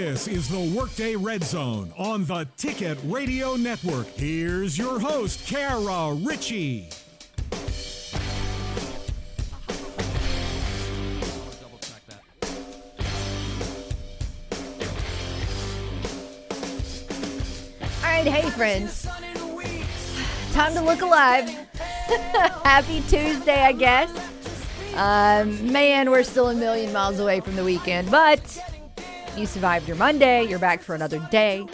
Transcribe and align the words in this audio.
This 0.00 0.28
is 0.28 0.48
the 0.48 0.74
Workday 0.74 1.14
Red 1.14 1.44
Zone 1.44 1.92
on 1.94 2.24
the 2.24 2.48
Ticket 2.56 2.96
Radio 3.04 3.56
Network. 3.56 4.06
Here's 4.06 4.78
your 4.78 4.98
host, 4.98 5.46
Kara 5.46 6.14
Richey. 6.14 6.88
All 17.82 18.00
right, 18.02 18.26
hey 18.26 18.48
friends. 18.52 19.06
Time 20.54 20.72
to 20.72 20.80
look 20.80 21.02
alive. 21.02 21.46
Happy 22.64 23.02
Tuesday, 23.02 23.64
I 23.64 23.72
guess. 23.72 24.10
Um, 24.96 25.70
man, 25.70 26.10
we're 26.10 26.22
still 26.22 26.48
a 26.48 26.54
million 26.54 26.90
miles 26.90 27.18
away 27.20 27.40
from 27.40 27.54
the 27.54 27.64
weekend, 27.64 28.10
but 28.10 28.40
you 29.36 29.46
survived 29.46 29.86
your 29.86 29.96
Monday. 29.96 30.44
You're 30.44 30.58
back 30.58 30.82
for 30.82 30.94
another 30.94 31.18
day. 31.30 31.66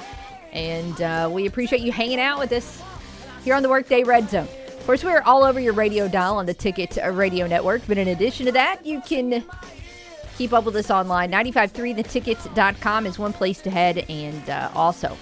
And 0.52 1.00
uh, 1.02 1.28
we 1.32 1.46
appreciate 1.46 1.82
you 1.82 1.92
hanging 1.92 2.20
out 2.20 2.38
with 2.38 2.52
us 2.52 2.82
here 3.44 3.54
on 3.54 3.62
the 3.62 3.68
Workday 3.68 4.02
Red 4.04 4.30
Zone. 4.30 4.48
Of 4.68 4.86
course, 4.86 5.04
we're 5.04 5.22
all 5.22 5.42
over 5.42 5.58
your 5.58 5.72
radio 5.72 6.08
dial 6.08 6.36
on 6.36 6.46
the 6.46 6.54
Ticket 6.54 6.96
Radio 7.12 7.46
Network. 7.46 7.82
But 7.88 7.98
in 7.98 8.08
addition 8.08 8.46
to 8.46 8.52
that, 8.52 8.86
you 8.86 9.00
can 9.00 9.44
keep 10.38 10.52
up 10.52 10.64
with 10.64 10.76
us 10.76 10.90
online. 10.90 11.30
953thetickets.com 11.32 13.06
is 13.06 13.18
one 13.18 13.32
place 13.32 13.60
to 13.62 13.70
head. 13.70 14.04
And 14.08 14.48
uh, 14.48 14.70
also, 14.74 15.16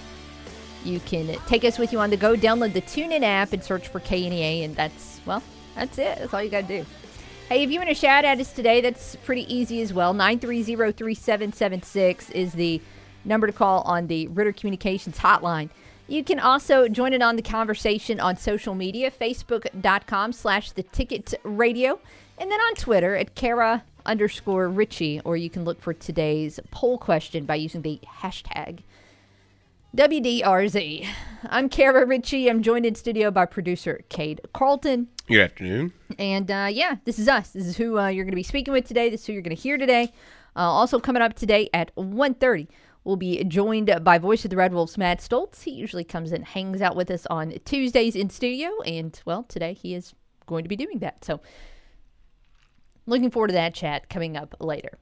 you 0.83 0.99
can 1.01 1.35
take 1.47 1.65
us 1.65 1.79
with 1.79 1.91
you 1.91 1.99
on 1.99 2.09
the 2.09 2.17
go. 2.17 2.35
Download 2.35 2.73
the 2.73 2.81
TuneIn 2.81 3.23
app 3.23 3.53
and 3.53 3.63
search 3.63 3.87
for 3.87 3.99
KNEA. 3.99 4.65
And 4.65 4.75
that's, 4.75 5.19
well, 5.25 5.41
that's 5.75 5.97
it. 5.97 6.19
That's 6.19 6.33
all 6.33 6.43
you 6.43 6.49
got 6.49 6.67
to 6.67 6.81
do. 6.81 6.85
Hey, 7.47 7.61
if 7.61 7.69
you 7.69 7.79
want 7.79 7.89
to 7.89 7.95
shout 7.95 8.25
at 8.25 8.39
us 8.39 8.51
today, 8.51 8.81
that's 8.81 9.17
pretty 9.17 9.43
easy 9.53 9.79
as 9.83 9.93
well. 9.93 10.15
930-3776 10.15 12.31
is 12.31 12.53
the 12.53 12.81
number 13.23 13.45
to 13.45 13.53
call 13.53 13.83
on 13.83 14.07
the 14.07 14.27
Ritter 14.29 14.51
Communications 14.51 15.19
hotline. 15.19 15.69
You 16.07 16.23
can 16.23 16.39
also 16.39 16.87
join 16.87 17.13
in 17.13 17.21
on 17.21 17.35
the 17.35 17.43
conversation 17.43 18.19
on 18.19 18.37
social 18.37 18.73
media, 18.73 19.11
facebook.com 19.11 20.33
slash 20.33 20.71
the 20.71 20.81
ticket 20.81 21.35
radio, 21.43 21.99
and 22.39 22.49
then 22.49 22.59
on 22.59 22.73
Twitter 22.73 23.15
at 23.15 23.35
Kara 23.35 23.83
underscore 24.07 24.67
Richey, 24.67 25.21
or 25.23 25.37
you 25.37 25.51
can 25.51 25.65
look 25.65 25.79
for 25.79 25.93
today's 25.93 26.59
poll 26.71 26.97
question 26.97 27.45
by 27.45 27.53
using 27.55 27.83
the 27.83 27.99
hashtag 28.21 28.79
WDRZ. 29.95 31.07
I'm 31.45 31.69
Kara 31.69 32.05
Richey. 32.05 32.49
I'm 32.49 32.61
joined 32.61 32.85
in 32.85 32.95
studio 32.95 33.31
by 33.31 33.45
producer 33.45 34.03
Cade 34.09 34.41
Carlton. 34.53 35.07
Good 35.25 35.39
afternoon. 35.39 35.93
And 36.19 36.51
uh, 36.51 36.67
yeah, 36.69 36.97
this 37.05 37.17
is 37.17 37.29
us. 37.29 37.51
This 37.51 37.65
is 37.65 37.77
who 37.77 37.97
uh, 37.97 38.07
you're 38.07 38.25
going 38.25 38.33
to 38.33 38.35
be 38.35 38.43
speaking 38.43 38.73
with 38.73 38.85
today. 38.85 39.09
This 39.09 39.21
is 39.21 39.27
who 39.27 39.33
you're 39.33 39.41
going 39.41 39.55
to 39.55 39.61
hear 39.61 39.77
today. 39.77 40.11
Uh, 40.53 40.63
also 40.63 40.99
coming 40.99 41.21
up 41.21 41.33
today 41.33 41.69
at 41.73 41.95
1.30, 41.95 42.67
we'll 43.05 43.15
be 43.15 43.41
joined 43.45 43.89
by 44.03 44.17
voice 44.17 44.43
of 44.43 44.49
the 44.49 44.57
Red 44.57 44.73
Wolves, 44.73 44.97
Matt 44.97 45.19
Stolz. 45.19 45.63
He 45.63 45.71
usually 45.71 46.03
comes 46.03 46.33
and 46.33 46.43
hangs 46.43 46.81
out 46.81 46.97
with 46.97 47.09
us 47.09 47.25
on 47.27 47.53
Tuesdays 47.63 48.17
in 48.17 48.29
studio. 48.29 48.81
And, 48.81 49.17
well, 49.23 49.43
today 49.43 49.71
he 49.71 49.95
is 49.95 50.13
going 50.45 50.63
to 50.63 50.69
be 50.69 50.75
doing 50.75 50.99
that. 50.99 51.23
So 51.23 51.39
looking 53.05 53.31
forward 53.31 53.47
to 53.47 53.53
that 53.53 53.73
chat 53.73 54.09
coming 54.09 54.35
up 54.35 54.55
later. 54.59 54.97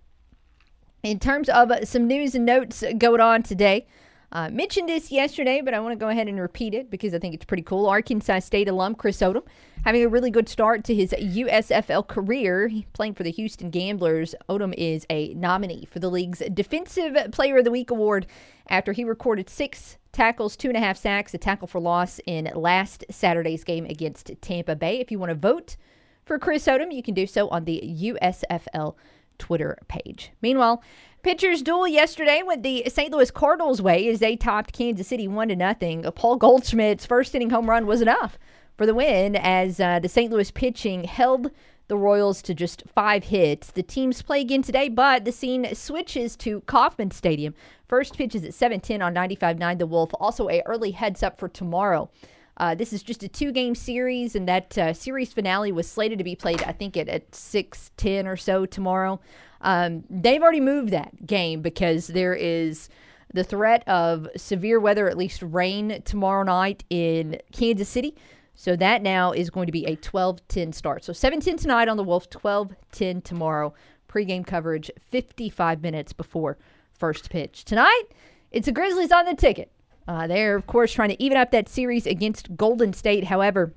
In 1.02 1.18
terms 1.18 1.50
of 1.50 1.72
some 1.84 2.06
news 2.06 2.36
and 2.36 2.46
notes 2.46 2.84
going 3.00 3.22
on 3.22 3.42
today, 3.42 3.88
uh, 4.34 4.50
mentioned 4.50 4.90
this 4.90 5.12
yesterday, 5.12 5.62
but 5.62 5.76
I 5.76 5.80
want 5.80 5.94
to 5.94 6.04
go 6.04 6.10
ahead 6.10 6.28
and 6.28 6.40
repeat 6.40 6.74
it 6.74 6.90
because 6.90 7.14
I 7.14 7.20
think 7.20 7.36
it's 7.36 7.46
pretty 7.46 7.62
cool. 7.62 7.86
Arkansas 7.86 8.40
State 8.40 8.68
alum 8.68 8.96
Chris 8.96 9.20
Odom 9.20 9.44
having 9.86 10.04
a 10.04 10.08
really 10.08 10.32
good 10.32 10.50
start 10.50 10.84
to 10.86 10.96
his 10.96 11.12
USFL 11.12 12.08
career. 12.08 12.72
Playing 12.94 13.14
for 13.14 13.22
the 13.22 13.30
Houston 13.30 13.70
Gamblers, 13.70 14.34
Odom 14.50 14.74
is 14.76 15.06
a 15.12 15.36
nominee 15.36 15.86
for 15.86 16.00
the 16.00 16.10
league's 16.10 16.42
Defensive 16.52 17.16
Player 17.32 17.60
of 17.60 17.64
the 17.64 17.70
Week 17.70 17.92
award 17.92 18.26
after 18.70 18.92
he 18.92 19.04
recorded 19.04 19.52
six 19.52 20.00
tackles, 20.12 20.56
two 20.56 20.68
and 20.68 20.78
a 20.78 20.80
half 20.80 20.98
sacks, 20.98 21.36
a 21.36 21.38
tackle 21.38 21.68
for 21.68 21.80
loss 21.80 22.20
in 22.26 22.50
last 22.56 23.06
Saturday's 23.12 23.64
game 23.64 23.86
against 23.86 24.32
Tampa 24.42 24.76
Bay. 24.76 25.00
If 25.00 25.12
you 25.12 25.20
want 25.20 25.30
to 25.30 25.36
vote 25.36 25.78
for 26.26 26.40
Chris 26.40 26.66
Odom, 26.66 26.92
you 26.92 27.04
can 27.04 27.14
do 27.14 27.28
so 27.28 27.50
on 27.50 27.66
the 27.66 27.82
USFL 27.84 28.96
Twitter 29.38 29.78
page. 29.88 30.32
Meanwhile, 30.42 30.82
Pitchers 31.24 31.62
duel 31.62 31.88
yesterday 31.88 32.44
went 32.46 32.64
the 32.64 32.84
St. 32.90 33.10
Louis 33.10 33.32
Cardinals' 33.32 33.82
way 33.82 34.10
as 34.10 34.20
they 34.20 34.36
topped 34.36 34.74
Kansas 34.74 35.08
City 35.08 35.26
one 35.26 35.48
to 35.48 35.56
nothing. 35.56 36.04
Paul 36.16 36.36
Goldschmidt's 36.36 37.06
first 37.06 37.34
inning 37.34 37.50
home 37.50 37.70
run 37.70 37.88
was 37.88 38.02
enough 38.02 38.38
for 38.78 38.86
the 38.86 38.94
win 38.94 39.38
as 39.38 39.80
uh, 39.80 40.00
the 40.00 40.10
St. 40.10 40.30
Louis 40.30 40.52
pitching 40.52 41.06
held 41.06 41.50
the 41.88 41.96
Royals 41.96 42.42
to 42.42 42.54
just 42.54 42.84
five 42.94 43.24
hits. 43.24 43.72
The 43.72 43.84
teams 43.84 44.22
play 44.22 44.42
again 44.42 44.64
today, 44.64 44.90
but 44.90 45.24
the 45.24 45.32
scene 45.32 45.74
switches 45.74 46.36
to 46.38 46.60
Kauffman 46.62 47.12
Stadium. 47.12 47.56
First 47.88 48.18
pitch 48.18 48.36
is 48.36 48.44
at 48.44 48.52
7:10 48.52 49.02
on 49.02 49.16
95.9 49.16 49.80
The 49.80 49.88
Wolf. 49.88 50.12
Also, 50.20 50.50
a 50.50 50.62
early 50.66 50.92
heads 50.92 51.24
up 51.24 51.40
for 51.40 51.48
tomorrow. 51.48 52.10
Uh, 52.58 52.76
this 52.76 52.94
is 52.94 53.02
just 53.02 53.24
a 53.24 53.28
two-game 53.28 53.76
series, 53.76 54.36
and 54.36 54.48
that 54.48 54.78
uh, 54.78 54.94
series 54.94 55.34
finale 55.34 55.72
was 55.72 55.88
slated 55.88 56.18
to 56.20 56.24
be 56.24 56.36
played, 56.36 56.62
I 56.64 56.72
think, 56.72 56.96
at, 56.98 57.08
at 57.08 57.32
6:10 57.32 58.28
or 58.28 58.38
so 58.38 58.66
tomorrow. 58.66 59.20
Um, 59.62 60.04
they've 60.10 60.42
already 60.42 60.60
moved 60.60 60.92
that 60.92 61.26
game 61.26 61.62
because 61.62 62.08
there 62.08 62.34
is 62.34 62.90
the 63.34 63.44
threat 63.44 63.88
of 63.88 64.28
severe 64.36 64.80
weather, 64.80 65.10
at 65.10 65.18
least 65.18 65.42
rain, 65.42 66.02
tomorrow 66.06 66.44
night 66.44 66.84
in 66.90 67.40
Kansas 67.52 67.90
City. 67.90 68.16
So 68.56 68.76
that 68.76 69.02
now 69.02 69.32
is 69.32 69.50
going 69.50 69.66
to 69.66 69.72
be 69.72 69.86
a 69.86 69.96
12 69.96 70.48
10 70.48 70.74
start. 70.74 71.04
So 71.04 71.14
7 71.14 71.40
10 71.40 71.58
tonight 71.58 71.88
on 71.88 71.98
the 71.98 72.04
Wolf, 72.04 72.30
12 72.30 72.76
10 72.92 73.22
tomorrow. 73.22 73.74
Pre-game 74.08 74.44
coverage 74.44 74.92
55 75.10 75.82
minutes 75.82 76.14
before 76.14 76.60
first 76.94 77.32
pitch. 77.32 77.66
Tonight, 77.66 78.04
it's 78.52 78.68
the 78.68 78.72
Grizzlies 78.72 79.12
on 79.12 79.26
the 79.26 79.34
ticket. 79.34 79.73
Uh, 80.08 80.28
they're, 80.28 80.56
of 80.56 80.68
course, 80.68 80.94
trying 80.94 81.10
to 81.10 81.24
even 81.24 81.38
up 81.38 81.52
that 81.52 81.70
series 81.70 82.06
against 82.06 82.56
Golden 82.56 82.94
State. 82.94 83.26
However, 83.26 83.74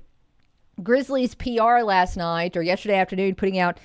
Grizzlies 0.83 1.35
PR 1.35 1.81
last 1.83 2.17
night 2.17 2.55
or 2.55 2.61
yesterday 2.61 2.95
afternoon 2.95 3.35
putting 3.35 3.57
out 3.57 3.79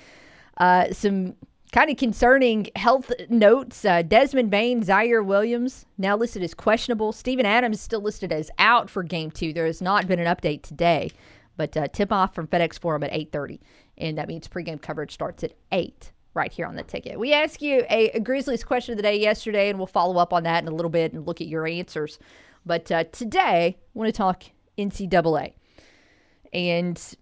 uh, 0.57 0.91
some 0.91 1.35
kind 1.71 1.89
of 1.89 1.97
concerning 1.97 2.69
health 2.75 3.11
notes. 3.29 3.83
Uh, 3.83 4.01
Desmond 4.03 4.51
Bane, 4.51 4.83
Ziaire 4.83 5.25
Williams 5.25 5.85
now 5.97 6.15
listed 6.15 6.43
as 6.43 6.53
questionable. 6.53 7.11
Steven 7.11 7.45
Adams 7.45 7.81
still 7.81 8.01
listed 8.01 8.31
as 8.31 8.51
out 8.59 8.89
for 8.89 9.03
Game 9.03 9.31
Two. 9.31 9.53
There 9.53 9.65
has 9.65 9.81
not 9.81 10.07
been 10.07 10.19
an 10.19 10.33
update 10.33 10.61
today, 10.61 11.11
but 11.57 11.75
uh, 11.75 11.87
tip 11.87 12.11
off 12.11 12.35
from 12.35 12.47
FedEx 12.47 12.79
Forum 12.79 13.03
at 13.03 13.11
8:30, 13.11 13.59
and 13.97 14.17
that 14.17 14.27
means 14.27 14.47
pregame 14.47 14.81
coverage 14.81 15.13
starts 15.13 15.43
at 15.43 15.53
eight 15.71 16.12
right 16.33 16.51
here 16.51 16.65
on 16.65 16.75
the 16.75 16.83
ticket. 16.83 17.19
We 17.19 17.33
asked 17.33 17.61
you 17.61 17.85
a, 17.89 18.09
a, 18.09 18.19
Grizzlies 18.19 18.63
question 18.63 18.93
of 18.93 18.97
the 18.97 19.03
day 19.03 19.19
yesterday, 19.19 19.69
and 19.69 19.77
we'll 19.77 19.87
follow 19.87 20.17
up 20.17 20.33
on 20.33 20.43
that 20.43 20.63
in 20.63 20.67
a 20.67 20.73
little 20.73 20.89
bit 20.89 21.13
and 21.13 21.27
look 21.27 21.41
at 21.41 21.47
your 21.47 21.67
answers. 21.67 22.17
But 22.65 22.91
uh, 22.91 23.03
today, 23.05 23.77
I 23.77 23.81
want 23.93 24.07
to 24.07 24.17
talk 24.17 24.43
NCAA. 24.77 25.53
And 26.51 27.15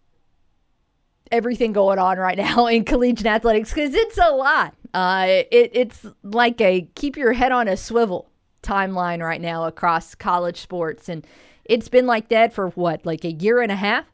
everything 1.31 1.71
going 1.71 1.99
on 1.99 2.17
right 2.17 2.37
now 2.37 2.67
in 2.67 2.83
collegiate 2.83 3.25
athletics 3.25 3.73
because 3.73 3.93
it's 3.93 4.17
a 4.17 4.31
lot. 4.31 4.75
Uh, 4.93 5.25
it, 5.51 5.71
it's 5.73 6.05
like 6.23 6.59
a 6.61 6.89
keep 6.95 7.15
your 7.15 7.33
head 7.33 7.51
on 7.51 7.67
a 7.67 7.77
swivel 7.77 8.29
timeline 8.61 9.23
right 9.23 9.41
now 9.41 9.65
across 9.65 10.15
college 10.15 10.59
sports. 10.59 11.09
And 11.09 11.25
it's 11.65 11.89
been 11.89 12.05
like 12.05 12.29
that 12.29 12.53
for 12.53 12.69
what, 12.69 13.05
like 13.05 13.23
a 13.23 13.31
year 13.31 13.61
and 13.61 13.71
a 13.71 13.75
half? 13.75 14.05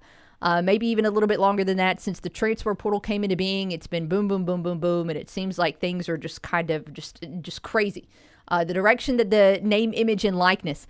Uh, 0.42 0.62
maybe 0.62 0.86
even 0.88 1.06
a 1.06 1.10
little 1.10 1.28
bit 1.28 1.40
longer 1.40 1.64
than 1.64 1.78
that 1.78 2.00
since 2.00 2.20
the 2.20 2.30
transfer 2.30 2.76
portal 2.76 3.00
came 3.00 3.24
into 3.24 3.36
being. 3.36 3.72
It's 3.72 3.88
been 3.88 4.08
boom, 4.08 4.28
boom, 4.28 4.46
boom, 4.46 4.62
boom, 4.62 4.80
boom, 4.80 5.10
and 5.10 5.18
it 5.18 5.30
seems 5.30 5.58
like 5.58 5.80
things 5.80 6.08
are 6.08 6.18
just 6.18 6.44
kind 6.44 6.70
of 6.70 6.94
just 6.94 7.26
just 7.42 7.64
crazy. 7.64 8.08
Uh, 8.48 8.64
the 8.64 8.74
direction 8.74 9.18
that 9.18 9.32
the 9.32 9.60
name, 9.64 9.94
image, 9.96 10.24
and 10.24 10.38
likeness 10.38 10.88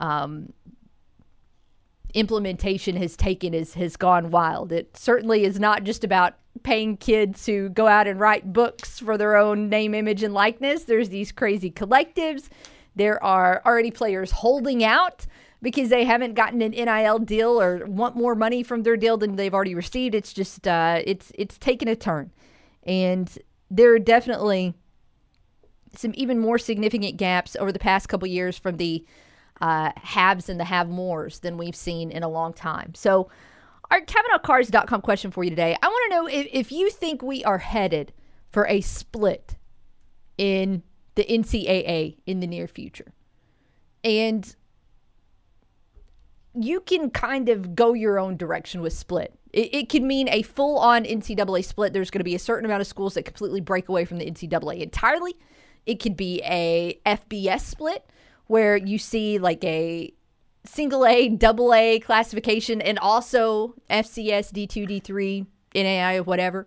um, 0.00 0.52
implementation 2.14 2.96
has 2.96 3.16
taken 3.16 3.52
is 3.52 3.74
has 3.74 3.96
gone 3.96 4.30
wild. 4.30 4.70
It 4.70 4.96
certainly 4.96 5.44
is 5.44 5.58
not 5.58 5.82
just 5.82 6.04
about 6.04 6.34
paying 6.62 6.96
kids 6.96 7.44
to 7.46 7.70
go 7.70 7.88
out 7.88 8.06
and 8.06 8.20
write 8.20 8.52
books 8.52 9.00
for 9.00 9.18
their 9.18 9.36
own 9.36 9.68
name, 9.68 9.92
image, 9.92 10.22
and 10.22 10.32
likeness. 10.32 10.84
There's 10.84 11.08
these 11.08 11.32
crazy 11.32 11.70
collectives. 11.70 12.48
There 12.94 13.22
are 13.22 13.60
already 13.66 13.90
players 13.90 14.30
holding 14.30 14.84
out 14.84 15.26
because 15.64 15.88
they 15.88 16.04
haven't 16.04 16.34
gotten 16.34 16.60
an 16.60 16.72
NIL 16.72 17.18
deal 17.18 17.60
or 17.60 17.86
want 17.86 18.14
more 18.14 18.34
money 18.34 18.62
from 18.62 18.82
their 18.82 18.98
deal 18.98 19.16
than 19.16 19.36
they've 19.36 19.54
already 19.54 19.74
received. 19.74 20.14
It's 20.14 20.32
just 20.32 20.68
uh, 20.68 21.00
it's 21.04 21.32
it's 21.34 21.58
taken 21.58 21.88
a 21.88 21.96
turn, 21.96 22.30
and 22.84 23.36
there 23.70 23.92
are 23.94 23.98
definitely 23.98 24.74
some 25.96 26.12
even 26.14 26.38
more 26.38 26.58
significant 26.58 27.16
gaps 27.16 27.56
over 27.58 27.72
the 27.72 27.78
past 27.78 28.08
couple 28.08 28.28
years 28.28 28.58
from 28.58 28.76
the 28.76 29.06
uh, 29.62 29.90
haves 29.96 30.48
and 30.48 30.60
the 30.60 30.64
have 30.64 30.88
mores 30.88 31.38
than 31.38 31.56
we've 31.56 31.76
seen 31.76 32.10
in 32.10 32.22
a 32.22 32.28
long 32.28 32.52
time. 32.52 32.94
So, 32.94 33.30
our 33.90 34.02
CavenaughCars.com 34.02 35.00
question 35.00 35.30
for 35.30 35.44
you 35.44 35.50
today 35.50 35.76
I 35.82 35.88
want 35.88 36.10
to 36.10 36.16
know 36.16 36.26
if, 36.26 36.46
if 36.52 36.72
you 36.72 36.90
think 36.90 37.22
we 37.22 37.42
are 37.42 37.58
headed 37.58 38.12
for 38.50 38.68
a 38.68 38.82
split 38.82 39.56
in 40.36 40.82
the 41.14 41.24
NCAA 41.24 42.18
in 42.26 42.40
the 42.40 42.46
near 42.46 42.68
future. 42.68 43.14
And 44.02 44.54
you 46.54 46.80
can 46.80 47.10
kind 47.10 47.48
of 47.48 47.74
go 47.74 47.92
your 47.92 48.18
own 48.18 48.36
direction 48.36 48.80
with 48.80 48.92
split. 48.92 49.38
It, 49.52 49.74
it 49.74 49.88
could 49.88 50.02
mean 50.02 50.28
a 50.28 50.42
full 50.42 50.78
on 50.78 51.04
NCAA 51.04 51.64
split. 51.64 51.92
There's 51.92 52.10
going 52.10 52.20
to 52.20 52.24
be 52.24 52.34
a 52.34 52.40
certain 52.40 52.64
amount 52.64 52.80
of 52.80 52.86
schools 52.86 53.14
that 53.14 53.24
completely 53.24 53.60
break 53.60 53.88
away 53.88 54.04
from 54.04 54.18
the 54.18 54.30
NCAA 54.30 54.80
entirely 54.80 55.36
it 55.86 56.00
could 56.00 56.16
be 56.16 56.40
a 56.44 56.98
FBS 57.04 57.60
split 57.60 58.08
where 58.46 58.76
you 58.76 58.98
see 58.98 59.38
like 59.38 59.62
a 59.64 60.12
single 60.64 61.06
A, 61.06 61.28
double 61.28 61.74
A 61.74 62.00
classification, 62.00 62.80
and 62.80 62.98
also 62.98 63.74
FCS, 63.90 64.52
D2, 64.52 65.02
D3, 65.02 65.46
NAI, 65.74 66.20
whatever. 66.20 66.66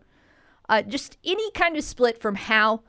Uh, 0.70 0.82
just 0.82 1.18
any 1.24 1.50
kind 1.52 1.78
of 1.78 1.84
split 1.84 2.22
from 2.22 2.36
how 2.36 2.82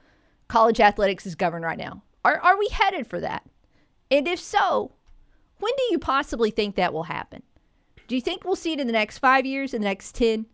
college 0.48 0.80
athletics 0.80 1.26
is 1.26 1.34
governed 1.34 1.64
right 1.64 1.78
now. 1.78 2.02
Are, 2.24 2.38
are 2.40 2.58
we 2.58 2.68
headed 2.72 3.06
for 3.06 3.20
that? 3.20 3.44
And 4.10 4.26
if 4.26 4.40
so, 4.40 4.92
when 5.58 5.72
do 5.76 5.84
you 5.90 5.98
possibly 5.98 6.50
think 6.50 6.76
that 6.76 6.92
will 6.92 7.04
happen? 7.04 7.42
Do 8.06 8.14
you 8.14 8.20
think 8.20 8.44
we'll 8.44 8.56
see 8.56 8.72
it 8.72 8.80
in 8.80 8.86
the 8.86 8.92
next 8.92 9.18
five 9.18 9.44
years, 9.44 9.74
in 9.74 9.82
the 9.82 9.88
next 9.88 10.14
10, 10.14 10.46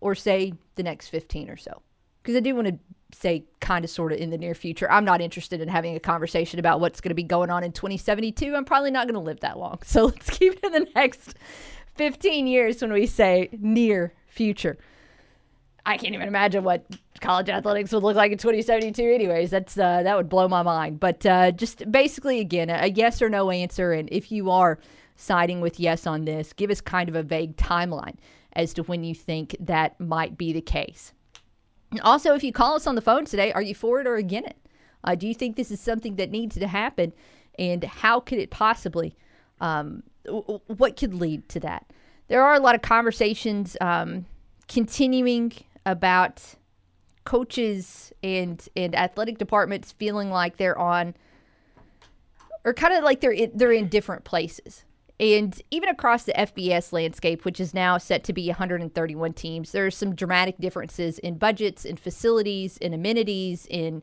or 0.00 0.14
say 0.14 0.54
the 0.76 0.82
next 0.82 1.08
15 1.08 1.50
or 1.50 1.56
so? 1.56 1.82
Because 2.22 2.36
I 2.36 2.40
do 2.40 2.54
want 2.54 2.68
to 2.68 2.78
say 3.12 3.44
kind 3.60 3.84
of 3.84 3.90
sort 3.90 4.12
of 4.12 4.18
in 4.18 4.30
the 4.30 4.38
near 4.38 4.54
future. 4.54 4.90
I'm 4.90 5.04
not 5.04 5.20
interested 5.20 5.60
in 5.60 5.68
having 5.68 5.94
a 5.94 6.00
conversation 6.00 6.58
about 6.58 6.80
what's 6.80 7.00
going 7.00 7.10
to 7.10 7.14
be 7.14 7.22
going 7.22 7.50
on 7.50 7.62
in 7.62 7.72
2072. 7.72 8.54
I'm 8.54 8.64
probably 8.64 8.90
not 8.90 9.06
going 9.06 9.14
to 9.14 9.20
live 9.20 9.40
that 9.40 9.58
long. 9.58 9.78
So 9.84 10.06
let's 10.06 10.30
keep 10.30 10.54
it 10.54 10.64
in 10.64 10.72
the 10.72 10.88
next 10.94 11.34
15 11.94 12.46
years 12.46 12.82
when 12.82 12.92
we 12.92 13.06
say 13.06 13.48
near 13.52 14.12
future. 14.26 14.78
I 15.86 15.96
can't 15.96 16.14
even 16.14 16.28
imagine 16.28 16.64
what 16.64 16.84
college 17.20 17.48
athletics 17.48 17.92
would 17.92 18.02
look 18.02 18.16
like 18.16 18.32
in 18.32 18.38
2072 18.38 19.02
anyways 19.02 19.50
that's 19.50 19.78
uh, 19.78 20.02
that 20.02 20.16
would 20.16 20.28
blow 20.28 20.48
my 20.48 20.62
mind 20.62 21.00
but 21.00 21.24
uh, 21.24 21.50
just 21.50 21.90
basically 21.90 22.40
again 22.40 22.68
a 22.68 22.88
yes 22.88 23.22
or 23.22 23.30
no 23.30 23.50
answer 23.50 23.92
and 23.92 24.08
if 24.12 24.30
you 24.30 24.50
are 24.50 24.78
siding 25.14 25.62
with 25.62 25.80
yes 25.80 26.06
on 26.06 26.26
this 26.26 26.52
give 26.52 26.70
us 26.70 26.82
kind 26.82 27.08
of 27.08 27.14
a 27.14 27.22
vague 27.22 27.56
timeline 27.56 28.16
as 28.52 28.74
to 28.74 28.82
when 28.82 29.02
you 29.02 29.14
think 29.14 29.56
that 29.58 29.98
might 29.98 30.36
be 30.36 30.52
the 30.52 30.60
case 30.60 31.14
also, 32.02 32.34
if 32.34 32.42
you 32.42 32.52
call 32.52 32.74
us 32.74 32.86
on 32.86 32.94
the 32.94 33.00
phone 33.00 33.24
today, 33.24 33.52
are 33.52 33.62
you 33.62 33.74
for 33.74 34.00
it 34.00 34.06
or 34.06 34.16
against 34.16 34.50
it? 34.50 34.56
Uh, 35.04 35.14
do 35.14 35.28
you 35.28 35.34
think 35.34 35.56
this 35.56 35.70
is 35.70 35.80
something 35.80 36.16
that 36.16 36.30
needs 36.30 36.56
to 36.56 36.66
happen? 36.66 37.12
And 37.58 37.84
how 37.84 38.20
could 38.20 38.38
it 38.38 38.50
possibly, 38.50 39.14
um, 39.60 40.02
w- 40.24 40.60
what 40.66 40.96
could 40.96 41.14
lead 41.14 41.48
to 41.50 41.60
that? 41.60 41.86
There 42.28 42.42
are 42.42 42.54
a 42.54 42.60
lot 42.60 42.74
of 42.74 42.82
conversations 42.82 43.76
um, 43.80 44.26
continuing 44.68 45.52
about 45.86 46.42
coaches 47.24 48.12
and, 48.22 48.68
and 48.76 48.94
athletic 48.94 49.38
departments 49.38 49.92
feeling 49.92 50.30
like 50.30 50.58
they're 50.58 50.78
on, 50.78 51.14
or 52.64 52.74
kind 52.74 52.92
of 52.92 53.04
like 53.04 53.20
they're 53.20 53.32
in, 53.32 53.52
they're 53.54 53.72
in 53.72 53.88
different 53.88 54.24
places. 54.24 54.84
And 55.18 55.60
even 55.70 55.88
across 55.88 56.24
the 56.24 56.32
FBS 56.32 56.92
landscape, 56.92 57.46
which 57.46 57.58
is 57.58 57.72
now 57.72 57.96
set 57.96 58.22
to 58.24 58.34
be 58.34 58.48
131 58.48 59.32
teams, 59.32 59.72
there 59.72 59.86
are 59.86 59.90
some 59.90 60.14
dramatic 60.14 60.58
differences 60.58 61.18
in 61.20 61.38
budgets, 61.38 61.86
in 61.86 61.96
facilities, 61.96 62.76
in 62.76 62.92
amenities, 62.92 63.66
in, 63.70 64.02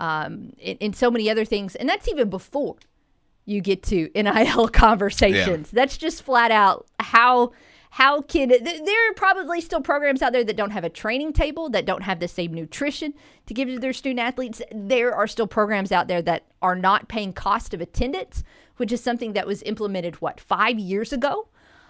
um, 0.00 0.54
in, 0.58 0.78
in 0.78 0.92
so 0.94 1.10
many 1.10 1.28
other 1.28 1.44
things. 1.44 1.74
And 1.74 1.86
that's 1.86 2.08
even 2.08 2.30
before 2.30 2.76
you 3.44 3.60
get 3.60 3.82
to 3.84 4.08
NIL 4.14 4.68
conversations. 4.72 5.68
Yeah. 5.70 5.82
That's 5.82 5.98
just 5.98 6.22
flat 6.22 6.50
out 6.50 6.86
how 6.98 7.52
how 7.94 8.20
can 8.20 8.48
there 8.48 9.10
are 9.10 9.14
probably 9.14 9.60
still 9.60 9.80
programs 9.80 10.20
out 10.20 10.32
there 10.32 10.42
that 10.42 10.56
don't 10.56 10.72
have 10.72 10.82
a 10.82 10.90
training 10.90 11.32
table 11.32 11.68
that 11.70 11.86
don't 11.86 12.02
have 12.02 12.18
the 12.18 12.26
same 12.26 12.52
nutrition 12.52 13.14
to 13.46 13.54
give 13.54 13.68
to 13.68 13.78
their 13.78 13.92
student 13.92 14.18
athletes. 14.18 14.60
There 14.74 15.14
are 15.14 15.28
still 15.28 15.46
programs 15.46 15.92
out 15.92 16.08
there 16.08 16.20
that 16.22 16.44
are 16.60 16.74
not 16.74 17.06
paying 17.06 17.32
cost 17.32 17.72
of 17.72 17.80
attendance 17.80 18.42
which 18.78 18.90
is 18.90 19.00
something 19.00 19.34
that 19.34 19.46
was 19.46 19.62
implemented 19.62 20.16
what 20.16 20.40
five 20.40 20.76
years 20.76 21.12
ago. 21.12 21.46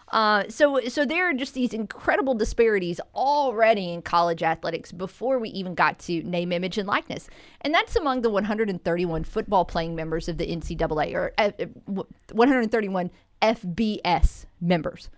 Uh, 0.09 0.45
so, 0.51 0.79
so 0.89 1.07
there 1.07 1.31
are 1.31 1.33
just 1.33 1.55
these 1.55 1.73
incredible 1.73 2.35
disparities 2.35 3.01
already 3.15 3.91
in 3.91 4.03
college 4.03 4.43
athletics 4.43 4.93
before 4.93 5.39
we 5.39 5.49
even 5.49 5.75
got 5.75 5.99
to 5.99 6.23
name, 6.25 6.53
image, 6.53 6.77
and 6.77 6.87
likeness, 6.87 7.31
and 7.63 7.73
that's 7.73 7.97
among 7.97 8.21
the 8.21 8.29
131 8.29 9.25
football 9.25 9.65
playing 9.65 9.97
members 9.97 10.29
of 10.29 10.37
the 10.37 10.47
NCAA 10.47 11.15
or 11.15 11.33
uh, 11.39 11.51
131 11.87 13.11
FBS 13.41 14.45
members 14.61 15.09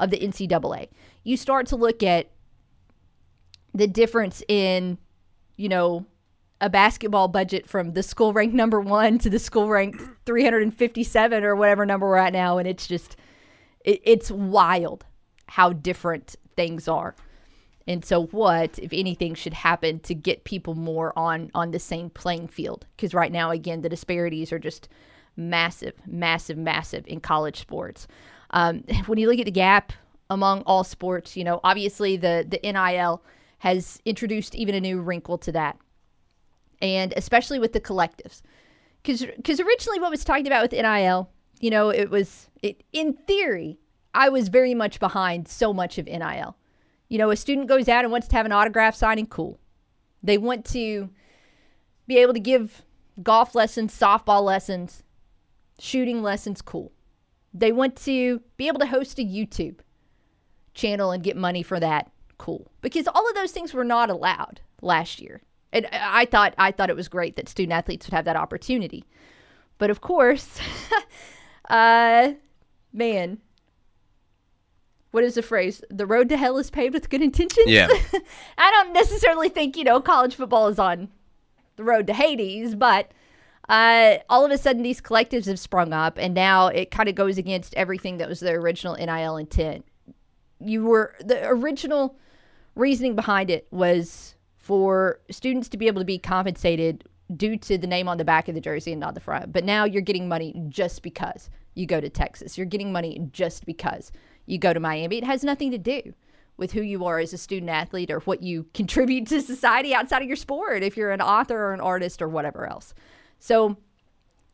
of 0.00 0.10
the 0.10 0.18
NCAA. 0.18 0.88
You 1.22 1.36
start 1.36 1.66
to 1.68 1.76
look 1.76 2.02
at 2.02 2.30
the 3.72 3.86
difference 3.86 4.42
in, 4.48 4.98
you 5.56 5.68
know, 5.68 6.06
a 6.60 6.70
basketball 6.70 7.28
budget 7.28 7.68
from 7.68 7.92
the 7.92 8.02
school 8.02 8.32
ranked 8.32 8.54
number 8.62 8.80
one 8.80 9.18
to 9.18 9.30
the 9.30 9.38
school 9.38 9.68
ranked 9.68 10.00
357 10.26 11.44
or 11.44 11.56
whatever 11.56 11.84
number 11.84 12.06
we're 12.06 12.16
at 12.16 12.32
now. 12.32 12.58
And 12.58 12.68
it's 12.68 12.86
just, 12.86 13.16
it, 13.84 14.00
it's 14.04 14.30
wild 14.30 15.04
how 15.46 15.72
different 15.72 16.36
things 16.56 16.88
are. 16.88 17.14
And 17.86 18.04
so, 18.04 18.26
what, 18.26 18.78
if 18.78 18.92
anything, 18.92 19.34
should 19.34 19.52
happen 19.52 20.00
to 20.00 20.14
get 20.14 20.44
people 20.44 20.74
more 20.74 21.16
on 21.18 21.50
on 21.54 21.70
the 21.70 21.78
same 21.78 22.08
playing 22.08 22.48
field? 22.48 22.86
Because 22.96 23.12
right 23.12 23.30
now, 23.30 23.50
again, 23.50 23.82
the 23.82 23.90
disparities 23.90 24.52
are 24.52 24.58
just 24.58 24.88
massive, 25.36 25.94
massive, 26.06 26.56
massive 26.56 27.04
in 27.06 27.20
college 27.20 27.60
sports. 27.60 28.06
Um, 28.54 28.84
when 29.06 29.18
you 29.18 29.28
look 29.28 29.38
at 29.38 29.44
the 29.44 29.50
gap 29.50 29.92
among 30.30 30.62
all 30.62 30.84
sports, 30.84 31.36
you 31.36 31.44
know, 31.44 31.60
obviously 31.62 32.16
the 32.16 32.46
the 32.48 32.60
NIL 32.62 33.22
has 33.58 34.00
introduced 34.06 34.54
even 34.54 34.74
a 34.74 34.80
new 34.80 35.00
wrinkle 35.00 35.38
to 35.38 35.52
that 35.52 35.78
and 36.84 37.14
especially 37.16 37.58
with 37.58 37.72
the 37.72 37.80
collectives. 37.80 38.42
Because 39.02 39.60
originally, 39.60 40.00
what 40.00 40.10
was 40.10 40.24
talked 40.24 40.46
about 40.46 40.62
with 40.62 40.72
NIL, 40.72 41.30
you 41.60 41.70
know, 41.70 41.90
it 41.90 42.10
was, 42.10 42.48
it, 42.62 42.82
in 42.92 43.14
theory, 43.26 43.78
I 44.14 44.28
was 44.28 44.48
very 44.48 44.74
much 44.74 45.00
behind 45.00 45.48
so 45.48 45.72
much 45.72 45.98
of 45.98 46.06
NIL. 46.06 46.56
You 47.08 47.18
know, 47.18 47.30
a 47.30 47.36
student 47.36 47.68
goes 47.68 47.88
out 47.88 48.04
and 48.04 48.12
wants 48.12 48.28
to 48.28 48.36
have 48.36 48.46
an 48.46 48.52
autograph 48.52 48.94
signing, 48.94 49.26
cool. 49.26 49.58
They 50.22 50.38
want 50.38 50.64
to 50.66 51.10
be 52.06 52.18
able 52.18 52.32
to 52.32 52.40
give 52.40 52.82
golf 53.22 53.54
lessons, 53.54 53.98
softball 53.98 54.42
lessons, 54.42 55.02
shooting 55.78 56.22
lessons, 56.22 56.62
cool. 56.62 56.92
They 57.54 57.70
want 57.70 57.96
to 58.04 58.42
be 58.56 58.66
able 58.66 58.80
to 58.80 58.86
host 58.86 59.18
a 59.18 59.22
YouTube 59.22 59.78
channel 60.74 61.12
and 61.12 61.22
get 61.22 61.36
money 61.36 61.62
for 61.62 61.78
that, 61.78 62.10
cool. 62.36 62.70
Because 62.80 63.06
all 63.06 63.28
of 63.28 63.34
those 63.36 63.52
things 63.52 63.72
were 63.72 63.84
not 63.84 64.10
allowed 64.10 64.60
last 64.82 65.20
year. 65.20 65.40
And 65.72 65.86
I 65.92 66.24
thought 66.24 66.54
I 66.58 66.70
thought 66.70 66.90
it 66.90 66.96
was 66.96 67.08
great 67.08 67.36
that 67.36 67.48
student 67.48 67.72
athletes 67.72 68.06
would 68.06 68.14
have 68.14 68.24
that 68.26 68.36
opportunity. 68.36 69.04
But 69.78 69.90
of 69.90 70.00
course, 70.00 70.60
uh, 71.68 72.32
man, 72.92 73.38
what 75.10 75.24
is 75.24 75.34
the 75.34 75.42
phrase? 75.42 75.82
The 75.90 76.06
road 76.06 76.28
to 76.28 76.36
hell 76.36 76.58
is 76.58 76.70
paved 76.70 76.94
with 76.94 77.10
good 77.10 77.22
intentions. 77.22 77.66
Yeah. 77.66 77.88
I 78.58 78.70
don't 78.70 78.92
necessarily 78.92 79.48
think 79.48 79.76
you 79.76 79.84
know 79.84 80.00
college 80.00 80.34
football 80.34 80.68
is 80.68 80.78
on 80.78 81.08
the 81.76 81.84
road 81.84 82.06
to 82.06 82.14
Hades, 82.14 82.74
but 82.74 83.10
uh, 83.68 84.18
all 84.28 84.44
of 84.44 84.50
a 84.50 84.58
sudden 84.58 84.82
these 84.82 85.00
collectives 85.00 85.46
have 85.46 85.58
sprung 85.58 85.92
up, 85.92 86.18
and 86.18 86.34
now 86.34 86.68
it 86.68 86.90
kind 86.90 87.08
of 87.08 87.14
goes 87.14 87.38
against 87.38 87.74
everything 87.74 88.18
that 88.18 88.28
was 88.28 88.40
the 88.40 88.52
original 88.52 88.94
NIL 88.96 89.36
intent. 89.36 89.84
You 90.60 90.84
were 90.84 91.14
the 91.20 91.46
original 91.46 92.16
reasoning 92.74 93.14
behind 93.14 93.50
it 93.50 93.66
was 93.70 94.34
for 94.56 95.20
students 95.30 95.68
to 95.68 95.76
be 95.76 95.86
able 95.86 96.00
to 96.00 96.06
be 96.06 96.18
compensated 96.18 97.04
due 97.34 97.56
to 97.56 97.78
the 97.78 97.86
name 97.86 98.08
on 98.08 98.18
the 98.18 98.24
back 98.24 98.48
of 98.48 98.54
the 98.54 98.60
jersey 98.60 98.92
and 98.92 99.00
not 99.00 99.14
the 99.14 99.20
front. 99.20 99.52
But 99.52 99.64
now 99.64 99.84
you're 99.84 100.02
getting 100.02 100.28
money 100.28 100.54
just 100.68 101.02
because 101.02 101.48
you 101.74 101.86
go 101.86 102.00
to 102.00 102.08
Texas. 102.08 102.56
You're 102.58 102.66
getting 102.66 102.92
money 102.92 103.28
just 103.32 103.66
because 103.66 104.12
you 104.46 104.58
go 104.58 104.72
to 104.72 104.80
Miami. 104.80 105.18
It 105.18 105.24
has 105.24 105.42
nothing 105.42 105.70
to 105.70 105.78
do 105.78 106.14
with 106.56 106.72
who 106.72 106.82
you 106.82 107.04
are 107.04 107.18
as 107.18 107.32
a 107.32 107.38
student 107.38 107.70
athlete 107.70 108.10
or 108.10 108.20
what 108.20 108.42
you 108.42 108.66
contribute 108.74 109.26
to 109.28 109.40
society 109.40 109.94
outside 109.94 110.22
of 110.22 110.28
your 110.28 110.36
sport, 110.36 110.82
if 110.82 110.96
you're 110.96 111.10
an 111.10 111.20
author 111.20 111.58
or 111.58 111.74
an 111.74 111.80
artist 111.80 112.22
or 112.22 112.28
whatever 112.28 112.66
else. 112.66 112.94
So 113.44 113.76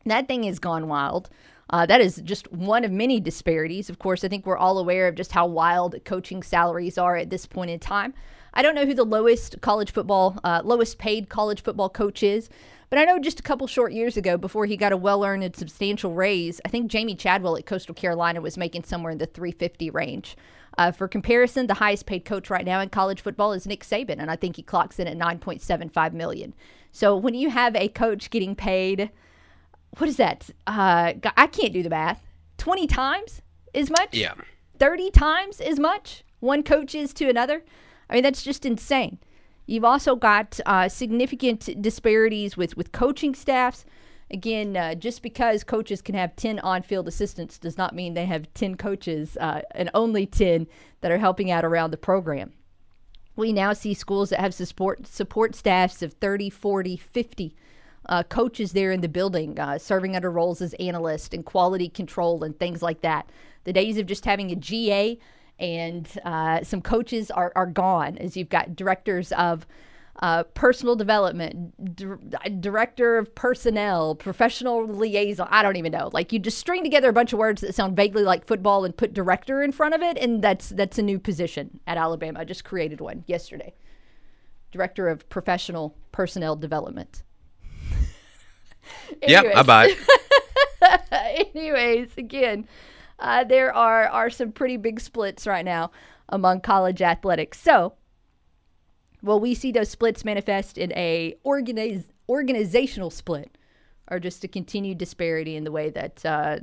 that 0.05 0.27
thing 0.27 0.43
has 0.43 0.59
gone 0.59 0.89
wild. 0.89 1.29
Uh, 1.69 1.85
that 1.85 2.01
is 2.01 2.17
just 2.25 2.51
one 2.51 2.83
of 2.83 2.91
many 2.91 3.21
disparities. 3.21 3.89
Of 3.89 3.99
course, 3.99 4.25
I 4.25 4.27
think 4.27 4.45
we're 4.45 4.57
all 4.57 4.77
aware 4.77 5.07
of 5.07 5.15
just 5.15 5.31
how 5.31 5.47
wild 5.47 5.95
coaching 6.03 6.43
salaries 6.43 6.97
are 6.97 7.15
at 7.15 7.29
this 7.29 7.45
point 7.45 7.71
in 7.71 7.79
time. 7.79 8.13
I 8.53 8.61
don't 8.61 8.75
know 8.75 8.85
who 8.85 8.93
the 8.93 9.05
lowest 9.05 9.61
college 9.61 9.93
football, 9.93 10.37
uh, 10.43 10.61
lowest 10.65 10.97
paid 10.97 11.29
college 11.29 11.63
football 11.63 11.87
coach 11.87 12.21
is, 12.21 12.49
but 12.89 12.99
I 12.99 13.05
know 13.05 13.17
just 13.17 13.39
a 13.39 13.43
couple 13.43 13.65
short 13.65 13.93
years 13.93 14.17
ago, 14.17 14.35
before 14.35 14.65
he 14.65 14.75
got 14.75 14.91
a 14.91 14.97
well 14.97 15.23
earned 15.23 15.45
and 15.45 15.55
substantial 15.55 16.13
raise, 16.13 16.59
I 16.65 16.67
think 16.67 16.91
Jamey 16.91 17.17
Chadwell 17.17 17.55
at 17.55 17.65
Coastal 17.65 17.95
Carolina 17.95 18.41
was 18.41 18.57
making 18.57 18.83
somewhere 18.83 19.13
in 19.13 19.19
the 19.19 19.25
350 19.25 19.89
range. 19.91 20.35
Uh, 20.77 20.91
for 20.91 21.07
comparison, 21.07 21.67
the 21.67 21.75
highest 21.75 22.05
paid 22.05 22.25
coach 22.25 22.49
right 22.49 22.65
now 22.65 22.81
in 22.81 22.89
college 22.89 23.21
football 23.21 23.53
is 23.53 23.65
Nick 23.65 23.85
Saban, 23.85 24.19
and 24.19 24.29
I 24.29 24.35
think 24.35 24.57
he 24.57 24.63
clocks 24.63 24.99
in 24.99 25.07
at 25.07 25.17
9.75 25.17 26.11
million. 26.11 26.53
So 26.91 27.15
when 27.15 27.33
you 27.33 27.49
have 27.49 27.75
a 27.75 27.87
coach 27.87 28.29
getting 28.29 28.55
paid, 28.55 29.09
what 29.97 30.09
is 30.09 30.17
that? 30.17 30.49
Uh, 30.67 31.13
I 31.37 31.47
can't 31.47 31.73
do 31.73 31.83
the 31.83 31.89
math. 31.89 32.21
20 32.57 32.87
times 32.87 33.41
as 33.73 33.89
much? 33.89 34.13
Yeah. 34.13 34.33
30 34.79 35.11
times 35.11 35.61
as 35.61 35.79
much 35.79 36.23
one 36.39 36.63
coach 36.63 36.93
is 36.95 37.13
to 37.13 37.29
another? 37.29 37.63
I 38.09 38.15
mean, 38.15 38.23
that's 38.23 38.43
just 38.43 38.65
insane. 38.65 39.19
You've 39.65 39.85
also 39.85 40.15
got 40.15 40.59
uh, 40.65 40.89
significant 40.89 41.81
disparities 41.81 42.57
with, 42.57 42.75
with 42.75 42.91
coaching 42.91 43.33
staffs. 43.33 43.85
Again, 44.29 44.75
uh, 44.75 44.95
just 44.95 45.21
because 45.21 45.63
coaches 45.63 46.01
can 46.01 46.15
have 46.15 46.35
10 46.35 46.59
on 46.59 46.81
field 46.81 47.07
assistants 47.07 47.57
does 47.57 47.77
not 47.77 47.95
mean 47.95 48.13
they 48.13 48.25
have 48.25 48.53
10 48.53 48.75
coaches 48.75 49.37
uh, 49.39 49.61
and 49.71 49.89
only 49.93 50.25
10 50.25 50.67
that 51.01 51.11
are 51.11 51.17
helping 51.17 51.51
out 51.51 51.63
around 51.63 51.91
the 51.91 51.97
program. 51.97 52.53
We 53.41 53.53
now 53.53 53.73
see 53.73 53.95
schools 53.95 54.29
that 54.29 54.39
have 54.39 54.53
support, 54.53 55.07
support 55.07 55.55
staffs 55.55 56.03
of 56.03 56.13
30, 56.13 56.51
40, 56.51 56.95
50 56.95 57.55
uh, 58.05 58.21
coaches 58.21 58.73
there 58.73 58.91
in 58.91 59.01
the 59.01 59.09
building, 59.09 59.59
uh, 59.59 59.79
serving 59.79 60.15
under 60.15 60.29
roles 60.29 60.61
as 60.61 60.75
analyst 60.75 61.33
and 61.33 61.43
quality 61.43 61.89
control 61.89 62.43
and 62.43 62.59
things 62.59 62.83
like 62.83 63.01
that. 63.01 63.31
The 63.63 63.73
days 63.73 63.97
of 63.97 64.05
just 64.05 64.25
having 64.25 64.51
a 64.51 64.55
GA 64.55 65.17
and 65.57 66.07
uh, 66.23 66.61
some 66.61 66.83
coaches 66.83 67.31
are, 67.31 67.51
are 67.55 67.65
gone, 67.65 68.15
as 68.19 68.37
you've 68.37 68.49
got 68.49 68.75
directors 68.75 69.31
of 69.31 69.65
uh, 70.19 70.43
personal 70.43 70.95
development, 70.95 71.95
di- 71.95 72.49
director 72.59 73.17
of 73.17 73.33
personnel, 73.33 74.15
professional 74.15 74.85
liaison. 74.85 75.47
I 75.49 75.63
don't 75.63 75.77
even 75.77 75.91
know. 75.91 76.09
Like 76.13 76.31
you 76.31 76.39
just 76.39 76.57
string 76.57 76.83
together 76.83 77.09
a 77.09 77.13
bunch 77.13 77.33
of 77.33 77.39
words 77.39 77.61
that 77.61 77.73
sound 77.73 77.95
vaguely 77.95 78.23
like 78.23 78.45
football 78.45 78.85
and 78.85 78.95
put 78.95 79.13
director 79.13 79.61
in 79.61 79.71
front 79.71 79.95
of 79.95 80.01
it, 80.01 80.17
and 80.17 80.41
that's 80.41 80.69
that's 80.69 80.99
a 80.99 81.01
new 81.01 81.19
position 81.19 81.79
at 81.87 81.97
Alabama. 81.97 82.39
I 82.39 82.43
just 82.43 82.63
created 82.63 83.01
one 83.01 83.23
yesterday. 83.27 83.73
Director 84.71 85.09
of 85.09 85.27
Professional 85.29 85.97
Personnel 86.11 86.55
Development. 86.55 87.23
yep, 89.27 89.45
I 89.55 89.63
buy. 89.63 89.95
Anyways, 91.55 92.17
again, 92.17 92.67
uh, 93.19 93.43
there 93.43 93.73
are 93.73 94.07
are 94.07 94.29
some 94.29 94.51
pretty 94.51 94.77
big 94.77 94.99
splits 94.99 95.47
right 95.47 95.65
now 95.65 95.91
among 96.29 96.61
college 96.61 97.01
athletics. 97.01 97.59
So, 97.59 97.93
will 99.21 99.39
we 99.39 99.53
see 99.53 99.71
those 99.71 99.89
splits 99.89 100.25
manifest 100.25 100.77
in 100.77 100.91
a 100.93 101.35
organizational 101.45 103.09
split, 103.09 103.57
or 104.09 104.19
just 104.19 104.43
a 104.43 104.47
continued 104.47 104.97
disparity 104.97 105.55
in 105.55 105.63
the 105.63 105.71
way 105.71 105.89
that 105.89 106.25
uh, 106.25 106.59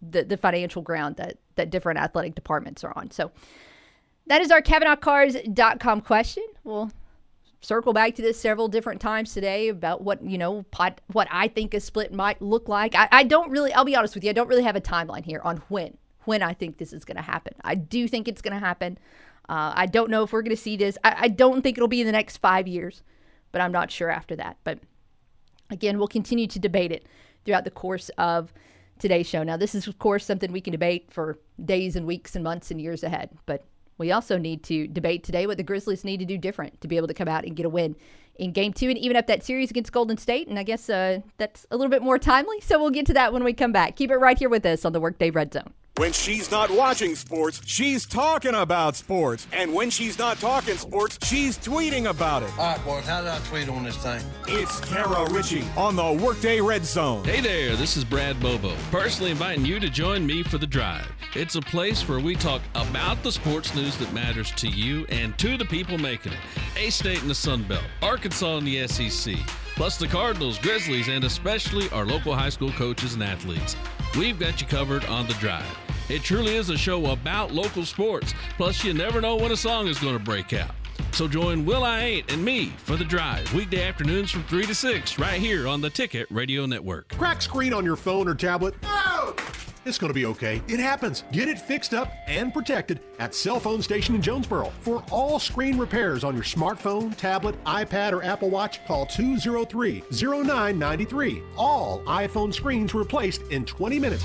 the 0.00 0.24
the 0.24 0.36
financial 0.36 0.82
ground 0.82 1.16
that 1.16 1.38
that 1.56 1.70
different 1.70 1.98
athletic 1.98 2.34
departments 2.34 2.84
are 2.84 2.92
on? 2.96 3.10
So. 3.10 3.32
That 4.28 4.42
is 4.42 4.50
our 4.50 4.60
CavenaughCars.com 4.60 6.02
question. 6.02 6.44
We'll 6.62 6.92
circle 7.60 7.92
back 7.92 8.14
to 8.14 8.22
this 8.22 8.38
several 8.38 8.68
different 8.68 9.00
times 9.00 9.32
today 9.32 9.68
about 9.68 10.02
what 10.02 10.22
you 10.22 10.38
know 10.38 10.64
pot, 10.70 11.00
what 11.12 11.28
I 11.30 11.48
think 11.48 11.74
a 11.74 11.80
split 11.80 12.12
might 12.12 12.40
look 12.40 12.68
like. 12.68 12.94
I, 12.94 13.08
I 13.10 13.24
don't 13.24 13.50
really. 13.50 13.72
I'll 13.72 13.84
be 13.84 13.96
honest 13.96 14.14
with 14.14 14.24
you. 14.24 14.30
I 14.30 14.34
don't 14.34 14.48
really 14.48 14.62
have 14.62 14.76
a 14.76 14.80
timeline 14.80 15.24
here 15.24 15.40
on 15.44 15.58
when 15.68 15.96
when 16.24 16.42
I 16.42 16.52
think 16.52 16.76
this 16.76 16.92
is 16.92 17.04
going 17.04 17.16
to 17.16 17.22
happen. 17.22 17.54
I 17.64 17.74
do 17.74 18.06
think 18.06 18.28
it's 18.28 18.42
going 18.42 18.52
to 18.52 18.60
happen. 18.60 18.98
Uh, 19.48 19.72
I 19.74 19.86
don't 19.86 20.10
know 20.10 20.22
if 20.22 20.32
we're 20.32 20.42
going 20.42 20.56
to 20.56 20.62
see 20.62 20.76
this. 20.76 20.98
I, 21.02 21.16
I 21.20 21.28
don't 21.28 21.62
think 21.62 21.78
it'll 21.78 21.88
be 21.88 22.00
in 22.00 22.06
the 22.06 22.12
next 22.12 22.36
five 22.38 22.68
years, 22.68 23.02
but 23.52 23.60
I'm 23.60 23.72
not 23.72 23.90
sure 23.90 24.10
after 24.10 24.36
that. 24.36 24.58
But 24.64 24.78
again, 25.70 25.98
we'll 25.98 26.08
continue 26.08 26.46
to 26.46 26.58
debate 26.58 26.92
it 26.92 27.06
throughout 27.44 27.64
the 27.64 27.70
course 27.70 28.10
of 28.18 28.52
today's 28.98 29.26
show. 29.26 29.42
Now, 29.42 29.56
this 29.56 29.74
is 29.74 29.86
of 29.86 29.98
course 29.98 30.24
something 30.24 30.52
we 30.52 30.60
can 30.60 30.72
debate 30.72 31.08
for 31.10 31.38
days 31.64 31.96
and 31.96 32.06
weeks 32.06 32.34
and 32.34 32.44
months 32.44 32.70
and 32.70 32.80
years 32.80 33.02
ahead, 33.02 33.30
but 33.46 33.64
we 33.96 34.12
also 34.12 34.38
need 34.38 34.62
to 34.64 34.86
debate 34.86 35.24
today 35.24 35.46
what 35.46 35.56
the 35.56 35.62
Grizzlies 35.62 36.04
need 36.04 36.18
to 36.18 36.24
do 36.24 36.38
different 36.38 36.80
to 36.80 36.88
be 36.88 36.96
able 36.96 37.08
to 37.08 37.14
come 37.14 37.28
out 37.28 37.44
and 37.44 37.56
get 37.56 37.66
a 37.66 37.68
win 37.68 37.96
in 38.36 38.52
game 38.52 38.72
two 38.72 38.88
and 38.88 38.96
even 38.98 39.16
up 39.16 39.26
that 39.26 39.42
series 39.42 39.70
against 39.70 39.92
Golden 39.92 40.16
State. 40.16 40.46
And 40.46 40.58
I 40.58 40.62
guess 40.62 40.88
uh, 40.88 41.20
that's 41.36 41.66
a 41.70 41.76
little 41.76 41.90
bit 41.90 42.02
more 42.02 42.18
timely. 42.18 42.60
So 42.60 42.78
we'll 42.78 42.90
get 42.90 43.06
to 43.06 43.14
that 43.14 43.32
when 43.32 43.42
we 43.42 43.52
come 43.52 43.72
back. 43.72 43.96
Keep 43.96 44.12
it 44.12 44.16
right 44.16 44.38
here 44.38 44.48
with 44.48 44.64
us 44.64 44.84
on 44.84 44.92
the 44.92 45.00
Workday 45.00 45.30
Red 45.30 45.52
Zone. 45.52 45.72
When 45.96 46.12
she's 46.12 46.48
not 46.48 46.70
watching 46.70 47.16
sports, 47.16 47.60
she's 47.66 48.06
talking 48.06 48.54
about 48.54 48.94
sports. 48.94 49.48
And 49.52 49.74
when 49.74 49.90
she's 49.90 50.16
not 50.16 50.38
talking 50.38 50.76
sports, 50.76 51.18
she's 51.26 51.58
tweeting 51.58 52.08
about 52.08 52.44
it. 52.44 52.50
All 52.56 52.72
right, 52.76 52.84
boys, 52.84 53.04
how 53.04 53.20
did 53.20 53.30
I 53.30 53.38
tweet 53.40 53.68
on 53.68 53.82
this 53.82 53.96
thing? 53.96 54.22
It's 54.46 54.78
Kara 54.78 55.28
Richey 55.32 55.64
on 55.76 55.96
the 55.96 56.12
Workday 56.24 56.60
Red 56.60 56.84
Zone. 56.84 57.24
Hey 57.24 57.40
there, 57.40 57.74
this 57.74 57.96
is 57.96 58.04
Brad 58.04 58.38
Bobo, 58.38 58.76
personally 58.92 59.32
inviting 59.32 59.64
you 59.64 59.80
to 59.80 59.90
join 59.90 60.24
me 60.24 60.44
for 60.44 60.56
The 60.58 60.68
Drive. 60.68 61.10
It's 61.34 61.56
a 61.56 61.60
place 61.62 62.08
where 62.08 62.20
we 62.20 62.36
talk 62.36 62.62
about 62.76 63.20
the 63.24 63.32
sports 63.32 63.74
news 63.74 63.96
that 63.96 64.12
matters 64.12 64.52
to 64.52 64.68
you 64.68 65.04
and 65.08 65.36
to 65.40 65.56
the 65.56 65.64
people 65.64 65.98
making 65.98 66.30
it. 66.32 66.38
A 66.76 66.90
State 66.90 67.22
in 67.22 67.28
the 67.28 67.34
Sun 67.34 67.64
Belt, 67.64 67.82
Arkansas 68.02 68.58
in 68.58 68.64
the 68.64 68.86
SEC, 68.86 69.34
plus 69.74 69.98
the 69.98 70.06
Cardinals, 70.06 70.58
Grizzlies, 70.60 71.08
and 71.08 71.24
especially 71.24 71.90
our 71.90 72.06
local 72.06 72.36
high 72.36 72.50
school 72.50 72.70
coaches 72.72 73.14
and 73.14 73.22
athletes. 73.24 73.74
We've 74.16 74.38
got 74.38 74.60
you 74.60 74.66
covered 74.66 75.04
on 75.06 75.26
The 75.26 75.34
Drive. 75.34 75.66
It 76.08 76.22
truly 76.22 76.56
is 76.56 76.70
a 76.70 76.78
show 76.78 77.10
about 77.10 77.52
local 77.52 77.84
sports. 77.84 78.34
Plus, 78.56 78.82
you 78.82 78.94
never 78.94 79.20
know 79.20 79.36
when 79.36 79.52
a 79.52 79.56
song 79.56 79.86
is 79.86 79.98
going 79.98 80.16
to 80.16 80.24
break 80.24 80.52
out. 80.52 80.70
So 81.12 81.28
join 81.28 81.64
Will 81.64 81.84
I 81.84 82.00
Ain't 82.00 82.32
and 82.32 82.44
me 82.44 82.72
for 82.78 82.96
the 82.96 83.04
drive 83.04 83.52
weekday 83.52 83.86
afternoons 83.86 84.30
from 84.30 84.44
3 84.44 84.66
to 84.66 84.74
6 84.74 85.18
right 85.18 85.40
here 85.40 85.68
on 85.68 85.80
the 85.80 85.90
Ticket 85.90 86.26
Radio 86.30 86.66
Network. 86.66 87.08
Crack 87.16 87.42
screen 87.42 87.72
on 87.72 87.84
your 87.84 87.96
phone 87.96 88.28
or 88.28 88.34
tablet? 88.34 88.74
No! 88.82 89.34
It's 89.84 89.98
going 89.98 90.10
to 90.10 90.14
be 90.14 90.26
okay. 90.26 90.62
It 90.68 90.80
happens. 90.80 91.24
Get 91.32 91.48
it 91.48 91.58
fixed 91.58 91.94
up 91.94 92.12
and 92.26 92.52
protected 92.52 93.00
at 93.18 93.34
Cell 93.34 93.60
Phone 93.60 93.82
Station 93.82 94.14
in 94.14 94.22
Jonesboro. 94.22 94.72
For 94.80 95.02
all 95.10 95.38
screen 95.38 95.78
repairs 95.78 96.24
on 96.24 96.34
your 96.34 96.44
smartphone, 96.44 97.16
tablet, 97.16 97.62
iPad, 97.64 98.12
or 98.12 98.22
Apple 98.22 98.50
Watch, 98.50 98.84
call 98.86 99.06
203 99.06 100.02
0993. 100.10 101.42
All 101.56 102.00
iPhone 102.04 102.52
screens 102.52 102.94
replaced 102.94 103.42
in 103.50 103.64
20 103.64 103.98
minutes. 103.98 104.24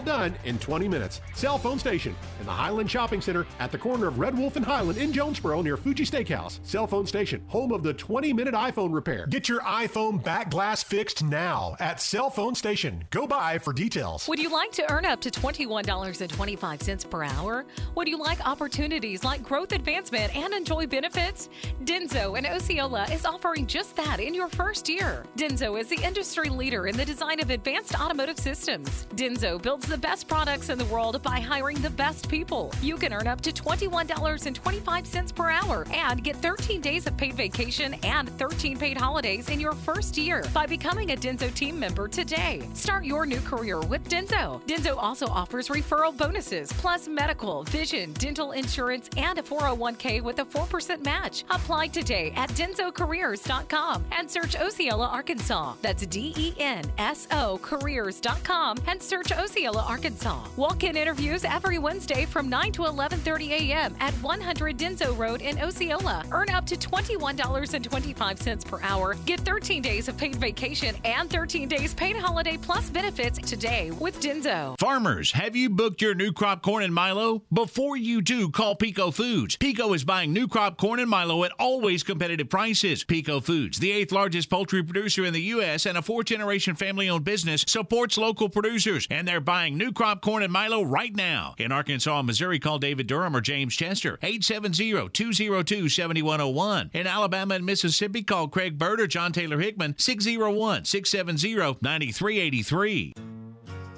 done 0.00 0.34
in 0.44 0.58
20 0.58 0.88
minutes. 0.88 1.20
Cell 1.34 1.58
Phone 1.58 1.78
Station 1.78 2.14
in 2.40 2.46
the 2.46 2.52
Highland 2.52 2.90
Shopping 2.90 3.20
Center 3.20 3.46
at 3.58 3.70
the 3.70 3.78
corner 3.78 4.06
of 4.06 4.18
Red 4.18 4.38
Wolf 4.38 4.56
and 4.56 4.64
Highland 4.64 4.98
in 4.98 5.12
Jonesboro 5.12 5.60
near 5.60 5.76
Fuji 5.76 6.04
Steakhouse. 6.04 6.60
Cell 6.62 6.86
Phone 6.86 7.06
Station, 7.06 7.42
home 7.48 7.72
of 7.72 7.82
the 7.82 7.92
20 7.92 8.32
minute 8.32 8.54
iPhone 8.54 8.94
repair. 8.94 9.26
Get 9.26 9.48
your 9.48 9.60
iPhone 9.60 10.22
back 10.22 10.50
glass 10.50 10.82
fixed 10.82 11.22
now 11.22 11.76
at 11.80 12.00
Cell 12.00 12.30
Phone 12.30 12.54
Station. 12.54 13.04
Go 13.10 13.26
by 13.26 13.58
for 13.58 13.74
details. 13.74 14.28
Would 14.28 14.38
you 14.38 14.50
like 14.50 14.72
to 14.72 14.90
earn 14.90 15.04
up 15.04 15.20
to 15.20 15.30
$21.25 15.30 17.10
per 17.10 17.22
hour? 17.24 17.66
Would 17.94 18.08
you 18.08 18.18
like 18.18 18.46
opportunities 18.46 19.24
like 19.24 19.42
growth 19.42 19.72
advancement 19.72 20.34
and 20.36 20.54
enjoy 20.54 20.86
benefits? 20.86 21.48
Denso 21.84 22.38
and 22.38 22.46
Osceola 22.46 23.04
is 23.10 23.26
offering 23.26 23.66
just 23.66 23.96
that 23.96 24.20
in 24.20 24.32
your 24.32 24.48
first 24.48 24.88
year. 24.88 25.24
Denso 25.36 25.78
is 25.80 25.88
the 25.88 26.00
industry 26.04 26.48
leader 26.48 26.86
in 26.86 26.96
the 26.96 27.04
design 27.04 27.40
of 27.40 27.50
advanced 27.50 27.98
automotive 27.98 28.38
systems. 28.38 29.06
Denso 29.16 29.60
builds 29.60 29.81
the 29.86 29.96
best 29.98 30.28
products 30.28 30.68
in 30.68 30.78
the 30.78 30.84
world 30.86 31.22
by 31.22 31.40
hiring 31.40 31.80
the 31.80 31.90
best 31.90 32.28
people. 32.28 32.72
You 32.80 32.96
can 32.96 33.12
earn 33.12 33.26
up 33.26 33.40
to 33.42 33.52
$21.25 33.52 35.34
per 35.34 35.50
hour 35.50 35.86
and 35.92 36.22
get 36.22 36.36
13 36.36 36.80
days 36.80 37.06
of 37.06 37.16
paid 37.16 37.34
vacation 37.34 37.94
and 38.02 38.28
13 38.38 38.78
paid 38.78 38.96
holidays 38.96 39.48
in 39.48 39.58
your 39.58 39.72
first 39.72 40.16
year 40.16 40.44
by 40.52 40.66
becoming 40.66 41.12
a 41.12 41.16
Denso 41.16 41.52
team 41.54 41.78
member 41.78 42.08
today. 42.08 42.62
Start 42.74 43.04
your 43.04 43.26
new 43.26 43.40
career 43.40 43.80
with 43.80 44.08
Denso. 44.08 44.62
Denso 44.66 44.96
also 44.96 45.26
offers 45.26 45.68
referral 45.68 46.16
bonuses, 46.16 46.72
plus 46.74 47.08
medical, 47.08 47.64
vision, 47.64 48.12
dental 48.14 48.52
insurance, 48.52 49.08
and 49.16 49.38
a 49.38 49.42
401k 49.42 50.22
with 50.22 50.38
a 50.38 50.44
4% 50.44 51.04
match. 51.04 51.44
Apply 51.50 51.88
today 51.88 52.32
at 52.36 52.50
densocareers.com 52.50 54.04
and 54.12 54.30
search 54.30 54.56
Osceola, 54.56 55.06
Arkansas. 55.06 55.74
That's 55.82 56.06
D 56.06 56.32
E 56.36 56.54
N 56.58 56.84
S 56.98 57.26
O 57.32 57.58
careers.com 57.62 58.78
and 58.86 59.02
search 59.02 59.32
Osceola, 59.32 59.71
Arkansas. 59.80 60.38
Walk-in 60.56 60.96
interviews 60.96 61.44
every 61.44 61.78
Wednesday 61.78 62.26
from 62.26 62.48
9 62.48 62.72
to 62.72 62.82
11:30 62.82 63.50
a.m. 63.50 63.94
at 64.00 64.14
100 64.14 64.76
Denso 64.76 65.16
Road 65.16 65.40
in 65.42 65.58
Osceola. 65.58 66.24
Earn 66.30 66.50
up 66.50 66.66
to 66.66 66.76
$21.25 66.76 68.64
per 68.66 68.80
hour. 68.82 69.14
Get 69.26 69.40
13 69.40 69.82
days 69.82 70.08
of 70.08 70.16
paid 70.16 70.36
vacation 70.36 70.94
and 71.04 71.30
13 71.30 71.68
days 71.68 71.94
paid 71.94 72.16
holiday 72.16 72.56
plus 72.56 72.90
benefits 72.90 73.38
today 73.38 73.90
with 73.92 74.20
Denso. 74.20 74.78
Farmers, 74.78 75.30
have 75.32 75.54
you 75.54 75.70
booked 75.70 76.02
your 76.02 76.14
new 76.14 76.32
crop 76.32 76.62
corn 76.62 76.82
and 76.82 76.92
Milo? 76.92 77.44
Before 77.52 77.96
you 77.96 78.20
do, 78.20 78.48
call 78.50 78.76
Peco 78.76 79.14
Foods. 79.14 79.56
Peco 79.56 79.94
is 79.94 80.04
buying 80.04 80.32
new 80.32 80.48
crop 80.48 80.78
corn 80.78 80.98
and 80.98 81.08
Milo 81.08 81.44
at 81.44 81.52
always 81.58 82.02
competitive 82.02 82.48
prices. 82.48 83.04
Peco 83.04 83.42
Foods, 83.42 83.78
the 83.78 83.92
eighth 83.92 84.10
largest 84.10 84.50
poultry 84.50 84.82
producer 84.82 85.24
in 85.24 85.32
the 85.32 85.42
U.S. 85.42 85.86
and 85.86 85.96
a 85.96 86.02
fourth 86.02 86.26
generation 86.26 86.74
family 86.74 87.08
owned 87.08 87.24
business, 87.24 87.64
supports 87.68 88.18
local 88.18 88.48
producers, 88.48 89.06
and 89.10 89.28
they're 89.28 89.40
buying 89.40 89.61
new 89.70 89.92
crop 89.92 90.20
corn 90.20 90.42
and 90.42 90.52
Milo 90.52 90.82
right 90.82 91.14
now. 91.14 91.54
In 91.58 91.72
Arkansas 91.72 92.18
and 92.18 92.26
Missouri, 92.26 92.58
call 92.58 92.78
David 92.78 93.06
Durham 93.06 93.36
or 93.36 93.40
James 93.40 93.74
Chester, 93.74 94.18
870 94.22 95.08
202 95.10 95.88
7101. 95.88 96.90
In 96.92 97.06
Alabama 97.06 97.54
and 97.54 97.66
Mississippi, 97.66 98.22
call 98.22 98.48
Craig 98.48 98.78
Bird 98.78 99.00
or 99.00 99.06
John 99.06 99.32
Taylor 99.32 99.58
Hickman, 99.58 99.94
601 99.98 100.84
670 100.84 101.78
9383. 101.80 103.41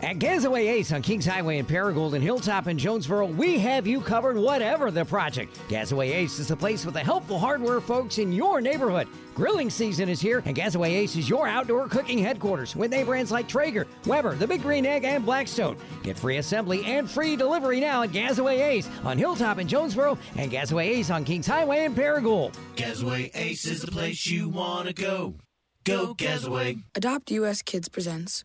At 0.04 0.18
Gazaway 0.18 0.68
Ace 0.68 0.92
on 0.92 1.00
Kings 1.00 1.24
Highway 1.24 1.56
in 1.56 1.64
Paragould 1.64 2.12
and 2.12 2.22
Hilltop 2.22 2.66
in 2.66 2.76
Jonesboro, 2.76 3.24
we 3.24 3.58
have 3.60 3.86
you 3.86 4.02
covered 4.02 4.36
whatever 4.36 4.90
the 4.90 5.02
project. 5.02 5.58
Gazaway 5.70 6.12
Ace 6.12 6.38
is 6.38 6.48
the 6.48 6.56
place 6.56 6.84
with 6.84 6.92
the 6.92 7.00
helpful 7.00 7.38
hardware 7.38 7.80
folks 7.80 8.18
in 8.18 8.30
your 8.30 8.60
neighborhood. 8.60 9.08
Grilling 9.34 9.70
season 9.70 10.10
is 10.10 10.20
here, 10.20 10.42
and 10.44 10.54
Gazaway 10.54 10.90
Ace 10.90 11.16
is 11.16 11.26
your 11.26 11.48
outdoor 11.48 11.88
cooking 11.88 12.18
headquarters 12.18 12.76
with 12.76 12.90
name 12.90 13.06
brands 13.06 13.32
like 13.32 13.48
Traeger, 13.48 13.86
Weber, 14.04 14.34
The 14.34 14.46
Big 14.46 14.60
Green 14.60 14.84
Egg, 14.84 15.04
and 15.04 15.24
Blackstone. 15.24 15.78
Get 16.02 16.18
free 16.18 16.36
assembly 16.36 16.84
and 16.84 17.10
free 17.10 17.34
delivery 17.34 17.80
now 17.80 18.02
at 18.02 18.10
Gazaway 18.10 18.60
Ace 18.60 18.90
on 19.04 19.16
Hilltop 19.16 19.58
in 19.58 19.66
Jonesboro 19.66 20.18
and 20.36 20.50
Gazaway 20.50 20.86
Ace 20.98 21.08
on 21.08 21.24
Kings 21.24 21.46
Highway 21.46 21.86
in 21.86 21.94
Paragould. 21.94 22.52
Gazaway 22.76 23.30
Ace 23.34 23.64
is 23.64 23.80
the 23.80 23.90
place 23.90 24.26
you 24.26 24.50
want 24.50 24.86
to 24.86 24.92
go. 24.92 25.36
Go 25.84 26.14
Gazaway. 26.14 26.82
Adopt 26.94 27.30
US 27.30 27.62
Kids 27.62 27.88
presents 27.88 28.44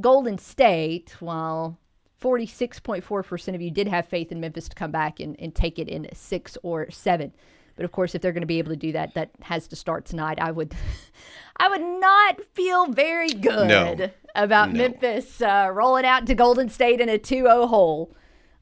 Golden 0.00 0.38
State, 0.38 1.16
while 1.20 1.78
46.4% 2.20 3.54
of 3.54 3.60
you 3.60 3.70
did 3.70 3.88
have 3.88 4.06
faith 4.06 4.30
in 4.32 4.40
Memphis 4.40 4.68
to 4.68 4.74
come 4.74 4.90
back 4.90 5.20
and, 5.20 5.36
and 5.38 5.54
take 5.54 5.78
it 5.78 5.88
in 5.88 6.08
six 6.12 6.56
or 6.62 6.90
seven. 6.90 7.32
But 7.76 7.84
of 7.84 7.92
course, 7.92 8.14
if 8.14 8.20
they're 8.20 8.32
going 8.32 8.42
to 8.42 8.46
be 8.46 8.58
able 8.58 8.70
to 8.72 8.76
do 8.76 8.92
that, 8.92 9.14
that 9.14 9.30
has 9.42 9.66
to 9.68 9.76
start 9.76 10.04
tonight. 10.04 10.38
I 10.40 10.50
would, 10.50 10.74
I 11.56 11.68
would 11.68 11.80
not 11.80 12.44
feel 12.54 12.86
very 12.86 13.30
good 13.30 13.68
No. 13.68 14.10
about 14.34 14.72
No. 14.72 14.78
Memphis 14.82 15.40
uh, 15.40 15.70
rolling 15.72 16.04
out 16.04 16.26
to 16.26 16.34
Golden 16.34 16.68
State 16.68 17.00
in 17.00 17.08
a 17.08 17.18
2-0 17.18 17.68
hole. 17.68 18.14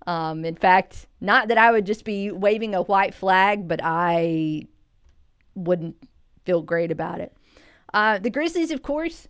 Um, 0.07 0.45
in 0.45 0.55
fact, 0.55 1.07
not 1.21 1.49
that 1.49 1.59
I 1.59 1.71
would 1.73 1.85
just 1.85 2.05
be 2.05 2.31
waving 2.31 2.75
a 2.75 2.83
white 2.83 3.13
flag, 3.15 3.67
but 3.69 3.81
I 3.83 4.63
wouldn't 5.55 5.97
feel 6.45 6.63
great 6.63 6.91
about 6.93 7.21
it. 7.21 7.37
Uh, 7.93 8.19
the 8.19 8.31
Grizzlies, 8.31 8.71
of 8.71 8.83
course, 8.83 9.29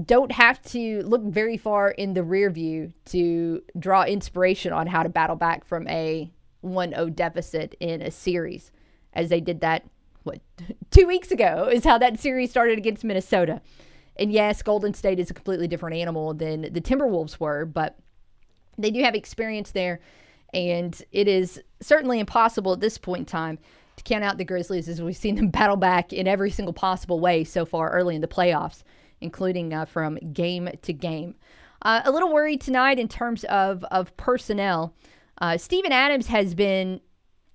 don't 0.00 0.32
have 0.32 0.62
to 0.62 1.02
look 1.02 1.22
very 1.22 1.56
far 1.56 1.90
in 1.90 2.14
the 2.14 2.22
rear 2.22 2.50
view 2.50 2.92
to 3.06 3.62
draw 3.78 4.04
inspiration 4.04 4.72
on 4.72 4.86
how 4.86 5.02
to 5.02 5.08
battle 5.08 5.36
back 5.36 5.64
from 5.64 5.86
a 5.88 6.30
1-0 6.64 7.14
deficit 7.14 7.74
in 7.80 8.00
a 8.00 8.10
series, 8.10 8.72
as 9.12 9.28
they 9.28 9.40
did 9.40 9.60
that 9.60 9.84
what 10.22 10.40
two 10.90 11.06
weeks 11.06 11.30
ago 11.30 11.68
is 11.70 11.84
how 11.84 11.98
that 11.98 12.18
series 12.18 12.50
started 12.50 12.78
against 12.78 13.04
Minnesota. 13.04 13.60
And 14.16 14.32
yes, 14.32 14.62
Golden 14.62 14.94
State 14.94 15.18
is 15.18 15.30
a 15.30 15.34
completely 15.34 15.66
different 15.66 15.96
animal 15.96 16.34
than 16.34 16.72
the 16.72 16.80
Timberwolves 16.80 17.40
were, 17.40 17.64
but 17.64 17.98
they 18.78 18.90
do 18.90 19.02
have 19.02 19.14
experience 19.14 19.70
there, 19.70 20.00
and 20.52 21.00
it 21.12 21.28
is 21.28 21.62
certainly 21.80 22.20
impossible 22.20 22.72
at 22.72 22.80
this 22.80 22.98
point 22.98 23.20
in 23.20 23.26
time 23.26 23.58
to 23.96 24.02
count 24.04 24.24
out 24.24 24.38
the 24.38 24.44
Grizzlies 24.44 24.88
as 24.88 25.02
we've 25.02 25.16
seen 25.16 25.34
them 25.34 25.48
battle 25.50 25.76
back 25.76 26.12
in 26.12 26.26
every 26.26 26.50
single 26.50 26.72
possible 26.72 27.20
way 27.20 27.44
so 27.44 27.64
far 27.64 27.90
early 27.90 28.14
in 28.14 28.20
the 28.20 28.28
playoffs, 28.28 28.82
including 29.22 29.72
uh, 29.72 29.84
from 29.84 30.16
game 30.32 30.68
to 30.82 30.92
game. 30.92 31.34
Uh, 31.82 32.02
a 32.04 32.10
little 32.10 32.32
worried 32.32 32.60
tonight 32.60 32.98
in 32.98 33.08
terms 33.08 33.44
of 33.44 33.84
of 33.84 34.16
personnel. 34.16 34.94
Uh, 35.38 35.56
Steven 35.56 35.92
Adams 35.92 36.28
has 36.28 36.54
been 36.54 37.00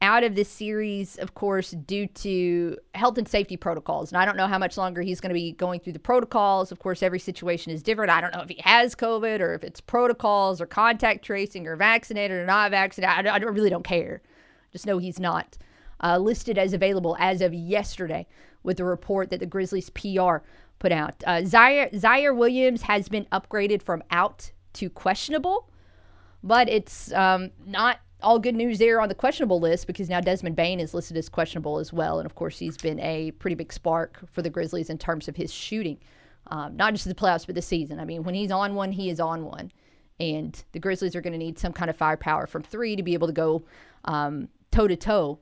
out 0.01 0.23
of 0.23 0.35
this 0.35 0.49
series, 0.49 1.15
of 1.17 1.33
course, 1.33 1.71
due 1.71 2.05
to 2.05 2.77
health 2.93 3.17
and 3.17 3.27
safety 3.27 3.57
protocols. 3.57 4.11
And 4.11 4.21
I 4.21 4.25
don't 4.25 4.37
know 4.37 4.47
how 4.47 4.59
much 4.59 4.77
longer 4.77 5.01
he's 5.01 5.19
going 5.19 5.31
to 5.31 5.33
be 5.33 5.53
going 5.53 5.79
through 5.79 5.93
the 5.93 5.99
protocols. 5.99 6.71
Of 6.71 6.79
course, 6.79 7.01
every 7.01 7.19
situation 7.19 7.71
is 7.71 7.81
different. 7.81 8.11
I 8.11 8.21
don't 8.21 8.33
know 8.33 8.41
if 8.41 8.49
he 8.49 8.61
has 8.63 8.95
COVID 8.95 9.39
or 9.39 9.55
if 9.55 9.63
it's 9.63 9.81
protocols 9.81 10.61
or 10.61 10.67
contact 10.67 11.25
tracing 11.25 11.67
or 11.67 11.75
vaccinated 11.75 12.37
or 12.37 12.45
not 12.45 12.71
vaccinated. 12.71 13.27
I, 13.27 13.35
I 13.35 13.37
really 13.37 13.71
don't 13.71 13.83
care. 13.83 14.21
Just 14.71 14.85
know 14.85 14.99
he's 14.99 15.19
not 15.19 15.57
uh, 16.03 16.17
listed 16.17 16.57
as 16.57 16.73
available 16.73 17.15
as 17.19 17.41
of 17.41 17.53
yesterday 17.53 18.27
with 18.61 18.77
the 18.77 18.85
report 18.85 19.29
that 19.31 19.39
the 19.39 19.45
Grizzlies 19.45 19.89
PR 19.89 20.37
put 20.79 20.91
out. 20.91 21.15
Uh, 21.25 21.41
Ziaire, 21.41 21.93
Ziaire 21.93 22.35
Williams 22.35 22.83
has 22.83 23.09
been 23.09 23.25
upgraded 23.25 23.81
from 23.81 24.03
out 24.11 24.51
to 24.73 24.89
questionable 24.89 25.69
but 26.43 26.69
it's 26.69 27.11
um, 27.13 27.51
not 27.65 27.99
all 28.21 28.39
good 28.39 28.55
news 28.55 28.79
there 28.79 28.99
on 29.01 29.09
the 29.09 29.15
questionable 29.15 29.59
list 29.59 29.85
because 29.85 30.09
now 30.09 30.19
Desmond 30.19 30.55
Bane 30.55 30.79
is 30.79 30.93
listed 30.93 31.17
as 31.17 31.29
questionable 31.29 31.77
as 31.77 31.93
well. 31.93 32.19
And 32.19 32.25
of 32.25 32.35
course, 32.35 32.57
he's 32.57 32.77
been 32.77 32.99
a 32.99 33.31
pretty 33.31 33.55
big 33.55 33.71
spark 33.71 34.19
for 34.31 34.41
the 34.41 34.49
Grizzlies 34.49 34.89
in 34.89 34.97
terms 34.97 35.27
of 35.27 35.35
his 35.35 35.53
shooting, 35.53 35.99
um, 36.47 36.75
not 36.75 36.93
just 36.93 37.07
the 37.07 37.13
playoffs, 37.13 37.45
but 37.45 37.55
the 37.55 37.61
season. 37.61 37.99
I 37.99 38.05
mean, 38.05 38.23
when 38.23 38.33
he's 38.33 38.51
on 38.51 38.75
one, 38.75 38.91
he 38.91 39.09
is 39.09 39.19
on 39.19 39.45
one. 39.45 39.71
And 40.19 40.63
the 40.71 40.79
Grizzlies 40.79 41.15
are 41.15 41.21
going 41.21 41.33
to 41.33 41.39
need 41.39 41.59
some 41.59 41.73
kind 41.73 41.89
of 41.89 41.97
firepower 41.97 42.47
from 42.47 42.63
three 42.63 42.95
to 42.95 43.03
be 43.03 43.13
able 43.13 43.27
to 43.27 43.33
go 43.33 43.63
toe 44.05 44.87
to 44.87 44.95
toe 44.95 45.39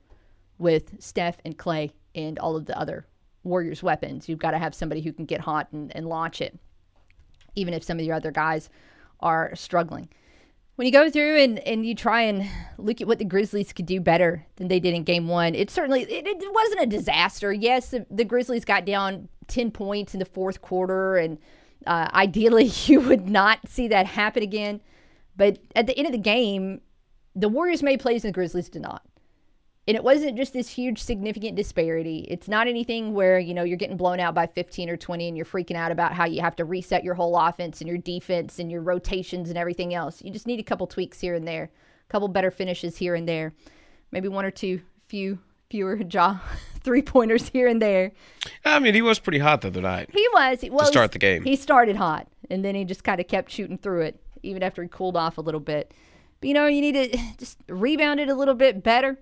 with 0.57 1.01
Steph 1.01 1.37
and 1.45 1.57
Klay 1.57 1.91
and 2.13 2.39
all 2.39 2.55
of 2.55 2.65
the 2.65 2.77
other 2.77 3.05
Warriors' 3.45 3.81
weapons. 3.81 4.27
You've 4.27 4.39
got 4.39 4.51
to 4.51 4.57
have 4.57 4.75
somebody 4.75 5.01
who 5.01 5.13
can 5.13 5.25
get 5.25 5.39
hot 5.39 5.67
and, 5.71 5.95
and 5.95 6.07
launch 6.07 6.41
it, 6.41 6.59
even 7.55 7.73
if 7.73 7.83
some 7.83 7.99
of 7.99 8.05
your 8.05 8.15
other 8.15 8.31
guys 8.31 8.69
are 9.21 9.55
struggling 9.55 10.09
when 10.75 10.85
you 10.85 10.91
go 10.91 11.09
through 11.09 11.37
and, 11.37 11.59
and 11.59 11.85
you 11.85 11.95
try 11.95 12.21
and 12.23 12.49
look 12.77 12.99
at 12.99 13.07
what 13.07 13.17
the 13.17 13.25
Grizzlies 13.25 13.71
could 13.71 13.85
do 13.85 14.01
better 14.01 14.45
than 14.57 14.67
they 14.67 14.79
did 14.79 14.93
in 14.93 15.03
game 15.03 15.27
one, 15.27 15.55
it 15.55 15.69
certainly 15.71 16.03
it, 16.03 16.27
it 16.27 16.53
wasn't 16.53 16.81
a 16.81 16.85
disaster. 16.85 17.53
Yes, 17.53 17.89
the, 17.89 18.05
the 18.09 18.25
Grizzlies 18.25 18.65
got 18.65 18.85
down 18.85 19.29
10 19.47 19.71
points 19.71 20.13
in 20.13 20.19
the 20.19 20.25
fourth 20.25 20.61
quarter. 20.61 21.15
And 21.15 21.37
uh, 21.87 22.09
ideally, 22.13 22.65
you 22.85 22.99
would 23.01 23.29
not 23.29 23.67
see 23.67 23.87
that 23.87 24.05
happen 24.05 24.43
again. 24.43 24.81
But 25.37 25.59
at 25.75 25.87
the 25.87 25.97
end 25.97 26.07
of 26.07 26.11
the 26.11 26.17
game, 26.17 26.81
the 27.35 27.49
Warriors 27.49 27.83
made 27.83 27.99
plays 27.99 28.23
and 28.23 28.33
the 28.33 28.35
Grizzlies 28.35 28.69
did 28.69 28.81
not. 28.81 29.03
And 29.87 29.95
it 29.95 30.03
wasn't 30.03 30.35
just 30.35 30.53
this 30.53 30.69
huge 30.69 31.01
significant 31.01 31.55
disparity. 31.55 32.25
It's 32.27 32.47
not 32.47 32.67
anything 32.67 33.13
where, 33.13 33.37
you 33.37 33.53
know, 33.53 33.63
you're 33.63 33.77
getting 33.77 33.97
blown 33.97 34.19
out 34.19 34.33
by 34.33 34.47
15 34.47 34.89
or 34.89 34.97
20 34.97 35.27
and 35.27 35.37
you're 35.37 35.45
freaking 35.45 35.75
out 35.75 35.91
about 35.91 36.13
how 36.13 36.25
you 36.25 36.41
have 36.41 36.55
to 36.55 36.65
reset 36.65 37.03
your 37.03 37.13
whole 37.13 37.37
offense 37.37 37.81
and 37.81 37.87
your 37.87 37.99
defense 37.99 38.57
and 38.57 38.71
your 38.71 38.81
rotations 38.81 39.49
and 39.49 39.57
everything 39.59 39.93
else. 39.93 40.23
You 40.23 40.31
just 40.31 40.47
need 40.47 40.59
a 40.59 40.63
couple 40.63 40.87
tweaks 40.87 41.19
here 41.19 41.35
and 41.35 41.47
there, 41.47 41.69
a 42.07 42.11
couple 42.11 42.27
better 42.27 42.49
finishes 42.49 42.97
here 42.97 43.13
and 43.13 43.27
there. 43.27 43.53
Maybe 44.11 44.27
one 44.27 44.43
or 44.43 44.51
two 44.51 44.81
few 45.07 45.37
fewer 45.69 45.97
jaw 46.03 46.41
three 46.83 47.03
pointers 47.03 47.49
here 47.49 47.67
and 47.67 47.79
there. 47.79 48.11
I 48.63 48.79
mean, 48.79 48.95
he 48.95 49.03
was 49.03 49.19
pretty 49.19 49.39
hot 49.39 49.61
the 49.61 49.67
other 49.67 49.81
night. 49.81 50.09
He 50.11 50.27
was. 50.33 50.61
He, 50.61 50.71
well, 50.71 50.79
to 50.79 50.85
start 50.87 51.11
the 51.11 51.19
game. 51.19 51.43
He 51.43 51.55
started 51.55 51.95
hot 51.95 52.27
and 52.49 52.65
then 52.65 52.73
he 52.73 52.85
just 52.85 53.03
kind 53.03 53.21
of 53.21 53.27
kept 53.27 53.51
shooting 53.51 53.77
through 53.77 54.01
it 54.01 54.19
even 54.41 54.63
after 54.63 54.81
he 54.81 54.89
cooled 54.89 55.15
off 55.15 55.37
a 55.37 55.41
little 55.41 55.59
bit. 55.59 55.93
But 56.39 56.47
you 56.47 56.55
know, 56.55 56.65
you 56.65 56.81
need 56.81 56.93
to 56.93 57.17
just 57.37 57.59
rebound 57.67 58.19
it 58.19 58.29
a 58.29 58.35
little 58.35 58.55
bit 58.55 58.81
better 58.81 59.19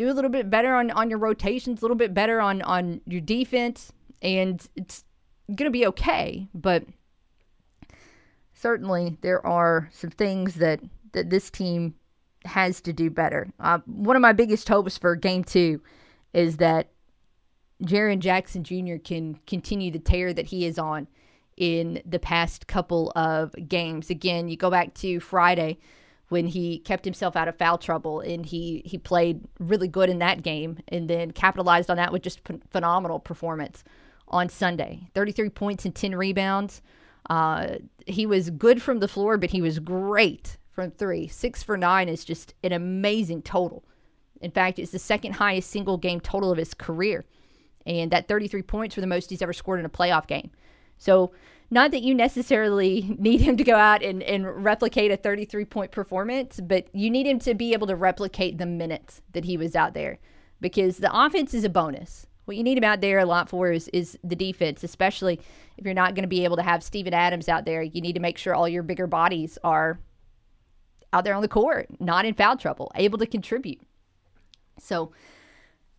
do 0.00 0.10
a 0.10 0.14
little 0.14 0.30
bit 0.30 0.48
better 0.48 0.74
on, 0.74 0.90
on 0.92 1.10
your 1.10 1.18
rotations, 1.18 1.80
a 1.80 1.84
little 1.84 1.96
bit 1.96 2.14
better 2.14 2.40
on, 2.40 2.62
on 2.62 3.02
your 3.06 3.20
defense, 3.20 3.92
and 4.22 4.66
it's 4.74 5.04
going 5.48 5.66
to 5.66 5.70
be 5.70 5.86
okay. 5.88 6.48
But 6.54 6.84
certainly 8.54 9.18
there 9.20 9.46
are 9.46 9.90
some 9.92 10.08
things 10.08 10.54
that, 10.54 10.80
that 11.12 11.28
this 11.28 11.50
team 11.50 11.96
has 12.46 12.80
to 12.80 12.94
do 12.94 13.10
better. 13.10 13.52
Uh, 13.60 13.80
one 13.84 14.16
of 14.16 14.22
my 14.22 14.32
biggest 14.32 14.66
hopes 14.70 14.96
for 14.96 15.14
game 15.16 15.44
two 15.44 15.82
is 16.32 16.56
that 16.56 16.88
Jaren 17.82 18.20
Jackson 18.20 18.64
Jr. 18.64 18.96
can 19.04 19.38
continue 19.46 19.90
the 19.90 19.98
tear 19.98 20.32
that 20.32 20.46
he 20.46 20.64
is 20.64 20.78
on 20.78 21.08
in 21.58 22.00
the 22.06 22.18
past 22.18 22.66
couple 22.66 23.12
of 23.14 23.54
games. 23.68 24.08
Again, 24.08 24.48
you 24.48 24.56
go 24.56 24.70
back 24.70 24.94
to 24.94 25.20
Friday 25.20 25.78
when 26.30 26.46
he 26.46 26.78
kept 26.78 27.04
himself 27.04 27.36
out 27.36 27.48
of 27.48 27.58
foul 27.58 27.76
trouble 27.76 28.20
and 28.20 28.46
he 28.46 28.82
he 28.86 28.96
played 28.96 29.42
really 29.58 29.88
good 29.88 30.08
in 30.08 30.20
that 30.20 30.42
game 30.42 30.78
and 30.88 31.10
then 31.10 31.32
capitalized 31.32 31.90
on 31.90 31.96
that 31.96 32.12
with 32.12 32.22
just 32.22 32.42
p- 32.44 32.60
phenomenal 32.70 33.18
performance 33.18 33.84
on 34.28 34.48
Sunday. 34.48 35.08
33 35.12 35.50
points 35.50 35.84
and 35.84 35.94
10 35.94 36.14
rebounds. 36.14 36.82
Uh, 37.28 37.74
he 38.06 38.26
was 38.26 38.48
good 38.50 38.80
from 38.80 39.00
the 39.00 39.08
floor, 39.08 39.36
but 39.36 39.50
he 39.50 39.60
was 39.60 39.80
great 39.80 40.56
from 40.70 40.92
three. 40.92 41.26
Six 41.26 41.64
for 41.64 41.76
nine 41.76 42.08
is 42.08 42.24
just 42.24 42.54
an 42.62 42.72
amazing 42.72 43.42
total. 43.42 43.84
In 44.40 44.52
fact, 44.52 44.78
it's 44.78 44.92
the 44.92 45.00
second 45.00 45.34
highest 45.34 45.68
single 45.68 45.98
game 45.98 46.20
total 46.20 46.52
of 46.52 46.58
his 46.58 46.74
career. 46.74 47.24
And 47.84 48.12
that 48.12 48.28
33 48.28 48.62
points 48.62 48.96
were 48.96 49.00
the 49.00 49.08
most 49.08 49.30
he's 49.30 49.42
ever 49.42 49.52
scored 49.52 49.80
in 49.80 49.86
a 49.86 49.90
playoff 49.90 50.28
game. 50.28 50.52
So 50.96 51.32
not 51.70 51.92
that 51.92 52.02
you 52.02 52.14
necessarily 52.14 53.14
need 53.18 53.40
him 53.40 53.56
to 53.56 53.64
go 53.64 53.76
out 53.76 54.02
and, 54.02 54.22
and 54.22 54.64
replicate 54.64 55.10
a 55.10 55.16
33 55.16 55.64
point 55.64 55.92
performance, 55.92 56.60
but 56.60 56.88
you 56.94 57.10
need 57.10 57.26
him 57.26 57.38
to 57.40 57.54
be 57.54 57.72
able 57.72 57.86
to 57.86 57.96
replicate 57.96 58.58
the 58.58 58.66
minutes 58.66 59.22
that 59.32 59.44
he 59.44 59.56
was 59.56 59.76
out 59.76 59.94
there 59.94 60.18
because 60.60 60.98
the 60.98 61.10
offense 61.16 61.54
is 61.54 61.64
a 61.64 61.68
bonus. 61.70 62.26
What 62.44 62.56
you 62.56 62.64
need 62.64 62.78
him 62.78 62.84
out 62.84 63.00
there 63.00 63.20
a 63.20 63.24
lot 63.24 63.48
for 63.48 63.70
is, 63.70 63.88
is 63.88 64.18
the 64.24 64.34
defense, 64.34 64.82
especially 64.82 65.40
if 65.78 65.84
you're 65.84 65.94
not 65.94 66.14
going 66.14 66.24
to 66.24 66.28
be 66.28 66.44
able 66.44 66.56
to 66.56 66.62
have 66.62 66.82
Steven 66.82 67.14
Adams 67.14 67.48
out 67.48 67.64
there. 67.64 67.82
You 67.82 68.00
need 68.00 68.14
to 68.14 68.20
make 68.20 68.38
sure 68.38 68.54
all 68.54 68.68
your 68.68 68.82
bigger 68.82 69.06
bodies 69.06 69.56
are 69.62 70.00
out 71.12 71.24
there 71.24 71.34
on 71.34 71.42
the 71.42 71.48
court, 71.48 71.88
not 72.00 72.24
in 72.24 72.34
foul 72.34 72.56
trouble, 72.56 72.90
able 72.96 73.18
to 73.18 73.26
contribute. 73.26 73.80
So 74.78 75.12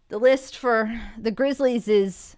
the 0.10 0.18
list 0.18 0.58
for 0.58 1.00
the 1.18 1.32
Grizzlies 1.32 1.88
is 1.88 2.36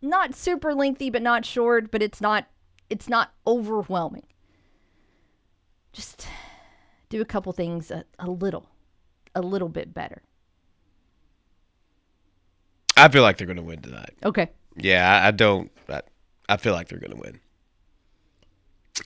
not 0.00 0.34
super 0.34 0.74
lengthy 0.74 1.10
but 1.10 1.22
not 1.22 1.44
short 1.44 1.90
but 1.90 2.02
it's 2.02 2.20
not 2.20 2.46
it's 2.88 3.08
not 3.08 3.32
overwhelming 3.46 4.24
just 5.92 6.28
do 7.08 7.20
a 7.20 7.24
couple 7.24 7.52
things 7.52 7.90
a, 7.90 8.04
a 8.18 8.30
little 8.30 8.68
a 9.34 9.40
little 9.40 9.68
bit 9.68 9.92
better 9.92 10.22
I 12.96 13.08
feel 13.08 13.22
like 13.22 13.36
they're 13.38 13.46
going 13.46 13.58
to 13.58 13.62
win 13.62 13.80
tonight. 13.80 14.14
okay 14.24 14.50
Yeah, 14.76 15.22
I, 15.22 15.28
I 15.28 15.30
don't. 15.30 15.70
I, 15.88 16.02
I 16.48 16.56
feel 16.56 16.72
like 16.72 16.88
they're 16.88 16.98
going 16.98 17.12
to 17.12 17.16
win. 17.16 17.40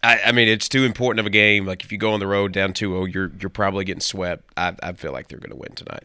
I, 0.02 0.20
I 0.26 0.32
mean, 0.32 0.48
it's 0.48 0.68
too 0.68 0.84
important 0.84 1.20
of 1.20 1.26
a 1.26 1.30
game. 1.30 1.66
Like 1.66 1.84
if 1.84 1.92
you 1.92 1.98
go 1.98 2.12
on 2.12 2.20
the 2.20 2.26
road 2.26 2.52
down 2.52 2.72
2-0, 2.72 3.12
you're 3.12 3.30
you're 3.38 3.50
probably 3.50 3.84
getting 3.84 4.00
swept. 4.00 4.50
I, 4.56 4.74
I 4.82 4.92
feel 4.92 5.12
like 5.12 5.28
they're 5.28 5.38
going 5.38 5.50
to 5.50 5.56
win 5.56 5.74
tonight. 5.74 6.04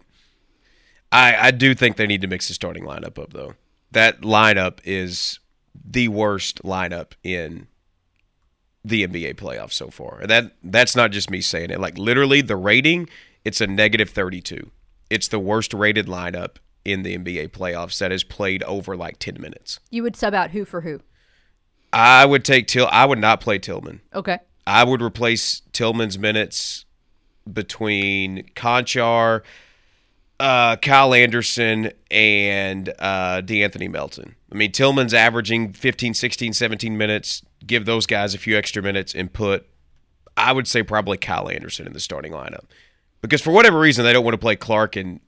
I 1.12 1.48
I 1.48 1.52
do 1.52 1.74
think 1.74 1.96
they 1.96 2.08
need 2.08 2.22
to 2.22 2.28
mix 2.28 2.50
the 2.50 2.54
starting 2.54 2.84
lineup 2.84 3.18
up 3.22 3.32
though. 3.32 3.54
That 3.92 4.22
lineup 4.22 4.80
is 4.84 5.40
the 5.74 6.08
worst 6.10 6.64
lineup 6.64 7.14
in 7.24 7.68
the 8.84 9.08
NBA 9.08 9.36
playoffs 9.36 9.74
so 9.74 9.90
far. 9.90 10.20
And 10.22 10.30
that 10.30 10.56
that's 10.64 10.96
not 10.96 11.12
just 11.12 11.30
me 11.30 11.42
saying 11.42 11.72
it. 11.72 11.80
Like 11.80 11.98
literally 11.98 12.42
the 12.42 12.56
rating, 12.56 13.10
it's 13.44 13.62
a 13.62 13.68
negative 13.68 14.10
32. 14.10 14.72
It's 15.10 15.28
the 15.28 15.40
worst 15.40 15.74
rated 15.74 16.08
lineup 16.08 16.58
in 16.84 17.04
the 17.04 17.18
NBA 17.18 17.50
playoffs 17.50 18.00
that 18.00 18.12
has 18.12 18.24
played 18.24 18.64
over 18.64 18.96
like 18.96 19.20
10 19.20 19.42
minutes. 19.42 19.80
you 19.90 20.04
would 20.04 20.16
sub 20.16 20.34
out 20.34 20.52
who 20.52 20.64
for 20.64 20.82
who 20.82 21.02
I 21.92 22.26
would 22.26 22.46
take 22.46 22.68
Till 22.68 22.88
I 22.88 23.06
would 23.06 23.20
not 23.20 23.42
play 23.42 23.60
Tillman. 23.60 24.02
okay 24.14 24.40
I 24.66 24.84
would 24.84 25.02
replace 25.02 25.62
Tillman's 25.74 26.18
minutes 26.18 26.86
between 27.52 28.50
Konchar, 28.56 29.42
uh, 30.40 30.76
Kyle 30.78 31.14
Anderson, 31.14 31.92
and 32.12 32.90
uh, 33.00 33.42
De'Anthony 33.42 33.90
Melton. 33.90 34.36
I 34.52 34.56
mean, 34.56 34.72
Tillman's 34.72 35.14
averaging 35.14 35.74
15, 35.74 36.14
16, 36.14 36.54
17 36.54 36.98
minutes. 36.98 37.42
Give 37.66 37.86
those 37.86 38.06
guys 38.06 38.34
a 38.34 38.38
few 38.38 38.58
extra 38.58 38.82
minutes 38.84 39.14
and 39.16 39.32
put, 39.32 39.66
I 40.38 40.54
would 40.54 40.68
say, 40.68 40.84
probably 40.84 41.18
Kyle 41.18 41.50
Anderson 41.50 41.88
in 41.88 41.94
the 41.94 42.00
starting 42.00 42.32
lineup. 42.32 42.66
Because 43.22 43.42
for 43.42 43.52
whatever 43.52 43.80
reason, 43.80 44.06
they 44.06 44.14
don't 44.14 44.24
want 44.24 44.36
to 44.36 44.40
play 44.40 44.56
Clark 44.56 44.96
and 44.96 45.20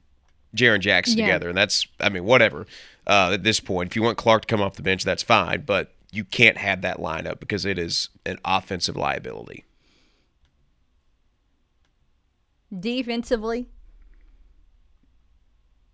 Jaren 0.55 0.79
Jackson 0.79 1.17
Yeah. 1.17 1.25
together. 1.25 1.49
And 1.49 1.57
that's, 1.57 1.87
I 1.99 2.09
mean, 2.09 2.23
whatever 2.23 2.65
uh, 3.07 3.31
at 3.33 3.43
this 3.43 3.59
point. 3.59 3.89
If 3.91 3.95
you 3.95 4.03
want 4.03 4.17
Clark 4.17 4.43
to 4.43 4.47
come 4.47 4.61
off 4.61 4.75
the 4.75 4.83
bench, 4.83 5.03
that's 5.03 5.23
fine. 5.23 5.63
But 5.65 5.93
you 6.11 6.23
can't 6.23 6.57
have 6.57 6.81
that 6.81 6.97
lineup 6.97 7.39
because 7.39 7.65
it 7.65 7.77
is 7.79 8.09
an 8.25 8.37
offensive 8.45 8.95
liability. 8.95 9.65
defensively 12.77 13.67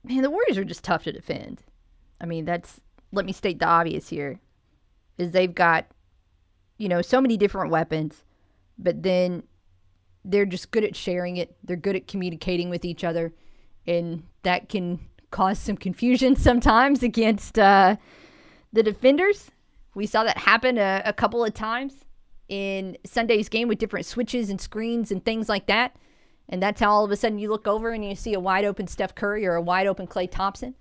man 0.07 0.21
the 0.21 0.29
warriors 0.29 0.57
are 0.57 0.65
just 0.65 0.83
tough 0.83 1.03
to 1.03 1.11
defend. 1.11 1.63
I 2.19 2.25
mean 2.25 2.45
that's 2.45 2.81
let 3.11 3.25
me 3.25 3.31
state 3.31 3.59
the 3.59 3.67
obvious 3.67 4.09
here 4.09 4.39
is 5.17 5.31
they've 5.31 5.53
got 5.53 5.85
you 6.77 6.89
know 6.89 7.01
so 7.01 7.21
many 7.21 7.37
different 7.37 7.71
weapons 7.71 8.23
but 8.77 9.03
then 9.03 9.43
they're 10.23 10.45
just 10.45 10.71
good 10.71 10.83
at 10.83 10.95
sharing 10.95 11.37
it. 11.37 11.55
They're 11.63 11.77
good 11.77 11.95
at 11.95 12.07
communicating 12.07 12.69
with 12.69 12.83
each 12.83 13.03
other 13.03 13.33
and 13.85 14.23
that 14.43 14.69
can 14.69 14.99
cause 15.31 15.59
some 15.59 15.77
confusion 15.77 16.35
sometimes 16.35 17.03
against 17.03 17.59
uh, 17.59 17.95
the 18.73 18.83
defenders. 18.83 19.51
We 19.93 20.07
saw 20.07 20.23
that 20.23 20.37
happen 20.39 20.77
a, 20.77 21.01
a 21.05 21.13
couple 21.13 21.45
of 21.45 21.53
times 21.53 22.05
in 22.49 22.97
sunday's 23.05 23.49
game 23.49 23.67
with 23.67 23.79
different 23.79 24.05
switches 24.05 24.49
and 24.49 24.59
screens 24.59 25.11
and 25.11 25.23
things 25.23 25.49
like 25.49 25.67
that 25.67 25.95
and 26.49 26.61
that's 26.61 26.79
how 26.79 26.91
all 26.91 27.03
of 27.05 27.11
a 27.11 27.15
sudden 27.15 27.39
you 27.39 27.49
look 27.49 27.67
over 27.67 27.91
and 27.91 28.03
you 28.03 28.15
see 28.15 28.33
a 28.33 28.39
wide 28.39 28.65
open 28.65 28.87
Steph 28.87 29.15
Curry 29.15 29.45
or 29.45 29.55
a 29.55 29.61
wide 29.61 29.87
open 29.87 30.07
Klay 30.07 30.29
Thompson. 30.29 30.75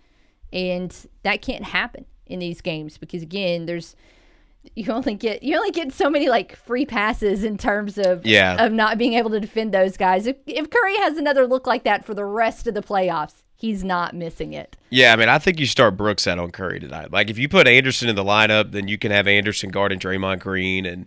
And 0.53 0.94
that 1.24 1.42
can't 1.42 1.64
happen 1.64 2.05
in 2.27 2.38
these 2.38 2.61
games 2.61 2.96
because 2.98 3.22
again, 3.22 3.66
there's 3.66 3.96
you 4.77 4.90
only 4.92 5.14
get 5.14 5.42
you 5.42 5.57
only 5.57 5.70
get 5.70 5.92
so 5.92 6.09
many 6.09 6.29
like 6.29 6.57
free 6.57 6.87
passes 6.87 7.44
in 7.44 7.59
terms 7.59 7.98
of 7.98 8.24
Yeah. 8.24 8.64
of 8.64 8.72
not 8.72 8.96
being 8.98 9.14
able 9.14 9.31
to 9.31 9.40
defend 9.40 9.72
those 9.74 9.96
guys. 9.96 10.27
If 10.27 10.37
if 10.46 10.70
Curry 10.70 10.96
has 10.98 11.16
another 11.18 11.46
look 11.46 11.66
like 11.66 11.85
that 11.85 12.05
for 12.05 12.14
the 12.14 12.24
rest 12.24 12.66
of 12.66 12.74
the 12.74 12.83
playoffs, 12.83 13.42
he's 13.57 13.83
not 13.85 14.14
missing 14.14 14.53
it. 14.53 14.77
Yeah, 14.90 15.12
I 15.12 15.16
mean, 15.16 15.29
I 15.29 15.38
think 15.38 15.59
you 15.59 15.66
start 15.66 15.96
Brooks 15.96 16.27
out 16.27 16.38
on 16.38 16.50
Curry 16.53 16.79
tonight. 16.81 17.11
Like, 17.11 17.31
if 17.31 17.37
you 17.38 17.48
put 17.48 17.66
Anderson 17.66 18.09
in 18.09 18.14
the 18.16 18.22
lineup, 18.24 18.70
then 18.72 18.87
you 18.88 18.96
can 18.96 19.11
have 19.11 19.27
Anderson 19.27 19.70
guarding 19.70 19.98
Draymond 19.98 20.38
Green 20.38 20.87
and 20.87 21.07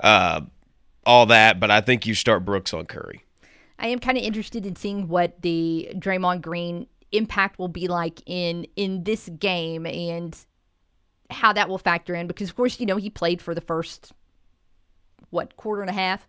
uh, 0.00 0.42
all 1.06 1.24
that. 1.26 1.58
But 1.58 1.70
I 1.70 1.80
think 1.80 2.06
you 2.06 2.14
start 2.14 2.44
Brooks 2.44 2.74
on 2.74 2.84
Curry. 2.86 3.24
I 3.78 3.88
am 3.88 3.98
kind 3.98 4.16
of 4.16 4.24
interested 4.24 4.66
in 4.66 4.76
seeing 4.76 5.08
what 5.08 5.42
the 5.42 5.90
Draymond 5.96 6.42
Green 6.42 6.86
impact 7.12 7.58
will 7.58 7.68
be 7.68 7.88
like 7.88 8.22
in 8.26 8.66
in 8.76 9.04
this 9.04 9.28
game 9.38 9.86
and 9.86 10.36
how 11.30 11.52
that 11.52 11.68
will 11.68 11.78
factor 11.78 12.14
in 12.14 12.26
because 12.26 12.48
of 12.48 12.56
course 12.56 12.80
you 12.80 12.86
know 12.86 12.96
he 12.96 13.08
played 13.08 13.40
for 13.40 13.54
the 13.54 13.60
first 13.60 14.12
what 15.30 15.56
quarter 15.56 15.82
and 15.82 15.90
a 15.90 15.94
half. 15.94 16.26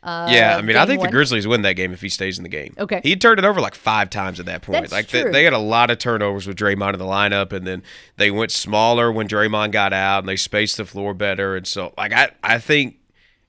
Uh, 0.00 0.28
yeah, 0.30 0.56
I 0.56 0.62
mean, 0.62 0.76
I 0.76 0.86
think 0.86 1.00
one. 1.00 1.08
the 1.08 1.12
Grizzlies 1.12 1.48
win 1.48 1.62
that 1.62 1.72
game 1.72 1.92
if 1.92 2.00
he 2.00 2.08
stays 2.08 2.38
in 2.38 2.44
the 2.44 2.48
game. 2.48 2.72
Okay. 2.78 3.00
he 3.02 3.16
turned 3.16 3.40
it 3.40 3.44
over 3.44 3.60
like 3.60 3.74
five 3.74 4.10
times 4.10 4.38
at 4.38 4.46
that 4.46 4.62
point. 4.62 4.88
That's 4.88 4.92
like 4.92 5.08
they, 5.08 5.42
had 5.42 5.52
a 5.52 5.58
lot 5.58 5.90
of 5.90 5.98
turnovers 5.98 6.46
with 6.46 6.56
Draymond 6.56 6.92
in 6.92 7.00
the 7.00 7.04
lineup, 7.04 7.52
and 7.52 7.66
then 7.66 7.82
they 8.16 8.30
went 8.30 8.52
smaller 8.52 9.10
when 9.10 9.26
Draymond 9.26 9.72
got 9.72 9.92
out, 9.92 10.20
and 10.20 10.28
they 10.28 10.36
spaced 10.36 10.76
the 10.76 10.84
floor 10.84 11.14
better. 11.14 11.56
And 11.56 11.66
so, 11.66 11.92
like, 11.98 12.12
I 12.12 12.30
I 12.44 12.58
think, 12.60 12.97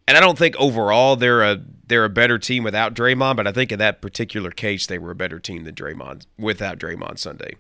and 0.10 0.18
I 0.18 0.22
don't 0.22 0.38
think 0.40 0.56
overall 0.58 1.16
they're 1.16 1.44
a 1.44 1.62
they're 1.86 2.04
a 2.04 2.10
better 2.10 2.40
team 2.40 2.64
without 2.64 2.96
Draymond, 2.96 3.36
but 3.36 3.46
I 3.46 3.52
think 3.52 3.72
in 3.72 3.78
that 3.78 4.02
particular 4.02 4.50
case 4.50 4.88
they 4.88 4.98
were 4.98 5.12
a 5.12 5.16
better 5.16 5.40
team 5.40 5.66
than 5.66 5.76
Draymond 5.76 6.26
without 6.36 6.80
Draymond 6.80 7.20
Sunday. 7.20 7.58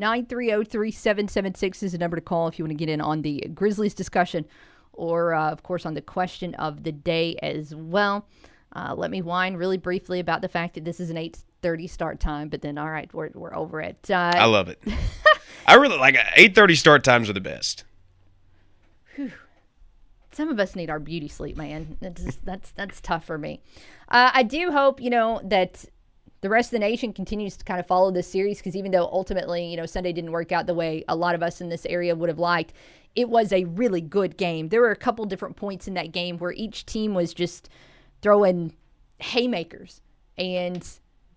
930-3776 0.00 1.82
is 1.84 1.92
the 1.92 1.98
number 1.98 2.16
to 2.16 2.20
call 2.20 2.48
if 2.48 2.58
you 2.58 2.64
want 2.64 2.70
to 2.70 2.74
get 2.76 2.88
in 2.88 3.00
on 3.00 3.22
the 3.22 3.46
Grizzlies 3.54 3.94
discussion 3.94 4.44
or, 4.92 5.34
uh, 5.34 5.52
of 5.52 5.62
course, 5.62 5.86
on 5.86 5.94
the 5.94 6.00
question 6.02 6.54
of 6.56 6.82
the 6.82 6.90
day 6.92 7.36
as 7.42 7.74
well. 7.74 8.26
Uh, 8.74 8.94
let 8.96 9.10
me 9.10 9.22
whine 9.22 9.54
really 9.54 9.76
briefly 9.76 10.18
about 10.18 10.40
the 10.40 10.48
fact 10.48 10.74
that 10.74 10.84
this 10.84 10.98
is 10.98 11.10
an 11.10 11.16
8.30 11.16 11.88
start 11.88 12.20
time, 12.20 12.48
but 12.48 12.62
then, 12.62 12.76
all 12.76 12.90
right, 12.90 13.12
we're, 13.14 13.30
we're 13.34 13.54
over 13.54 13.80
it. 13.80 14.10
Uh, 14.10 14.32
I 14.34 14.46
love 14.46 14.68
it. 14.68 14.82
I 15.66 15.74
really 15.74 15.98
like 15.98 16.16
eight 16.36 16.56
thirty 16.56 16.74
start 16.74 17.04
times 17.04 17.30
are 17.30 17.34
the 17.34 17.40
best. 17.40 17.84
some 20.32 20.48
of 20.48 20.58
us 20.58 20.74
need 20.74 20.90
our 20.90 20.98
beauty 20.98 21.28
sleep, 21.28 21.56
man. 21.56 21.96
That's 22.00 22.36
that's 22.36 22.72
that's 22.72 23.00
tough 23.00 23.24
for 23.24 23.38
me. 23.38 23.60
Uh, 24.08 24.30
I 24.32 24.42
do 24.42 24.70
hope 24.70 25.00
you 25.00 25.10
know 25.10 25.40
that 25.44 25.84
the 26.40 26.48
rest 26.48 26.68
of 26.68 26.72
the 26.72 26.78
nation 26.80 27.12
continues 27.12 27.56
to 27.56 27.64
kind 27.64 27.78
of 27.78 27.86
follow 27.86 28.10
this 28.10 28.26
series 28.26 28.58
because 28.58 28.74
even 28.74 28.90
though 28.90 29.06
ultimately 29.06 29.64
you 29.66 29.76
know 29.76 29.86
Sunday 29.86 30.12
didn't 30.12 30.32
work 30.32 30.52
out 30.52 30.66
the 30.66 30.74
way 30.74 31.04
a 31.08 31.16
lot 31.16 31.34
of 31.34 31.42
us 31.42 31.60
in 31.60 31.68
this 31.68 31.86
area 31.86 32.14
would 32.14 32.28
have 32.28 32.38
liked, 32.38 32.72
it 33.14 33.28
was 33.28 33.52
a 33.52 33.64
really 33.64 34.00
good 34.00 34.36
game. 34.36 34.68
There 34.68 34.80
were 34.80 34.90
a 34.90 34.96
couple 34.96 35.24
different 35.24 35.56
points 35.56 35.86
in 35.86 35.94
that 35.94 36.12
game 36.12 36.38
where 36.38 36.52
each 36.52 36.86
team 36.86 37.14
was 37.14 37.34
just 37.34 37.68
throwing 38.22 38.74
haymakers 39.18 40.00
and 40.38 40.86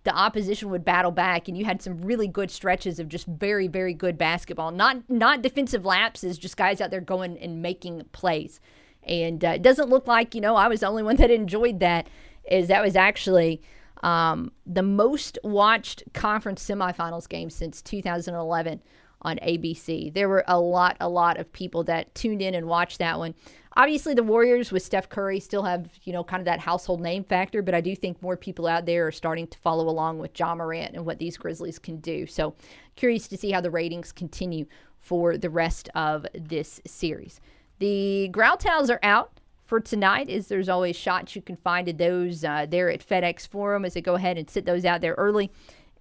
the 0.06 0.16
opposition 0.16 0.70
would 0.70 0.86
battle 0.86 1.12
back 1.12 1.48
and 1.48 1.58
you 1.58 1.66
had 1.66 1.82
some 1.82 2.02
really 2.02 2.28
good 2.28 2.50
stretches 2.50 3.00
of 3.00 3.10
just 3.10 3.26
very 3.26 3.68
very 3.68 3.94
good 3.94 4.18
basketball 4.18 4.72
not 4.72 4.98
not 5.10 5.42
defensive 5.42 5.84
lapses 5.84 6.38
just 6.38 6.56
guys 6.56 6.80
out 6.80 6.92
there 6.92 7.02
going 7.02 7.38
and 7.40 7.62
making 7.62 8.04
plays 8.12 8.60
and 9.06 9.44
uh, 9.44 9.50
it 9.50 9.62
doesn't 9.62 9.89
look 9.89 10.08
like 10.08 10.36
you 10.36 10.41
know 10.41 10.56
i 10.56 10.68
was 10.68 10.82
the 10.82 10.88
only 10.88 11.04
one 11.04 11.15
that 11.15 11.32
enjoyed 11.32 11.80
that 11.80 12.08
is 12.50 12.68
that 12.68 12.84
was 12.84 12.96
actually 12.96 13.62
um, 14.04 14.52
the 14.65 14.84
most 14.84 15.39
watched 15.44 16.04
conference 16.13 16.63
semifinals 16.68 17.28
game 17.28 17.50
since 17.50 17.82
2011 17.82 18.82
on 19.22 19.38
abc 19.38 20.13
there 20.13 20.30
were 20.30 20.44
a 20.48 20.60
lot 20.60 20.96
a 21.00 21.10
lot 21.10 21.38
of 21.38 21.52
people 21.52 21.84
that 21.84 22.13
tuned 22.13 22.41
in 22.41 22.54
and 22.54 22.68
watched 22.68 23.00
that 23.00 23.18
one 23.18 23.34
obviously 23.78 24.13
the 24.13 24.24
Warriors 24.24 24.72
with 24.72 24.84
Steph 24.84 25.10
Curry 25.10 25.39
still 25.39 25.63
have, 25.63 25.91
you 26.04 26.13
know, 26.13 26.24
kind 26.24 26.41
of 26.41 26.46
that 26.46 26.60
household 26.60 27.02
name 27.02 27.24
factor, 27.24 27.62
but 27.62 27.76
I 27.76 27.82
do 27.82 27.96
think 27.96 28.22
more 28.22 28.38
people 28.38 28.68
out 28.68 28.86
there 28.86 29.08
are 29.08 29.12
starting 29.12 29.48
to 29.48 29.58
follow 29.58 29.89
along 29.89 30.20
with 30.20 30.38
Ja 30.38 30.56
Morant 30.56 30.96
and 30.96 31.06
what 31.06 31.20
these 31.20 31.38
Grizzlies 31.38 31.80
can 31.80 31.98
do. 31.98 32.26
So 32.26 32.56
curious 32.96 33.28
to 33.28 33.38
see 33.38 33.52
how 33.52 33.62
the 33.62 33.72
ratings 33.72 34.12
continue 34.12 34.65
for 35.00 35.38
the 35.38 35.50
rest 35.50 35.89
of 35.94 36.26
this 36.34 36.82
series. 36.86 37.39
The 37.80 38.30
Growl 38.30 38.58
Towels 38.58 38.90
are 38.90 39.00
out 39.04 39.40
for 39.66 39.80
tonight 39.80 40.30
is 40.30 40.48
there's 40.48 40.70
always 40.70 40.96
shots 40.96 41.36
you 41.36 41.42
can 41.42 41.58
find 41.58 41.90
of 41.90 41.98
those 41.98 42.44
uh, 42.44 42.66
there 42.70 42.90
at 42.90 43.06
FedEx 43.06 43.48
Forum 43.48 43.84
as 43.84 43.96
they 43.96 44.02
go 44.02 44.16
ahead 44.16 44.38
and 44.38 44.50
sit 44.50 44.66
those 44.66 44.86
out 44.86 45.02
there 45.02 45.16
early. 45.16 45.52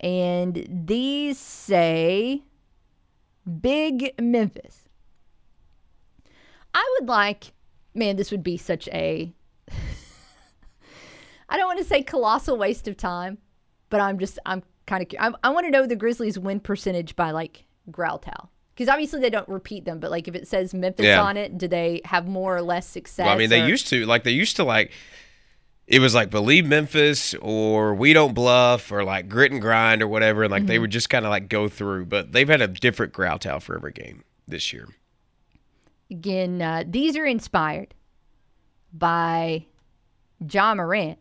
And 0.00 0.66
these 0.68 1.38
say 1.38 2.42
Big 3.60 4.14
Memphis. 4.20 4.88
I 6.74 6.96
would 6.98 7.08
like 7.08 7.52
man, 7.94 8.16
this 8.16 8.30
would 8.30 8.42
be 8.42 8.56
such 8.56 8.88
a 8.88 9.32
I 11.48 11.56
don't 11.56 11.66
want 11.66 11.78
to 11.78 11.84
say 11.84 12.02
colossal 12.02 12.56
waste 12.58 12.88
of 12.88 12.96
time, 12.96 13.38
but 13.90 14.00
I'm 14.00 14.18
just 14.18 14.38
I'm 14.44 14.62
kind 14.86 15.02
of 15.02 15.08
I, 15.18 15.48
I 15.48 15.50
want 15.50 15.66
to 15.66 15.70
know 15.70 15.86
the 15.86 15.96
Grizzlies 15.96 16.38
win 16.38 16.60
percentage 16.60 17.16
by 17.16 17.30
like 17.30 17.64
Growl 17.90 18.18
Towel. 18.18 18.50
Because 18.74 18.88
obviously 18.88 19.20
they 19.20 19.30
don't 19.30 19.48
repeat 19.48 19.84
them, 19.84 20.00
but 20.00 20.10
like 20.10 20.26
if 20.26 20.34
it 20.34 20.48
says 20.48 20.74
Memphis 20.74 21.06
Yeah. 21.06 21.22
on 21.22 21.36
it, 21.36 21.56
do 21.56 21.68
they 21.68 22.00
have 22.04 22.26
more 22.26 22.56
or 22.56 22.62
less 22.62 22.86
success? 22.88 23.24
Well, 23.26 23.34
I 23.34 23.38
mean, 23.38 23.50
they 23.50 23.66
used 23.66 23.86
to 23.88 24.04
like 24.06 24.24
they 24.24 24.32
used 24.32 24.56
to 24.56 24.64
like 24.64 24.90
it 25.86 26.00
was 26.00 26.14
like 26.14 26.30
believe 26.30 26.66
Memphis 26.66 27.34
or 27.34 27.94
we 27.94 28.12
don't 28.14 28.34
bluff 28.34 28.90
or 28.90 29.04
like 29.04 29.28
grit 29.28 29.52
and 29.52 29.60
grind 29.60 30.02
or 30.02 30.08
whatever, 30.08 30.42
and 30.42 30.50
like 30.50 30.66
they 30.66 30.78
Mhm. 30.78 30.82
would 30.82 30.90
just 30.90 31.08
kind 31.10 31.24
of 31.24 31.30
like 31.30 31.48
go 31.48 31.68
through. 31.68 32.06
But 32.06 32.32
they've 32.32 32.48
had 32.48 32.60
a 32.62 32.66
different 32.68 33.12
growl 33.12 33.38
towel 33.38 33.60
for 33.60 33.76
every 33.76 33.92
game 33.92 34.24
this 34.48 34.72
year. 34.72 34.88
Again, 36.10 36.60
uh, 36.60 36.84
these 36.86 37.16
are 37.16 37.26
inspired 37.26 37.94
by 38.92 39.66
Ja 40.50 40.74
Morant, 40.74 41.18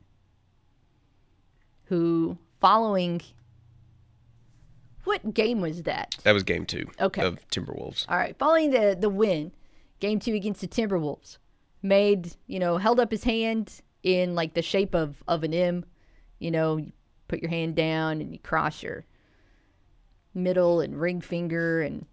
who 1.86 2.38
following 2.60 3.22
what 5.04 5.34
game 5.34 5.62
was 5.62 5.84
that? 5.84 6.16
That 6.24 6.34
was 6.34 6.44
game 6.44 6.66
two 6.66 6.90
Okay. 7.00 7.22
of 7.22 7.46
Timberwolves. 7.50 8.06
All 8.10 8.18
right, 8.18 8.38
following 8.38 8.72
the 8.72 8.96
the 9.00 9.10
win, 9.10 9.52
game 10.00 10.20
two 10.20 10.34
against 10.34 10.62
the 10.62 10.68
Timberwolves, 10.68 11.38
made 11.82 12.36
you 12.48 12.60
know 12.60 12.78
held 12.78 13.00
up 13.00 13.12
his 13.12 13.24
hand 13.24 13.82
in 14.04 14.36
like 14.36 14.54
the 14.54 14.62
shape 14.62 14.94
of 14.96 15.24
of 15.28 15.44
an 15.44 15.54
M. 15.54 15.86
You 16.40 16.52
know, 16.52 16.78
you 16.78 16.92
put 17.28 17.42
your 17.42 17.50
hand 17.50 17.76
down 17.76 18.20
and 18.22 18.32
you 18.34 18.40
cross 18.40 18.84
your 18.84 19.06
middle 20.34 20.82
and 20.82 21.00
ring 21.00 21.22
finger, 21.22 21.82
and 21.82 22.06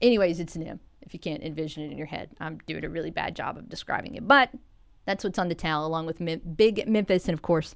anyways, 0.00 0.40
it's 0.40 0.56
an 0.56 0.62
M. 0.62 0.80
If 1.02 1.14
you 1.14 1.20
can't 1.20 1.42
envision 1.42 1.84
it 1.84 1.90
in 1.90 1.98
your 1.98 2.06
head, 2.06 2.30
I'm 2.40 2.58
doing 2.66 2.84
a 2.84 2.88
really 2.88 3.10
bad 3.10 3.34
job 3.34 3.56
of 3.56 3.68
describing 3.68 4.14
it, 4.14 4.26
but 4.28 4.50
that's 5.06 5.24
what's 5.24 5.38
on 5.38 5.48
the 5.48 5.54
towel, 5.54 5.86
along 5.86 6.06
with 6.06 6.20
Mem- 6.20 6.40
big 6.56 6.86
Memphis 6.86 7.26
and 7.28 7.34
of 7.34 7.40
course 7.42 7.74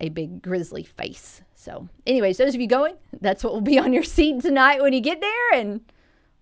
a 0.00 0.08
big 0.08 0.42
grizzly 0.42 0.84
face. 0.84 1.42
So, 1.54 1.88
anyways, 2.06 2.36
those 2.36 2.54
of 2.54 2.60
you 2.60 2.66
going, 2.66 2.96
that's 3.20 3.44
what 3.44 3.52
will 3.52 3.60
be 3.60 3.78
on 3.78 3.92
your 3.92 4.02
seat 4.02 4.42
tonight 4.42 4.82
when 4.82 4.92
you 4.92 5.00
get 5.00 5.20
there. 5.20 5.60
And 5.60 5.80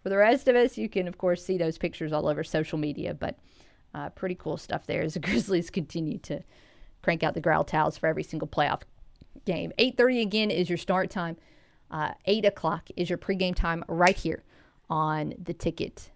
for 0.02 0.08
the 0.08 0.16
rest 0.16 0.48
of 0.48 0.56
us, 0.56 0.76
you 0.76 0.88
can, 0.88 1.06
of 1.06 1.18
course, 1.18 1.44
see 1.44 1.58
those 1.58 1.78
pictures 1.78 2.12
all 2.12 2.28
over 2.28 2.42
social 2.42 2.78
media. 2.78 3.14
But 3.14 3.38
uh, 3.94 4.08
pretty 4.10 4.34
cool 4.34 4.56
stuff 4.56 4.86
there 4.86 5.02
as 5.02 5.14
the 5.14 5.20
Grizzlies 5.20 5.70
continue 5.70 6.18
to 6.18 6.42
crank 7.02 7.22
out 7.22 7.34
the 7.34 7.40
growl 7.40 7.64
towels 7.64 7.98
for 7.98 8.06
every 8.06 8.22
single 8.22 8.48
playoff 8.48 8.82
game. 9.44 9.72
8.30 9.78 10.22
again 10.22 10.50
is 10.50 10.68
your 10.68 10.78
start 10.78 11.10
time. 11.10 11.36
Uh, 11.90 12.12
8 12.24 12.44
o'clock 12.46 12.88
is 12.96 13.10
your 13.10 13.18
pregame 13.18 13.54
time 13.54 13.84
right 13.86 14.16
here 14.16 14.42
on 14.88 15.34
the 15.42 15.52
Ticket 15.52 16.10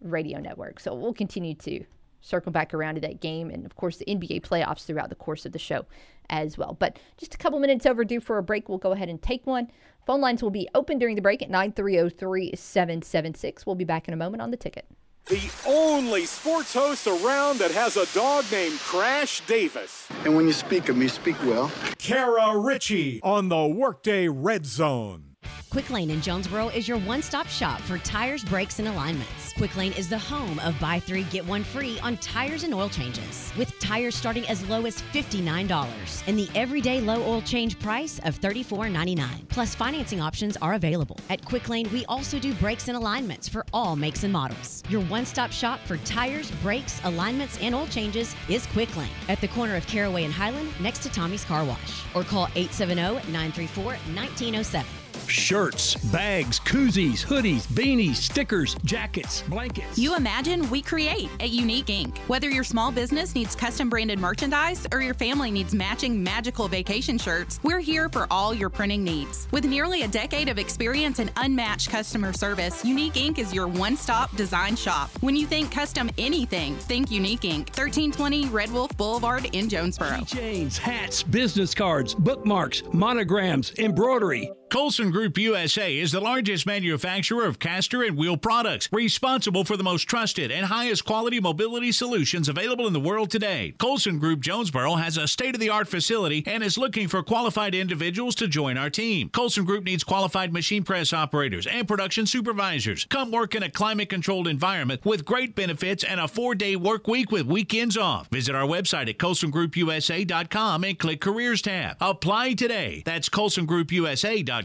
Radio 0.00 0.38
Network. 0.38 0.80
So 0.80 0.94
we'll 0.94 1.12
continue 1.12 1.54
to 1.56 1.84
circle 2.20 2.52
back 2.52 2.74
around 2.74 2.96
to 2.96 3.00
that 3.00 3.20
game 3.20 3.50
and, 3.50 3.64
of 3.64 3.76
course, 3.76 3.96
the 3.96 4.04
NBA 4.04 4.42
playoffs 4.42 4.84
throughout 4.84 5.08
the 5.08 5.14
course 5.14 5.46
of 5.46 5.52
the 5.52 5.58
show 5.58 5.86
as 6.30 6.56
well. 6.56 6.76
But 6.78 6.98
just 7.18 7.34
a 7.34 7.38
couple 7.38 7.58
minutes 7.58 7.84
overdue 7.84 8.20
for 8.20 8.38
a 8.38 8.42
break. 8.42 8.68
We'll 8.68 8.78
go 8.78 8.92
ahead 8.92 9.08
and 9.08 9.20
take 9.20 9.46
one. 9.46 9.68
Phone 10.06 10.20
lines 10.22 10.42
will 10.42 10.50
be 10.50 10.68
open 10.74 10.98
during 10.98 11.16
the 11.16 11.22
break 11.22 11.42
at 11.42 11.50
930 11.50 12.10
3776. 12.16 13.66
We'll 13.66 13.76
be 13.76 13.84
back 13.84 14.08
in 14.08 14.14
a 14.14 14.16
moment 14.16 14.40
on 14.40 14.50
the 14.50 14.56
ticket. 14.56 14.86
The 15.26 15.50
only 15.66 16.26
sports 16.26 16.72
host 16.72 17.06
around 17.06 17.58
that 17.58 17.70
has 17.70 17.96
a 17.96 18.12
dog 18.14 18.46
named 18.50 18.78
Crash 18.80 19.42
Davis. 19.46 20.08
And 20.24 20.34
when 20.34 20.46
you 20.46 20.52
speak 20.52 20.88
of 20.88 20.96
me, 20.96 21.06
speak 21.08 21.40
well. 21.44 21.70
Kara 21.98 22.58
Richey 22.58 23.20
on 23.22 23.48
the 23.48 23.66
Workday 23.66 24.28
Red 24.28 24.66
Zone. 24.66 25.29
Quick 25.70 25.88
Lane 25.88 26.10
in 26.10 26.20
Jonesboro 26.20 26.68
is 26.70 26.88
your 26.88 26.98
one 26.98 27.22
stop 27.22 27.46
shop 27.46 27.80
for 27.82 27.96
tires, 27.98 28.42
brakes, 28.42 28.80
and 28.80 28.88
alignments. 28.88 29.52
Quick 29.52 29.76
Lane 29.76 29.92
is 29.92 30.08
the 30.08 30.18
home 30.18 30.58
of 30.58 30.78
buy 30.80 30.98
three, 30.98 31.22
get 31.24 31.46
one 31.46 31.62
free 31.62 31.96
on 32.00 32.16
tires 32.16 32.64
and 32.64 32.74
oil 32.74 32.88
changes, 32.88 33.52
with 33.56 33.72
tires 33.78 34.16
starting 34.16 34.44
as 34.48 34.68
low 34.68 34.84
as 34.84 35.00
$59 35.12 36.24
and 36.26 36.36
the 36.36 36.48
everyday 36.56 37.00
low 37.00 37.22
oil 37.22 37.40
change 37.40 37.78
price 37.78 38.18
of 38.24 38.40
$34.99. 38.40 39.48
Plus, 39.48 39.72
financing 39.76 40.20
options 40.20 40.56
are 40.56 40.72
available. 40.72 41.16
At 41.28 41.44
Quick 41.44 41.68
Lane, 41.68 41.88
we 41.92 42.04
also 42.06 42.40
do 42.40 42.52
brakes 42.54 42.88
and 42.88 42.96
alignments 42.96 43.48
for 43.48 43.64
all 43.72 43.94
makes 43.94 44.24
and 44.24 44.32
models. 44.32 44.82
Your 44.88 45.02
one 45.02 45.24
stop 45.24 45.52
shop 45.52 45.78
for 45.84 45.98
tires, 45.98 46.50
brakes, 46.62 47.00
alignments, 47.04 47.60
and 47.60 47.76
oil 47.76 47.86
changes 47.86 48.34
is 48.48 48.66
Quick 48.66 48.96
Lane 48.96 49.08
at 49.28 49.40
the 49.40 49.46
corner 49.46 49.76
of 49.76 49.86
Caraway 49.86 50.24
and 50.24 50.34
Highland 50.34 50.68
next 50.80 50.98
to 51.04 51.10
Tommy's 51.10 51.44
Car 51.44 51.64
Wash. 51.64 52.04
Or 52.12 52.24
call 52.24 52.46
870 52.56 53.30
934 53.30 53.84
1907. 53.84 54.84
Shirts, 55.26 55.94
bags, 56.10 56.58
koozies, 56.60 57.24
hoodies, 57.24 57.66
beanies, 57.68 58.16
stickers, 58.16 58.74
jackets, 58.84 59.42
blankets. 59.42 59.98
You 59.98 60.16
imagine, 60.16 60.68
we 60.70 60.82
create 60.82 61.30
at 61.38 61.50
Unique 61.50 61.88
Ink. 61.88 62.18
Whether 62.26 62.50
your 62.50 62.64
small 62.64 62.90
business 62.90 63.34
needs 63.34 63.54
custom 63.54 63.88
branded 63.88 64.18
merchandise 64.18 64.86
or 64.92 65.00
your 65.00 65.14
family 65.14 65.50
needs 65.50 65.74
matching 65.74 66.22
magical 66.22 66.68
vacation 66.68 67.16
shirts, 67.16 67.60
we're 67.62 67.80
here 67.80 68.08
for 68.08 68.26
all 68.30 68.52
your 68.52 68.70
printing 68.70 69.04
needs. 69.04 69.46
With 69.52 69.64
nearly 69.64 70.02
a 70.02 70.08
decade 70.08 70.48
of 70.48 70.58
experience 70.58 71.18
and 71.20 71.32
unmatched 71.36 71.90
customer 71.90 72.32
service, 72.32 72.84
Unique 72.84 73.16
Ink 73.16 73.38
is 73.38 73.54
your 73.54 73.68
one 73.68 73.96
stop 73.96 74.34
design 74.36 74.76
shop. 74.76 75.10
When 75.20 75.36
you 75.36 75.46
think 75.46 75.70
custom 75.70 76.10
anything, 76.18 76.74
think 76.76 77.10
Unique 77.10 77.44
Ink. 77.44 77.68
1320 77.68 78.48
Red 78.48 78.72
Wolf 78.72 78.96
Boulevard 78.96 79.48
in 79.52 79.68
Jonesboro. 79.68 80.08
Keychains, 80.08 80.76
hats, 80.76 81.22
business 81.22 81.74
cards, 81.74 82.14
bookmarks, 82.14 82.82
monograms, 82.92 83.72
embroidery. 83.78 84.50
Colson 84.70 85.10
Group 85.10 85.36
USA 85.36 85.98
is 85.98 86.12
the 86.12 86.20
largest 86.20 86.64
manufacturer 86.64 87.44
of 87.44 87.58
caster 87.58 88.04
and 88.04 88.16
wheel 88.16 88.36
products, 88.36 88.88
responsible 88.92 89.64
for 89.64 89.76
the 89.76 89.82
most 89.82 90.04
trusted 90.04 90.52
and 90.52 90.64
highest 90.64 91.04
quality 91.04 91.40
mobility 91.40 91.90
solutions 91.90 92.48
available 92.48 92.86
in 92.86 92.92
the 92.92 93.00
world 93.00 93.32
today. 93.32 93.74
Colson 93.78 94.20
Group 94.20 94.38
Jonesboro 94.38 94.94
has 94.94 95.16
a 95.16 95.26
state 95.26 95.56
of 95.56 95.60
the 95.60 95.70
art 95.70 95.88
facility 95.88 96.44
and 96.46 96.62
is 96.62 96.78
looking 96.78 97.08
for 97.08 97.20
qualified 97.20 97.74
individuals 97.74 98.36
to 98.36 98.46
join 98.46 98.78
our 98.78 98.88
team. 98.88 99.28
Colson 99.30 99.64
Group 99.64 99.82
needs 99.82 100.04
qualified 100.04 100.52
machine 100.52 100.84
press 100.84 101.12
operators 101.12 101.66
and 101.66 101.88
production 101.88 102.24
supervisors. 102.24 103.06
Come 103.10 103.32
work 103.32 103.56
in 103.56 103.64
a 103.64 103.70
climate 103.70 104.08
controlled 104.08 104.46
environment 104.46 105.04
with 105.04 105.24
great 105.24 105.56
benefits 105.56 106.04
and 106.04 106.20
a 106.20 106.28
four 106.28 106.54
day 106.54 106.76
work 106.76 107.08
week 107.08 107.32
with 107.32 107.44
weekends 107.44 107.96
off. 107.96 108.28
Visit 108.28 108.54
our 108.54 108.68
website 108.68 109.08
at 109.08 109.18
colsongroupusa.com 109.18 110.84
and 110.84 110.96
click 110.96 111.20
careers 111.20 111.60
tab. 111.60 111.96
Apply 112.00 112.52
today. 112.52 113.02
That's 113.04 113.28
colsongroupusa.com 113.28 114.59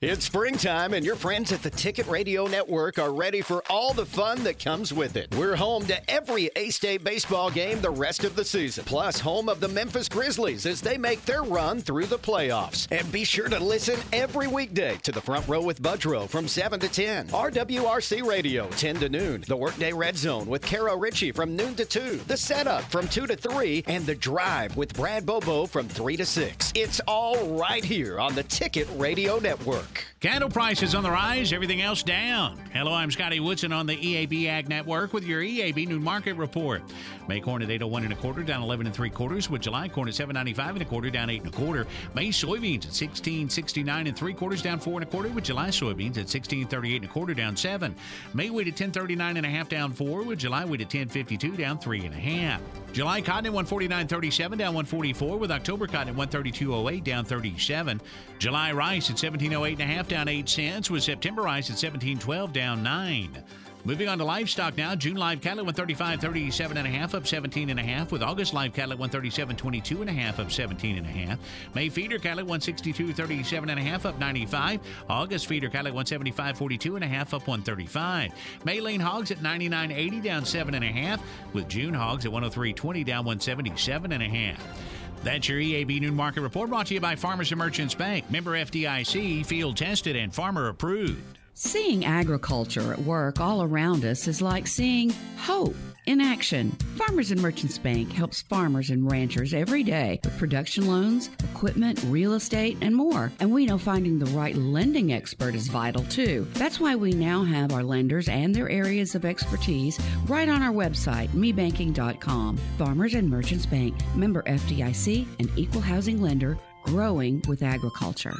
It's 0.00 0.26
springtime, 0.26 0.92
and 0.92 1.04
your 1.04 1.16
friends 1.16 1.50
at 1.52 1.62
the 1.62 1.70
Ticket 1.70 2.06
Radio 2.08 2.46
Network 2.46 2.98
are 2.98 3.12
ready 3.12 3.40
for 3.40 3.62
all 3.70 3.94
the 3.94 4.04
fun 4.04 4.44
that 4.44 4.62
comes 4.62 4.92
with 4.92 5.16
it. 5.16 5.34
We're 5.34 5.56
home 5.56 5.86
to 5.86 6.10
every 6.10 6.50
A 6.56 6.70
State 6.70 7.02
baseball 7.04 7.50
game 7.50 7.80
the 7.80 7.90
rest 7.90 8.24
of 8.24 8.36
the 8.36 8.44
season, 8.44 8.84
plus 8.84 9.18
home 9.18 9.48
of 9.48 9.60
the 9.60 9.68
Memphis 9.68 10.08
Grizzlies 10.08 10.66
as 10.66 10.80
they 10.80 10.98
make 10.98 11.24
their 11.24 11.42
run 11.42 11.80
through 11.80 12.06
the 12.06 12.18
playoffs. 12.18 12.86
And 12.90 13.10
be 13.10 13.24
sure 13.24 13.48
to 13.48 13.58
listen 13.58 13.98
every 14.12 14.46
weekday 14.46 14.96
to 15.02 15.12
the 15.12 15.20
front 15.20 15.48
row 15.48 15.62
with 15.62 15.82
Budrow 15.82 16.28
from 16.28 16.48
7 16.48 16.80
to 16.80 16.88
10. 16.88 17.28
RWRC 17.28 18.22
Radio, 18.24 18.68
10 18.68 18.96
to 18.96 19.08
noon. 19.08 19.44
The 19.46 19.56
Workday 19.56 19.92
Red 19.92 20.16
Zone 20.16 20.46
with 20.46 20.62
Kara 20.62 20.96
Richey 20.96 21.32
from 21.32 21.56
noon 21.56 21.74
to 21.76 21.84
2. 21.84 22.20
The 22.26 22.36
Setup 22.36 22.82
from 22.84 23.08
2 23.08 23.26
to 23.26 23.36
3. 23.36 23.84
And 23.86 24.04
The 24.04 24.14
Drive 24.14 24.76
with 24.76 24.94
Brad 24.94 25.24
Bobo 25.24 25.66
from 25.66 25.88
3 25.88 26.16
to 26.18 26.26
6. 26.26 26.72
It's 26.74 27.00
all 27.06 27.58
right 27.58 27.84
here 27.84 28.20
on 28.20 28.34
the 28.34 28.42
Ticket 28.44 28.88
Radio 28.96 29.33
Network. 29.40 30.04
Cattle 30.24 30.48
prices 30.48 30.94
on 30.94 31.02
the 31.02 31.10
rise, 31.10 31.52
everything 31.52 31.82
else 31.82 32.02
down. 32.02 32.58
Hello, 32.72 32.94
I'm 32.94 33.10
Scotty 33.10 33.40
Woodson 33.40 33.74
on 33.74 33.84
the 33.84 33.94
EAB 33.94 34.46
Ag 34.46 34.70
Network 34.70 35.12
with 35.12 35.26
your 35.26 35.42
EAB 35.42 35.86
Noon 35.86 36.02
Market 36.02 36.32
Report. 36.36 36.82
May 37.28 37.40
corn 37.40 37.60
at 37.60 37.68
801 37.68 38.04
and 38.04 38.12
a 38.14 38.16
quarter, 38.16 38.42
down 38.42 38.62
11 38.62 38.86
and 38.86 38.96
three 38.96 39.10
quarters. 39.10 39.50
With 39.50 39.60
July 39.60 39.86
corn 39.86 40.08
at 40.08 40.14
795 40.14 40.76
and 40.76 40.82
a 40.82 40.84
quarter, 40.86 41.10
down 41.10 41.28
eight 41.28 41.42
and 41.42 41.52
a 41.52 41.54
quarter. 41.54 41.86
May 42.14 42.28
soybeans 42.28 42.86
at 42.86 42.96
1669 42.96 44.06
and 44.06 44.16
three 44.16 44.32
quarters, 44.32 44.62
down 44.62 44.80
four 44.80 44.94
and 44.94 45.02
a 45.02 45.10
quarter. 45.10 45.28
With 45.28 45.44
July 45.44 45.68
soybeans 45.68 46.16
at 46.16 46.24
1638 46.24 46.96
and 46.96 47.04
a 47.04 47.08
quarter, 47.08 47.34
down 47.34 47.54
seven. 47.54 47.94
May 48.32 48.48
wheat 48.48 48.66
at 48.66 48.80
1039 48.80 49.36
and 49.36 49.44
a 49.44 49.50
half, 49.50 49.68
down 49.68 49.92
four. 49.92 50.22
With 50.22 50.38
July 50.38 50.64
wheat 50.64 50.80
at 50.80 50.86
1052, 50.86 51.54
down 51.54 51.78
three 51.78 52.06
and 52.06 52.14
a 52.14 52.18
half. 52.18 52.62
July 52.94 53.20
cotton 53.20 53.46
at 53.46 53.66
149.37, 53.66 54.56
down 54.56 54.72
144. 54.72 55.36
With 55.36 55.50
October 55.50 55.86
cotton 55.86 56.18
at 56.18 56.30
132.08, 56.30 57.04
down 57.04 57.24
37. 57.26 58.00
July 58.38 58.72
rice 58.72 59.10
at 59.10 59.20
1708 59.20 59.72
and 59.72 59.82
a 59.82 59.84
half, 59.84 60.08
down 60.14 60.28
eight 60.28 60.48
cents. 60.48 60.90
With 60.90 61.02
September 61.02 61.42
rice 61.42 61.70
at 61.70 61.74
1712, 61.74 62.52
down 62.52 62.84
nine. 62.84 63.42
Moving 63.84 64.08
on 64.08 64.16
to 64.18 64.24
livestock 64.24 64.76
now. 64.76 64.94
June 64.94 65.16
live 65.16 65.40
cattle 65.40 65.58
at 65.58 65.66
135, 65.66 66.20
37 66.20 66.76
and 66.76 66.86
a 66.86 66.90
half, 66.90 67.16
up 67.16 67.26
17 67.26 67.68
and 67.68 67.80
a 67.80 67.82
half. 67.82 68.12
With 68.12 68.22
August 68.22 68.54
live 68.54 68.72
cattle 68.72 68.92
at 68.92 68.98
137, 68.98 69.56
22 69.56 70.02
and 70.02 70.08
a 70.08 70.12
half, 70.12 70.38
up 70.38 70.52
17 70.52 70.98
and 70.98 71.06
a 71.06 71.10
half. 71.10 71.40
May 71.74 71.88
feeder 71.88 72.18
cattle 72.20 72.38
at 72.38 72.46
162, 72.46 73.12
37 73.12 73.68
and 73.68 73.80
a 73.80 73.82
half, 73.82 74.06
up 74.06 74.16
95. 74.20 74.80
August 75.10 75.48
feeder 75.48 75.68
cattle 75.68 75.88
at 75.88 75.94
175, 75.94 76.56
42 76.56 76.94
and 76.94 77.04
a 77.04 77.08
half, 77.08 77.34
up 77.34 77.48
135. 77.48 78.30
May 78.64 78.80
lean 78.80 79.00
hogs 79.00 79.32
at 79.32 79.38
99.80, 79.38 80.22
down 80.22 80.44
seven 80.44 80.76
and 80.76 80.84
a 80.84 80.92
half. 80.92 81.20
With 81.52 81.68
June 81.68 81.92
hogs 81.92 82.24
at 82.24 82.30
103.20, 82.30 83.04
down 83.04 83.24
177 83.24 84.12
and 84.12 84.22
a 84.22 84.28
half. 84.28 85.03
That's 85.24 85.48
your 85.48 85.58
EAB 85.58 86.02
Noon 86.02 86.14
Market 86.14 86.42
Report 86.42 86.68
brought 86.68 86.86
to 86.88 86.94
you 86.94 87.00
by 87.00 87.16
Farmers 87.16 87.50
and 87.50 87.58
Merchants 87.58 87.94
Bank. 87.94 88.30
Member 88.30 88.52
FDIC, 88.52 89.46
field 89.46 89.76
tested 89.76 90.16
and 90.16 90.32
farmer 90.34 90.68
approved. 90.68 91.38
Seeing 91.54 92.04
agriculture 92.04 92.92
at 92.92 92.98
work 92.98 93.40
all 93.40 93.62
around 93.62 94.04
us 94.04 94.28
is 94.28 94.42
like 94.42 94.66
seeing 94.66 95.14
hope 95.38 95.76
in 96.06 96.20
action. 96.20 96.70
Farmers 96.96 97.30
and 97.30 97.40
Merchants 97.40 97.78
Bank 97.78 98.12
helps 98.12 98.42
farmers 98.42 98.90
and 98.90 99.10
ranchers 99.10 99.54
every 99.54 99.82
day 99.82 100.20
with 100.24 100.38
production 100.38 100.86
loans, 100.86 101.30
equipment, 101.52 102.02
real 102.08 102.34
estate, 102.34 102.76
and 102.80 102.94
more. 102.94 103.32
And 103.40 103.52
we 103.52 103.66
know 103.66 103.78
finding 103.78 104.18
the 104.18 104.26
right 104.26 104.54
lending 104.54 105.12
expert 105.12 105.54
is 105.54 105.68
vital 105.68 106.04
too. 106.04 106.46
That's 106.54 106.80
why 106.80 106.96
we 106.96 107.12
now 107.12 107.44
have 107.44 107.72
our 107.72 107.82
lenders 107.82 108.28
and 108.28 108.54
their 108.54 108.68
areas 108.68 109.14
of 109.14 109.24
expertise 109.24 109.98
right 110.26 110.48
on 110.48 110.62
our 110.62 110.72
website, 110.72 111.28
mebanking.com. 111.30 112.56
Farmers 112.78 113.14
and 113.14 113.28
Merchants 113.28 113.66
Bank, 113.66 113.94
member 114.14 114.42
FDIC, 114.42 115.26
and 115.38 115.50
equal 115.56 115.80
housing 115.80 116.20
lender, 116.20 116.58
growing 116.84 117.42
with 117.48 117.62
agriculture. 117.62 118.34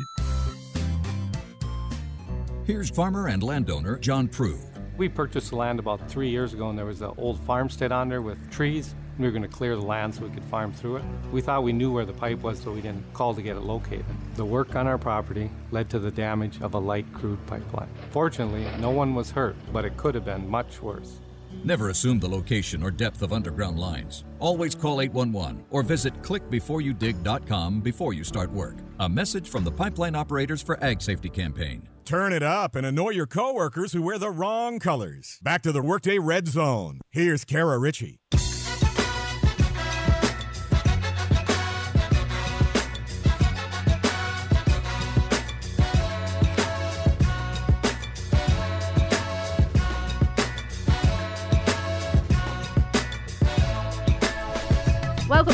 Here's 2.65 2.89
farmer 2.89 3.29
and 3.29 3.43
landowner 3.43 3.99
John 3.99 4.27
Prue. 4.27 4.59
We 4.97 5.09
purchased 5.09 5.51
the 5.51 5.57
land 5.57 5.81
about 5.81 6.09
three 6.09 6.29
years 6.29 6.55
ago, 6.55 6.69
and 6.69 6.79
there 6.79 6.87
was 6.87 7.03
an 7.03 7.11
old 7.19 7.41
farmstead 7.41 7.91
on 7.91 8.09
there 8.09 8.23
with 8.23 8.39
trees. 8.53 8.95
We 9.19 9.25
were 9.25 9.33
going 9.33 9.43
to 9.43 9.49
clear 9.49 9.75
the 9.75 9.83
land 9.83 10.15
so 10.15 10.23
we 10.23 10.31
could 10.31 10.45
farm 10.45 10.73
through 10.73 10.99
it. 10.99 11.05
We 11.33 11.41
thought 11.41 11.65
we 11.65 11.73
knew 11.73 11.93
where 11.93 12.05
the 12.05 12.13
pipe 12.13 12.43
was, 12.43 12.61
so 12.61 12.71
we 12.71 12.81
didn't 12.81 13.13
call 13.13 13.35
to 13.35 13.43
get 13.43 13.57
it 13.57 13.63
located. 13.63 14.05
The 14.37 14.45
work 14.45 14.77
on 14.77 14.87
our 14.87 14.99
property 14.99 15.51
led 15.73 15.91
to 15.91 15.99
the 15.99 16.13
damage 16.13 16.61
of 16.63 16.75
a 16.75 16.79
light 16.79 17.13
crude 17.13 17.45
pipeline. 17.47 17.89
Fortunately, 18.11 18.67
no 18.79 18.91
one 18.91 19.17
was 19.17 19.33
hurt, 19.33 19.57
but 19.73 19.85
it 19.85 19.97
could 19.97 20.15
have 20.15 20.25
been 20.25 20.49
much 20.49 20.81
worse. 20.81 21.19
Never 21.65 21.89
assume 21.89 22.21
the 22.21 22.29
location 22.29 22.83
or 22.83 22.91
depth 22.91 23.23
of 23.23 23.33
underground 23.33 23.79
lines. 23.79 24.25
Always 24.39 24.75
call 24.75 25.01
811 25.01 25.65
or 25.71 25.83
visit 25.83 26.13
clickbeforeyoudig.com 26.23 27.81
before 27.81 28.13
you 28.13 28.23
start 28.23 28.53
work. 28.53 28.77
A 29.01 29.09
message 29.09 29.49
from 29.49 29.65
the 29.65 29.73
Pipeline 29.73 30.15
Operators 30.15 30.61
for 30.61 30.83
Ag 30.85 31.01
Safety 31.01 31.31
Campaign. 31.31 31.89
Turn 32.05 32.35
it 32.35 32.43
up 32.43 32.77
and 32.77 32.85
annoy 32.85 33.11
your 33.11 33.27
coworkers 33.27 33.95
who 33.95 34.03
wear 34.03 34.19
the 34.19 34.31
wrong 34.31 34.79
colors. 34.79 35.39
Back 35.43 35.63
to 35.63 35.73
the 35.73 35.81
Workday 35.81 36.19
Red 36.19 36.49
Zone. 36.49 37.01
Here's 37.11 37.47
Kara 37.47 37.79
Richey. 37.79 38.19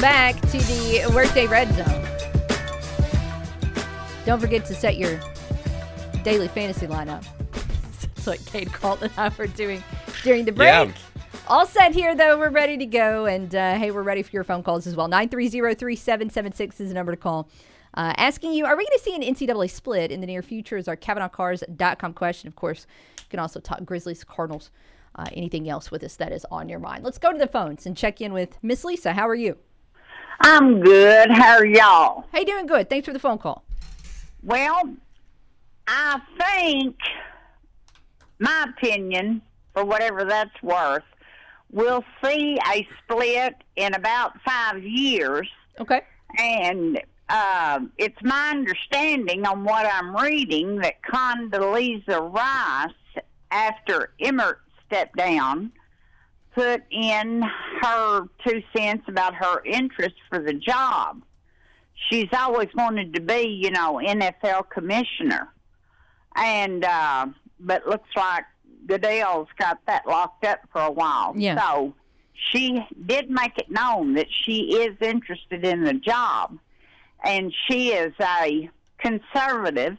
Welcome 0.00 0.40
back 0.40 0.50
to 0.52 0.56
the 0.56 1.12
Workday 1.14 1.46
Red 1.46 1.68
Zone. 1.74 2.06
Don't 4.24 4.40
forget 4.40 4.64
to 4.64 4.74
set 4.74 4.96
your 4.96 5.20
daily 6.24 6.48
fantasy 6.48 6.86
lineup. 6.86 7.22
That's 8.14 8.26
what 8.26 8.42
Cade 8.46 8.72
Cult 8.72 9.02
and 9.02 9.12
I 9.18 9.30
were 9.36 9.46
doing 9.46 9.84
during 10.22 10.46
the 10.46 10.52
break. 10.52 10.68
Yeah. 10.68 10.92
All 11.48 11.66
set 11.66 11.92
here, 11.92 12.14
though. 12.14 12.38
We're 12.38 12.48
ready 12.48 12.78
to 12.78 12.86
go. 12.86 13.26
And 13.26 13.54
uh, 13.54 13.74
hey, 13.74 13.90
we're 13.90 14.02
ready 14.02 14.22
for 14.22 14.30
your 14.30 14.42
phone 14.42 14.62
calls 14.62 14.86
as 14.86 14.96
well. 14.96 15.06
930 15.06 15.74
3776 15.74 16.80
is 16.80 16.88
the 16.88 16.94
number 16.94 17.12
to 17.12 17.18
call. 17.18 17.50
Uh, 17.92 18.14
asking 18.16 18.54
you, 18.54 18.64
are 18.64 18.78
we 18.78 18.84
going 18.84 18.96
to 18.96 19.04
see 19.04 19.14
an 19.14 19.22
NCAA 19.22 19.70
split 19.70 20.10
in 20.10 20.22
the 20.22 20.26
near 20.26 20.40
future? 20.40 20.78
Is 20.78 20.88
our 20.88 20.96
CavenaughCars.com 20.96 22.14
question. 22.14 22.48
Of 22.48 22.56
course, 22.56 22.86
you 23.18 23.26
can 23.28 23.38
also 23.38 23.60
talk 23.60 23.84
Grizzlies, 23.84 24.24
Cardinals, 24.24 24.70
uh, 25.16 25.26
anything 25.34 25.68
else 25.68 25.90
with 25.90 26.02
us 26.02 26.16
that 26.16 26.32
is 26.32 26.46
on 26.50 26.70
your 26.70 26.78
mind. 26.78 27.04
Let's 27.04 27.18
go 27.18 27.32
to 27.32 27.38
the 27.38 27.46
phones 27.46 27.84
and 27.84 27.94
check 27.94 28.22
in 28.22 28.32
with 28.32 28.56
Miss 28.62 28.82
Lisa. 28.82 29.12
How 29.12 29.28
are 29.28 29.34
you? 29.34 29.58
I'm 30.40 30.80
good. 30.80 31.30
How 31.30 31.58
are 31.58 31.66
y'all? 31.66 32.24
Hey, 32.32 32.44
doing? 32.44 32.66
Good. 32.66 32.88
Thanks 32.88 33.06
for 33.06 33.12
the 33.12 33.18
phone 33.18 33.38
call. 33.38 33.62
Well, 34.42 34.94
I 35.86 36.20
think, 36.38 36.96
my 38.38 38.66
opinion, 38.70 39.42
for 39.74 39.84
whatever 39.84 40.24
that's 40.24 40.62
worth, 40.62 41.02
we'll 41.70 42.04
see 42.24 42.58
a 42.72 42.88
split 43.02 43.54
in 43.76 43.94
about 43.94 44.40
five 44.42 44.82
years. 44.82 45.46
Okay. 45.78 46.00
And 46.38 47.00
uh, 47.28 47.80
it's 47.98 48.22
my 48.22 48.50
understanding 48.50 49.46
on 49.46 49.62
what 49.64 49.86
I'm 49.86 50.16
reading 50.16 50.76
that 50.76 51.02
Condoleezza 51.02 52.32
Rice, 52.32 53.24
after 53.50 54.12
Emmert 54.20 54.60
stepped 54.86 55.16
down, 55.16 55.72
put 56.54 56.82
in 56.90 57.42
her 57.82 58.28
two 58.46 58.62
cents 58.76 59.04
about 59.08 59.34
her 59.34 59.62
interest 59.64 60.16
for 60.28 60.38
the 60.38 60.54
job. 60.54 61.22
She's 62.08 62.28
always 62.32 62.68
wanted 62.74 63.14
to 63.14 63.20
be, 63.20 63.60
you 63.62 63.70
know, 63.70 64.00
NFL 64.02 64.70
commissioner. 64.70 65.52
And, 66.34 66.84
uh, 66.84 67.26
but 67.58 67.86
looks 67.86 68.08
like 68.16 68.44
Goodell's 68.86 69.48
got 69.58 69.78
that 69.86 70.06
locked 70.06 70.44
up 70.44 70.60
for 70.72 70.80
a 70.80 70.90
while. 70.90 71.34
Yeah. 71.36 71.60
So 71.60 71.94
she 72.32 72.84
did 73.06 73.30
make 73.30 73.58
it 73.58 73.70
known 73.70 74.14
that 74.14 74.28
she 74.30 74.76
is 74.76 74.96
interested 75.00 75.64
in 75.64 75.84
the 75.84 75.94
job. 75.94 76.58
And 77.22 77.52
she 77.68 77.88
is 77.88 78.14
a 78.20 78.70
conservative. 78.98 79.98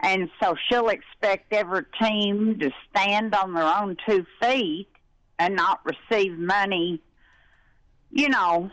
And 0.00 0.28
so 0.42 0.54
she'll 0.68 0.88
expect 0.88 1.52
every 1.52 1.84
team 2.00 2.58
to 2.58 2.70
stand 2.90 3.34
on 3.34 3.54
their 3.54 3.64
own 3.64 3.96
two 4.06 4.26
feet 4.42 4.88
and 5.38 5.56
not 5.56 5.80
receive 5.84 6.38
money, 6.38 7.00
you 8.10 8.28
know, 8.28 8.70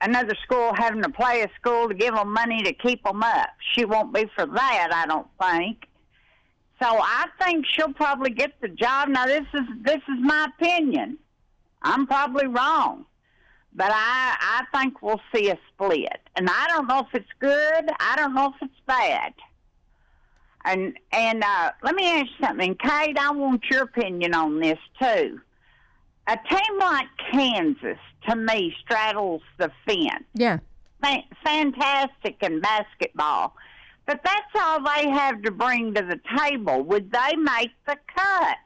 another 0.00 0.34
school 0.42 0.72
having 0.74 1.02
to 1.02 1.10
play 1.10 1.42
a 1.42 1.48
school 1.60 1.88
to 1.88 1.94
give 1.94 2.14
them 2.14 2.32
money 2.32 2.62
to 2.62 2.72
keep 2.72 3.02
them 3.04 3.22
up. 3.22 3.50
She 3.74 3.84
won't 3.84 4.14
be 4.14 4.26
for 4.34 4.46
that, 4.46 4.88
I 4.92 5.06
don't 5.06 5.28
think. 5.40 5.86
So 6.82 6.88
I 6.88 7.26
think 7.40 7.66
she'll 7.66 7.92
probably 7.92 8.30
get 8.30 8.58
the 8.60 8.68
job. 8.68 9.08
Now 9.08 9.26
this 9.26 9.44
is 9.52 9.66
this 9.82 9.96
is 10.08 10.18
my 10.20 10.48
opinion. 10.58 11.18
I'm 11.82 12.06
probably 12.06 12.46
wrong. 12.46 13.04
But 13.74 13.90
I 13.92 14.36
I 14.40 14.78
think 14.78 15.02
we'll 15.02 15.20
see 15.34 15.50
a 15.50 15.58
split. 15.68 16.20
And 16.36 16.48
I 16.48 16.66
don't 16.68 16.86
know 16.86 17.00
if 17.00 17.14
it's 17.14 17.30
good. 17.38 17.90
I 18.00 18.16
don't 18.16 18.34
know 18.34 18.54
if 18.54 18.62
it's 18.62 18.80
bad. 18.86 19.34
And 20.64 20.98
and 21.12 21.42
uh, 21.42 21.70
let 21.82 21.94
me 21.94 22.06
ask 22.06 22.26
you 22.38 22.46
something, 22.46 22.74
Cade. 22.76 23.16
I 23.18 23.30
want 23.32 23.62
your 23.70 23.82
opinion 23.84 24.34
on 24.34 24.60
this 24.60 24.78
too. 25.00 25.40
A 26.26 26.36
team 26.48 26.78
like 26.78 27.06
Kansas, 27.32 27.98
to 28.28 28.36
me, 28.36 28.74
straddles 28.84 29.42
the 29.58 29.70
fence. 29.86 30.24
Yeah. 30.34 30.58
Fa- 31.02 31.24
fantastic 31.42 32.42
in 32.42 32.60
basketball, 32.60 33.56
But 34.06 34.20
that's 34.22 34.54
all 34.54 34.82
they 34.82 35.08
have 35.08 35.40
to 35.42 35.50
bring 35.50 35.94
to 35.94 36.02
the 36.02 36.20
table. 36.38 36.82
Would 36.82 37.10
they 37.10 37.36
make 37.36 37.70
the 37.86 37.96
cut? 38.14 38.56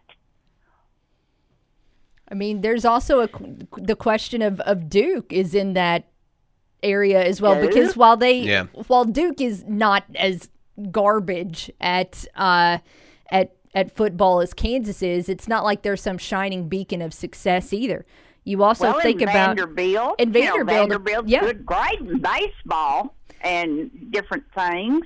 I 2.29 2.35
mean, 2.35 2.61
there's 2.63 2.85
also 2.85 3.21
a, 3.21 3.29
the 3.77 3.95
question 3.95 4.43
of, 4.43 4.59
of 4.61 4.89
Duke 4.89 5.33
is 5.33 5.55
in 5.55 5.75
that 5.75 6.09
area 6.83 7.23
as 7.25 7.41
well 7.41 7.59
because 7.61 7.97
while 7.97 8.17
they 8.17 8.41
Yeah. 8.41 8.65
while 8.89 9.05
Duke 9.07 9.41
is 9.41 9.65
not 9.67 10.05
as 10.17 10.51
garbage 10.91 11.71
at 11.81 12.25
uh, 12.37 12.79
at 13.31 13.57
at 13.75 13.95
football 13.95 14.41
as 14.41 14.55
Kansas 14.55 15.03
is, 15.03 15.29
it's 15.29 15.49
not 15.49 15.65
like 15.65 15.83
they're 15.83 15.97
some 15.97 16.19
shining 16.19 16.69
beacon 16.69 17.03
of 17.03 17.13
success 17.13 17.73
either. 17.73 18.07
You 18.45 18.63
also 18.63 18.85
well, 18.85 19.01
think 19.01 19.23
in 19.23 19.29
about 19.29 19.57
Vanderbilt. 19.57 20.17
and 20.19 20.35
you 20.35 20.43
know, 20.43 20.51
Vanderbilt, 20.51 20.77
Vanderbilt's 20.77 21.31
yeah. 21.31 21.41
good, 21.41 21.67
great 21.67 22.01
in 22.01 22.21
baseball 22.21 23.17
and 23.41 23.91
different 24.11 24.45
things. 24.55 25.05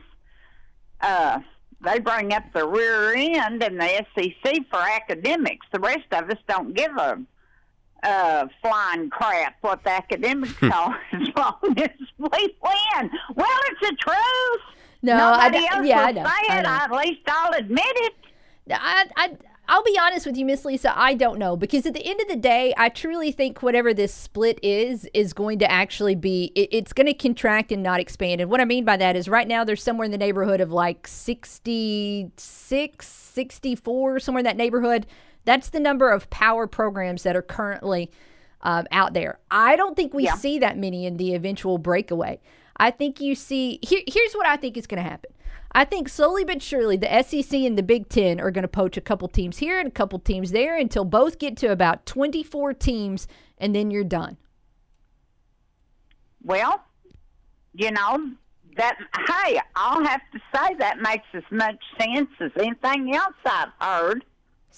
Uh, 1.00 1.40
they 1.80 2.00
bring 2.00 2.32
up 2.32 2.42
the 2.52 2.66
rear 2.66 3.14
end 3.14 3.62
in 3.62 3.78
the 3.78 4.04
SEC 4.14 4.56
for 4.68 4.80
academics. 4.80 5.66
The 5.72 5.78
rest 5.78 6.12
of 6.12 6.28
us 6.28 6.38
don't 6.48 6.74
give 6.74 6.90
a 6.96 7.20
uh, 8.02 8.46
flying 8.60 9.10
crap 9.10 9.56
what 9.60 9.82
the 9.84 9.90
academics 9.90 10.54
are 10.62 11.00
as 11.12 11.28
long 11.36 11.74
as 11.76 11.90
we 12.18 12.56
win. 12.62 13.10
Well, 13.34 13.60
it's 13.70 13.80
the 13.80 13.96
truth. 14.00 14.77
No, 15.02 15.16
Nobody 15.16 15.58
d- 15.60 15.68
else 15.70 15.86
yeah, 15.86 16.00
I 16.02 16.12
know, 16.12 16.24
say 16.24 16.30
I 16.50 16.58
it. 16.58 16.62
know. 16.62 16.68
At 16.70 16.90
least 16.92 17.20
I'll 17.28 17.52
admit 17.52 17.84
it. 17.86 18.14
I, 18.70 19.06
I, 19.16 19.36
I'll 19.68 19.84
be 19.84 19.98
honest 20.00 20.26
with 20.26 20.36
you, 20.36 20.44
Miss 20.44 20.64
Lisa. 20.64 20.96
I 20.98 21.14
don't 21.14 21.38
know 21.38 21.56
because 21.56 21.86
at 21.86 21.94
the 21.94 22.04
end 22.04 22.20
of 22.20 22.28
the 22.28 22.36
day, 22.36 22.74
I 22.76 22.88
truly 22.88 23.30
think 23.32 23.62
whatever 23.62 23.94
this 23.94 24.12
split 24.12 24.58
is 24.62 25.08
is 25.14 25.32
going 25.32 25.58
to 25.60 25.70
actually 25.70 26.14
be. 26.16 26.52
It, 26.54 26.68
it's 26.72 26.92
going 26.92 27.06
to 27.06 27.14
contract 27.14 27.70
and 27.72 27.82
not 27.82 28.00
expand. 28.00 28.40
And 28.40 28.50
what 28.50 28.60
I 28.60 28.64
mean 28.64 28.84
by 28.84 28.96
that 28.96 29.14
is, 29.14 29.28
right 29.28 29.46
now 29.46 29.62
there's 29.64 29.82
somewhere 29.82 30.04
in 30.06 30.10
the 30.10 30.18
neighborhood 30.18 30.60
of 30.60 30.72
like 30.72 31.06
66, 31.06 33.06
64, 33.06 34.20
somewhere 34.20 34.40
in 34.40 34.44
that 34.44 34.56
neighborhood. 34.56 35.06
That's 35.44 35.70
the 35.70 35.80
number 35.80 36.10
of 36.10 36.28
power 36.30 36.66
programs 36.66 37.22
that 37.22 37.36
are 37.36 37.42
currently 37.42 38.10
um, 38.62 38.86
out 38.90 39.14
there. 39.14 39.38
I 39.50 39.76
don't 39.76 39.96
think 39.96 40.12
we 40.12 40.24
Yeah. 40.24 40.34
see 40.34 40.58
that 40.58 40.76
many 40.76 41.06
in 41.06 41.16
the 41.16 41.34
eventual 41.34 41.78
breakaway. 41.78 42.40
I 42.78 42.90
think 42.90 43.20
you 43.20 43.34
see. 43.34 43.78
Here, 43.82 44.02
here's 44.06 44.34
what 44.34 44.46
I 44.46 44.56
think 44.56 44.76
is 44.76 44.86
going 44.86 45.02
to 45.02 45.08
happen. 45.08 45.32
I 45.72 45.84
think 45.84 46.08
slowly 46.08 46.44
but 46.44 46.62
surely 46.62 46.96
the 46.96 47.22
SEC 47.22 47.52
and 47.52 47.76
the 47.76 47.82
Big 47.82 48.08
Ten 48.08 48.40
are 48.40 48.50
going 48.50 48.62
to 48.62 48.68
poach 48.68 48.96
a 48.96 49.02
couple 49.02 49.28
teams 49.28 49.58
here 49.58 49.78
and 49.78 49.88
a 49.88 49.92
couple 49.92 50.18
teams 50.18 50.50
there 50.50 50.78
until 50.78 51.04
both 51.04 51.38
get 51.38 51.56
to 51.58 51.70
about 51.70 52.06
24 52.06 52.72
teams, 52.74 53.28
and 53.58 53.74
then 53.74 53.90
you're 53.90 54.04
done. 54.04 54.38
Well, 56.42 56.82
you 57.74 57.90
know, 57.90 58.30
that, 58.76 58.96
hey, 59.28 59.60
I'll 59.76 60.04
have 60.04 60.22
to 60.32 60.38
say 60.54 60.74
that 60.78 61.00
makes 61.02 61.26
as 61.34 61.42
much 61.50 61.82
sense 62.00 62.30
as 62.40 62.50
anything 62.56 63.14
else 63.14 63.34
I've 63.44 63.68
heard. 63.80 64.24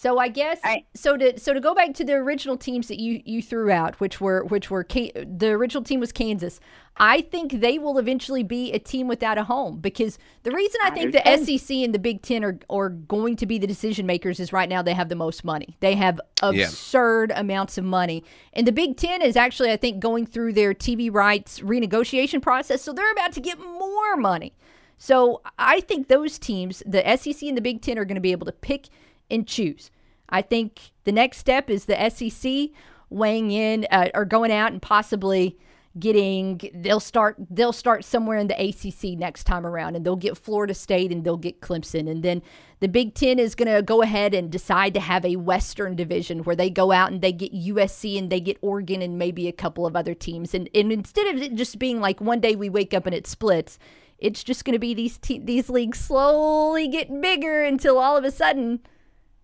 So 0.03 0.17
I 0.17 0.29
guess 0.29 0.59
so 0.95 1.19
to 1.19 1.39
so 1.39 1.53
to 1.53 1.61
go 1.61 1.75
back 1.75 1.93
to 1.93 2.05
the 2.05 2.15
original 2.15 2.57
teams 2.57 2.89
that 2.89 2.99
you 2.99 3.21
you 3.27 3.43
threw 3.43 3.71
out, 3.71 4.01
which 4.01 4.19
were 4.19 4.45
which 4.45 4.71
were 4.71 4.83
the 4.89 5.49
original 5.51 5.83
team 5.83 6.01
was 6.01 6.11
Kansas. 6.11 6.59
I 6.97 7.21
think 7.21 7.61
they 7.61 7.79
will 7.79 7.99
eventually 7.99 8.43
be 8.43 8.73
a 8.73 8.79
team 8.79 9.09
without 9.09 9.37
a 9.37 9.45
home 9.45 9.79
because 9.79 10.19
the 10.43 10.53
reason 10.53 10.81
I, 10.83 10.91
think 10.91 11.13
the 11.13 11.45
SEC 11.45 11.77
and 11.77 11.95
the 11.95 11.99
Big 11.99 12.23
Ten 12.23 12.43
are 12.45 12.59
are 12.71 12.89
going 12.89 13.37
to 13.37 13.45
be 13.45 13.59
the 13.59 13.67
decision 13.67 14.07
makers 14.07 14.41
is 14.41 14.55
right 14.55 14.71
now 14.71 14.81
they 14.81 14.95
have 14.95 15.11
the 15.11 15.17
most 15.17 15.45
money. 15.45 15.77
They 15.81 15.97
have 15.97 16.19
Yeah. 16.43 16.65
absurd 16.65 17.31
amounts 17.37 17.77
of 17.77 17.85
money, 17.85 18.25
and 18.55 18.67
the 18.67 18.73
Big 18.73 18.97
Ten 18.97 19.21
is 19.21 19.37
actually 19.37 19.71
I 19.71 19.77
think 19.77 20.01
going 20.01 20.25
through 20.25 20.55
their 20.55 20.73
TV 20.73 21.13
rights 21.13 21.61
renegotiation 21.61 22.41
process, 22.41 22.81
so 22.81 22.95
they're 22.95 23.13
about 23.13 23.33
to 23.33 23.41
get 23.43 23.59
more 23.59 24.17
money. 24.17 24.55
So 24.97 25.43
I 25.59 25.81
think 25.81 26.09
those 26.09 26.39
teams, 26.39 26.83
the 26.87 27.03
SEC 27.17 27.43
and 27.49 27.57
the 27.57 27.63
Big 27.63 27.83
Ten, 27.83 27.99
are 27.99 28.07
going 28.07 28.17
to 28.17 28.21
be 28.21 28.33
able 28.33 28.47
to 28.47 28.53
pick 28.53 28.89
and 29.31 29.47
choose. 29.47 29.91
I 30.29 30.43
think 30.43 30.93
the 31.05 31.13
next 31.13 31.39
step 31.39 31.69
is 31.69 31.85
the 31.85 32.11
SEC 32.11 32.71
weighing 33.11 33.51
in 33.51 33.87
uh, 33.91 34.09
or 34.15 34.25
going 34.25 34.53
out 34.53 34.73
and 34.73 34.81
possibly 34.81 35.59
getting. 35.99 36.61
They'll 36.73 37.01
start. 37.01 37.37
They'll 37.51 37.73
start 37.73 38.05
somewhere 38.05 38.39
in 38.39 38.47
the 38.47 38.61
ACC 38.61 39.19
next 39.19 39.45
time 39.45 39.67
around, 39.67 39.97
and 39.97 40.07
they'll 40.07 40.17
get 40.17 40.39
Florida 40.39 40.75
State 40.75 41.11
and 41.11 41.25
they'll 41.25 41.37
get 41.37 41.61
Clemson, 41.61 42.09
and 42.09 42.23
then 42.23 42.43
the 42.79 42.89
Big 42.89 43.15
Ten 43.15 43.39
is 43.39 43.55
going 43.55 43.75
to 43.75 43.83
go 43.83 44.03
ahead 44.03 44.33
and 44.33 44.51
decide 44.51 44.95
to 44.95 45.01
have 45.01 45.25
a 45.25 45.37
Western 45.37 45.97
division 45.97 46.45
where 46.45 46.57
they 46.57 46.71
go 46.71 46.93
out 46.93 47.13
and 47.13 47.21
they 47.21 47.33
get 47.33 47.53
USC 47.53 48.17
and 48.19 48.31
they 48.31 48.41
get 48.41 48.57
Oregon 48.63 49.03
and 49.03 49.19
maybe 49.19 49.49
a 49.49 49.53
couple 49.53 49.87
of 49.87 49.97
other 49.97 50.15
teams, 50.15 50.55
and 50.55 50.69
and 50.75 50.93
instead 50.93 51.27
of 51.35 51.43
it 51.43 51.55
just 51.55 51.79
being 51.79 52.01
like 52.01 52.21
one 52.21 52.41
day 52.41 52.55
we 52.55 52.71
wake 52.71 52.95
up 52.95 53.07
and 53.07 53.15
it 53.15 53.27
splits. 53.27 53.79
It's 54.19 54.45
just 54.45 54.67
going 54.67 54.75
to 54.75 54.79
be 54.79 54.93
these 54.93 55.17
te- 55.17 55.39
these 55.39 55.71
leagues 55.71 55.99
slowly 55.99 56.87
get 56.89 57.21
bigger 57.23 57.65
until 57.65 57.99
all 57.99 58.19
of 58.19 58.25
a 58.25 58.31
sudden 58.31 58.81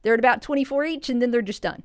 they're 0.06 0.14
at 0.14 0.20
about 0.20 0.40
24 0.40 0.84
each 0.84 1.08
and 1.08 1.20
then 1.20 1.32
they're 1.32 1.42
just 1.42 1.62
done. 1.62 1.82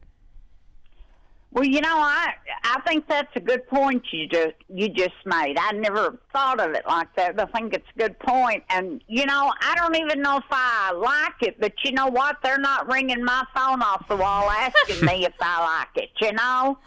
Well, 1.49 1.63
you 1.63 1.81
know, 1.81 1.97
I 1.97 2.33
I 2.63 2.79
think 2.81 3.07
that's 3.07 3.35
a 3.35 3.39
good 3.39 3.67
point 3.67 4.03
you 4.11 4.27
just 4.27 4.53
you 4.69 4.89
just 4.89 5.15
made. 5.25 5.57
I 5.57 5.71
never 5.71 6.19
thought 6.31 6.59
of 6.59 6.75
it 6.75 6.85
like 6.87 7.13
that. 7.15 7.39
I 7.39 7.45
think 7.45 7.73
it's 7.73 7.87
a 7.95 7.99
good 7.99 8.19
point, 8.19 8.63
and 8.69 9.03
you 9.07 9.25
know, 9.25 9.51
I 9.59 9.73
don't 9.75 9.95
even 9.95 10.21
know 10.21 10.37
if 10.37 10.45
I 10.51 10.91
like 10.91 11.41
it, 11.41 11.59
but 11.59 11.73
you 11.83 11.93
know 11.93 12.07
what? 12.07 12.37
They're 12.43 12.59
not 12.59 12.87
ringing 12.87 13.23
my 13.23 13.43
phone 13.55 13.81
off 13.81 14.07
the 14.07 14.15
wall 14.15 14.49
asking 14.51 15.03
me 15.03 15.25
if 15.25 15.33
I 15.41 15.81
like 15.81 16.03
it. 16.03 16.11
You 16.21 16.33
know, 16.33 16.77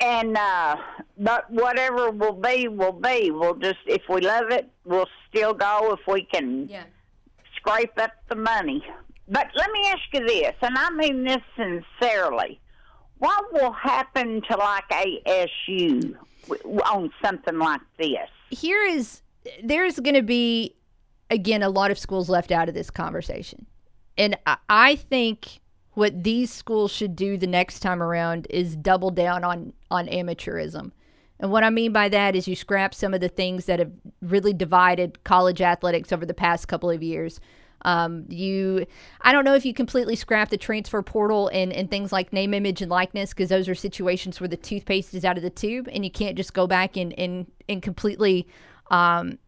and 0.00 0.38
uh 0.38 0.76
but 1.18 1.50
whatever 1.50 2.12
will 2.12 2.32
be 2.32 2.68
will 2.68 2.92
be. 2.92 3.32
We'll 3.32 3.56
just 3.56 3.80
if 3.86 4.02
we 4.08 4.20
love 4.20 4.50
it, 4.50 4.70
we'll 4.84 5.08
still 5.28 5.52
go 5.52 5.92
if 5.92 6.06
we 6.06 6.22
can 6.22 6.68
yeah. 6.68 6.84
scrape 7.56 7.98
up 7.98 8.12
the 8.28 8.36
money. 8.36 8.84
But 9.28 9.48
let 9.56 9.70
me 9.70 9.86
ask 9.86 10.02
you 10.12 10.26
this, 10.26 10.54
and 10.60 10.76
I 10.76 10.90
mean 10.90 11.24
this 11.24 11.42
sincerely. 11.56 12.60
What 13.18 13.52
will 13.52 13.72
happen 13.72 14.42
to 14.50 14.56
like 14.56 14.88
ASU 14.88 16.14
on 16.84 17.10
something 17.24 17.58
like 17.58 17.80
this? 17.98 18.28
Here 18.50 18.82
is 18.82 19.22
there's 19.62 19.98
going 20.00 20.14
to 20.14 20.22
be 20.22 20.74
again 21.30 21.62
a 21.62 21.68
lot 21.68 21.90
of 21.90 21.98
schools 21.98 22.28
left 22.28 22.52
out 22.52 22.68
of 22.68 22.74
this 22.74 22.90
conversation. 22.90 23.66
And 24.18 24.36
I, 24.46 24.56
I 24.68 24.96
think 24.96 25.60
what 25.92 26.24
these 26.24 26.52
schools 26.52 26.92
should 26.92 27.16
do 27.16 27.36
the 27.36 27.46
next 27.46 27.80
time 27.80 28.02
around 28.02 28.46
is 28.50 28.76
double 28.76 29.10
down 29.10 29.44
on 29.44 29.72
on 29.90 30.06
amateurism. 30.08 30.92
And 31.40 31.50
what 31.50 31.64
I 31.64 31.70
mean 31.70 31.92
by 31.92 32.08
that 32.10 32.36
is 32.36 32.46
you 32.46 32.56
scrap 32.56 32.94
some 32.94 33.12
of 33.12 33.20
the 33.20 33.28
things 33.28 33.66
that 33.66 33.78
have 33.78 33.92
really 34.22 34.52
divided 34.52 35.22
college 35.24 35.60
athletics 35.60 36.12
over 36.12 36.24
the 36.24 36.34
past 36.34 36.68
couple 36.68 36.90
of 36.90 37.02
years. 37.02 37.40
Um, 37.84 38.24
you, 38.28 38.86
I 39.20 39.32
don't 39.32 39.44
know 39.44 39.54
if 39.54 39.64
you 39.64 39.74
completely 39.74 40.16
scrap 40.16 40.48
the 40.48 40.56
transfer 40.56 41.02
portal 41.02 41.48
and, 41.48 41.72
and 41.72 41.90
things 41.90 42.12
like 42.12 42.32
name, 42.32 42.54
image, 42.54 42.82
and 42.82 42.90
likeness 42.90 43.30
because 43.30 43.48
those 43.48 43.68
are 43.68 43.74
situations 43.74 44.40
where 44.40 44.48
the 44.48 44.56
toothpaste 44.56 45.14
is 45.14 45.24
out 45.24 45.36
of 45.36 45.42
the 45.42 45.50
tube 45.50 45.88
and 45.92 46.04
you 46.04 46.10
can't 46.10 46.36
just 46.36 46.54
go 46.54 46.66
back 46.66 46.96
and 46.96 47.12
and, 47.18 47.46
and 47.68 47.82
completely 47.82 48.46
um, 48.90 49.38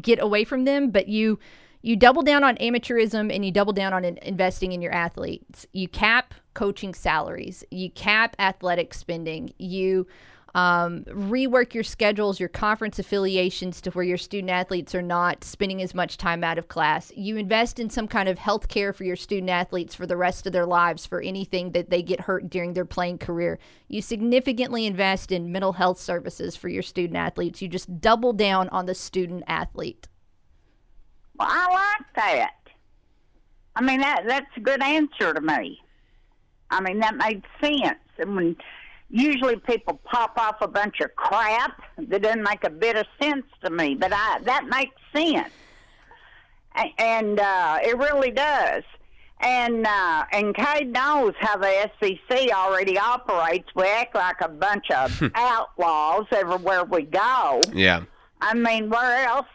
get 0.00 0.20
away 0.20 0.44
from 0.44 0.64
them. 0.64 0.90
But 0.90 1.08
you 1.08 1.38
you 1.82 1.94
double 1.94 2.22
down 2.22 2.42
on 2.42 2.56
amateurism 2.56 3.32
and 3.32 3.44
you 3.44 3.52
double 3.52 3.72
down 3.72 3.92
on 3.92 4.04
in- 4.04 4.18
investing 4.18 4.72
in 4.72 4.82
your 4.82 4.92
athletes. 4.92 5.66
You 5.72 5.86
cap 5.86 6.34
coaching 6.52 6.94
salaries. 6.94 7.62
You 7.70 7.90
cap 7.90 8.34
athletic 8.40 8.92
spending. 8.92 9.52
You 9.58 10.08
um, 10.56 11.04
rework 11.04 11.74
your 11.74 11.84
schedules, 11.84 12.40
your 12.40 12.48
conference 12.48 12.98
affiliations 12.98 13.82
to 13.82 13.90
where 13.90 14.06
your 14.06 14.16
student 14.16 14.48
athletes 14.50 14.94
are 14.94 15.02
not 15.02 15.44
spending 15.44 15.82
as 15.82 15.94
much 15.94 16.16
time 16.16 16.42
out 16.42 16.56
of 16.56 16.66
class. 16.66 17.12
You 17.14 17.36
invest 17.36 17.78
in 17.78 17.90
some 17.90 18.08
kind 18.08 18.26
of 18.26 18.38
health 18.38 18.68
care 18.68 18.94
for 18.94 19.04
your 19.04 19.16
student 19.16 19.50
athletes 19.50 19.94
for 19.94 20.06
the 20.06 20.16
rest 20.16 20.46
of 20.46 20.54
their 20.54 20.64
lives 20.64 21.04
for 21.04 21.20
anything 21.20 21.72
that 21.72 21.90
they 21.90 22.02
get 22.02 22.22
hurt 22.22 22.48
during 22.48 22.72
their 22.72 22.86
playing 22.86 23.18
career. 23.18 23.58
You 23.88 24.00
significantly 24.00 24.86
invest 24.86 25.30
in 25.30 25.52
mental 25.52 25.74
health 25.74 26.00
services 26.00 26.56
for 26.56 26.70
your 26.70 26.82
student 26.82 27.18
athletes. 27.18 27.60
You 27.60 27.68
just 27.68 28.00
double 28.00 28.32
down 28.32 28.70
on 28.70 28.86
the 28.86 28.94
student 28.94 29.44
athlete. 29.46 30.08
Well, 31.38 31.48
I 31.50 31.70
like 31.70 32.14
that. 32.14 32.54
I 33.74 33.82
mean 33.82 34.00
that 34.00 34.22
that's 34.26 34.56
a 34.56 34.60
good 34.60 34.82
answer 34.82 35.34
to 35.34 35.40
me. 35.42 35.82
I 36.70 36.80
mean 36.80 37.00
that 37.00 37.14
made 37.14 37.42
sense. 37.60 37.98
And 38.18 38.34
when 38.34 38.56
usually 39.10 39.56
people 39.56 40.00
pop 40.04 40.36
off 40.38 40.56
a 40.60 40.68
bunch 40.68 41.00
of 41.00 41.14
crap 41.16 41.82
that 41.98 42.22
doesn't 42.22 42.42
make 42.42 42.64
a 42.64 42.70
bit 42.70 42.96
of 42.96 43.06
sense 43.20 43.46
to 43.64 43.70
me, 43.70 43.94
but 43.94 44.12
I 44.12 44.40
that 44.44 44.66
makes 44.66 44.96
sense, 45.14 45.50
and 46.98 47.38
uh, 47.38 47.78
it 47.82 47.96
really 47.96 48.30
does. 48.30 48.82
And 49.40 49.86
uh, 49.86 50.24
and 50.32 50.54
Cade 50.54 50.92
knows 50.92 51.34
how 51.38 51.58
the 51.58 51.90
SEC 52.00 52.50
already 52.52 52.98
operates. 52.98 53.68
We 53.74 53.84
act 53.84 54.14
like 54.14 54.40
a 54.40 54.48
bunch 54.48 54.90
of 54.90 55.30
outlaws 55.34 56.26
everywhere 56.32 56.84
we 56.84 57.02
go. 57.02 57.60
Yeah. 57.74 58.04
I 58.40 58.54
mean, 58.54 58.88
where 58.88 59.26
else 59.26 59.46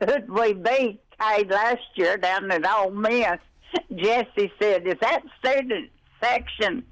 could 0.00 0.30
we 0.30 0.52
be? 0.52 1.00
Cade 1.18 1.50
last 1.50 1.82
year 1.96 2.16
down 2.16 2.50
at 2.50 2.66
Ole 2.66 2.90
Miss, 2.90 3.38
Jesse 3.96 4.52
said, 4.60 4.86
"Is 4.86 4.96
that 5.00 5.22
student 5.38 5.90
section 6.22 6.84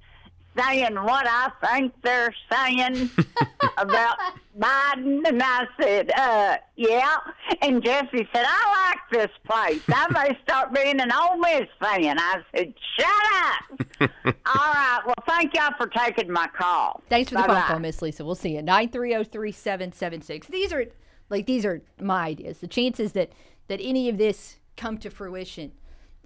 saying 0.56 0.94
what 0.94 1.26
I 1.28 1.50
think 1.64 1.92
they're 2.02 2.34
saying 2.50 3.10
about 3.78 4.16
Biden?" 4.58 5.26
And 5.28 5.42
I 5.42 5.66
said, 5.80 6.10
uh, 6.12 6.58
yeah. 6.76 7.16
And 7.62 7.82
Jesse 7.82 8.28
said, 8.32 8.44
I 8.46 8.90
like 8.90 8.98
this 9.10 9.30
place. 9.44 9.82
I 9.88 10.06
may 10.12 10.38
start 10.44 10.72
being 10.72 11.00
an 11.00 11.10
Ole 11.12 11.38
Miss 11.38 11.68
fan. 11.80 12.18
I 12.18 12.42
said, 12.54 12.74
shut 12.98 14.08
up. 14.10 14.10
All 14.46 14.72
right. 14.72 15.00
Well, 15.04 15.14
thank 15.26 15.54
y'all 15.54 15.74
for 15.76 15.86
taking 15.86 16.30
my 16.30 16.48
call. 16.56 17.02
Thanks 17.08 17.30
for 17.30 17.36
the 17.36 17.44
phone 17.44 17.62
call, 17.62 17.78
Miss 17.78 18.02
Lisa. 18.02 18.24
We'll 18.24 18.34
see 18.34 18.54
you. 18.54 18.62
Nine 18.62 18.88
three 18.88 19.10
zero 19.10 19.24
three 19.24 19.52
seven 19.52 19.92
seven 19.92 20.22
six. 20.22 20.46
These 20.46 20.72
are 20.72 20.86
like 21.30 21.46
these 21.46 21.64
are 21.64 21.82
my 22.00 22.26
ideas. 22.26 22.58
The 22.58 22.68
chances 22.68 23.12
that 23.12 23.32
that 23.68 23.80
any 23.82 24.08
of 24.08 24.18
this 24.18 24.56
come 24.76 24.98
to 24.98 25.10
fruition, 25.10 25.72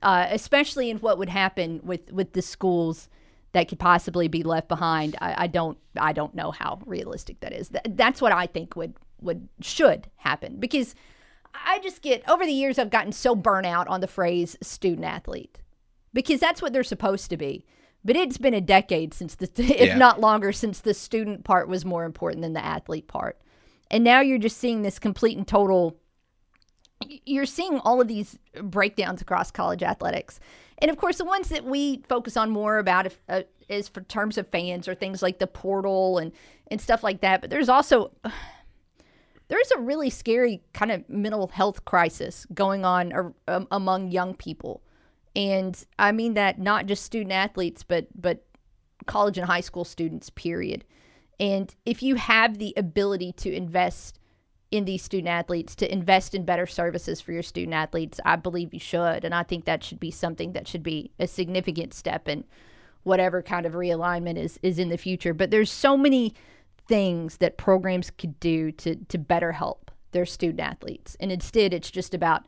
uh, 0.03 0.27
especially 0.31 0.91
in 0.91 0.99
what 0.99 1.19
would 1.19 1.29
happen 1.29 1.81
with 1.83 2.13
with 2.13 2.33
the 2.33 2.43
schools 2.43 3.09
that 3.53 3.69
could 3.69 3.79
possibly 3.79 4.29
be 4.29 4.43
left 4.43 4.69
behind, 4.69 5.17
I, 5.21 5.45
I 5.45 5.47
don't 5.47 5.79
I 5.99 6.13
don't 6.13 6.35
know 6.35 6.51
how 6.51 6.81
realistic 6.87 7.41
that 7.41 7.53
is. 7.53 7.69
Th- 7.69 7.85
that's 7.91 8.21
what 8.23 8.33
I 8.33 8.47
think 8.47 8.77
would 8.77 8.95
would 9.21 9.49
should 9.61 10.09
happen 10.17 10.57
because 10.59 10.95
I 11.55 11.79
just 11.81 12.01
get 12.03 12.29
over 12.29 12.45
the 12.47 12.53
years 12.53 12.79
I've 12.79 12.91
gotten 12.91 13.13
so 13.13 13.35
burnt 13.35 13.67
out 13.67 13.87
on 13.89 14.01
the 14.01 14.07
phrase 14.07 14.57
student 14.63 15.05
athlete 15.07 15.59
because 16.15 16.41
that's 16.41 16.63
what 16.63 16.73
they're 16.73 16.83
supposed 16.85 17.29
to 17.31 17.37
be. 17.37 17.65
But 18.05 18.17
it's 18.17 18.39
been 18.39 18.55
a 18.55 18.61
decade 18.61 19.15
since 19.15 19.35
the, 19.37 19.49
if 19.63 19.89
Yeah. 19.89 19.97
not 19.99 20.19
longer, 20.21 20.51
since 20.53 20.81
the 20.81 20.95
student 20.95 21.45
part 21.45 21.69
was 21.69 21.85
more 21.85 22.05
important 22.05 22.43
than 22.43 22.53
the 22.55 22.65
athlete 22.65 23.07
part. 23.07 23.39
And 23.91 24.03
now 24.03 24.21
you're 24.21 24.39
just 24.39 24.57
seeing 24.57 24.83
this 24.83 24.99
complete 24.99 25.37
and 25.37 25.47
total. 25.47 25.99
You're 27.27 27.47
seeing 27.47 27.79
all 27.81 28.01
of 28.01 28.09
these 28.09 28.39
breakdowns 28.63 29.21
across 29.21 29.51
college 29.51 29.83
athletics, 29.83 30.41
and 30.83 30.91
of 30.91 30.99
course, 30.99 31.17
the 31.17 31.25
ones 31.25 31.49
that 31.49 31.65
we 31.65 32.03
focus 32.09 32.37
on 32.37 32.51
more 32.51 32.77
about 32.77 33.07
if, 33.07 33.19
uh, 33.29 33.43
is 33.69 33.89
for 33.89 34.03
terms 34.03 34.37
of 34.37 34.49
fans 34.49 34.89
or 34.89 34.95
things 34.95 35.23
like 35.23 35.39
the 35.39 35.47
portal 35.47 36.19
and 36.19 36.33
and 36.67 36.81
stuff 36.81 37.03
like 37.03 37.23
that. 37.23 37.41
But 37.41 37.49
there's 37.49 37.71
also 37.71 38.11
there's 39.49 39.71
a 39.71 39.79
really 39.79 40.11
scary 40.11 40.61
kind 40.75 40.91
of 40.91 41.09
mental 41.09 41.49
health 41.49 41.85
crisis 41.85 42.47
going 42.53 42.85
on 42.85 43.35
um, 43.49 43.69
among 43.71 44.11
young 44.11 44.35
people 44.35 44.83
and 45.35 45.87
i 45.99 46.13
mean 46.13 46.35
that 46.35 46.59
not 46.59 46.87
just 46.87 47.03
student 47.03 47.33
athletes 47.33 47.83
but 47.83 48.07
but 48.15 48.45
college 49.07 49.39
and 49.39 49.47
high 49.47 49.61
school 49.61 49.85
students 49.85 50.31
period 50.31 50.85
and 51.41 51.75
if 51.85 52.03
you 52.03 52.15
have 52.17 52.59
the 52.59 52.73
ability 52.77 53.33
to 53.33 53.53
invest 53.53 54.19
in 54.73 54.87
these 54.87 55.03
student 55.03 55.29
athletes 55.29 55.77
to 55.77 55.93
invest 55.93 56.35
in 56.35 56.45
better 56.45 56.67
services 56.67 57.21
for 57.21 57.33
your 57.33 57.43
student 57.43 57.75
athletes. 57.75 58.19
I 58.25 58.37
believe 58.37 58.75
you 58.75 58.81
should 58.81 59.25
and 59.25 59.35
i 59.35 59.43
think 59.43 59.67
that 59.67 59.85
should 59.85 60.01
be 60.01 60.11
something 60.11 60.53
that 60.53 60.67
should 60.67 60.83
be 60.83 61.13
a 61.21 61.29
significant 61.29 61.95
step 61.95 62.27
in 62.27 62.45
whatever 63.05 63.43
kind 63.43 63.67
of 63.67 63.75
realignment 63.75 64.39
is 64.39 64.59
is 64.63 64.79
in 64.79 64.89
the 64.89 64.97
future. 64.97 65.35
But 65.35 65.51
there's 65.51 65.71
so 65.71 65.97
many 65.97 66.35
things 66.89 67.37
that 67.37 67.57
programs 67.57 68.11
could 68.11 68.41
do 68.41 68.73
to 68.73 68.97
to 68.97 69.19
better 69.19 69.53
help 69.53 69.91
their 70.13 70.27
student 70.27 70.61
athletes. 70.61 71.17
And 71.21 71.31
instead 71.31 71.73
it's 71.73 71.91
just 71.91 72.15
about 72.15 72.47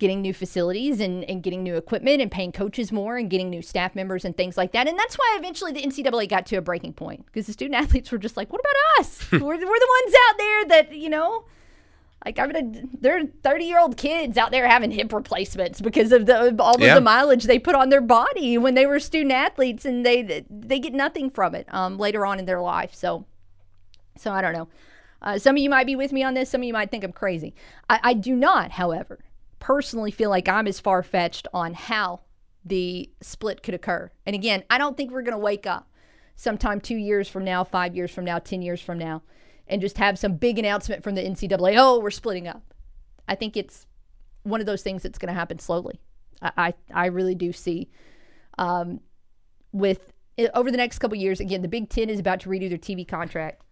getting 0.00 0.20
new 0.20 0.34
facilities 0.34 0.98
and, 0.98 1.22
and 1.24 1.42
getting 1.44 1.62
new 1.62 1.76
equipment 1.76 2.20
and 2.20 2.30
paying 2.32 2.50
coaches 2.50 2.90
more 2.90 3.16
and 3.16 3.30
getting 3.30 3.48
new 3.48 3.62
staff 3.62 3.94
members 3.94 4.24
and 4.24 4.36
things 4.36 4.56
like 4.56 4.72
that. 4.72 4.88
And 4.88 4.98
that's 4.98 5.14
why 5.16 5.36
eventually 5.38 5.70
the 5.70 5.82
NCAA 5.82 6.28
got 6.28 6.46
to 6.46 6.56
a 6.56 6.60
breaking 6.60 6.94
point 6.94 7.24
because 7.26 7.46
the 7.46 7.52
student 7.52 7.76
athletes 7.82 8.10
were 8.10 8.18
just 8.18 8.36
like, 8.36 8.52
what 8.52 8.60
about 8.60 9.00
us? 9.06 9.30
we're, 9.32 9.38
we're 9.40 9.58
the 9.58 9.64
ones 10.02 10.14
out 10.28 10.38
there 10.38 10.64
that, 10.66 10.94
you 10.96 11.08
know, 11.08 11.44
like 12.24 12.38
I'm 12.38 12.50
gonna, 12.50 12.82
there 13.00 13.16
are 13.18 13.22
30 13.42 13.64
year 13.64 13.78
old 13.80 13.96
kids 13.96 14.36
out 14.36 14.50
there 14.50 14.66
having 14.68 14.90
hip 14.90 15.12
replacements 15.12 15.80
because 15.80 16.12
of 16.12 16.26
the 16.26 16.54
all 16.60 16.74
of 16.74 16.80
Yeah. 16.80 16.94
the 16.96 17.00
mileage 17.00 17.44
they 17.44 17.58
put 17.58 17.74
on 17.74 17.88
their 17.88 18.02
body 18.02 18.58
when 18.58 18.74
they 18.74 18.84
were 18.86 18.98
student 18.98 19.32
athletes 19.32 19.84
and 19.86 20.04
they 20.04 20.44
they 20.50 20.78
get 20.78 20.92
nothing 20.92 21.30
from 21.30 21.54
it 21.54 21.72
um, 21.72 21.96
later 21.96 22.26
on 22.26 22.38
in 22.38 22.44
their 22.44 22.60
life. 22.60 22.94
So, 22.94 23.24
so 24.18 24.32
I 24.32 24.42
don't 24.42 24.52
know. 24.52 24.68
Uh, 25.22 25.38
some 25.38 25.56
of 25.56 25.62
you 25.62 25.70
might 25.70 25.86
be 25.86 25.96
with 25.96 26.12
me 26.12 26.22
on 26.22 26.34
this. 26.34 26.50
Some 26.50 26.60
of 26.62 26.64
you 26.66 26.72
might 26.72 26.90
think 26.90 27.04
I'm 27.04 27.12
crazy. 27.12 27.54
I, 27.88 28.00
I 28.02 28.14
do 28.14 28.34
not, 28.34 28.72
however, 28.72 29.18
personally 29.60 30.10
feel 30.10 30.30
like 30.30 30.48
I'm 30.48 30.66
as 30.66 30.80
far 30.80 31.02
fetched 31.02 31.46
on 31.54 31.74
how 31.74 32.20
the 32.64 33.10
split 33.20 33.62
could 33.62 33.74
occur. 33.74 34.10
And 34.26 34.34
again, 34.34 34.64
I 34.68 34.78
don't 34.78 34.96
think 34.96 35.12
we're 35.12 35.22
going 35.22 35.36
to 35.36 35.38
wake 35.38 35.66
up 35.66 35.88
sometime 36.34 36.80
two 36.80 36.96
years 36.96 37.28
from 37.28 37.44
now, 37.44 37.62
five 37.62 37.94
years 37.94 38.10
from 38.10 38.24
now, 38.24 38.38
10 38.38 38.62
years 38.62 38.80
from 38.80 38.98
now, 38.98 39.22
and 39.68 39.80
just 39.80 39.98
have 39.98 40.18
some 40.18 40.34
big 40.34 40.58
announcement 40.58 41.04
from 41.04 41.14
the 41.14 41.22
NCAA 41.22 41.76
oh, 41.76 42.00
we're 42.00 42.10
splitting 42.10 42.48
up. 42.48 42.74
I 43.28 43.34
think 43.34 43.56
it's 43.56 43.86
one 44.42 44.60
of 44.60 44.66
those 44.66 44.82
things 44.82 45.02
that's 45.02 45.18
going 45.18 45.32
to 45.32 45.38
happen 45.38 45.58
slowly. 45.58 46.00
I, 46.42 46.72
I, 46.92 47.06
really 47.06 47.34
do 47.34 47.52
see 47.52 47.90
um, 48.56 49.00
with 49.72 50.14
over 50.54 50.70
the 50.70 50.78
next 50.78 50.98
couple 50.98 51.18
years, 51.18 51.38
again, 51.38 51.60
the 51.60 51.68
Big 51.68 51.90
Ten 51.90 52.08
is 52.08 52.18
about 52.18 52.40
to 52.40 52.48
redo 52.48 52.70
their 52.70 52.78
TV 52.78 53.06
contract. 53.06 53.62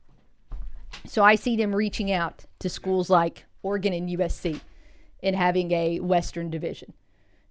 So 1.07 1.25
I 1.25 1.35
see 1.35 1.57
them 1.57 1.75
reaching 1.75 2.13
out 2.13 2.45
to 2.59 2.69
schools 2.69 3.09
like 3.09 3.47
Oregon 3.63 3.95
and 3.95 4.07
USC 4.11 4.61
and 5.23 5.35
having 5.37 5.73
a 5.73 6.01
Western 6.01 6.51
division 6.51 6.93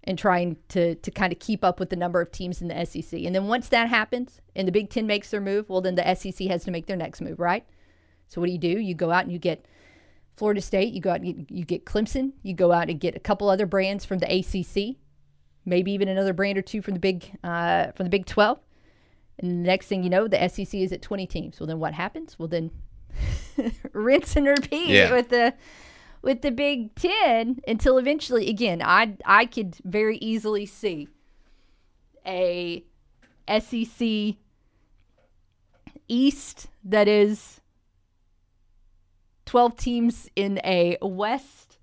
and 0.03 0.17
trying 0.17 0.57
to 0.69 0.95
to 0.95 1.11
kind 1.11 1.33
of 1.33 1.39
keep 1.39 1.63
up 1.63 1.79
with 1.79 1.89
the 1.89 1.95
number 1.95 2.21
of 2.21 2.31
teams 2.31 2.61
in 2.61 2.67
the 2.69 2.85
SEC. 2.85 3.19
And 3.23 3.35
then 3.35 3.47
once 3.47 3.67
that 3.69 3.89
happens 3.89 4.41
and 4.55 4.67
the 4.67 4.71
Big 4.71 4.89
Ten 4.89 5.05
makes 5.07 5.29
their 5.31 5.41
move, 5.41 5.69
well, 5.69 5.81
then 5.81 5.95
the 5.95 6.15
SEC 6.15 6.47
has 6.47 6.63
to 6.63 6.71
make 6.71 6.85
their 6.85 6.97
next 6.97 7.21
move, 7.21 7.39
right? 7.39 7.65
So 8.27 8.39
what 8.41 8.47
do 8.47 8.53
you 8.53 8.57
do? 8.59 8.79
You 8.79 8.93
go 8.95 9.11
out 9.11 9.23
and 9.23 9.31
you 9.31 9.39
get 9.39 9.65
Florida 10.35 10.61
State, 10.61 10.93
you 10.93 11.01
go 11.01 11.09
out 11.11 11.21
and 11.21 11.27
you, 11.27 11.45
you 11.49 11.65
get 11.65 11.85
Clemson, 11.85 12.33
you 12.43 12.53
go 12.53 12.71
out 12.71 12.89
and 12.89 12.99
get 12.99 13.15
a 13.15 13.19
couple 13.19 13.49
other 13.49 13.65
brands 13.65 14.05
from 14.05 14.19
the 14.19 14.27
ACC, 14.39 14.97
maybe 15.65 15.91
even 15.91 16.07
another 16.07 16.33
brand 16.33 16.57
or 16.57 16.61
two 16.61 16.81
from 16.81 16.93
the 16.93 16.99
Big 16.99 17.37
uh, 17.43 17.91
from 17.93 18.05
the 18.05 18.09
Big 18.09 18.25
12. 18.25 18.59
And 19.39 19.51
the 19.51 19.67
next 19.67 19.87
thing 19.87 20.03
you 20.03 20.09
know, 20.09 20.27
the 20.27 20.47
SEC 20.49 20.73
is 20.73 20.91
at 20.91 21.01
20 21.01 21.27
teams. 21.27 21.59
Well, 21.59 21.67
then 21.67 21.79
what 21.79 21.93
happens? 21.93 22.37
Well, 22.39 22.47
then 22.47 22.71
rinse 23.93 24.35
and 24.35 24.47
repeat 24.47 24.89
Yeah. 24.89 25.11
with 25.13 25.29
the 25.29 25.53
with 26.21 26.41
the 26.41 26.51
Big 26.51 26.95
Ten 26.95 27.59
until 27.67 27.97
eventually, 27.97 28.49
again, 28.49 28.81
I 28.83 29.17
I 29.25 29.45
could 29.45 29.75
very 29.83 30.17
easily 30.17 30.65
see 30.65 31.07
a 32.25 32.83
SEC 33.47 34.35
East 36.07 36.67
that 36.83 37.07
is 37.07 37.61
12 39.45 39.77
teams 39.77 40.29
in 40.35 40.59
a 40.63 40.97
West, 41.01 41.79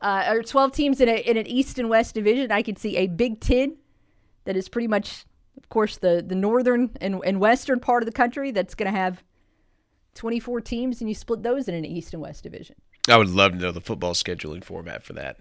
uh, 0.00 0.26
or 0.28 0.42
12 0.42 0.72
teams 0.72 1.00
in, 1.00 1.08
a, 1.08 1.16
in 1.16 1.36
an 1.36 1.46
East 1.46 1.78
and 1.78 1.88
West 1.88 2.14
division. 2.14 2.52
I 2.52 2.62
could 2.62 2.78
see 2.78 2.96
a 2.96 3.06
Big 3.06 3.40
Ten 3.40 3.76
that 4.44 4.56
is 4.56 4.68
pretty 4.68 4.88
much, 4.88 5.24
of 5.56 5.68
course, 5.68 5.96
the, 5.96 6.22
the 6.26 6.34
northern 6.34 6.90
and, 7.00 7.20
and 7.24 7.40
western 7.40 7.80
part 7.80 8.02
of 8.02 8.06
the 8.06 8.12
country 8.12 8.50
that's 8.50 8.74
going 8.74 8.92
to 8.92 8.98
have 8.98 9.22
24 10.14 10.60
teams, 10.60 11.00
and 11.00 11.08
you 11.08 11.14
split 11.14 11.42
those 11.42 11.68
in 11.68 11.74
an 11.74 11.84
East 11.84 12.12
and 12.12 12.22
West 12.22 12.42
division. 12.42 12.76
I 13.08 13.16
would 13.16 13.28
love 13.30 13.52
to 13.52 13.58
know 13.58 13.72
the 13.72 13.80
football 13.80 14.14
scheduling 14.14 14.62
format 14.62 15.02
for 15.02 15.12
that. 15.14 15.36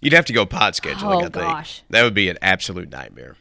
You'd 0.00 0.12
have 0.14 0.24
to 0.26 0.32
go 0.32 0.46
pod 0.46 0.74
scheduling, 0.74 1.02
Oh, 1.14 1.18
I 1.18 1.22
think. 1.22 1.32
gosh. 1.34 1.82
That 1.90 2.02
would 2.04 2.14
be 2.14 2.28
an 2.28 2.38
absolute 2.42 2.90
nightmare. 2.90 3.36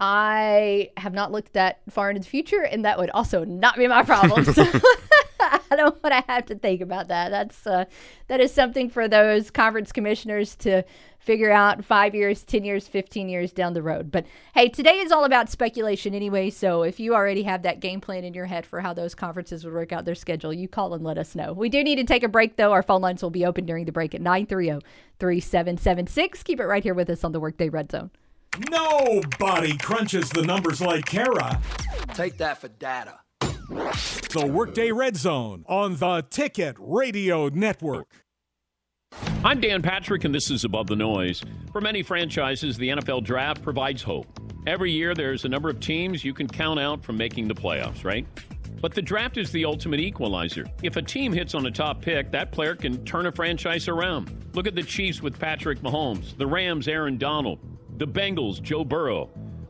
I 0.00 0.90
have 0.96 1.12
not 1.12 1.32
looked 1.32 1.54
that 1.54 1.80
far 1.90 2.08
into 2.10 2.20
the 2.22 2.28
future, 2.28 2.62
and 2.62 2.84
that 2.84 2.98
would 2.98 3.10
also 3.10 3.44
not 3.44 3.76
be 3.76 3.86
my 3.88 4.02
problem. 4.04 4.44
So 4.44 4.64
I 5.70 5.76
don't 5.76 6.02
want 6.02 6.14
to 6.14 6.24
have 6.30 6.46
to 6.46 6.54
think 6.54 6.80
about 6.80 7.08
that. 7.08 7.30
That's 7.30 7.66
uh, 7.66 7.84
that 8.28 8.40
is 8.40 8.52
something 8.52 8.88
for 8.90 9.08
those 9.08 9.50
conference 9.50 9.92
commissioners 9.92 10.54
to 10.56 10.84
figure 11.18 11.50
out 11.50 11.84
five 11.84 12.14
years, 12.14 12.44
ten 12.44 12.64
years, 12.64 12.88
fifteen 12.88 13.28
years 13.28 13.52
down 13.52 13.74
the 13.74 13.82
road. 13.82 14.10
But 14.10 14.26
hey, 14.54 14.68
today 14.68 14.98
is 14.98 15.12
all 15.12 15.24
about 15.24 15.50
speculation 15.50 16.14
anyway. 16.14 16.50
So 16.50 16.82
if 16.82 16.98
you 17.00 17.14
already 17.14 17.44
have 17.44 17.62
that 17.62 17.80
game 17.80 18.00
plan 18.00 18.24
in 18.24 18.34
your 18.34 18.46
head 18.46 18.66
for 18.66 18.80
how 18.80 18.92
those 18.92 19.14
conferences 19.14 19.64
would 19.64 19.74
work 19.74 19.92
out 19.92 20.04
their 20.04 20.14
schedule, 20.14 20.52
you 20.52 20.68
call 20.68 20.94
and 20.94 21.04
let 21.04 21.18
us 21.18 21.34
know. 21.34 21.52
We 21.52 21.68
do 21.68 21.84
need 21.84 21.96
to 21.96 22.04
take 22.04 22.22
a 22.22 22.28
break 22.28 22.56
though. 22.56 22.72
Our 22.72 22.82
phone 22.82 23.02
lines 23.02 23.22
will 23.22 23.30
be 23.30 23.46
open 23.46 23.66
during 23.66 23.84
the 23.84 23.92
break 23.92 24.14
at 24.14 24.22
930-3776. 24.22 26.44
Keep 26.44 26.60
it 26.60 26.66
right 26.66 26.82
here 26.82 26.94
with 26.94 27.10
us 27.10 27.24
on 27.24 27.32
the 27.32 27.40
Workday 27.40 27.68
Red 27.68 27.90
Zone. 27.90 28.10
Nobody 28.70 29.76
crunches 29.76 30.30
the 30.30 30.42
numbers 30.42 30.80
like 30.80 31.04
Kara. 31.04 31.60
Take 32.14 32.38
that 32.38 32.60
for 32.60 32.68
data. 32.68 33.20
The 33.68 34.48
Workday 34.50 34.92
Red 34.92 35.14
Zone 35.14 35.62
on 35.68 35.96
the 35.96 36.24
Ticket 36.30 36.76
Radio 36.78 37.48
Network. 37.50 38.24
I'm 39.44 39.60
Dan 39.60 39.82
Patrick, 39.82 40.24
and 40.24 40.34
this 40.34 40.50
is 40.50 40.64
Above 40.64 40.86
the 40.86 40.96
Noise. 40.96 41.42
For 41.70 41.82
many 41.82 42.02
franchises, 42.02 42.78
the 42.78 42.88
NFL 42.88 43.24
Draft 43.24 43.60
provides 43.62 44.02
hope. 44.02 44.26
Every 44.66 44.90
year, 44.90 45.12
there's 45.14 45.44
a 45.44 45.50
number 45.50 45.68
of 45.68 45.80
teams 45.80 46.24
you 46.24 46.32
can 46.32 46.48
count 46.48 46.80
out 46.80 47.04
from 47.04 47.18
making 47.18 47.46
the 47.46 47.54
playoffs, 47.54 48.06
right? 48.06 48.26
But 48.80 48.94
the 48.94 49.02
draft 49.02 49.36
is 49.36 49.52
the 49.52 49.66
ultimate 49.66 50.00
equalizer. 50.00 50.64
If 50.82 50.96
a 50.96 51.02
team 51.02 51.34
hits 51.34 51.54
on 51.54 51.66
a 51.66 51.70
top 51.70 52.00
pick, 52.00 52.30
that 52.30 52.52
player 52.52 52.74
can 52.74 53.04
turn 53.04 53.26
a 53.26 53.32
franchise 53.32 53.86
around. 53.86 54.32
Look 54.54 54.66
at 54.66 54.76
the 54.76 54.82
Chiefs 54.82 55.20
with 55.20 55.38
Patrick 55.38 55.80
Mahomes, 55.80 56.34
the 56.38 56.46
Rams, 56.46 56.88
Aaron 56.88 57.18
Donald, 57.18 57.58
the 57.98 58.06
Bengals, 58.06 58.62
Joe 58.62 58.84
Burrow. 58.84 59.28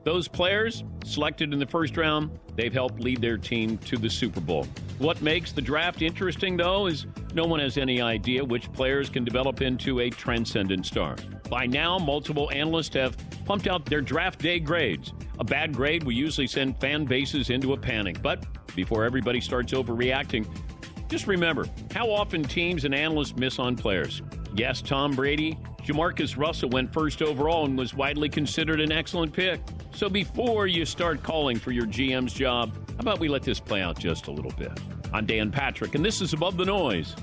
Those 0.09 0.27
players, 0.27 0.85
selected 1.05 1.53
in 1.53 1.59
the 1.59 1.67
first 1.67 1.99
round, 1.99 2.31
they've 2.57 2.73
helped 2.73 2.99
lead 2.99 3.21
their 3.21 3.37
team 3.37 3.77
to 3.77 3.99
the 3.99 4.09
Super 4.09 4.41
Bowl. 4.41 4.67
What 4.97 5.21
makes 5.21 5.53
the 5.53 5.61
draft 5.61 6.01
interesting, 6.01 6.57
though, 6.57 6.87
is 6.87 7.05
no 7.35 7.45
one 7.45 7.61
has 7.61 7.77
any 7.77 8.01
idea 8.01 8.43
which 8.43 8.73
players 8.73 9.11
can 9.11 9.23
develop 9.23 9.61
into 9.61 10.01
a 10.01 10.09
transcendent 10.09 10.87
star. 10.87 11.17
By 11.51 11.67
now, 11.67 11.99
multiple 11.99 12.51
analysts 12.55 12.95
have 12.95 13.19
pumped 13.45 13.67
out 13.69 13.85
their 13.85 14.01
draft 14.01 14.41
day 14.41 14.59
grades. 14.59 15.13
A 15.41 15.45
bad 15.45 15.77
grade 15.77 16.05
will 16.05 16.13
usually 16.13 16.47
send 16.47 16.81
fan 16.81 17.05
bases 17.05 17.51
into 17.51 17.75
a 17.75 17.77
panic. 17.77 18.23
But 18.23 18.47
before 18.75 19.05
everybody 19.05 19.43
starts 19.43 19.75
overreacting, 19.75 20.47
Just 21.09 21.27
remember 21.27 21.67
how 21.95 22.11
often 22.11 22.43
teams 22.43 22.85
and 22.85 22.95
analysts 22.95 23.35
miss 23.37 23.59
on 23.59 23.77
players. 23.77 24.21
Yes, 24.55 24.83
Tom 24.83 25.17
Brady, 25.17 25.59
Jamarcus 25.83 26.37
Russell 26.37 26.69
went 26.69 26.93
first 26.93 27.23
overall 27.23 27.65
and 27.65 27.79
was 27.79 27.95
widely 27.95 28.29
considered 28.29 28.81
an 28.81 28.93
excellent 28.93 29.33
pick. 29.33 29.61
So 29.95 30.11
before 30.11 30.67
you 30.67 30.85
start 30.85 31.23
calling 31.23 31.59
for 31.59 31.73
your 31.73 31.87
GM's 31.87 32.35
job, 32.35 32.75
how 32.91 33.01
about 33.01 33.21
we 33.21 33.29
let 33.29 33.43
this 33.43 33.59
play 33.59 33.81
out 33.81 33.99
just 33.99 34.27
a 34.27 34.31
little 34.31 34.53
bit? 34.53 34.79
I'm 35.13 35.25
Dan 35.25 35.51
Patrick, 35.51 35.95
and 35.95 36.05
this 36.05 36.21
is 36.21 36.35
Above 36.35 36.59
the 36.59 36.67
Noise. 36.67 37.17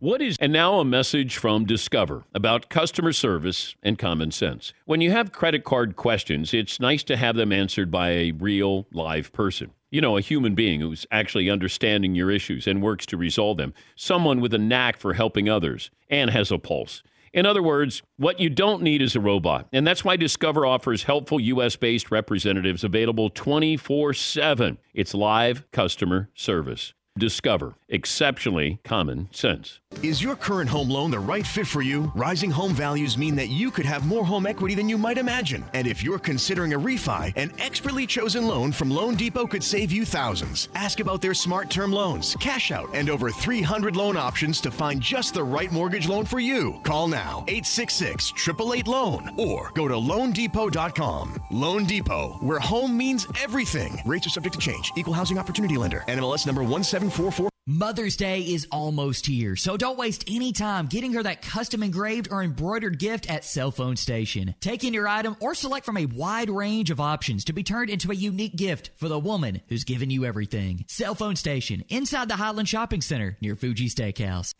What 0.00 0.20
is, 0.22 0.36
and 0.40 0.52
now 0.52 0.80
a 0.80 0.84
message 0.84 1.36
from 1.36 1.66
Discover 1.66 2.24
about 2.34 2.68
customer 2.68 3.12
service 3.12 3.76
and 3.82 3.98
common 3.98 4.32
sense. 4.32 4.72
When 4.86 5.00
you 5.00 5.12
have 5.12 5.30
credit 5.30 5.62
card 5.62 5.94
questions, 5.94 6.52
it's 6.52 6.80
nice 6.80 7.04
to 7.04 7.16
have 7.16 7.36
them 7.36 7.52
answered 7.52 7.90
by 7.90 8.10
a 8.10 8.32
real, 8.32 8.86
live 8.92 9.30
person. 9.32 9.72
You 9.90 10.00
know, 10.00 10.16
a 10.16 10.20
human 10.20 10.54
being 10.54 10.80
who's 10.80 11.06
actually 11.10 11.50
understanding 11.50 12.14
your 12.14 12.30
issues 12.30 12.66
and 12.66 12.80
works 12.80 13.06
to 13.06 13.16
resolve 13.16 13.56
them. 13.56 13.74
Someone 13.96 14.40
with 14.40 14.54
a 14.54 14.58
knack 14.58 14.96
for 14.96 15.14
helping 15.14 15.48
others 15.48 15.90
and 16.08 16.30
has 16.30 16.52
a 16.52 16.58
pulse. 16.58 17.02
In 17.32 17.46
other 17.46 17.62
words, 17.62 18.02
what 18.16 18.40
you 18.40 18.50
don't 18.50 18.82
need 18.82 19.02
is 19.02 19.14
a 19.14 19.20
robot. 19.20 19.68
And 19.72 19.86
that's 19.86 20.04
why 20.04 20.16
Discover 20.16 20.66
offers 20.66 21.04
helpful 21.04 21.40
US 21.40 21.76
based 21.76 22.10
representatives 22.10 22.84
available 22.84 23.30
24 23.30 24.14
7. 24.14 24.78
It's 24.94 25.14
live 25.14 25.70
customer 25.72 26.30
service. 26.34 26.92
Discover 27.20 27.74
exceptionally 27.90 28.78
common 28.82 29.28
sense. 29.30 29.80
Is 30.02 30.22
your 30.22 30.36
current 30.36 30.70
home 30.70 30.88
loan 30.88 31.10
the 31.10 31.18
right 31.18 31.46
fit 31.46 31.66
for 31.66 31.82
you? 31.82 32.12
Rising 32.14 32.50
home 32.50 32.72
values 32.72 33.18
mean 33.18 33.34
that 33.36 33.48
you 33.48 33.70
could 33.70 33.84
have 33.84 34.06
more 34.06 34.24
home 34.24 34.46
equity 34.46 34.74
than 34.74 34.88
you 34.88 34.96
might 34.96 35.18
imagine. 35.18 35.64
And 35.74 35.86
if 35.86 36.02
you're 36.02 36.18
considering 36.18 36.72
a 36.72 36.78
refi, 36.78 37.36
an 37.36 37.52
expertly 37.58 38.06
chosen 38.06 38.46
loan 38.46 38.72
from 38.72 38.88
Loan 38.90 39.16
Depot 39.16 39.46
could 39.46 39.64
save 39.64 39.90
you 39.92 40.06
thousands. 40.06 40.68
Ask 40.74 41.00
about 41.00 41.20
their 41.20 41.34
smart 41.34 41.68
term 41.68 41.92
loans, 41.92 42.36
cash 42.40 42.70
out, 42.70 42.88
and 42.94 43.10
over 43.10 43.30
300 43.30 43.96
loan 43.96 44.16
options 44.16 44.60
to 44.62 44.70
find 44.70 45.02
just 45.02 45.34
the 45.34 45.44
right 45.44 45.72
mortgage 45.72 46.08
loan 46.08 46.24
for 46.24 46.38
you. 46.38 46.80
Call 46.84 47.08
now 47.08 47.44
866 47.48 48.32
888 48.48 48.86
Loan 48.86 49.34
or 49.36 49.72
go 49.74 49.88
to 49.88 49.94
loandepot.com. 49.94 51.42
Loan 51.50 51.84
Depot, 51.84 52.38
where 52.40 52.60
home 52.60 52.96
means 52.96 53.26
everything. 53.42 54.00
Rates 54.06 54.26
are 54.26 54.30
subject 54.30 54.54
to 54.54 54.60
change. 54.60 54.92
Equal 54.96 55.14
housing 55.14 55.38
opportunity 55.38 55.76
lender. 55.76 56.04
NMLS 56.08 56.46
number 56.46 56.62
1744. 57.10 57.59
Mother's 57.70 58.16
Day 58.16 58.40
is 58.40 58.66
almost 58.72 59.26
here, 59.26 59.54
so 59.54 59.76
don't 59.76 59.96
waste 59.96 60.24
any 60.26 60.52
time 60.52 60.88
getting 60.88 61.12
her 61.12 61.22
that 61.22 61.40
custom 61.40 61.84
engraved 61.84 62.26
or 62.32 62.42
embroidered 62.42 62.98
gift 62.98 63.30
at 63.30 63.44
Cell 63.44 63.70
Phone 63.70 63.94
Station. 63.94 64.56
Take 64.60 64.82
in 64.82 64.92
your 64.92 65.06
item 65.06 65.36
or 65.38 65.54
select 65.54 65.86
from 65.86 65.96
a 65.96 66.06
wide 66.06 66.50
range 66.50 66.90
of 66.90 66.98
options 67.00 67.44
to 67.44 67.52
be 67.52 67.62
turned 67.62 67.88
into 67.88 68.10
a 68.10 68.14
unique 68.14 68.56
gift 68.56 68.90
for 68.96 69.08
the 69.08 69.20
woman 69.20 69.60
who's 69.68 69.84
given 69.84 70.10
you 70.10 70.24
everything. 70.24 70.84
Cell 70.88 71.14
Phone 71.14 71.36
Station, 71.36 71.84
inside 71.88 72.28
the 72.28 72.34
Highland 72.34 72.68
Shopping 72.68 73.02
Center 73.02 73.36
near 73.40 73.54
Fuji 73.54 73.88
Steakhouse. 73.88 74.52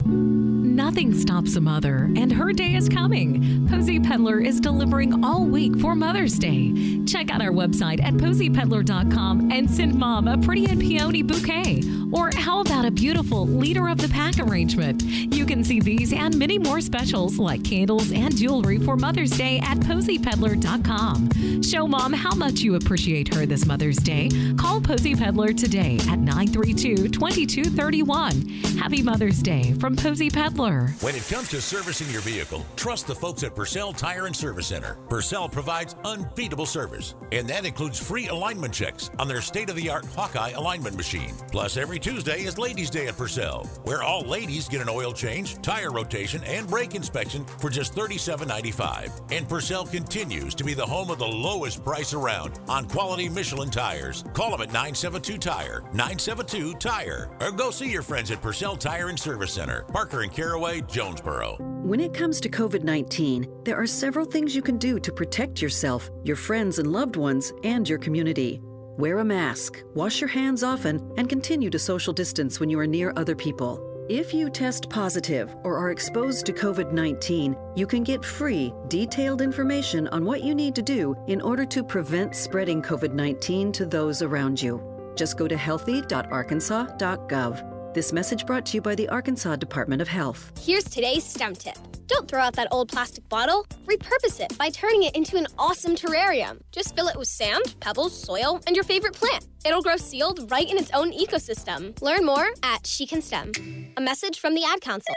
Nothing 0.70 1.12
stops 1.12 1.56
a 1.56 1.60
mother, 1.60 2.10
and 2.16 2.32
her 2.32 2.52
day 2.52 2.74
is 2.74 2.88
coming. 2.88 3.68
Posy 3.68 3.98
Peddler 3.98 4.40
is 4.40 4.60
delivering 4.60 5.24
all 5.24 5.44
week 5.44 5.78
for 5.80 5.96
Mother's 5.96 6.38
Day. 6.38 6.72
Check 7.06 7.30
out 7.30 7.42
our 7.42 7.50
website 7.50 8.02
at 8.02 8.14
posypeddler.com 8.14 9.50
and 9.50 9.68
send 9.68 9.98
mom 9.98 10.28
a 10.28 10.38
pretty 10.38 10.66
and 10.66 10.80
peony 10.80 11.22
bouquet. 11.22 11.82
Or 12.12 12.30
how 12.34 12.60
about 12.60 12.84
a 12.84 12.92
beautiful 13.00 13.46
leader 13.46 13.88
of 13.88 13.96
the 13.96 14.08
pack 14.08 14.38
arrangement? 14.38 15.02
You 15.02 15.46
can 15.46 15.64
see 15.64 15.80
these 15.80 16.12
and 16.12 16.36
many 16.38 16.58
more 16.58 16.82
specials 16.82 17.38
like 17.38 17.64
candles 17.64 18.12
and 18.12 18.36
jewelry 18.36 18.76
for 18.76 18.94
Mother's 18.94 19.30
Day 19.30 19.58
at 19.60 19.78
posypeddler.com. 19.78 21.62
Show 21.62 21.86
mom 21.86 22.12
how 22.12 22.34
much 22.34 22.60
you 22.60 22.74
appreciate 22.74 23.32
her 23.34 23.46
this 23.46 23.64
Mother's 23.64 23.96
Day. 23.96 24.28
Call 24.58 24.82
Posy 24.82 25.14
Peddler 25.14 25.54
today 25.54 25.96
at 26.10 26.18
932 26.18 27.08
2231. 27.08 28.42
Happy 28.76 29.02
Mother's 29.02 29.40
Day 29.42 29.72
from 29.80 29.96
Posy 29.96 30.28
Peddler. 30.28 30.88
When 31.00 31.14
it 31.14 31.26
comes 31.26 31.48
to 31.50 31.62
servicing 31.62 32.10
your 32.10 32.20
vehicle, 32.20 32.66
trust 32.76 33.06
the 33.06 33.14
folks 33.14 33.42
at 33.44 33.54
Purcell 33.54 33.94
Tire 33.94 34.26
and 34.26 34.36
Service 34.36 34.66
Center. 34.66 34.98
Purcell 35.08 35.48
provides 35.48 35.96
unbeatable 36.04 36.66
service, 36.66 37.14
and 37.32 37.48
that 37.48 37.64
includes 37.64 37.98
free 37.98 38.28
alignment 38.28 38.74
checks 38.74 39.10
on 39.18 39.26
their 39.26 39.40
state 39.40 39.70
of 39.70 39.76
the 39.76 39.88
art 39.88 40.04
Hawkeye 40.04 40.50
alignment 40.50 40.98
machine. 40.98 41.32
Plus, 41.50 41.78
every 41.78 41.98
Tuesday 41.98 42.42
is 42.42 42.58
Ladies' 42.80 42.98
Day 42.98 43.08
at 43.08 43.18
Purcell, 43.18 43.66
where 43.84 44.02
all 44.02 44.22
ladies 44.22 44.66
get 44.66 44.80
an 44.80 44.88
oil 44.88 45.12
change, 45.12 45.60
tire 45.60 45.90
rotation, 45.90 46.42
and 46.44 46.66
brake 46.66 46.94
inspection 46.94 47.44
for 47.44 47.68
just 47.68 47.94
$37.95. 47.94 49.20
And 49.30 49.46
Purcell 49.46 49.84
continues 49.84 50.54
to 50.54 50.64
be 50.64 50.72
the 50.72 50.86
home 50.86 51.10
of 51.10 51.18
the 51.18 51.26
lowest 51.26 51.84
price 51.84 52.14
around 52.14 52.58
on 52.70 52.88
quality 52.88 53.28
Michelin 53.28 53.68
tires. 53.68 54.24
Call 54.32 54.52
them 54.52 54.62
at 54.62 54.68
972 54.68 55.36
Tire, 55.36 55.82
972 55.92 56.72
Tire, 56.76 57.28
or 57.42 57.50
go 57.50 57.70
see 57.70 57.90
your 57.90 58.00
friends 58.00 58.30
at 58.30 58.40
Purcell 58.40 58.78
Tire 58.78 59.10
and 59.10 59.20
Service 59.20 59.52
Center, 59.52 59.82
Parker 59.92 60.22
and 60.22 60.32
Caraway, 60.32 60.80
Jonesboro. 60.80 61.58
When 61.82 62.00
it 62.00 62.14
comes 62.14 62.40
to 62.40 62.48
COVID 62.48 62.82
19, 62.82 63.46
there 63.64 63.76
are 63.76 63.86
several 63.86 64.24
things 64.24 64.56
you 64.56 64.62
can 64.62 64.78
do 64.78 64.98
to 65.00 65.12
protect 65.12 65.60
yourself, 65.60 66.08
your 66.24 66.36
friends 66.36 66.78
and 66.78 66.90
loved 66.90 67.16
ones, 67.16 67.52
and 67.62 67.86
your 67.86 67.98
community. 67.98 68.62
Wear 69.00 69.18
a 69.20 69.24
mask, 69.24 69.82
wash 69.94 70.20
your 70.20 70.28
hands 70.28 70.62
often, 70.62 71.00
and 71.16 71.26
continue 71.26 71.70
to 71.70 71.78
social 71.78 72.12
distance 72.12 72.60
when 72.60 72.68
you 72.68 72.78
are 72.78 72.86
near 72.86 73.14
other 73.16 73.34
people. 73.34 73.80
If 74.10 74.34
you 74.34 74.50
test 74.50 74.90
positive 74.90 75.56
or 75.64 75.78
are 75.78 75.90
exposed 75.90 76.44
to 76.44 76.52
COVID 76.52 76.92
19, 76.92 77.56
you 77.76 77.86
can 77.86 78.04
get 78.04 78.22
free, 78.22 78.74
detailed 78.88 79.40
information 79.40 80.06
on 80.08 80.26
what 80.26 80.44
you 80.44 80.54
need 80.54 80.74
to 80.74 80.82
do 80.82 81.16
in 81.28 81.40
order 81.40 81.64
to 81.64 81.82
prevent 81.82 82.36
spreading 82.36 82.82
COVID 82.82 83.14
19 83.14 83.72
to 83.72 83.86
those 83.86 84.20
around 84.20 84.60
you. 84.60 84.82
Just 85.16 85.38
go 85.38 85.48
to 85.48 85.56
healthy.arkansas.gov. 85.56 87.94
This 87.94 88.12
message 88.12 88.44
brought 88.44 88.66
to 88.66 88.76
you 88.76 88.82
by 88.82 88.94
the 88.94 89.08
Arkansas 89.08 89.56
Department 89.56 90.02
of 90.02 90.08
Health. 90.08 90.52
Here's 90.62 90.84
today's 90.84 91.24
STEM 91.24 91.54
tip. 91.54 91.78
Don't 92.10 92.26
throw 92.26 92.40
out 92.40 92.54
that 92.54 92.66
old 92.72 92.88
plastic 92.88 93.28
bottle. 93.28 93.64
Repurpose 93.84 94.40
it 94.40 94.58
by 94.58 94.68
turning 94.68 95.04
it 95.04 95.14
into 95.14 95.36
an 95.36 95.46
awesome 95.56 95.94
terrarium. 95.94 96.58
Just 96.72 96.96
fill 96.96 97.06
it 97.06 97.16
with 97.16 97.28
sand, 97.28 97.76
pebbles, 97.78 98.20
soil, 98.20 98.60
and 98.66 98.74
your 98.74 98.84
favorite 98.84 99.12
plant. 99.12 99.46
It'll 99.64 99.80
grow 99.80 99.96
sealed 99.96 100.50
right 100.50 100.68
in 100.68 100.76
its 100.76 100.90
own 100.92 101.12
ecosystem. 101.12 102.00
Learn 102.02 102.26
more 102.26 102.48
at 102.64 102.84
She 102.84 103.06
Can 103.06 103.22
STEM. 103.22 103.92
A 103.96 104.00
message 104.00 104.40
from 104.40 104.56
the 104.56 104.64
Ad 104.64 104.80
Council. 104.80 105.14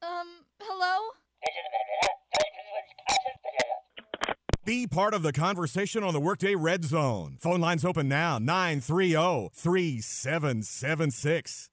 Um, 0.00 0.26
hello? 0.62 1.10
Be 4.64 4.86
part 4.86 5.12
of 5.12 5.22
the 5.22 5.34
conversation 5.34 6.02
on 6.02 6.14
the 6.14 6.20
Workday 6.20 6.54
Red 6.54 6.82
Zone. 6.82 7.36
Phone 7.40 7.60
lines 7.60 7.84
open 7.84 8.08
now 8.08 8.38
930 8.38 9.50
3776. 9.52 11.68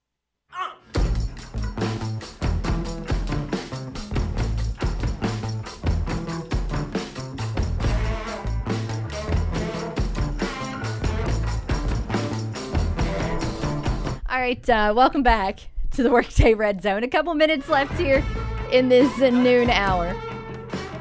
All 14.29 14.39
right, 14.39 14.69
uh, 14.69 14.93
welcome 14.95 15.23
back 15.23 15.59
to 15.93 16.03
the 16.03 16.11
Workday 16.11 16.53
Red 16.53 16.83
Zone. 16.83 17.03
A 17.03 17.07
couple 17.07 17.33
minutes 17.33 17.67
left 17.67 17.99
here 17.99 18.23
in 18.71 18.87
this 18.87 19.17
noon 19.17 19.71
hour. 19.71 20.13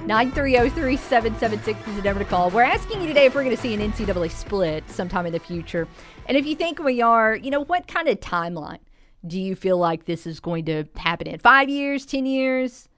930-3776 0.07 1.89
is 1.89 1.97
the 1.97 2.03
number 2.03 2.25
to 2.25 2.31
call. 2.31 2.49
We're 2.49 2.63
asking 2.63 3.03
you 3.03 3.07
today 3.07 3.27
if 3.27 3.35
we're 3.35 3.45
going 3.45 3.55
to 3.55 3.61
see 3.61 3.75
an 3.75 3.81
NCAA 3.93 4.31
split 4.31 4.89
sometime 4.89 5.27
in 5.27 5.35
the 5.35 5.39
future. 5.39 5.87
And 6.25 6.39
if 6.39 6.47
you 6.47 6.57
think 6.57 6.83
we 6.83 7.03
are, 7.03 7.37
you 7.37 7.51
know, 7.51 7.65
what 7.65 7.87
kind 7.87 8.09
of 8.09 8.19
timeline 8.19 8.79
do 9.27 9.39
you 9.39 9.55
feel 9.55 9.77
like 9.77 10.07
this 10.07 10.27
is 10.27 10.41
going 10.41 10.65
to 10.65 10.85
happen 10.97 11.27
in? 11.27 11.39
Five 11.39 11.69
years, 11.69 12.07
10 12.07 12.25
years? 12.25 12.89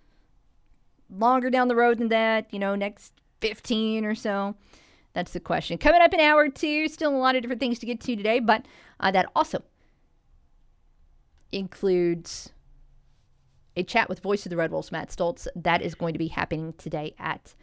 Longer 1.10 1.50
down 1.50 1.66
the 1.66 1.74
road 1.74 1.98
than 1.98 2.08
that? 2.10 2.46
You 2.54 2.60
know, 2.60 2.76
next 2.76 3.14
15 3.40 4.04
or 4.04 4.14
so? 4.14 4.54
That's 5.12 5.32
the 5.32 5.40
question. 5.40 5.76
Coming 5.76 6.02
up 6.02 6.14
in 6.14 6.20
hour 6.20 6.48
two, 6.48 6.86
still 6.86 7.10
a 7.10 7.18
lot 7.18 7.34
of 7.34 7.42
different 7.42 7.58
things 7.60 7.80
to 7.80 7.86
get 7.86 8.00
to 8.02 8.14
today, 8.14 8.38
but 8.38 8.64
uh, 9.00 9.10
that 9.10 9.26
also 9.34 9.64
includes 11.52 12.52
a 13.76 13.82
chat 13.82 14.08
with 14.08 14.20
voice 14.20 14.44
of 14.44 14.50
the 14.50 14.56
Red 14.56 14.70
Wolves, 14.70 14.92
Matt 14.92 15.10
Stolz. 15.10 15.46
That 15.54 15.82
is 15.82 15.94
going 15.94 16.12
to 16.12 16.18
be 16.18 16.28
happening 16.28 16.74
today 16.76 17.14
at 17.18 17.54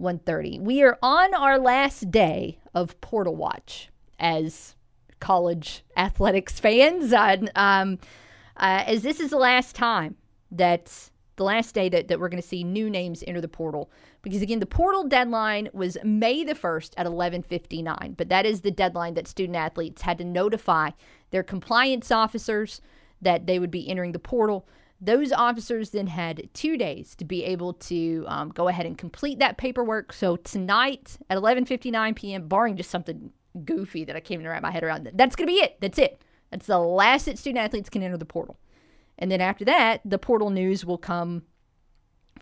1.30. 0.00 0.60
We 0.60 0.82
are 0.82 0.98
on 1.02 1.34
our 1.34 1.58
last 1.58 2.10
day 2.10 2.58
of 2.74 3.00
Portal 3.00 3.36
Watch 3.36 3.90
as 4.18 4.74
college 5.20 5.84
athletics 5.96 6.58
fans. 6.58 7.12
Uh, 7.12 7.36
um, 7.54 7.98
uh, 8.56 8.84
as 8.86 9.02
this 9.02 9.20
is 9.20 9.30
the 9.30 9.38
last 9.38 9.74
time 9.76 10.16
that 10.50 11.10
the 11.36 11.44
last 11.44 11.74
day 11.74 11.88
that, 11.88 12.08
that 12.08 12.20
we're 12.20 12.28
going 12.28 12.42
to 12.42 12.46
see 12.46 12.62
new 12.62 12.90
names 12.90 13.24
enter 13.26 13.40
the 13.40 13.48
portal 13.48 13.90
because 14.20 14.42
again 14.42 14.60
the 14.60 14.66
portal 14.66 15.04
deadline 15.08 15.68
was 15.72 15.96
may 16.04 16.44
the 16.44 16.54
1st 16.54 16.92
at 16.98 17.06
11.59 17.06 18.16
but 18.16 18.28
that 18.28 18.44
is 18.44 18.60
the 18.60 18.70
deadline 18.70 19.14
that 19.14 19.26
student 19.26 19.56
athletes 19.56 20.02
had 20.02 20.18
to 20.18 20.24
notify 20.24 20.90
their 21.30 21.42
compliance 21.42 22.10
officers 22.10 22.82
that 23.22 23.46
they 23.46 23.58
would 23.58 23.70
be 23.70 23.88
entering 23.88 24.12
the 24.12 24.18
portal 24.18 24.68
those 25.00 25.32
officers 25.32 25.90
then 25.90 26.06
had 26.06 26.48
two 26.54 26.76
days 26.76 27.16
to 27.16 27.24
be 27.24 27.42
able 27.42 27.72
to 27.72 28.24
um, 28.28 28.50
go 28.50 28.68
ahead 28.68 28.86
and 28.86 28.98
complete 28.98 29.38
that 29.38 29.56
paperwork 29.56 30.12
so 30.12 30.36
tonight 30.36 31.16
at 31.30 31.38
11.59 31.38 32.14
p.m 32.14 32.46
barring 32.48 32.76
just 32.76 32.90
something 32.90 33.32
goofy 33.64 34.04
that 34.04 34.16
i 34.16 34.20
can't 34.20 34.40
even 34.40 34.46
wrap 34.50 34.62
my 34.62 34.70
head 34.70 34.84
around 34.84 35.10
that's 35.14 35.34
going 35.36 35.46
to 35.46 35.52
be 35.52 35.60
it 35.60 35.76
that's 35.80 35.98
it 35.98 36.22
That's 36.52 36.66
the 36.66 36.78
last 36.78 37.24
that 37.24 37.38
student 37.38 37.64
athletes 37.64 37.88
can 37.88 38.02
enter 38.02 38.18
the 38.18 38.26
portal. 38.26 38.58
And 39.18 39.30
then 39.30 39.40
after 39.40 39.64
that, 39.64 40.02
the 40.04 40.18
portal 40.18 40.50
news 40.50 40.84
will 40.84 40.98
come 40.98 41.42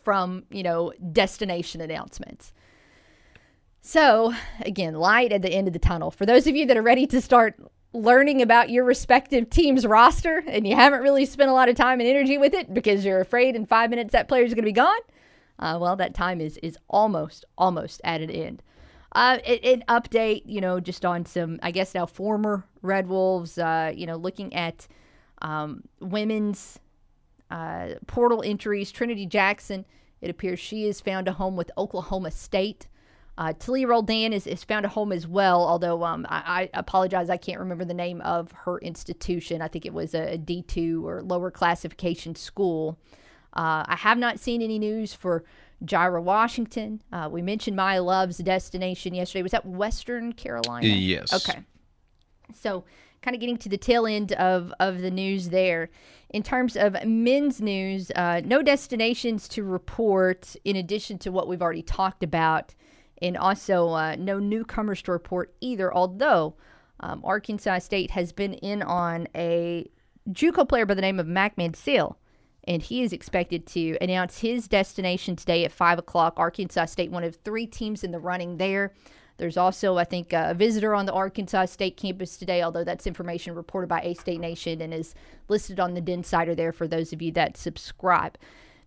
from, 0.03 0.45
you 0.51 0.63
know, 0.63 0.93
destination 1.13 1.81
announcements. 1.81 2.53
So, 3.83 4.35
again, 4.61 4.95
light 4.95 5.33
at 5.33 5.43
the 5.43 5.51
end 5.51 5.69
of 5.69 5.73
the 5.73 5.79
tunnel. 5.79 6.11
For 6.11 6.27
those 6.27 6.47
of 6.47 6.57
you 6.57 6.67
that 6.67 6.77
are 6.77 6.83
ready 6.83 7.07
to 7.07 7.21
start 7.21 7.55
learning 7.93 8.41
about 8.41 8.71
your 8.71 8.85
respective 8.85 9.51
team's 9.51 9.87
roster 9.87 10.43
and 10.47 10.67
you 10.67 10.77
haven't 10.77 11.03
really 11.03 11.25
spent 11.27 11.51
a 11.51 11.53
lot 11.53 11.69
of 11.69 11.77
time 11.77 12.01
and 12.01 12.09
energy 12.09 12.39
with 12.39 12.55
it 12.55 12.73
because 12.73 13.05
you're 13.05 13.21
afraid 13.21 13.57
in 13.57 13.67
five 13.67 13.91
minutes 13.91 14.13
that 14.13 14.29
player 14.29 14.45
is 14.45 14.55
going 14.55 14.63
to 14.63 14.69
be 14.69 14.73
gone, 14.73 15.01
uh, 15.59 15.77
well, 15.81 15.97
that 15.97 16.15
time 16.15 16.41
is 16.41 16.57
is 16.59 16.79
almost 16.89 17.45
almost 17.59 18.01
at 18.05 18.21
an 18.21 18.31
end. 18.31 18.63
Uh, 19.13 19.39
an 19.65 19.83
update, 19.89 20.43
you 20.47 20.61
know, 20.61 20.79
just 20.79 21.05
on 21.05 21.27
some, 21.27 21.59
I 21.65 21.73
guess 21.73 21.95
now 21.97 22.07
former 22.07 22.65
Red 22.81 23.09
Wolves, 23.09 23.59
uh, 23.59 23.93
you 23.93 24.07
know, 24.07 24.15
looking 24.15 24.55
at 24.55 24.87
um, 25.43 25.83
women's 26.01 26.79
uh, 27.51 27.95
portal 28.07 28.41
entries. 28.45 28.93
Trinity 28.93 29.27
Jackson, 29.27 29.85
it 30.21 30.31
appears 30.31 30.61
she 30.61 30.87
has 30.87 31.01
found 31.01 31.27
a 31.27 31.33
home 31.33 31.57
with 31.57 31.73
Oklahoma 31.77 32.31
State. 32.31 32.87
Uh, 33.41 33.55
Talia 33.59 33.89
Roldan 33.89 34.35
is, 34.35 34.47
is 34.47 34.63
found 34.63 34.85
a 34.85 34.89
home 34.91 35.13
as 35.13 35.27
well, 35.27 35.67
although 35.67 36.05
um, 36.05 36.27
I, 36.29 36.69
I, 36.75 36.79
apologize, 36.79 37.31
I 37.31 37.39
can't 37.39 37.59
remember 37.59 37.87
the 37.87 37.95
name 37.95 38.21
of 38.21 38.53
her 38.53 38.77
institution. 38.81 39.63
I 39.63 39.69
think 39.69 39.87
it 39.87 39.95
was 39.95 40.15
a 40.15 40.35
a 40.35 40.39
D2 40.39 41.03
or 41.03 41.23
lower 41.23 41.51
classification 41.51 42.35
school. 42.35 42.99
Uh, 43.55 43.83
I 43.87 43.97
have 43.97 44.19
not 44.19 44.39
seen 44.39 44.61
any 44.61 44.79
news 44.79 45.15
for 45.15 45.45
Jyra 45.83 46.23
Washington. 46.23 47.01
Uh, 47.11 47.31
we 47.33 47.41
mentioned 47.41 47.77
Maya 47.77 48.03
Love's 48.03 48.37
destination 48.37 49.15
yesterday. 49.15 49.43
Was 49.43 49.53
that 49.53 49.65
Western 49.65 50.35
Carolina? 50.35 50.87
Yes. 50.87 51.33
Okay. 51.33 51.61
So, 52.55 52.85
kind 53.23 53.35
of 53.35 53.41
getting 53.41 53.57
to 53.57 53.71
the 53.71 53.79
tail 53.79 54.07
end 54.07 54.33
of, 54.33 54.75
of 54.81 55.01
the 55.01 55.11
news 55.11 55.49
there. 55.49 55.89
In 56.29 56.43
terms 56.43 56.77
of 56.77 57.03
men's 57.07 57.63
news, 57.63 58.11
uh, 58.17 58.43
no 58.45 58.61
destinations 58.61 59.49
to 59.49 59.65
report 59.65 60.57
in 60.65 60.77
addition 60.77 61.17
to 61.21 61.33
what 61.33 61.49
we've 61.49 61.63
already 61.63 61.83
talked 61.83 62.23
about, 62.23 62.75
and 63.23 63.37
also 63.37 63.91
uh, 63.91 64.17
no 64.19 64.39
newcomers 64.39 65.03
to 65.03 65.13
report 65.13 65.55
either, 65.61 65.93
although 65.93 66.55
um, 67.01 67.21
Arkansas 67.25 67.81
State 67.81 68.11
has 68.13 68.33
been 68.33 68.55
in 68.55 68.83
on 68.83 69.27
a 69.35 69.91
Juco 70.31 70.69
player 70.69 70.87
by 70.87 70.95
the 70.95 71.03
name 71.03 71.19
of 71.19 71.27
Mac 71.27 71.57
Mansell 71.57 72.19
and 72.65 72.83
he 72.83 73.03
is 73.03 73.13
expected 73.13 73.67
to 73.67 73.97
announce 74.01 74.41
his 74.41 74.69
destination 74.69 75.37
today 75.37 75.65
at 75.65 75.73
5 75.73 75.99
o'clock. 75.99 76.35
Arkansas 76.37 76.87
State, 76.87 77.11
one 77.11 77.25
of 77.25 77.37
three 77.37 77.67
teams 77.67 78.05
in 78.05 78.11
the 78.11 78.19
running 78.19 78.59
there. 78.59 78.93
There's 79.39 79.57
also, 79.57 79.97
I 79.97 80.05
think, 80.05 80.35
a 80.35 80.53
visitor 80.53 80.95
on 80.95 81.07
the 81.07 81.15
Arkansas 81.15 81.67
State 81.67 81.97
campus 81.97 82.37
today, 82.37 82.63
although 82.63 82.85
that's 82.85 83.07
information 83.07 83.55
reported 83.55 83.89
by 83.89 84.03
A 84.03 84.15
State 84.15 84.41
Nation 84.41 84.83
and 84.83 84.93
is 84.93 85.15
listed 85.49 85.81
on 85.81 85.95
the 85.95 86.01
Den 86.01 86.19
Densider 86.19 86.55
there 86.55 86.73
for 86.73 86.87
those 86.87 87.13
of 87.15 87.23
you 87.23 87.33
that 87.33 87.57
subscribe. 87.57 88.37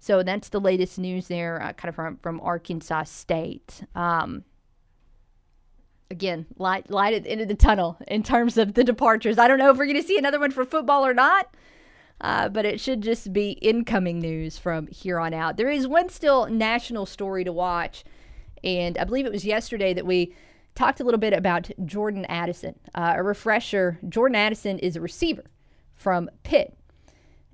So 0.04 0.22
that's 0.22 0.50
the 0.50 0.60
latest 0.60 1.00
news 1.00 1.30
there, 1.30 1.64
uh, 1.64 1.72
kind 1.72 1.88
of 1.88 1.96
from, 1.96 2.18
from 2.18 2.42
Arkansas 2.42 3.04
State. 3.04 3.86
Um, 3.96 4.44
again, 6.12 6.46
light, 6.58 6.92
light 6.92 7.14
at 7.14 7.24
the 7.24 7.32
end 7.32 7.40
of 7.40 7.48
the 7.48 7.56
tunnel 7.56 7.98
in 8.10 8.22
terms 8.22 8.58
of 8.58 8.74
the 8.74 8.84
departures. 8.84 9.38
I 9.38 9.48
don't 9.48 9.60
know 9.60 9.72
if 9.72 9.78
we're 9.78 9.86
going 9.86 9.96
to 9.96 10.06
see 10.06 10.18
another 10.18 10.42
one 10.42 10.52
for 10.52 10.66
football 10.66 11.06
or 11.06 11.14
not. 11.14 11.56
Uh, 12.20 12.50
but 12.50 12.66
it 12.66 12.82
should 12.82 13.00
just 13.00 13.32
be 13.32 13.52
incoming 13.62 14.20
news 14.20 14.58
from 14.58 14.88
here 14.88 15.20
on 15.20 15.34
out. 15.34 15.56
There 15.56 15.70
is 15.70 15.88
one 15.88 16.10
still 16.10 16.48
national 16.48 17.06
story 17.06 17.46
to 17.46 17.54
watch, 17.54 18.04
and 18.62 18.98
I 18.98 19.06
believe 19.06 19.26
it 19.26 19.32
was 19.32 19.46
yesterday 19.46 19.94
that 19.94 20.06
we 20.06 20.36
talked 20.76 21.00
a 21.00 21.06
little 21.06 21.20
bit 21.20 21.32
about 21.32 21.70
Jordan 21.86 22.26
Addison. 22.26 22.76
Uh, 22.94 23.14
a 23.16 23.24
refresher 23.24 24.00
Jordan 24.10 24.36
Addison 24.36 24.80
is 24.80 24.98
a 24.98 25.02
receiver 25.02 25.46
from 25.96 26.30
Pitt. 26.44 26.78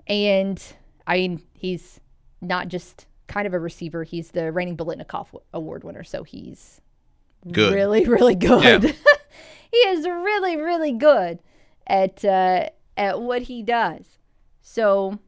And 0.08 0.62
I 1.06 1.18
mean, 1.18 1.44
he's 1.54 2.00
not 2.42 2.68
just 2.68 3.06
kind 3.28 3.46
of 3.46 3.54
a 3.54 3.60
receiver, 3.60 4.04
he's 4.04 4.32
the 4.32 4.52
reigning 4.52 4.78
Biletnikoff 4.78 5.28
Award 5.54 5.84
winner. 5.84 6.04
So 6.04 6.24
he's 6.24 6.82
good. 7.52 7.74
really, 7.74 8.06
really 8.06 8.36
good. 8.36 8.84
Yeah. 8.84 8.92
he 9.72 9.78
is 9.78 10.06
really, 10.06 10.58
really 10.58 10.94
good 10.94 11.40
at, 11.88 12.24
uh, 12.26 12.70
at 12.98 13.22
what 13.22 13.44
he 13.44 13.64
does. 13.64 14.18
So 14.62 15.20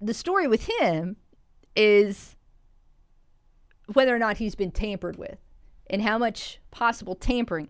the 0.00 0.14
story 0.14 0.46
with 0.48 0.68
him 0.80 1.16
is 1.76 2.36
whether 3.92 4.14
or 4.14 4.18
not 4.18 4.38
he's 4.38 4.54
been 4.54 4.70
tampered 4.70 5.16
with 5.16 5.38
and 5.88 6.02
how 6.02 6.18
much 6.18 6.60
possible 6.70 7.14
tampering 7.14 7.68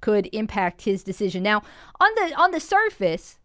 could 0.00 0.28
impact 0.32 0.82
his 0.82 1.02
decision. 1.02 1.42
Now, 1.42 1.62
on 1.98 2.10
the 2.16 2.34
on 2.36 2.50
the 2.50 2.60
surface, 2.60 3.38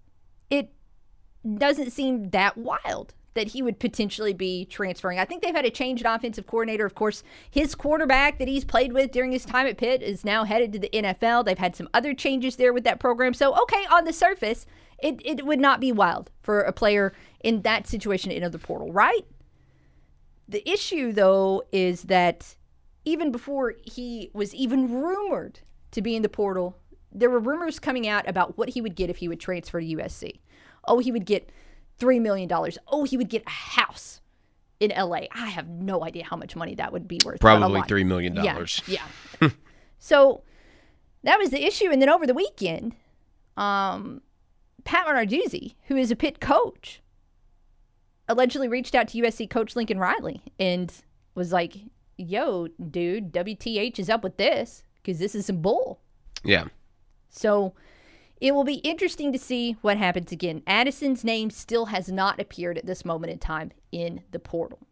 doesn't 1.57 1.91
seem 1.91 2.29
that 2.29 2.57
wild 2.57 3.13
that 3.33 3.49
he 3.49 3.61
would 3.61 3.79
potentially 3.79 4.33
be 4.33 4.65
transferring. 4.65 5.19
I 5.19 5.25
think 5.25 5.41
they've 5.41 5.55
had 5.55 5.65
a 5.65 5.69
change 5.69 6.01
in 6.01 6.07
offensive 6.07 6.47
coordinator. 6.47 6.85
Of 6.85 6.95
course, 6.95 7.23
his 7.49 7.75
quarterback 7.75 8.39
that 8.39 8.47
he's 8.47 8.65
played 8.65 8.91
with 8.91 9.11
during 9.11 9.31
his 9.31 9.45
time 9.45 9.67
at 9.67 9.77
Pitt 9.77 10.01
is 10.01 10.25
now 10.25 10.43
headed 10.43 10.73
to 10.73 10.79
the 10.79 10.89
NFL. 10.89 11.45
They've 11.45 11.57
had 11.57 11.75
some 11.75 11.89
other 11.93 12.13
changes 12.13 12.55
there 12.55 12.73
with 12.73 12.83
that 12.83 12.99
program. 12.99 13.33
So, 13.33 13.53
okay, 13.61 13.85
on 13.91 14.05
the 14.05 14.13
surface, 14.13 14.65
it, 15.01 15.21
it 15.23 15.45
would 15.45 15.59
not 15.59 15.79
be 15.79 15.91
wild 15.91 16.31
for 16.41 16.61
a 16.61 16.73
player 16.73 17.13
in 17.41 17.61
that 17.61 17.87
situation 17.87 18.31
to 18.31 18.35
enter 18.35 18.49
the 18.49 18.59
portal, 18.59 18.91
right? 18.91 19.25
The 20.47 20.67
issue, 20.69 21.13
though, 21.13 21.63
is 21.71 22.03
that 22.03 22.55
even 23.05 23.31
before 23.31 23.75
he 23.83 24.31
was 24.33 24.53
even 24.53 24.91
rumored 24.91 25.61
to 25.91 26.01
be 26.01 26.15
in 26.15 26.23
the 26.23 26.29
portal, 26.29 26.75
there 27.11 27.29
were 27.29 27.39
rumors 27.39 27.79
coming 27.79 28.07
out 28.07 28.27
about 28.27 28.57
what 28.57 28.69
he 28.69 28.81
would 28.81 28.95
get 28.95 29.09
if 29.09 29.17
he 29.17 29.27
would 29.27 29.39
transfer 29.39 29.79
to 29.79 29.95
USC. 29.95 30.39
Oh, 30.86 30.99
he 30.99 31.11
would 31.11 31.25
get 31.25 31.51
$3 31.99 32.21
million. 32.21 32.49
Oh, 32.88 33.03
he 33.03 33.17
would 33.17 33.30
get 33.30 33.43
a 33.45 33.49
house 33.49 34.21
in 34.80 34.91
LA. 34.91 35.21
I 35.32 35.47
have 35.47 35.67
no 35.67 36.03
idea 36.03 36.23
how 36.25 36.38
much 36.38 36.55
money 36.55 36.75
that 36.75 36.93
would 36.93 37.07
be 37.07 37.19
worth. 37.25 37.39
Probably 37.39 37.82
$3 37.82 38.05
million. 38.05 38.36
Yeah. 38.36 38.65
yeah. 38.88 39.49
so 39.99 40.43
that 41.23 41.38
was 41.38 41.49
the 41.49 41.65
issue. 41.65 41.89
And 41.91 42.01
then 42.01 42.09
over 42.09 42.25
the 42.25 42.34
weekend, 42.34 42.95
um, 43.57 44.21
Pat 44.86 45.05
Narduzzi, 45.05 45.75
who 45.88 45.97
is 45.97 46.11
a 46.11 46.15
Pitt 46.15 46.39
coach, 46.39 47.01
allegedly 48.27 48.67
reached 48.67 48.95
out 48.95 49.09
to 49.09 49.21
USC 49.21 49.49
coach 49.49 49.75
Lincoln 49.75 49.99
Riley 49.99 50.41
and 50.59 50.93
was 51.36 51.51
like, 51.51 51.75
yo, 52.17 52.67
dude, 52.67 53.34
WTH 53.34 53.99
is 53.99 54.09
up 54.09 54.23
with 54.23 54.38
this 54.38 54.84
because 54.95 55.19
this 55.19 55.36
is 55.36 55.47
some 55.47 55.61
bull. 55.61 55.99
Yeah. 56.43 56.65
So 57.30 57.73
it 58.39 58.53
will 58.53 58.63
be 58.63 58.75
interesting 58.75 59.31
to 59.33 59.39
see 59.39 59.75
what 59.81 59.97
happens 59.97 60.31
again. 60.31 60.63
Addison's 60.65 61.23
name 61.23 61.49
still 61.49 61.87
has 61.87 62.09
not 62.09 62.39
appeared 62.39 62.77
at 62.77 62.85
this 62.85 63.03
moment 63.03 63.33
in 63.33 63.39
time 63.39 63.71
in 63.91 64.21
the 64.31 64.39
portal. 64.39 64.87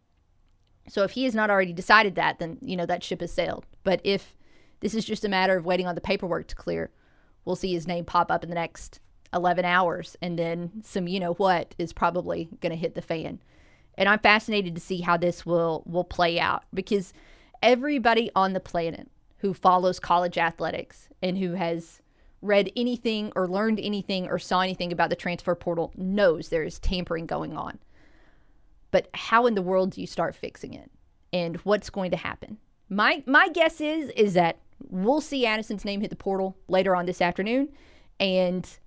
So 0.88 1.02
if 1.02 1.12
he 1.12 1.24
has 1.24 1.34
not 1.34 1.50
already 1.50 1.72
decided 1.72 2.14
that, 2.14 2.38
then, 2.38 2.58
you 2.60 2.76
know, 2.76 2.86
that 2.86 3.02
ship 3.02 3.20
has 3.20 3.32
sailed. 3.32 3.66
But 3.84 4.00
if 4.04 4.34
this 4.80 4.94
is 4.94 5.04
just 5.04 5.24
a 5.24 5.28
matter 5.28 5.56
of 5.56 5.64
waiting 5.64 5.86
on 5.86 5.94
the 5.94 6.00
paperwork 6.00 6.48
to 6.48 6.54
clear, 6.54 6.90
we'll 7.44 7.56
see 7.56 7.72
his 7.72 7.86
name 7.86 8.04
pop 8.04 8.30
up 8.30 8.42
in 8.42 8.48
the 8.48 8.54
next 8.54 9.00
11 9.34 9.64
hours 9.64 10.16
and 10.22 10.38
then 10.38 10.70
some 10.82 11.06
you 11.06 11.20
know 11.20 11.34
what 11.34 11.74
is 11.78 11.92
probably 11.92 12.48
going 12.60 12.70
to 12.70 12.76
hit 12.76 12.94
the 12.94 13.02
fan. 13.02 13.40
And 13.96 14.08
I'm 14.08 14.20
fascinated 14.20 14.74
to 14.74 14.80
see 14.80 15.00
how 15.00 15.16
this 15.16 15.44
will 15.44 15.82
will 15.86 16.04
play 16.04 16.38
out 16.38 16.64
because 16.72 17.12
everybody 17.62 18.30
on 18.34 18.52
the 18.52 18.60
planet 18.60 19.10
who 19.38 19.52
follows 19.52 19.98
college 19.98 20.38
athletics 20.38 21.08
and 21.22 21.38
who 21.38 21.54
has 21.54 22.00
read 22.40 22.70
anything 22.76 23.32
or 23.34 23.48
learned 23.48 23.80
anything 23.80 24.28
or 24.28 24.38
saw 24.38 24.60
anything 24.60 24.92
about 24.92 25.10
the 25.10 25.16
transfer 25.16 25.54
portal 25.54 25.92
knows 25.96 26.48
there 26.48 26.62
is 26.62 26.78
tampering 26.78 27.26
going 27.26 27.56
on. 27.56 27.78
But 28.90 29.08
how 29.12 29.46
in 29.46 29.54
the 29.54 29.62
world 29.62 29.92
do 29.92 30.00
you 30.00 30.06
start 30.06 30.34
fixing 30.34 30.74
it? 30.74 30.90
And 31.32 31.56
what's 31.58 31.90
going 31.90 32.10
to 32.12 32.16
happen? 32.16 32.58
My 32.88 33.22
my 33.26 33.48
guess 33.48 33.80
is 33.80 34.10
is 34.10 34.34
that 34.34 34.60
we'll 34.88 35.20
see 35.20 35.44
Addison's 35.44 35.84
name 35.84 36.00
hit 36.00 36.10
the 36.10 36.16
portal 36.16 36.56
later 36.68 36.96
on 36.96 37.06
this 37.06 37.20
afternoon 37.20 37.68
and 38.18 38.78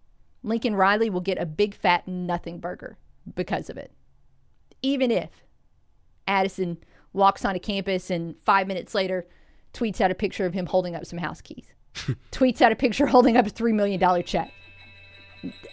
Lincoln 0.43 0.76
Riley 0.76 1.10
will 1.10 1.22
get 1.22 1.38
a 1.38 1.45
big 1.45 1.76
fat 1.76 2.08
nothing 2.08 2.60
burger 2.60 2.97
because 3.36 3.70
of 3.70 3.78
it. 3.78 3.91
Even 4.82 5.12
if 5.12 5.30
Addison 6.28 6.78
walks 7.14 7.45
onto 7.45 7.60
campus 7.60 8.10
and 8.10 8.39
five 8.41 8.68
minutes 8.68 8.95
later 8.95 9.28
tweets 9.74 10.02
out 10.02 10.12
a 10.12 10.16
picture 10.16 10.45
of 10.45 10.54
him 10.54 10.66
holding 10.66 10.95
up 10.95 11.06
some 11.06 11.20
house 11.20 11.41
keys, 11.41 11.74
tweets 12.32 12.62
out 12.62 12.72
a 12.72 12.76
picture 12.76 13.06
holding 13.06 13.38
up 13.38 13.46
a 13.46 13.50
$3 13.50 13.74
million 13.74 14.24
check. 14.24 14.52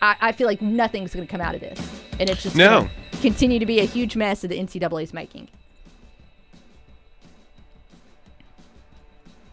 I, 0.00 0.16
I 0.20 0.32
feel 0.32 0.46
like 0.46 0.62
nothing's 0.62 1.14
going 1.14 1.26
to 1.26 1.30
come 1.30 1.40
out 1.40 1.54
of 1.54 1.60
this. 1.60 1.80
And 2.18 2.28
it's 2.28 2.42
just 2.42 2.56
no. 2.56 2.88
continue 3.20 3.58
to 3.58 3.66
be 3.66 3.80
a 3.80 3.84
huge 3.84 4.16
mess 4.16 4.40
that 4.40 4.48
the 4.48 4.58
NCAA 4.58 5.02
is 5.02 5.12
making. 5.12 5.48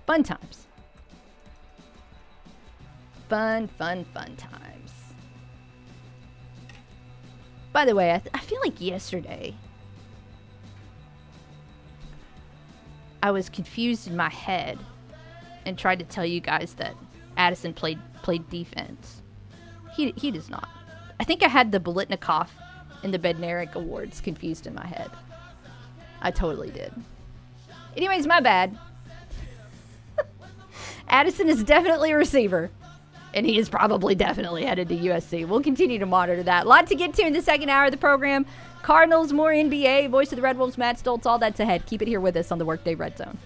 Fun 0.05 0.24
times. 0.24 0.68
Fun, 3.30 3.68
fun, 3.68 4.05
fun 4.13 4.36
times. 4.36 4.91
By 7.74 7.86
the 7.86 7.95
way, 7.95 8.13
I, 8.13 8.20
th- 8.20 8.32
I 8.34 8.39
feel 8.39 8.59
like 8.63 8.80
yesterday 8.80 9.53
I 13.22 13.32
was 13.32 13.49
confused 13.49 14.07
in 14.07 14.16
my 14.16 14.30
head 14.30 14.78
and 15.66 15.78
tried 15.78 15.99
to 15.99 16.05
tell 16.05 16.26
you 16.26 16.39
guys 16.39 16.74
that 16.76 16.95
Addison 17.38 17.74
played 17.74 17.99
played 18.22 18.49
defense. 18.49 19.22
He 19.95 20.11
he 20.16 20.32
does 20.32 20.49
not. 20.49 20.70
I 21.20 21.24
think 21.24 21.43
I 21.43 21.47
had 21.47 21.72
the 21.72 21.80
Biletnikoff 21.80 22.49
and 23.03 23.13
the 23.13 23.20
Bednarik 23.20 23.76
awards 23.76 24.22
confused 24.22 24.68
in 24.68 24.74
my 24.74 24.86
head. 24.86 25.09
I 26.22 26.32
totally 26.32 26.72
did. 26.72 26.93
Anyways, 27.95 28.28
my 28.28 28.41
bad. 28.41 28.78
Addison 31.07 31.47
is 31.47 31.63
definitely 31.63 32.11
a 32.11 32.18
receiver. 32.18 32.72
And 33.34 33.45
he 33.45 33.57
is 33.57 33.68
probably 33.68 34.16
definitely 34.16 34.63
headed 34.63 34.88
to 34.89 34.95
USC. 34.95 35.45
We'll 35.45 35.61
continue 35.61 35.99
to 35.99 36.05
monitor 36.05 36.41
that. 36.43 36.66
A 36.66 36.70
lot 36.70 36.88
to 36.88 36.95
get 36.95 37.13
to 37.16 37.28
in 37.28 37.34
the 37.34 37.41
second 37.41 37.70
hour 37.70 37.86
of 37.86 37.91
the 37.91 37.97
program. 37.97 38.45
Cardinals, 38.82 39.34
more 39.34 39.51
NBA, 39.51 40.09
voice 40.09 40.32
of 40.32 40.38
the 40.38 40.41
Red 40.41 40.57
Wolves, 40.57 40.78
Matt 40.78 40.97
Stolz, 40.97 41.26
all 41.26 41.38
that's 41.38 41.59
ahead. 41.59 41.86
Keep 41.86 42.03
it 42.03 42.07
here 42.07 42.22
with 42.22 42.38
us 42.38 42.51
on 42.51 42.59
the 42.59 42.66
Workday 42.66 42.95
Red 42.95 43.18
Zone. 43.18 43.38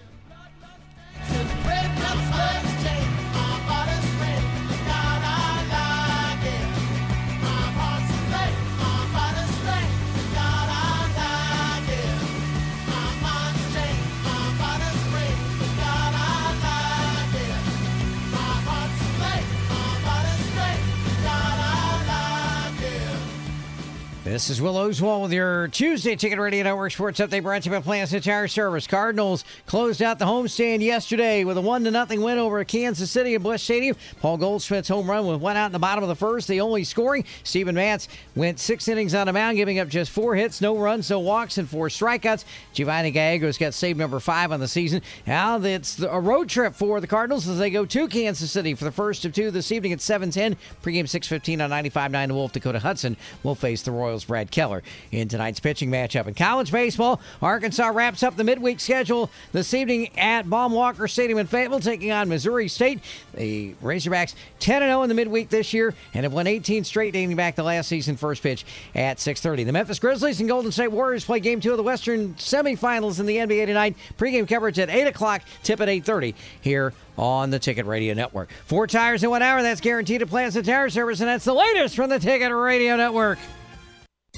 This 24.30 24.48
is 24.48 24.62
Will 24.62 24.76
Oswald 24.76 25.22
with 25.22 25.32
your 25.32 25.66
Tuesday 25.66 26.14
Ticket 26.14 26.38
Radio 26.38 26.62
Network 26.62 26.92
Sports 26.92 27.18
Update 27.18 27.42
brought 27.42 27.64
to 27.64 27.68
you 27.68 27.74
by 27.74 27.82
Plants 27.82 28.12
and 28.12 28.22
Tire 28.22 28.46
Service. 28.46 28.86
Cardinals 28.86 29.44
closed 29.66 30.00
out 30.02 30.20
the 30.20 30.24
homestand 30.24 30.82
yesterday 30.82 31.42
with 31.42 31.58
a 31.58 31.60
1 31.60 31.82
to 31.82 31.90
nothing 31.90 32.22
win 32.22 32.38
over 32.38 32.62
Kansas 32.62 33.10
City 33.10 33.34
at 33.34 33.42
Busch 33.42 33.64
Stadium. 33.64 33.96
Paul 34.20 34.38
Goldschmidt's 34.38 34.86
home 34.86 35.10
run 35.10 35.40
went 35.40 35.58
out 35.58 35.66
in 35.66 35.72
the 35.72 35.80
bottom 35.80 36.04
of 36.04 36.08
the 36.08 36.14
first, 36.14 36.46
the 36.46 36.60
only 36.60 36.84
scoring. 36.84 37.24
Steven 37.42 37.74
Matz 37.74 38.06
went 38.36 38.60
six 38.60 38.86
innings 38.86 39.16
on 39.16 39.26
the 39.26 39.32
mound, 39.32 39.56
giving 39.56 39.80
up 39.80 39.88
just 39.88 40.12
four 40.12 40.36
hits, 40.36 40.60
no 40.60 40.78
runs, 40.78 41.10
no 41.10 41.18
walks, 41.18 41.58
and 41.58 41.68
four 41.68 41.88
strikeouts. 41.88 42.44
Giovanny 42.72 43.12
Gallegos 43.12 43.58
got 43.58 43.74
save 43.74 43.96
number 43.96 44.20
five 44.20 44.52
on 44.52 44.60
the 44.60 44.68
season. 44.68 45.02
Now 45.26 45.60
it's 45.60 46.00
a 46.00 46.20
road 46.20 46.48
trip 46.48 46.76
for 46.76 47.00
the 47.00 47.08
Cardinals 47.08 47.48
as 47.48 47.58
they 47.58 47.70
go 47.70 47.84
to 47.84 48.06
Kansas 48.06 48.52
City 48.52 48.76
for 48.76 48.84
the 48.84 48.92
first 48.92 49.24
of 49.24 49.32
two 49.32 49.50
this 49.50 49.72
evening 49.72 49.92
at 49.92 49.98
7:10. 49.98 50.56
Pregame 50.84 51.08
6:15 51.08 51.60
on 51.60 51.70
95.9. 51.70 52.28
The 52.28 52.34
Wolf 52.34 52.52
Dakota 52.52 52.78
Hudson 52.78 53.16
will 53.42 53.56
face 53.56 53.82
the 53.82 53.90
Royals. 53.90 54.19
Brad 54.24 54.50
Keller 54.50 54.82
in 55.10 55.28
tonight's 55.28 55.60
pitching 55.60 55.90
matchup. 55.90 56.26
In 56.26 56.34
college 56.34 56.72
baseball, 56.72 57.20
Arkansas 57.42 57.88
wraps 57.88 58.22
up 58.22 58.36
the 58.36 58.44
midweek 58.44 58.80
schedule 58.80 59.30
this 59.52 59.72
evening 59.74 60.16
at 60.18 60.48
Baum 60.48 60.72
Walker 60.72 61.08
Stadium 61.08 61.38
in 61.38 61.46
Fayetteville, 61.46 61.80
taking 61.80 62.12
on 62.12 62.28
Missouri 62.28 62.68
State. 62.68 63.00
The 63.34 63.74
Razorbacks 63.82 64.34
10 64.58 64.82
0 64.82 65.02
in 65.02 65.08
the 65.08 65.14
midweek 65.14 65.48
this 65.48 65.72
year 65.72 65.94
and 66.14 66.24
have 66.24 66.32
won 66.32 66.46
18 66.46 66.84
straight 66.84 67.12
dating 67.12 67.36
back 67.36 67.56
to 67.56 67.62
last 67.62 67.88
season. 67.88 68.16
First 68.16 68.42
pitch 68.42 68.64
at 68.94 69.18
6:30. 69.18 69.64
The 69.64 69.72
Memphis 69.72 69.98
Grizzlies 69.98 70.40
and 70.40 70.48
Golden 70.48 70.72
State 70.72 70.92
Warriors 70.92 71.24
play 71.24 71.40
Game 71.40 71.60
Two 71.60 71.72
of 71.72 71.76
the 71.76 71.82
Western 71.82 72.34
Semifinals 72.34 73.20
in 73.20 73.26
the 73.26 73.36
NBA 73.36 73.66
tonight. 73.66 73.96
Pregame 74.18 74.48
coverage 74.48 74.78
at 74.78 74.90
8 74.90 75.06
o'clock. 75.06 75.42
Tip 75.62 75.80
at 75.80 75.88
8:30 75.88 76.34
here 76.60 76.92
on 77.20 77.50
the 77.50 77.58
Ticket 77.58 77.86
Radio 77.86 78.14
Network. 78.14 78.50
Four 78.66 78.86
tires 78.86 79.22
in 79.22 79.30
one 79.30 79.42
hour. 79.42 79.62
That's 79.62 79.80
guaranteed 79.80 80.22
at 80.22 80.32
and 80.32 80.64
Tire 80.64 80.88
Service, 80.88 81.20
and 81.20 81.28
that's 81.28 81.44
the 81.44 81.52
latest 81.52 81.94
from 81.94 82.08
the 82.10 82.18
Ticket 82.18 82.52
Radio 82.52 82.96
Network. 82.96 83.38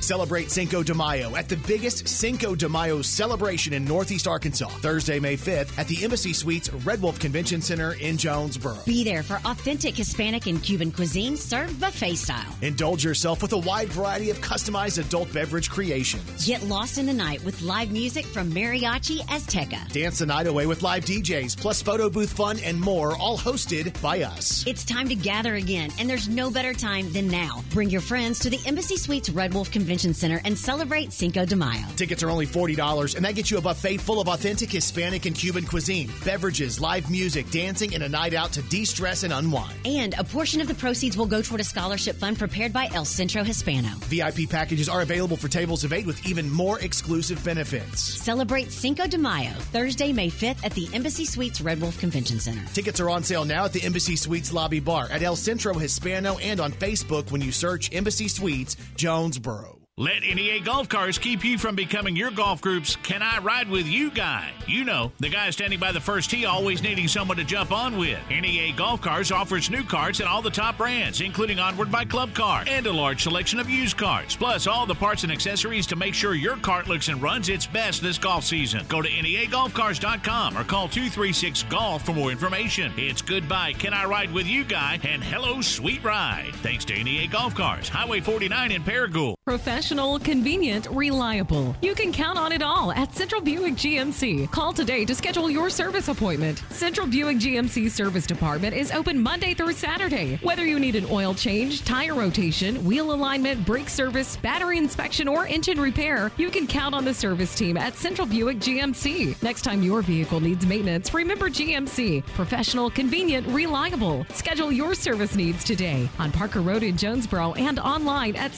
Celebrate 0.02 0.50
Cinco 0.50 0.82
de 0.82 0.92
Mayo 0.92 1.36
at 1.36 1.48
the 1.48 1.56
biggest 1.58 2.08
Cinco 2.08 2.56
de 2.56 2.68
Mayo 2.68 3.02
celebration 3.02 3.72
in 3.72 3.84
Northeast 3.84 4.26
Arkansas, 4.26 4.66
Thursday, 4.66 5.20
May 5.20 5.36
5th 5.36 5.78
at 5.78 5.86
the 5.86 6.02
Embassy 6.02 6.32
Suites 6.32 6.72
Red 6.84 7.00
Wolf 7.00 7.20
Convention 7.20 7.62
Center 7.62 7.92
in 7.94 8.16
Jonesboro. 8.16 8.78
Be 8.84 9.04
there 9.04 9.22
for 9.22 9.36
authentic 9.44 9.94
Hispanic 9.94 10.46
and 10.46 10.60
Cuban 10.60 10.90
cuisine 10.90 11.36
served 11.36 11.78
buffet 11.80 12.16
style. 12.16 12.52
Indulge 12.62 13.04
yourself 13.04 13.42
with 13.42 13.52
a 13.52 13.58
wide 13.58 13.90
variety 13.90 14.30
of 14.30 14.40
customized 14.40 14.98
adult 14.98 15.32
beverage 15.32 15.70
creations. 15.70 16.44
Get 16.44 16.64
lost 16.64 16.98
in 16.98 17.06
the 17.06 17.12
night 17.12 17.44
with 17.44 17.62
live 17.62 17.92
music 17.92 18.26
from 18.26 18.50
Mariachi 18.50 19.20
Azteca. 19.26 19.86
Dance 19.92 20.18
the 20.18 20.26
night 20.26 20.48
away 20.48 20.66
with 20.66 20.82
live 20.82 21.04
DJs, 21.04 21.56
plus 21.56 21.80
photo 21.80 22.10
booth 22.10 22.32
fun 22.32 22.58
and 22.64 22.80
more, 22.80 23.16
all 23.18 23.38
hosted 23.38 24.00
by 24.02 24.22
us. 24.22 24.66
It's 24.66 24.84
time 24.84 25.08
to 25.08 25.14
gather 25.14 25.54
again, 25.54 25.92
and 26.00 26.10
there's 26.10 26.28
no 26.28 26.50
better 26.50 26.74
time 26.74 27.12
than 27.12 27.28
now. 27.28 27.62
Bring 27.70 27.88
your 27.88 28.00
friends 28.00 28.40
to 28.40 28.50
the 28.50 28.58
Embassy 28.66 28.96
Suites 28.96 29.30
Red 29.30 29.54
Wolf 29.54 29.70
Convention 29.70 29.91
Center 29.98 30.40
and 30.44 30.56
celebrate 30.56 31.12
Cinco 31.12 31.44
de 31.44 31.56
Mayo. 31.56 31.86
Tickets 31.96 32.22
are 32.22 32.30
only 32.30 32.46
$40, 32.46 33.16
and 33.16 33.24
that 33.24 33.34
gets 33.34 33.50
you 33.50 33.58
a 33.58 33.60
buffet 33.60 33.98
full 33.98 34.20
of 34.20 34.28
authentic 34.28 34.70
Hispanic 34.70 35.26
and 35.26 35.36
Cuban 35.36 35.64
cuisine, 35.66 36.10
beverages, 36.24 36.80
live 36.80 37.10
music, 37.10 37.50
dancing, 37.50 37.94
and 37.94 38.02
a 38.02 38.08
night 38.08 38.34
out 38.34 38.52
to 38.52 38.62
de 38.62 38.84
stress 38.84 39.22
and 39.22 39.32
unwind. 39.32 39.74
And 39.84 40.14
a 40.18 40.24
portion 40.24 40.60
of 40.60 40.68
the 40.68 40.74
proceeds 40.74 41.16
will 41.16 41.26
go 41.26 41.42
toward 41.42 41.60
a 41.60 41.64
scholarship 41.64 42.16
fund 42.16 42.38
prepared 42.38 42.72
by 42.72 42.88
El 42.94 43.04
Centro 43.04 43.44
Hispano. 43.44 43.90
VIP 44.08 44.48
packages 44.48 44.88
are 44.88 45.02
available 45.02 45.36
for 45.36 45.48
tables 45.48 45.84
of 45.84 45.92
eight 45.92 46.06
with 46.06 46.26
even 46.26 46.50
more 46.50 46.78
exclusive 46.80 47.44
benefits. 47.44 48.00
Celebrate 48.00 48.72
Cinco 48.72 49.06
de 49.06 49.18
Mayo, 49.18 49.52
Thursday, 49.72 50.12
May 50.12 50.30
5th 50.30 50.64
at 50.64 50.72
the 50.72 50.88
Embassy 50.92 51.24
Suites 51.24 51.60
Red 51.60 51.80
Wolf 51.80 51.98
Convention 51.98 52.40
Center. 52.40 52.64
Tickets 52.72 53.00
are 53.00 53.10
on 53.10 53.22
sale 53.22 53.44
now 53.44 53.64
at 53.66 53.72
the 53.72 53.82
Embassy 53.82 54.16
Suites 54.16 54.52
lobby 54.52 54.80
bar 54.80 55.08
at 55.10 55.22
El 55.22 55.36
Centro 55.36 55.74
Hispano 55.74 56.38
and 56.38 56.60
on 56.60 56.72
Facebook 56.72 57.30
when 57.30 57.40
you 57.40 57.52
search 57.52 57.92
Embassy 57.92 58.28
Suites 58.28 58.76
Jonesboro. 58.96 59.81
Let 59.98 60.22
NEA 60.22 60.60
Golf 60.60 60.88
Cars 60.88 61.18
keep 61.18 61.44
you 61.44 61.58
from 61.58 61.74
becoming 61.74 62.16
your 62.16 62.30
golf 62.30 62.62
group's 62.62 62.96
Can 62.96 63.20
I 63.20 63.40
Ride 63.40 63.68
With 63.68 63.86
You 63.86 64.10
guy. 64.10 64.50
You 64.66 64.86
know, 64.86 65.12
the 65.18 65.28
guy 65.28 65.50
standing 65.50 65.78
by 65.78 65.92
the 65.92 66.00
first 66.00 66.30
tee 66.30 66.46
always 66.46 66.82
needing 66.82 67.06
someone 67.08 67.36
to 67.36 67.44
jump 67.44 67.72
on 67.72 67.98
with. 67.98 68.18
NEA 68.30 68.72
Golf 68.72 69.02
Cars 69.02 69.30
offers 69.30 69.68
new 69.68 69.84
carts 69.84 70.20
and 70.20 70.28
all 70.30 70.40
the 70.40 70.48
top 70.48 70.78
brands, 70.78 71.20
including 71.20 71.58
Onward 71.58 71.92
by 71.92 72.06
Club 72.06 72.32
Car 72.32 72.64
and 72.66 72.86
a 72.86 72.92
large 72.92 73.22
selection 73.22 73.60
of 73.60 73.68
used 73.68 73.98
carts, 73.98 74.34
plus 74.34 74.66
all 74.66 74.86
the 74.86 74.94
parts 74.94 75.24
and 75.24 75.32
accessories 75.32 75.86
to 75.88 75.94
make 75.94 76.14
sure 76.14 76.32
your 76.32 76.56
cart 76.56 76.88
looks 76.88 77.08
and 77.08 77.20
runs 77.20 77.50
its 77.50 77.66
best 77.66 78.00
this 78.00 78.16
golf 78.16 78.44
season. 78.44 78.86
Go 78.88 79.02
to 79.02 79.10
NEAGolfCars.com 79.10 80.56
or 80.56 80.64
call 80.64 80.88
236 80.88 81.64
Golf 81.64 82.06
for 82.06 82.14
more 82.14 82.30
information. 82.30 82.94
It's 82.96 83.20
goodbye, 83.20 83.74
Can 83.74 83.92
I 83.92 84.06
Ride 84.06 84.32
With 84.32 84.46
You 84.46 84.64
guy, 84.64 85.00
and 85.02 85.22
hello, 85.22 85.60
sweet 85.60 86.02
ride. 86.02 86.52
Thanks 86.62 86.86
to 86.86 86.94
NEA 86.94 87.26
Golf 87.26 87.54
Cars, 87.54 87.90
Highway 87.90 88.20
49 88.20 88.72
in 88.72 88.82
Paragould. 88.82 89.34
Professional, 89.44 89.81
convenient, 90.22 90.86
reliable. 90.90 91.74
You 91.82 91.94
can 91.94 92.12
count 92.12 92.38
on 92.38 92.52
it 92.52 92.62
all 92.62 92.92
at 92.92 93.12
Central 93.14 93.40
Buick 93.40 93.74
GMC. 93.74 94.50
Call 94.52 94.72
today 94.72 95.04
to 95.04 95.14
schedule 95.14 95.50
your 95.50 95.68
service 95.70 96.06
appointment. 96.06 96.62
Central 96.70 97.06
Buick 97.06 97.38
GMC 97.38 97.90
Service 97.90 98.24
Department 98.24 98.76
is 98.76 98.92
open 98.92 99.20
Monday 99.20 99.54
through 99.54 99.72
Saturday. 99.72 100.36
Whether 100.42 100.64
you 100.64 100.78
need 100.78 100.94
an 100.94 101.06
oil 101.10 101.34
change, 101.34 101.84
tire 101.84 102.14
rotation, 102.14 102.84
wheel 102.84 103.12
alignment, 103.12 103.66
brake 103.66 103.88
service, 103.88 104.36
battery 104.36 104.78
inspection, 104.78 105.26
or 105.26 105.46
engine 105.46 105.80
repair, 105.80 106.30
you 106.36 106.48
can 106.50 106.68
count 106.68 106.94
on 106.94 107.04
the 107.04 107.12
service 107.12 107.54
team 107.54 107.76
at 107.76 107.96
Central 107.96 108.28
Buick 108.28 108.58
GMC. 108.58 109.42
Next 109.42 109.62
time 109.62 109.82
your 109.82 110.00
vehicle 110.02 110.38
needs 110.38 110.64
maintenance, 110.64 111.12
remember 111.12 111.50
GMC. 111.50 112.24
Professional, 112.26 112.88
convenient, 112.88 113.46
reliable. 113.48 114.24
Schedule 114.30 114.70
your 114.70 114.94
service 114.94 115.34
needs 115.34 115.64
today 115.64 116.08
on 116.20 116.30
Parker 116.30 116.60
Road 116.60 116.84
in 116.84 116.96
Jonesboro 116.96 117.54
and 117.54 117.80
online 117.80 118.36
at 118.36 118.52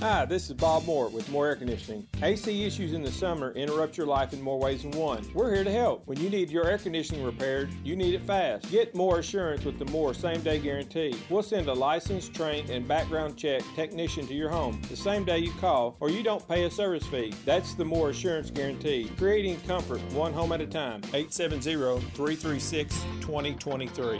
Hi, 0.00 0.26
this 0.26 0.50
is 0.50 0.52
Bob 0.52 0.84
Moore 0.84 1.08
with 1.08 1.30
More 1.30 1.46
Air 1.46 1.56
Conditioning. 1.56 2.06
AC 2.22 2.66
issues 2.66 2.92
in 2.92 3.02
the 3.02 3.10
summer 3.10 3.52
interrupt 3.52 3.96
your 3.96 4.06
life 4.06 4.34
in 4.34 4.42
more 4.42 4.58
ways 4.58 4.82
than 4.82 4.90
one. 4.90 5.26
We're 5.32 5.54
here 5.54 5.64
to 5.64 5.70
help. 5.70 6.06
When 6.06 6.20
you 6.20 6.28
need 6.28 6.50
your 6.50 6.66
air 6.68 6.76
conditioning 6.76 7.24
repaired, 7.24 7.70
you 7.82 7.96
need 7.96 8.12
it 8.12 8.20
fast. 8.26 8.70
Get 8.70 8.94
more 8.94 9.20
assurance 9.20 9.64
with 9.64 9.78
the 9.78 9.86
More 9.86 10.12
same 10.12 10.42
day 10.42 10.58
guarantee. 10.58 11.16
We'll 11.30 11.42
send 11.42 11.68
a 11.68 11.72
licensed, 11.72 12.34
trained, 12.34 12.68
and 12.68 12.86
background 12.86 13.38
check 13.38 13.62
technician 13.74 14.26
to 14.26 14.34
your 14.34 14.50
home 14.50 14.82
the 14.90 14.96
same 14.96 15.24
day 15.24 15.38
you 15.38 15.52
call, 15.52 15.96
or 16.00 16.10
you 16.10 16.22
don't 16.22 16.46
pay 16.46 16.64
a 16.64 16.70
service 16.70 17.06
fee. 17.06 17.32
That's 17.46 17.72
the 17.72 17.86
More 17.86 18.10
Assurance 18.10 18.50
Guarantee, 18.50 19.10
creating 19.16 19.58
comfort 19.62 20.02
one 20.12 20.34
home 20.34 20.52
at 20.52 20.60
a 20.60 20.66
time. 20.66 21.00
870 21.14 22.00
336 22.10 22.94
2023. 23.22 24.16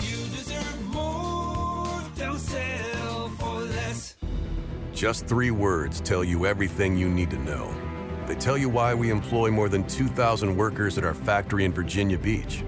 You 0.00 0.16
deserve 0.34 0.92
more. 0.92 2.02
Don't. 2.16 2.93
Just 4.92 5.26
three 5.26 5.50
words 5.50 6.00
tell 6.00 6.24
you 6.24 6.46
everything 6.46 6.96
you 6.96 7.08
need 7.08 7.30
to 7.30 7.38
know. 7.38 7.74
They 8.26 8.34
tell 8.34 8.56
you 8.56 8.68
why 8.68 8.94
we 8.94 9.10
employ 9.10 9.50
more 9.50 9.68
than 9.68 9.84
2,000 9.86 10.56
workers 10.56 10.96
at 10.98 11.04
our 11.04 11.14
factory 11.14 11.64
in 11.64 11.72
Virginia 11.72 12.18
Beach, 12.18 12.64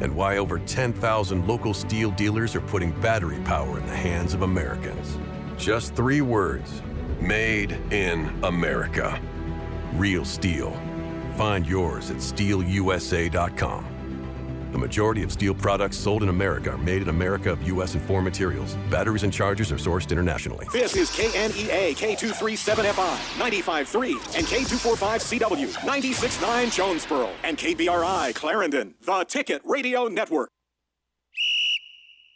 and 0.00 0.14
why 0.14 0.38
over 0.38 0.58
10,000 0.58 1.46
local 1.48 1.74
steel 1.74 2.10
dealers 2.12 2.54
are 2.54 2.60
putting 2.60 2.92
battery 3.00 3.40
power 3.44 3.78
in 3.78 3.86
the 3.86 3.96
hands 3.96 4.34
of 4.34 4.42
Americans. 4.42 5.18
Just 5.56 5.94
three 5.94 6.20
words 6.20 6.82
Made 7.20 7.72
in 7.92 8.32
America. 8.44 9.20
Real 9.94 10.24
steel. 10.24 10.72
Find 11.36 11.66
yours 11.66 12.10
at 12.10 12.16
steelusa.com. 12.16 13.89
The 14.72 14.78
majority 14.78 15.22
of 15.22 15.32
steel 15.32 15.54
products 15.54 15.96
sold 15.96 16.22
in 16.22 16.28
America 16.28 16.70
are 16.70 16.78
made 16.78 17.02
in 17.02 17.08
America 17.08 17.50
of 17.50 17.62
U.S. 17.64 17.94
and 17.94 18.02
foreign 18.02 18.24
materials. 18.24 18.76
Batteries 18.88 19.24
and 19.24 19.32
chargers 19.32 19.72
are 19.72 19.76
sourced 19.76 20.10
internationally. 20.10 20.66
This 20.72 20.94
is 20.94 21.10
KNEA 21.10 21.96
K237FI 21.96 23.16
95.3 23.38 24.38
and 24.38 24.46
K245CW 24.46 25.72
96.9 25.72 26.74
Jonesboro 26.74 27.30
and 27.42 27.58
KBRI 27.58 28.34
Clarendon, 28.34 28.94
the 29.02 29.24
Ticket 29.24 29.60
Radio 29.64 30.06
Network. 30.06 30.50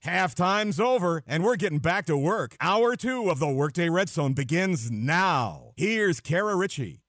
Halftime's 0.05 0.79
over, 0.79 1.23
and 1.27 1.43
we're 1.43 1.57
getting 1.57 1.79
back 1.79 2.05
to 2.07 2.17
work. 2.17 2.57
Hour 2.61 2.95
two 2.95 3.31
of 3.31 3.39
the 3.39 3.49
Workday 3.49 3.89
Red 3.89 4.11
Zone 4.11 4.35
begins 4.35 4.91
now. 4.91 5.73
Here's 5.77 6.21
Kara 6.21 6.55
Richey. 6.57 7.01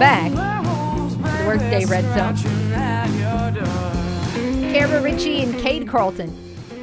Back 0.00 0.30
the 0.30 1.46
Workday 1.46 1.84
Red 1.84 2.04
Zone. 2.14 2.34
Kara 4.72 5.02
Richey 5.02 5.42
and 5.42 5.54
Cade 5.60 5.86
Carlton 5.86 6.34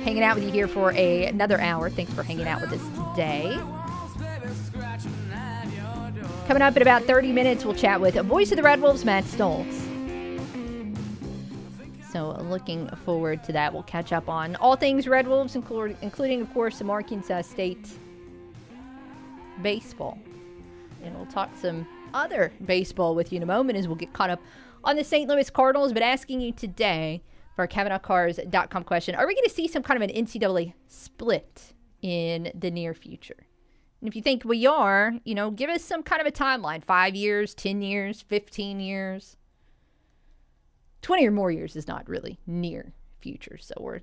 hanging 0.04 0.22
out 0.22 0.36
with 0.36 0.44
you 0.44 0.52
here 0.52 0.68
for 0.68 0.92
a, 0.92 1.26
another 1.26 1.60
hour. 1.60 1.90
Thanks 1.90 2.14
for 2.14 2.22
hanging 2.22 2.48
out 2.48 2.62
with 2.62 2.72
us 2.74 3.16
today. 3.16 3.58
Coming 6.46 6.62
up 6.62 6.76
in 6.76 6.84
about 6.84 7.06
30 7.06 7.32
minutes, 7.32 7.66
we'll 7.66 7.74
chat 7.74 8.00
with 8.00 8.18
a 8.18 8.24
voice 8.24 8.52
of 8.52 8.58
the 8.58 8.62
Red 8.62 8.82
Wolves, 8.82 9.04
Matt 9.04 9.24
Stolz. 9.24 9.74
So, 12.12 12.40
looking 12.44 12.88
forward 13.04 13.44
to 13.46 13.52
that. 13.54 13.74
We'll 13.74 13.82
catch 13.82 14.14
up 14.14 14.30
on 14.30 14.56
all 14.58 14.76
things 14.76 15.08
Red 15.08 15.28
Wolves, 15.28 15.56
including, 15.56 15.98
including 16.04 16.42
of 16.42 16.54
course, 16.54 16.78
some 16.78 16.92
Arkansas 16.92 17.42
State 17.42 17.90
baseball. 19.64 20.20
And 21.04 21.16
we'll 21.16 21.26
talk 21.26 21.50
some 21.60 21.88
other 22.18 22.52
baseball 22.66 23.16
with 23.16 23.32
you 23.32 23.38
in 23.38 23.44
a 23.44 23.48
moment 23.48 23.78
as 23.78 23.88
we'll 23.88 23.96
get 23.96 24.14
caught 24.14 24.30
up 24.30 24.42
on 24.84 24.96
the 24.96 25.04
St. 25.04 25.30
Louis 25.30 25.50
Cardinals. 25.50 25.94
But 25.94 26.02
asking 26.02 26.42
you 26.42 26.52
today 26.52 27.22
for 27.56 27.62
our 27.62 27.68
CavenaughCars.com 27.68 28.84
question 28.84 29.16
Are 29.16 29.28
we 29.28 29.36
going 29.36 29.48
to 29.48 29.54
see 29.54 29.68
some 29.68 29.84
kind 29.84 30.02
of 30.02 30.10
an 30.10 30.16
NCAA 30.16 30.74
split 30.88 31.74
in 32.02 32.52
the 32.54 32.72
near 32.72 32.94
future? 32.94 33.48
And 34.02 34.08
if 34.08 34.16
you 34.16 34.22
think 34.22 34.46
we 34.46 34.66
are, 34.68 35.14
you 35.24 35.34
know, 35.34 35.50
give 35.50 35.70
us 35.70 35.84
some 35.84 36.04
kind 36.04 36.22
of 36.22 36.28
a 36.28 36.32
timeline 36.32 36.84
five 36.84 37.16
years, 37.16 37.56
10 37.56 37.82
years, 37.82 38.22
15 38.22 38.80
years. 38.80 39.38
20 41.02 41.28
or 41.28 41.32
more 41.32 41.52
years 41.52 41.76
is 41.76 41.88
not 41.88 42.08
really 42.08 42.40
near 42.46 42.94
future. 43.20 43.58
So 43.60 43.74
we're, 43.80 44.02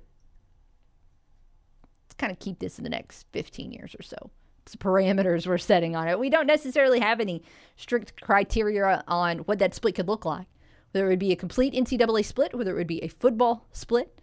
let's 2.03 2.15
kind 2.17 2.31
of 2.31 2.39
keep 2.39 2.59
this 2.59 2.77
in 2.77 2.83
the 2.83 2.89
next 2.89 3.27
15 3.31 3.71
years 3.71 3.95
or 3.97 4.03
so 4.03 4.31
parameters 4.79 5.45
we're 5.45 5.57
setting 5.57 5.95
on 5.95 6.07
it. 6.07 6.19
We 6.19 6.29
don't 6.29 6.47
necessarily 6.47 6.99
have 6.99 7.19
any 7.19 7.43
strict 7.75 8.19
criteria 8.21 9.03
on 9.07 9.39
what 9.39 9.59
that 9.59 9.75
split 9.75 9.95
could 9.95 10.07
look 10.07 10.25
like. 10.25 10.47
Whether 10.91 11.07
it 11.07 11.09
would 11.09 11.19
be 11.19 11.31
a 11.31 11.35
complete 11.35 11.73
NCAA 11.73 12.23
split, 12.23 12.55
whether 12.55 12.71
it 12.71 12.77
would 12.77 12.87
be 12.87 13.03
a 13.03 13.09
football 13.09 13.67
split. 13.71 14.19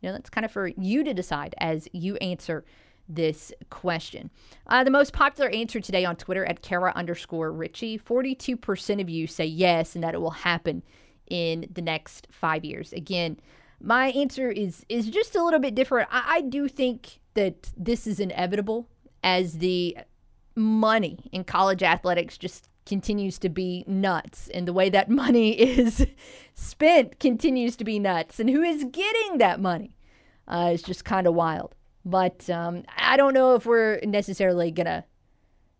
You 0.00 0.08
know, 0.08 0.12
that's 0.14 0.30
kind 0.30 0.44
of 0.44 0.50
for 0.50 0.68
you 0.68 1.04
to 1.04 1.14
decide 1.14 1.54
as 1.58 1.88
you 1.92 2.16
answer 2.16 2.64
this 3.08 3.52
question. 3.70 4.30
Uh, 4.66 4.84
the 4.84 4.90
most 4.90 5.12
popular 5.12 5.48
answer 5.50 5.80
today 5.80 6.04
on 6.04 6.16
Twitter 6.16 6.44
at 6.44 6.62
Kara 6.62 6.92
underscore 6.96 7.52
Richey 7.52 7.98
42% 7.98 9.00
of 9.00 9.08
you 9.08 9.26
say 9.26 9.46
yes 9.46 9.94
and 9.94 10.02
that 10.02 10.14
it 10.14 10.20
will 10.20 10.30
happen 10.30 10.82
in 11.28 11.68
the 11.72 11.82
next 11.82 12.26
five 12.30 12.64
years. 12.64 12.92
Again, 12.92 13.38
my 13.80 14.08
answer 14.08 14.50
is 14.50 14.84
is 14.88 15.08
just 15.08 15.36
a 15.36 15.44
little 15.44 15.60
bit 15.60 15.74
different. 15.74 16.08
I, 16.10 16.36
I 16.36 16.40
do 16.40 16.66
think 16.68 17.20
that 17.34 17.70
this 17.76 18.06
is 18.06 18.18
inevitable 18.18 18.88
as 19.26 19.58
the 19.58 19.98
money 20.54 21.18
in 21.32 21.42
college 21.42 21.82
athletics 21.82 22.38
just 22.38 22.68
continues 22.86 23.40
to 23.40 23.48
be 23.48 23.84
nuts 23.88 24.48
and 24.54 24.68
the 24.68 24.72
way 24.72 24.88
that 24.88 25.10
money 25.24 25.60
is 25.60 26.06
spent 26.54 27.18
continues 27.18 27.74
to 27.74 27.84
be 27.84 27.98
nuts. 27.98 28.38
And 28.38 28.48
who 28.48 28.62
is 28.62 28.84
getting 28.84 29.38
that 29.38 29.60
money 29.60 29.96
uh, 30.46 30.70
is 30.72 30.82
just 30.82 31.04
kind 31.04 31.26
of 31.26 31.34
wild. 31.34 31.74
But 32.04 32.48
um, 32.48 32.84
i 32.96 33.16
don't 33.16 33.34
know 33.34 33.56
if 33.56 33.66
we're 33.66 33.98
necessarily 34.04 34.70
gonna 34.70 35.04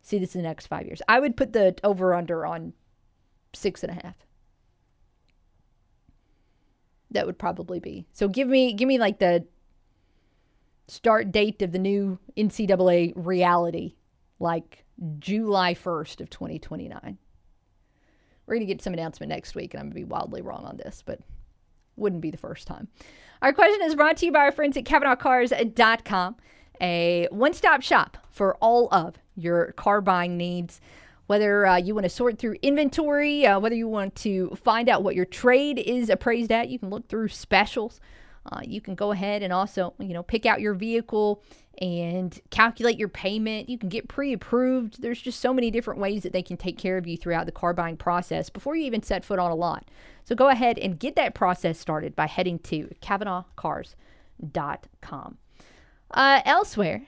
see 0.03 0.19
this 0.19 0.35
in 0.35 0.43
the 0.43 0.49
next 0.49 0.67
five 0.67 0.85
years. 0.85 1.01
I 1.09 1.21
would 1.21 1.37
put 1.37 1.53
the 1.53 1.77
over 1.85 2.15
under 2.15 2.45
on 2.45 2.73
six 3.55 3.85
and 3.85 3.93
a 3.97 4.05
half. 4.05 4.17
That 7.13 7.27
would 7.27 7.39
probably 7.39 7.79
be. 7.79 8.07
So 8.13 8.27
give 8.27 8.49
me 8.49 8.73
give 8.73 8.89
me 8.89 8.99
like 8.99 9.21
the 9.21 9.47
start 10.89 11.33
date 11.33 11.63
of 11.63 11.73
the 11.73 11.79
new 11.79 12.19
NCAA 12.37 13.13
reality, 13.17 13.95
like 14.39 14.85
July 15.19 15.75
1st 15.75 16.21
of 16.21 16.31
2029. 16.31 17.19
We're 18.47 18.55
going 18.55 18.67
to 18.67 18.73
get 18.73 18.83
some 18.83 18.93
announcement 18.93 19.31
next 19.31 19.55
week, 19.55 19.75
and 19.75 19.81
I'm 19.81 19.87
going 19.87 20.03
to 20.03 20.07
be 20.07 20.11
wildly 20.11 20.43
wrong 20.43 20.65
on 20.65 20.77
this, 20.77 21.03
but 21.05 21.21
wouldn't 21.97 22.23
be 22.23 22.31
the 22.31 22.37
first 22.37 22.67
time. 22.67 22.89
Our 23.43 23.53
question 23.53 23.83
is 23.83 23.95
brought 23.95 24.17
to 24.19 24.27
you 24.27 24.33
by 24.33 24.41
our 24.41 24.53
friends 24.53 24.77
at 24.77 24.85
CavenaughCars.com, 24.85 26.37
a 26.81 27.29
one 27.31 27.55
stop 27.55 27.83
shop 27.83 28.19
for 28.31 28.57
all 28.57 28.89
of 28.93 29.17
your 29.35 29.73
car 29.73 30.01
buying 30.01 30.37
needs. 30.37 30.81
Whether 31.27 31.67
uh, 31.67 31.77
you 31.77 31.95
want 31.95 32.05
to 32.05 32.11
sort 32.11 32.39
through 32.39 32.57
inventory, 32.63 33.45
uh, 33.45 33.59
whether 33.59 33.75
you 33.75 33.89
want 33.89 34.15
to 34.17 34.57
find 34.63 34.89
out 34.89 35.03
what 35.03 35.17
your 35.17 35.25
trade 35.25 35.79
is 35.79 36.09
appraised 36.09 36.53
at, 36.53 36.69
you 36.69 36.79
can 36.79 36.89
look 36.89 37.09
through 37.09 37.29
specials. 37.29 38.01
Uh, 38.51 38.61
you 38.65 38.81
can 38.81 38.95
go 38.95 39.11
ahead 39.11 39.43
and 39.43 39.53
also, 39.53 39.95
you 39.99 40.15
know, 40.15 40.23
pick 40.23 40.47
out 40.47 40.61
your 40.61 40.75
vehicle 40.75 41.43
and 41.79 42.41
calculate 42.51 42.99
your 42.99 43.09
payment. 43.09 43.69
You 43.69 43.79
can 43.79 43.89
get 43.89 44.09
pre 44.09 44.33
approved. 44.33 45.03
There's 45.03 45.21
just 45.21 45.41
so 45.41 45.53
many 45.53 45.71
different 45.71 46.01
ways 46.01 46.23
that 46.23 46.33
they 46.33 46.43
can 46.43 46.57
take 46.57 46.79
care 46.79 46.97
of 46.97 47.07
you 47.07 47.17
throughout 47.17 47.47
the 47.47 47.53
car 47.53 47.75
buying 47.75 47.97
process 47.97 48.51
before 48.51 48.77
you 48.77 48.85
even 48.85 49.03
set 49.03 49.25
foot 49.25 49.39
on 49.39 49.51
a 49.51 49.55
lot. 49.55 49.89
So 50.25 50.35
go 50.35 50.49
ahead 50.49 50.79
and 50.79 50.99
get 50.99 51.17
that 51.17 51.35
process 51.35 51.79
started 51.79 52.17
by 52.17 52.27
heading 52.27 52.59
to 52.61 52.91
CavenaughCars.com. 53.03 55.39
Uh, 56.11 56.41
elsewhere, 56.45 57.03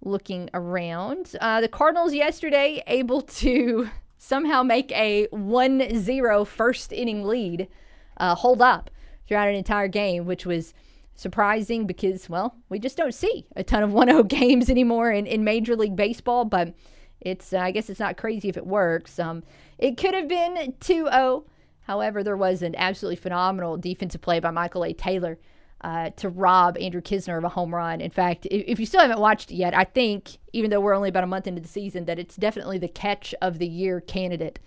looking 0.00 0.50
around, 0.52 1.36
uh, 1.40 1.60
the 1.60 1.68
Cardinals 1.68 2.14
yesterday 2.14 2.82
able 2.86 3.22
to 3.22 3.88
somehow 4.18 4.62
make 4.62 4.92
a 4.92 5.26
1 5.30 5.98
0 5.98 6.44
first 6.44 6.92
inning 6.92 7.24
lead 7.24 7.68
uh, 8.16 8.34
hold 8.34 8.62
up 8.62 8.90
throughout 9.26 9.48
an 9.48 9.54
entire 9.54 9.88
game, 9.88 10.24
which 10.26 10.46
was 10.46 10.74
surprising 11.14 11.86
because, 11.86 12.28
well, 12.28 12.56
we 12.68 12.78
just 12.78 12.96
don't 12.96 13.14
see 13.14 13.46
a 13.56 13.62
ton 13.62 13.82
of 13.82 13.92
1 13.94 14.08
0 14.08 14.22
games 14.24 14.68
anymore 14.70 15.10
in, 15.10 15.26
in 15.26 15.44
Major 15.44 15.76
League 15.76 15.96
Baseball, 15.96 16.44
but 16.44 16.74
it's, 17.20 17.52
uh, 17.52 17.58
I 17.58 17.70
guess 17.70 17.88
it's 17.88 18.00
not 18.00 18.16
crazy 18.16 18.48
if 18.48 18.56
it 18.56 18.66
works. 18.66 19.18
Um, 19.18 19.42
it 19.78 19.96
could 19.96 20.14
have 20.14 20.28
been 20.28 20.74
2 20.80 21.08
0. 21.10 21.44
However, 21.82 22.22
there 22.22 22.36
was 22.36 22.62
an 22.62 22.74
absolutely 22.76 23.16
phenomenal 23.16 23.76
defensive 23.76 24.20
play 24.20 24.38
by 24.40 24.50
Michael 24.50 24.84
A. 24.84 24.92
Taylor 24.92 25.38
uh, 25.82 26.10
to 26.10 26.28
rob 26.28 26.78
Andrew 26.78 27.00
Knizner 27.00 27.38
of 27.38 27.44
a 27.44 27.48
home 27.48 27.74
run. 27.74 28.00
In 28.00 28.10
fact, 28.10 28.46
if, 28.46 28.64
if, 28.66 28.80
you 28.80 28.86
still 28.86 29.00
haven't 29.00 29.18
watched 29.18 29.50
it 29.50 29.56
yet, 29.56 29.74
I 29.74 29.84
think, 29.84 30.38
even 30.52 30.70
though 30.70 30.80
we're 30.80 30.94
only 30.94 31.08
about 31.08 31.24
a 31.24 31.28
month 31.28 31.46
into 31.46 31.60
the 31.60 31.68
season, 31.68 32.04
that 32.04 32.18
it's 32.18 32.36
definitely 32.36 32.78
the 32.78 32.88
catch 32.88 33.34
of 33.42 33.58
the 33.58 33.66
year 33.66 34.00
candidate 34.00 34.60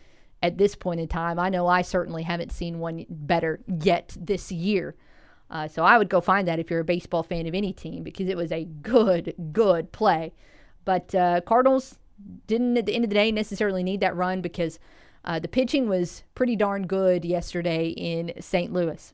at 0.45 0.59
this 0.59 0.75
point 0.75 0.99
in 0.99 1.07
time. 1.07 1.39
I 1.39 1.49
know 1.49 1.67
I 1.67 1.81
certainly 1.81 2.21
haven't 2.21 2.51
seen 2.51 2.77
one 2.77 3.05
better 3.09 3.59
yet 3.67 4.15
this 4.19 4.51
year. 4.51 4.95
Uh, 5.49 5.67
so 5.67 5.83
I 5.83 5.97
would 5.97 6.09
go 6.09 6.21
find 6.21 6.47
that 6.47 6.59
if 6.59 6.69
you're 6.69 6.81
a 6.81 6.85
baseball 6.85 7.23
fan 7.23 7.47
of 7.47 7.55
any 7.55 7.73
team 7.73 8.03
because 8.03 8.29
it 8.29 8.37
was 8.37 8.51
a 8.51 8.65
good, 8.65 9.33
good 9.51 9.91
play. 9.91 10.33
But 10.85 11.15
uh, 11.15 11.41
Cardinals 11.41 11.97
didn't, 12.45 12.77
at 12.77 12.85
the 12.85 12.93
end 12.93 13.03
of 13.03 13.09
the 13.09 13.15
day, 13.15 13.31
necessarily 13.31 13.81
need 13.81 14.01
that 14.01 14.15
run 14.15 14.41
because 14.41 14.77
uh, 15.23 15.39
the 15.39 15.47
pitching 15.47 15.89
was 15.89 16.23
pretty 16.35 16.55
darn 16.55 16.85
good 16.85 17.25
yesterday 17.25 17.87
in 17.87 18.33
St. 18.39 18.71
Louis. 18.71 19.13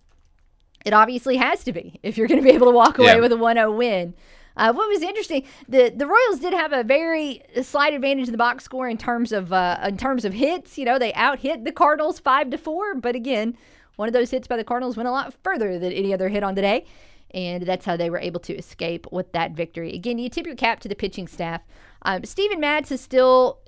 It 0.85 0.93
obviously 0.93 1.37
has 1.37 1.63
to 1.63 1.71
be 1.71 1.99
if 2.03 2.17
you're 2.17 2.27
going 2.27 2.41
to 2.41 2.45
be 2.45 2.53
able 2.53 2.67
to 2.67 2.75
walk 2.75 2.97
away 2.97 3.15
yeah. 3.15 3.21
with 3.21 3.31
a 3.31 3.37
1 3.37 3.55
0 3.55 3.71
win. 3.71 4.13
Uh, 4.57 4.73
what 4.73 4.87
was 4.89 5.01
interesting, 5.01 5.43
the 5.67 5.91
the 5.95 6.05
Royals 6.05 6.39
did 6.39 6.53
have 6.53 6.73
a 6.73 6.83
very 6.83 7.41
slight 7.61 7.93
advantage 7.93 8.27
in 8.27 8.31
the 8.31 8.37
box 8.37 8.63
score 8.63 8.89
in 8.89 8.97
terms 8.97 9.31
of 9.31 9.53
uh, 9.53 9.79
in 9.83 9.97
terms 9.97 10.25
of 10.25 10.33
hits. 10.33 10.77
You 10.77 10.85
know, 10.85 10.99
they 10.99 11.13
out 11.13 11.39
hit 11.39 11.63
the 11.65 11.71
Cardinals 11.71 12.19
five 12.19 12.49
to 12.49 12.57
four, 12.57 12.95
but 12.95 13.15
again, 13.15 13.57
one 13.95 14.07
of 14.07 14.13
those 14.13 14.31
hits 14.31 14.47
by 14.47 14.57
the 14.57 14.63
Cardinals 14.63 14.97
went 14.97 15.07
a 15.07 15.11
lot 15.11 15.33
further 15.43 15.79
than 15.79 15.91
any 15.91 16.13
other 16.13 16.29
hit 16.29 16.43
on 16.43 16.55
the 16.55 16.61
day, 16.61 16.85
and 17.33 17.63
that's 17.63 17.85
how 17.85 17.95
they 17.95 18.09
were 18.09 18.19
able 18.19 18.39
to 18.41 18.55
escape 18.55 19.07
with 19.11 19.31
that 19.31 19.51
victory. 19.51 19.93
Again, 19.93 20.17
you 20.17 20.29
tip 20.29 20.45
your 20.45 20.55
cap 20.55 20.79
to 20.81 20.89
the 20.89 20.95
pitching 20.95 21.27
staff. 21.27 21.61
Um, 22.03 22.23
Steven 22.23 22.63
is 22.63 23.01
still. 23.01 23.59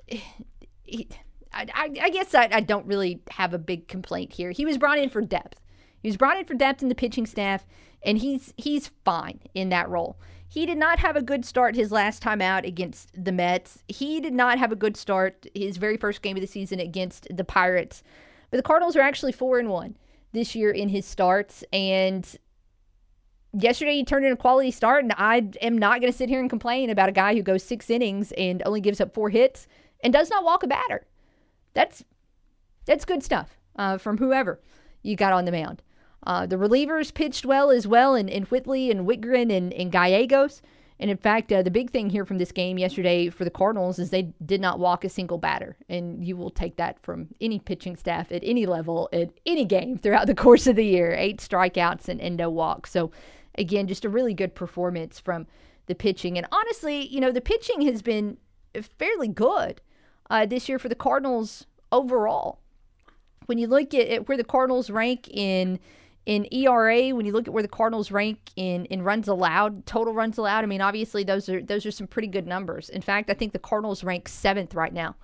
He, 0.82 1.08
I, 1.56 1.66
I, 2.02 2.10
guess 2.10 2.34
I, 2.34 2.48
I 2.50 2.60
don't 2.60 2.84
really 2.86 3.22
have 3.30 3.54
a 3.54 3.58
big 3.58 3.86
complaint 3.86 4.32
here. 4.32 4.50
He 4.50 4.66
was 4.66 4.76
brought 4.76 4.98
in 4.98 5.08
for 5.08 5.20
depth. 5.20 5.60
He 6.02 6.08
was 6.08 6.16
brought 6.16 6.36
in 6.36 6.44
for 6.44 6.54
depth 6.54 6.82
in 6.82 6.88
the 6.88 6.94
pitching 6.94 7.26
staff, 7.26 7.64
and 8.02 8.18
he's 8.18 8.52
he's 8.56 8.90
fine 9.04 9.40
in 9.54 9.68
that 9.70 9.88
role. 9.88 10.18
He 10.54 10.66
did 10.66 10.78
not 10.78 11.00
have 11.00 11.16
a 11.16 11.22
good 11.22 11.44
start 11.44 11.74
his 11.74 11.90
last 11.90 12.22
time 12.22 12.40
out 12.40 12.64
against 12.64 13.10
the 13.12 13.32
Mets. 13.32 13.82
He 13.88 14.20
did 14.20 14.32
not 14.32 14.56
have 14.56 14.70
a 14.70 14.76
good 14.76 14.96
start 14.96 15.48
his 15.52 15.78
very 15.78 15.96
first 15.96 16.22
game 16.22 16.36
of 16.36 16.40
the 16.40 16.46
season 16.46 16.78
against 16.78 17.26
the 17.28 17.42
Pirates. 17.42 18.04
But 18.52 18.58
the 18.58 18.62
Cardinals 18.62 18.94
are 18.94 19.00
actually 19.00 19.32
4 19.32 19.58
and 19.58 19.68
1 19.68 19.96
this 20.30 20.54
year 20.54 20.70
in 20.70 20.90
his 20.90 21.06
starts 21.06 21.64
and 21.72 22.36
yesterday 23.52 23.96
he 23.96 24.04
turned 24.04 24.26
in 24.26 24.32
a 24.32 24.36
quality 24.36 24.70
start, 24.70 25.02
and 25.02 25.12
I 25.16 25.48
am 25.60 25.76
not 25.76 26.00
going 26.00 26.12
to 26.12 26.16
sit 26.16 26.28
here 26.28 26.40
and 26.40 26.48
complain 26.48 26.88
about 26.88 27.08
a 27.08 27.12
guy 27.12 27.34
who 27.34 27.42
goes 27.42 27.64
six 27.64 27.90
innings 27.90 28.30
and 28.32 28.62
only 28.64 28.80
gives 28.80 29.00
up 29.00 29.12
four 29.12 29.30
hits 29.30 29.66
and 30.04 30.12
does 30.12 30.30
not 30.30 30.44
walk 30.44 30.62
a 30.62 30.68
batter. 30.68 31.04
That's 31.72 32.04
that's 32.84 33.04
good 33.04 33.24
stuff 33.24 33.58
uh, 33.74 33.98
from 33.98 34.18
whoever 34.18 34.60
you 35.02 35.16
got 35.16 35.32
on 35.32 35.46
the 35.46 35.52
mound. 35.52 35.82
Uh, 36.24 36.46
the 36.46 36.56
relievers 36.56 37.12
pitched 37.12 37.44
well 37.44 37.70
as 37.70 37.86
well, 37.86 38.14
in, 38.14 38.28
in 38.28 38.44
Whitley 38.44 38.90
and 38.90 39.06
Wittgren 39.06 39.54
and, 39.54 39.72
and 39.72 39.92
Gallegos. 39.92 40.62
And 41.00 41.10
in 41.10 41.16
fact, 41.16 41.52
uh, 41.52 41.62
the 41.62 41.70
big 41.70 41.90
thing 41.90 42.08
here 42.08 42.24
from 42.24 42.38
this 42.38 42.52
game 42.52 42.78
yesterday 42.78 43.28
for 43.28 43.44
the 43.44 43.50
Cardinals 43.50 43.98
is 43.98 44.10
they 44.10 44.32
did 44.44 44.60
not 44.60 44.78
walk 44.78 45.04
a 45.04 45.08
single 45.08 45.38
batter. 45.38 45.76
And 45.88 46.24
you 46.24 46.36
will 46.36 46.50
take 46.50 46.76
that 46.76 47.02
from 47.02 47.28
any 47.40 47.58
pitching 47.58 47.96
staff 47.96 48.30
at 48.30 48.42
any 48.44 48.64
level, 48.64 49.08
at 49.12 49.30
any 49.44 49.64
game 49.64 49.98
throughout 49.98 50.26
the 50.28 50.34
course 50.36 50.66
of 50.66 50.76
the 50.76 50.84
year. 50.84 51.12
Eight 51.12 51.38
strikeouts 51.38 52.08
and, 52.08 52.20
and 52.20 52.36
no 52.36 52.48
walks. 52.48 52.90
So, 52.90 53.10
again, 53.58 53.88
just 53.88 54.04
a 54.04 54.08
really 54.08 54.34
good 54.34 54.54
performance 54.54 55.18
from 55.18 55.46
the 55.86 55.94
pitching. 55.94 56.38
And 56.38 56.46
honestly, 56.52 57.06
you 57.08 57.20
know, 57.20 57.32
the 57.32 57.40
pitching 57.40 57.82
has 57.82 58.00
been 58.00 58.38
fairly 58.98 59.28
good 59.28 59.80
uh, 60.30 60.46
this 60.46 60.68
year 60.68 60.78
for 60.78 60.88
the 60.88 60.94
Cardinals 60.94 61.66
overall. 61.90 62.60
When 63.46 63.58
you 63.58 63.66
look 63.66 63.92
at, 63.94 64.08
at 64.08 64.28
where 64.28 64.38
the 64.38 64.44
Cardinals 64.44 64.90
rank 64.90 65.28
in 65.28 65.78
in 66.26 66.46
ERA, 66.52 67.10
when 67.10 67.26
you 67.26 67.32
look 67.32 67.46
at 67.46 67.52
where 67.52 67.62
the 67.62 67.68
Cardinals 67.68 68.10
rank 68.10 68.38
in 68.56 68.86
in 68.86 69.02
runs 69.02 69.28
allowed, 69.28 69.84
total 69.86 70.14
runs 70.14 70.38
allowed, 70.38 70.64
I 70.64 70.66
mean, 70.66 70.80
obviously 70.80 71.22
those 71.22 71.48
are 71.48 71.62
those 71.62 71.84
are 71.84 71.90
some 71.90 72.06
pretty 72.06 72.28
good 72.28 72.46
numbers. 72.46 72.88
In 72.88 73.02
fact, 73.02 73.28
I 73.30 73.34
think 73.34 73.52
the 73.52 73.58
Cardinals 73.58 74.02
rank 74.02 74.28
seventh 74.28 74.74
right 74.74 74.92
now 74.92 75.16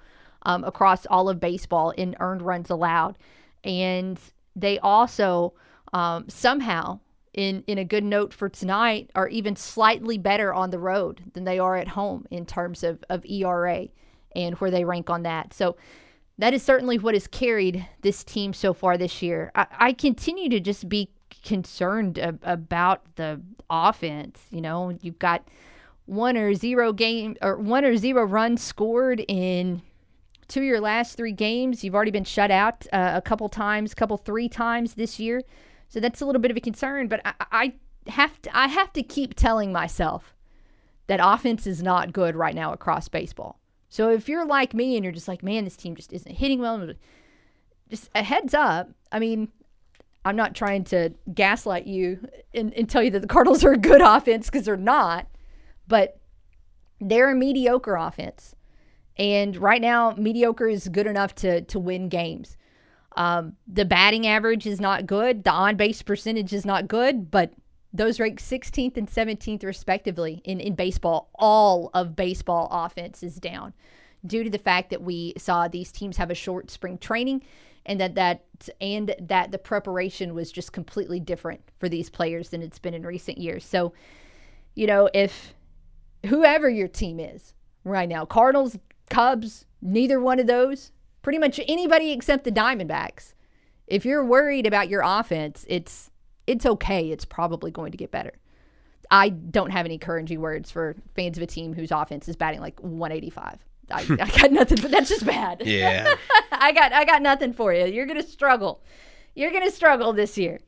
um, 0.43 0.63
across 0.65 1.07
all 1.07 1.29
of 1.29 1.41
baseball 1.41 1.91
in 1.91 2.17
earned 2.21 2.43
runs 2.43 2.69
allowed, 2.69 3.17
and 3.65 4.19
they 4.55 4.79
also 4.79 5.55
um, 5.93 6.29
somehow. 6.29 7.01
In, 7.33 7.63
in 7.69 7.79
a 7.79 7.85
good 7.85 8.03
note 8.03 8.35
for 8.35 8.49
tonight, 8.49 9.09
are 9.15 9.29
even 9.29 9.55
slightly 9.55 10.19
better 10.19 10.53
on 10.53 10.71
the 10.71 10.81
road 10.81 11.23
than 11.33 11.45
they 11.45 11.61
are 11.61 11.77
at 11.77 11.87
home 11.87 12.27
in 12.29 12.45
terms 12.45 12.83
of, 12.83 13.05
of 13.09 13.25
ERA 13.25 13.87
and 14.35 14.57
where 14.57 14.73
they 14.73 14.85
rank 14.85 15.09
on 15.09 15.23
that. 15.23 15.55
So 15.55 15.77
that 16.41 16.55
is 16.55 16.63
certainly 16.63 16.99
what 16.99 17.15
has 17.15 17.27
carried 17.27 17.87
this 18.01 18.25
team 18.25 18.55
so 18.55 18.73
far 18.73 18.97
this 18.97 19.21
year. 19.21 19.53
I, 19.55 19.67
I 19.79 19.93
continue 19.93 20.49
to 20.49 20.59
just 20.59 20.89
be 20.89 21.11
concerned 21.45 22.19
ab- 22.19 22.41
about 22.43 23.03
the 23.17 23.43
offense. 23.69 24.41
You 24.51 24.63
know, 24.63 24.97
you've 25.03 25.19
got 25.19 25.47
one 26.07 26.39
or 26.39 26.55
zero 26.55 26.95
game 26.95 27.37
or 27.43 27.57
one 27.59 27.85
or 27.85 27.97
zero 27.99 28.25
runs 28.25 28.63
scored 28.63 29.23
in 29.29 29.83
two 30.49 30.61
of 30.61 30.67
your 30.67 30.81
last 30.81 31.15
three 31.17 31.33
games. 31.33 31.85
You've 31.85 31.95
already 31.95 32.11
been 32.11 32.25
shut 32.25 32.51
out 32.51 32.87
uh, 32.91 33.13
a 33.15 33.23
couple 33.23 33.49
times, 33.51 33.95
couple 33.95 34.17
three 34.17 34.49
times 34.49 34.95
this 34.95 35.21
year. 35.21 35.43
So 35.89 36.01
that's 36.01 36.23
a 36.23 36.27
little 36.27 36.41
bit 36.41 36.51
of 36.51 36.57
a 36.57 36.61
concern. 36.61 37.09
But 37.09 37.21
I, 37.25 37.35
I 37.53 37.73
have 38.11 38.41
to 38.43 38.57
I 38.57 38.69
have 38.69 38.95
to 38.95 39.03
keep 39.03 39.35
telling 39.35 39.73
myself 39.73 40.35
that 41.07 41.21
offense 41.23 41.67
is 41.67 41.83
not 41.83 42.15
good 42.15 42.35
right 42.35 42.55
now 42.55 42.73
across 42.73 43.09
baseball. 43.09 43.60
So 43.91 44.11
if 44.11 44.29
you're 44.29 44.47
like 44.47 44.73
me 44.73 44.97
and 44.97 45.05
you're 45.05 45.13
just 45.13 45.29
like, 45.29 45.43
man, 45.43 45.65
this 45.65 45.77
team 45.77 45.97
just 45.97 46.13
isn't 46.13 46.37
hitting 46.37 46.61
well, 46.61 46.93
just 47.91 48.09
a 48.15 48.23
heads 48.23 48.55
up. 48.55 48.89
I 49.11 49.19
mean, 49.19 49.49
I'm 50.25 50.37
not 50.37 50.55
trying 50.55 50.85
to 50.85 51.11
gaslight 51.35 51.87
you 51.87 52.27
and, 52.55 52.73
and 52.75 52.89
tell 52.89 53.03
you 53.03 53.11
that 53.11 53.21
the 53.21 53.29
Cardinals 53.29 53.65
are 53.65 53.73
a 53.73 53.79
good 53.79 54.01
offense 54.01 54.47
because 54.47 54.65
they're 54.65 54.77
not, 54.77 55.27
but 55.89 56.21
they're 57.01 57.31
a 57.33 57.35
mediocre 57.35 57.97
offense. 57.97 58.55
And 59.17 59.57
right 59.57 59.81
now, 59.81 60.15
mediocre 60.17 60.69
is 60.69 60.89
good 60.89 61.07
enough 61.07 61.35
to 61.37 61.63
to 61.63 61.79
win 61.79 62.09
games. 62.09 62.57
Um, 63.17 63.57
the 63.67 63.85
batting 63.85 64.27
average 64.27 64.67
is 64.67 64.81
not 64.81 65.07
good. 65.07 65.45
The 65.45 65.51
on 65.51 65.77
base 65.77 66.01
percentage 66.01 66.53
is 66.53 66.65
not 66.65 66.87
good, 66.87 67.31
but 67.31 67.53
those 67.93 68.21
rank 68.21 68.41
16th 68.41 68.97
and 68.97 69.09
17th, 69.09 69.65
respectively, 69.65 70.41
in, 70.45 70.61
in 70.61 70.75
baseball. 70.75 71.31
All 71.35 71.91
of 71.93 72.15
baseball 72.15 72.69
offense 72.71 73.23
is 73.23 73.37
down 73.37 73.73
due 74.27 74.45
to 74.45 74.51
the 74.51 74.59
fact 74.59 74.91
that 74.91 75.03
we 75.03 75.33
saw 75.37 75.67
these 75.67 75.91
teams 75.91 76.19
have 76.19 76.31
a 76.31 76.35
short 76.35 76.71
spring 76.71 76.99
training 76.99 77.43
and 77.87 78.01
that 78.01 78.15
that 78.15 78.45
and 78.81 79.15
that 79.19 79.51
the 79.51 79.59
preparation 79.59 80.35
was 80.35 80.53
just 80.53 80.73
completely 80.73 81.19
different 81.19 81.63
for 81.79 81.89
these 81.89 82.11
players 82.11 82.51
than 82.51 82.63
it's 82.63 82.79
been 82.79 82.95
in 82.95 83.07
recent 83.07 83.39
years. 83.39 83.65
So, 83.65 83.93
you 84.75 84.87
know, 84.87 85.09
if 85.15 85.55
whoever 86.27 86.69
your 86.69 86.89
team 86.89 87.19
is 87.19 87.55
right 87.85 88.09
now, 88.09 88.25
Cardinals, 88.25 88.79
Cubs, 89.09 89.65
neither 89.81 90.21
one 90.21 90.39
of 90.39 90.47
those, 90.47 90.93
pretty 91.23 91.39
much 91.39 91.59
anybody 91.67 92.13
except 92.13 92.45
the 92.45 92.53
Diamondbacks, 92.53 93.33
if 93.87 94.05
you're 94.05 94.25
worried 94.25 94.67
about 94.67 94.89
your 94.89 95.03
offense, 95.05 95.65
it's 95.69 96.10
it's 96.51 96.67
okay. 96.67 97.11
It's 97.11 97.25
probably 97.25 97.71
going 97.71 97.93
to 97.93 97.97
get 97.97 98.11
better. 98.11 98.33
I 99.09 99.29
don't 99.29 99.71
have 99.71 99.87
any 99.87 99.95
encouraging 99.95 100.41
words 100.41 100.71
for 100.71 100.97
fans 101.15 101.37
of 101.37 101.43
a 101.45 101.47
team 101.47 101.75
whose 101.75 101.93
offense 101.93 102.29
is 102.29 102.35
batting 102.35 102.61
like 102.61 102.81
185. 102.81 103.59
I, 103.91 104.01
I 104.21 104.41
got 104.41 104.51
nothing, 104.51 104.79
but 104.83 104.91
that's 104.91 105.09
just 105.09 105.25
bad. 105.25 105.63
Yeah. 105.65 106.13
I 106.53 106.73
got 106.73 106.93
I 106.93 107.05
got 107.05 107.23
nothing 107.23 107.53
for 107.53 107.73
you. 107.73 107.87
You're 107.87 108.07
gonna 108.07 108.23
struggle. 108.23 108.83
You're 109.35 109.53
gonna 109.53 109.71
struggle 109.71 110.13
this 110.13 110.37
year. 110.37 110.61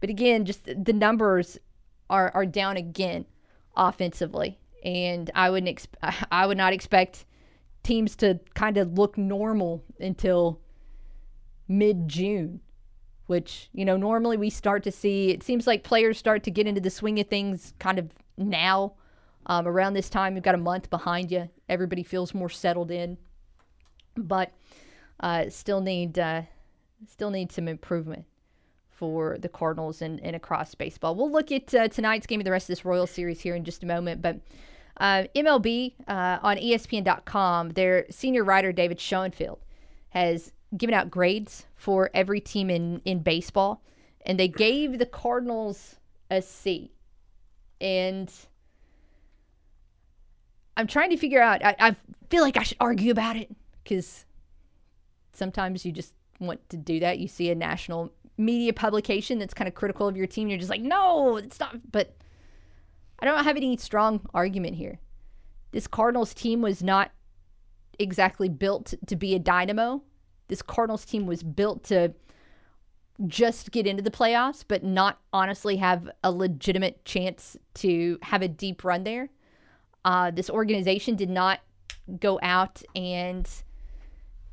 But 0.00 0.10
again, 0.10 0.44
just 0.44 0.64
the 0.64 0.92
numbers 0.92 1.58
are 2.08 2.30
are 2.34 2.46
down 2.46 2.76
again 2.76 3.26
offensively, 3.76 4.58
and 4.84 5.30
I 5.34 5.50
wouldn't 5.50 5.76
exp- 5.76 6.26
I 6.30 6.46
would 6.46 6.56
not 6.56 6.72
expect 6.72 7.24
teams 7.82 8.16
to 8.16 8.40
kind 8.54 8.76
of 8.76 8.98
look 8.98 9.18
normal 9.18 9.84
until 10.00 10.60
mid 11.68 12.08
June 12.08 12.60
which, 13.28 13.68
you 13.72 13.84
know, 13.84 13.96
normally 13.96 14.36
we 14.36 14.50
start 14.50 14.82
to 14.82 14.90
see, 14.90 15.30
it 15.30 15.42
seems 15.42 15.66
like 15.66 15.84
players 15.84 16.18
start 16.18 16.42
to 16.42 16.50
get 16.50 16.66
into 16.66 16.80
the 16.80 16.90
swing 16.90 17.20
of 17.20 17.28
things 17.28 17.74
kind 17.78 17.98
of 17.98 18.10
now. 18.36 18.94
Um, 19.46 19.68
around 19.68 19.94
this 19.94 20.10
time, 20.10 20.34
you've 20.34 20.44
got 20.44 20.54
a 20.54 20.58
month 20.58 20.90
behind 20.90 21.30
you. 21.30 21.48
Everybody 21.68 22.02
feels 22.02 22.34
more 22.34 22.48
settled 22.48 22.90
in, 22.90 23.18
but 24.16 24.52
uh, 25.20 25.48
still 25.50 25.80
need 25.80 26.18
uh, 26.18 26.42
still 27.06 27.30
need 27.30 27.52
some 27.52 27.68
improvement 27.68 28.24
for 28.90 29.38
the 29.38 29.48
Cardinals 29.48 30.02
and, 30.02 30.20
and 30.20 30.34
across 30.34 30.74
baseball. 30.74 31.14
We'll 31.14 31.30
look 31.30 31.52
at 31.52 31.72
uh, 31.72 31.88
tonight's 31.88 32.26
game 32.26 32.40
of 32.40 32.44
the 32.44 32.50
rest 32.50 32.64
of 32.64 32.68
this 32.68 32.84
Royal 32.84 33.06
Series 33.06 33.40
here 33.40 33.54
in 33.54 33.64
just 33.64 33.82
a 33.82 33.86
moment, 33.86 34.20
but 34.20 34.40
uh, 34.98 35.24
MLB 35.36 35.94
uh, 36.08 36.38
on 36.42 36.56
ESPN.com, 36.56 37.70
their 37.70 38.06
senior 38.10 38.42
writer 38.42 38.72
David 38.72 38.98
Schoenfield 39.00 39.60
has 40.10 40.52
given 40.76 40.94
out 40.94 41.10
grades 41.10 41.66
for 41.76 42.10
every 42.14 42.40
team 42.40 42.70
in 42.70 43.00
in 43.04 43.20
baseball, 43.20 43.82
and 44.24 44.38
they 44.38 44.48
gave 44.48 44.98
the 44.98 45.06
Cardinals 45.06 45.96
a 46.30 46.42
C. 46.42 46.92
And 47.80 48.32
I'm 50.76 50.86
trying 50.86 51.10
to 51.10 51.16
figure 51.16 51.40
out. 51.40 51.64
I, 51.64 51.76
I 51.78 51.96
feel 52.28 52.42
like 52.42 52.56
I 52.56 52.62
should 52.62 52.76
argue 52.80 53.10
about 53.10 53.36
it 53.36 53.50
because 53.82 54.24
sometimes 55.32 55.84
you 55.84 55.92
just 55.92 56.14
want 56.40 56.68
to 56.70 56.76
do 56.76 57.00
that. 57.00 57.18
You 57.18 57.28
see 57.28 57.50
a 57.50 57.54
national 57.54 58.12
media 58.36 58.72
publication 58.72 59.38
that's 59.38 59.54
kind 59.54 59.68
of 59.68 59.74
critical 59.74 60.06
of 60.06 60.16
your 60.16 60.26
team. 60.26 60.48
You're 60.48 60.58
just 60.58 60.70
like, 60.70 60.82
no, 60.82 61.36
it's 61.36 61.58
not. 61.58 61.90
But 61.90 62.16
I 63.18 63.26
don't 63.26 63.44
have 63.44 63.56
any 63.56 63.76
strong 63.76 64.26
argument 64.34 64.76
here. 64.76 65.00
This 65.72 65.86
Cardinals 65.86 66.34
team 66.34 66.62
was 66.62 66.82
not 66.82 67.10
exactly 67.98 68.48
built 68.48 68.94
to 69.06 69.16
be 69.16 69.34
a 69.34 69.38
dynamo 69.38 70.02
this 70.48 70.62
Cardinals 70.62 71.04
team 71.04 71.26
was 71.26 71.42
built 71.42 71.84
to 71.84 72.12
just 73.26 73.72
get 73.72 73.86
into 73.86 74.02
the 74.02 74.10
playoffs, 74.10 74.64
but 74.66 74.84
not 74.84 75.18
honestly 75.32 75.76
have 75.76 76.10
a 76.22 76.30
legitimate 76.30 77.04
chance 77.04 77.56
to 77.74 78.18
have 78.22 78.42
a 78.42 78.48
deep 78.48 78.84
run 78.84 79.04
there. 79.04 79.28
Uh, 80.04 80.30
this 80.30 80.48
organization 80.48 81.16
did 81.16 81.28
not 81.28 81.60
go 82.20 82.38
out 82.42 82.82
and 82.94 83.48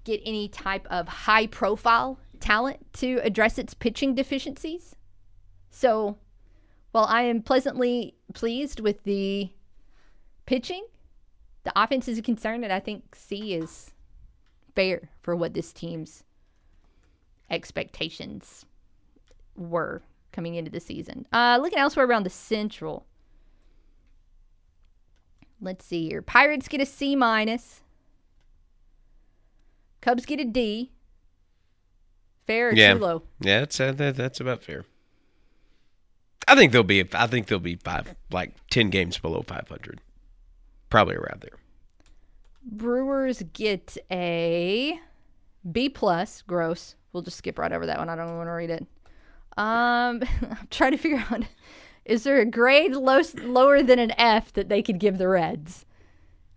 get 0.04 0.22
any 0.26 0.48
type 0.48 0.86
of 0.90 1.08
high 1.08 1.48
profile 1.48 2.20
talent 2.40 2.80
to 2.94 3.20
address 3.24 3.58
its 3.58 3.74
pitching 3.74 4.16
deficiencies. 4.16 4.96
So, 5.70 6.18
while 6.92 7.06
I 7.06 7.24
am 7.24 7.42
pleasantly 7.42 8.16
pleased 8.34 8.80
with 8.80 9.04
the 9.04 9.50
pitching, 10.46 10.86
the 11.64 11.74
offense 11.76 12.08
is 12.08 12.18
a 12.18 12.22
concern, 12.22 12.64
and 12.64 12.72
I 12.72 12.80
think 12.80 13.16
C 13.16 13.54
is 13.54 13.92
fair 14.76 15.10
for 15.22 15.36
what 15.36 15.54
this 15.54 15.74
team's 15.74 16.24
expectations 17.50 18.66
were 19.56 20.02
coming 20.32 20.56
into 20.56 20.70
the 20.70 20.80
season. 20.80 21.26
Uh, 21.32 21.58
looking 21.62 21.80
elsewhere 21.80 22.06
around 22.06 22.24
the 22.24 22.30
Central. 22.30 23.06
Let's 25.62 25.86
see 25.86 26.08
here. 26.10 26.22
Pirates 26.22 26.68
get 26.68 26.82
a 26.82 26.86
C 26.86 27.16
minus. 27.16 27.82
Cubs 30.02 30.26
get 30.26 30.40
a 30.40 30.46
D. 30.46 30.92
Fair 32.46 32.70
or 32.70 32.74
yeah. 32.74 32.94
too 32.94 33.00
low? 33.00 33.24
Yeah, 33.40 33.62
that's 33.62 33.80
uh, 33.80 33.92
that, 33.94 34.16
that's 34.16 34.40
about 34.40 34.64
fair. 34.64 34.86
I 36.48 36.54
think 36.54 36.72
they'll 36.72 36.84
be. 36.84 37.04
I 37.14 37.26
think 37.26 37.48
they'll 37.48 37.58
be 37.58 37.78
five, 37.78 38.14
like 38.30 38.54
ten 38.70 38.92
games 38.92 39.18
below 39.18 39.42
five 39.42 39.68
hundred, 39.68 40.02
probably 40.92 41.16
around 41.16 41.42
there. 41.42 41.58
Brewers 42.66 43.44
get 43.54 43.98
a 44.12 45.00
B 45.72 45.90
plus. 45.90 46.42
Gross. 46.42 46.96
We'll 47.14 47.24
just 47.24 47.38
skip 47.38 47.60
right 47.60 47.72
over 47.72 47.86
that 47.86 48.00
one. 48.00 48.10
I 48.10 48.16
don't 48.16 48.36
want 48.38 48.48
to 48.48 48.52
read 48.52 48.70
it. 48.70 48.86
Um, 49.58 50.22
I'm 50.42 50.68
trying 50.70 50.92
to 50.92 50.98
figure 50.98 51.24
out 51.30 51.44
Is 52.04 52.24
there 52.24 52.40
a 52.40 52.46
grade 52.46 52.96
low, 52.96 53.22
lower 53.42 53.82
than 53.82 54.00
an 54.00 54.12
F 54.18 54.54
that 54.54 54.70
they 54.70 54.82
could 54.82 55.00
give 55.00 55.18
the 55.18 55.28
Reds? 55.28 55.86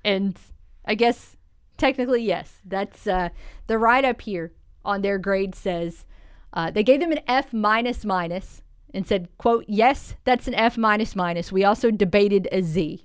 And 0.05 0.39
I 0.85 0.95
guess 0.95 1.37
technically, 1.77 2.23
yes. 2.23 2.61
That's 2.65 3.07
uh, 3.07 3.29
the 3.67 3.79
write 3.79 4.05
up 4.05 4.23
here 4.23 4.53
on 4.85 5.03
their 5.03 5.19
grade 5.19 5.55
says 5.55 6.07
uh, 6.53 6.71
they 6.71 6.83
gave 6.83 7.01
them 7.01 7.13
an 7.13 7.21
F 7.27 7.53
minus 7.53 8.05
minus 8.05 8.63
and 8.93 9.07
said, 9.07 9.29
"quote 9.37 9.65
Yes, 9.69 10.15
that's 10.25 10.49
an 10.49 10.55
F 10.55 10.79
minus 10.79 11.15
minus. 11.15 11.53
We 11.53 11.65
also 11.65 11.91
debated 11.91 12.49
a 12.51 12.63
Z." 12.63 13.05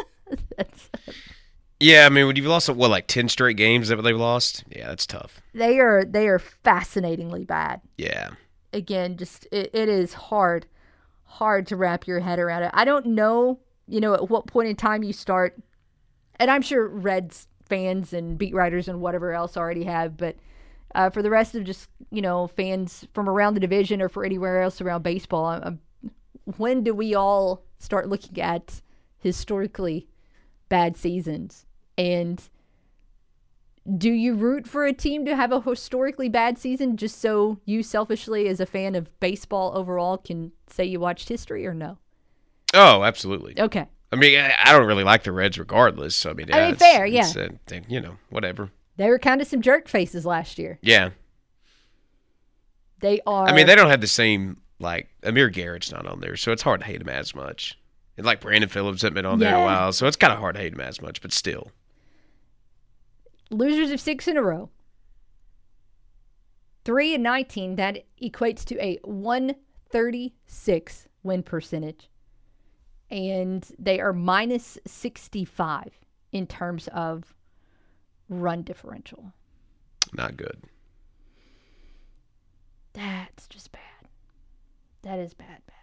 that's 0.56 0.90
Yeah, 1.80 2.06
I 2.06 2.08
mean, 2.08 2.26
when 2.26 2.34
you've 2.34 2.46
lost 2.46 2.68
what 2.68 2.90
like 2.90 3.06
ten 3.06 3.28
straight 3.28 3.56
games, 3.56 3.88
that 3.88 4.02
they've 4.02 4.16
lost? 4.16 4.64
Yeah, 4.68 4.88
that's 4.88 5.06
tough. 5.06 5.40
they 5.54 5.78
are 5.78 6.04
they 6.04 6.26
are 6.28 6.38
fascinatingly 6.38 7.44
bad. 7.44 7.80
Yeah. 7.96 8.30
again, 8.72 9.16
just 9.16 9.46
it, 9.52 9.70
it 9.72 9.88
is 9.88 10.12
hard, 10.14 10.66
hard 11.24 11.66
to 11.68 11.76
wrap 11.76 12.06
your 12.06 12.20
head 12.20 12.38
around 12.38 12.64
it. 12.64 12.70
I 12.74 12.84
don't 12.84 13.06
know, 13.06 13.60
you 13.86 14.00
know, 14.00 14.14
at 14.14 14.28
what 14.28 14.46
point 14.46 14.68
in 14.68 14.76
time 14.76 15.02
you 15.04 15.12
start, 15.12 15.60
and 16.36 16.50
I'm 16.50 16.62
sure 16.62 16.88
Reds 16.88 17.46
fans 17.66 18.12
and 18.12 18.38
beat 18.38 18.54
writers 18.54 18.88
and 18.88 19.00
whatever 19.00 19.32
else 19.32 19.56
already 19.56 19.84
have, 19.84 20.16
but 20.16 20.36
uh, 20.94 21.10
for 21.10 21.22
the 21.22 21.30
rest 21.30 21.54
of 21.54 21.64
just 21.64 21.88
you 22.10 22.22
know 22.22 22.48
fans 22.48 23.06
from 23.12 23.28
around 23.28 23.54
the 23.54 23.60
division 23.60 24.02
or 24.02 24.08
for 24.08 24.24
anywhere 24.24 24.62
else 24.62 24.80
around 24.80 25.02
baseball, 25.02 25.44
i 25.44 25.58
I'm, 25.58 25.80
when 26.56 26.82
do 26.82 26.92
we 26.92 27.14
all 27.14 27.62
start 27.78 28.08
looking 28.08 28.40
at 28.40 28.82
historically 29.18 30.08
bad 30.68 30.96
seasons 30.96 31.66
and 31.98 32.48
do 33.98 34.10
you 34.10 34.34
root 34.34 34.66
for 34.66 34.84
a 34.86 34.92
team 34.92 35.24
to 35.26 35.34
have 35.34 35.50
a 35.52 35.60
historically 35.60 36.28
bad 36.28 36.56
season 36.58 36.96
just 36.96 37.20
so 37.20 37.58
you 37.64 37.82
selfishly 37.82 38.46
as 38.48 38.60
a 38.60 38.66
fan 38.66 38.94
of 38.94 39.18
baseball 39.20 39.72
overall 39.76 40.16
can 40.18 40.52
say 40.68 40.84
you 40.84 41.00
watched 41.00 41.28
history 41.28 41.66
or 41.66 41.74
no 41.74 41.98
Oh, 42.74 43.02
absolutely. 43.02 43.58
okay 43.60 43.88
I 44.10 44.16
mean, 44.16 44.38
I, 44.38 44.72
don't 44.72 44.86
really 44.86 45.04
like 45.04 45.24
the 45.24 45.32
Reds 45.32 45.58
regardless. 45.58 46.16
So 46.16 46.30
I 46.30 46.32
mean, 46.32 46.50
I 46.50 46.56
yeah, 46.56 46.64
mean, 46.64 46.74
it's- 46.76 46.92
fair, 46.94 47.04
yeah. 47.06 47.30
uh, 47.36 47.80
you 47.88 48.00
know, 48.00 48.16
whatever. 48.30 48.70
they 48.96 49.08
were 49.10 49.18
kind 49.18 49.42
of 49.42 49.46
some 49.48 49.60
jerk 49.60 49.86
faces 49.88 50.24
last 50.24 50.58
year 50.58 50.78
Yeah. 50.80 51.10
they 53.00 53.20
are 53.26 53.46
I 53.48 53.52
mean, 53.54 53.66
they 53.66 53.74
don't 53.74 53.90
have 53.90 54.00
the 54.00 54.06
same 54.06 54.58
like 54.78 55.08
Amir 55.22 55.48
Garrett's 55.50 55.90
not 55.92 56.06
on 56.06 56.20
there, 56.20 56.36
so 56.36 56.52
it's 56.52 56.62
hard 56.62 56.80
to 56.80 56.86
hate 56.86 57.00
him 57.00 57.08
as 57.08 57.34
much. 57.34 57.78
And 58.16 58.24
like 58.26 58.40
Brandon 58.40 58.68
Phillips 58.68 59.02
hasn't 59.02 59.14
been 59.14 59.26
on 59.26 59.38
there 59.38 59.54
in 59.54 59.60
a 59.60 59.64
while, 59.64 59.92
so 59.92 60.06
it's 60.06 60.16
kind 60.16 60.32
of 60.32 60.38
hard 60.38 60.54
to 60.56 60.60
hate 60.60 60.72
him 60.72 60.80
as 60.80 61.00
much. 61.00 61.20
But 61.22 61.32
still, 61.32 61.70
losers 63.50 63.90
of 63.90 64.00
six 64.00 64.28
in 64.28 64.36
a 64.36 64.42
row. 64.42 64.70
Three 66.84 67.14
and 67.14 67.22
19, 67.22 67.76
that 67.76 68.04
equates 68.22 68.64
to 68.66 68.82
a 68.82 68.98
136 69.04 71.08
win 71.22 71.42
percentage. 71.42 72.08
And 73.10 73.66
they 73.78 74.00
are 74.00 74.12
minus 74.12 74.78
65 74.86 75.98
in 76.32 76.46
terms 76.46 76.88
of 76.88 77.34
run 78.28 78.62
differential. 78.62 79.32
not 80.14 80.36
good. 80.36 80.62
That's 82.92 83.46
just 83.46 83.72
bad. 83.72 83.80
That 85.02 85.18
is 85.18 85.34
bad, 85.34 85.62
bad. 85.66 85.74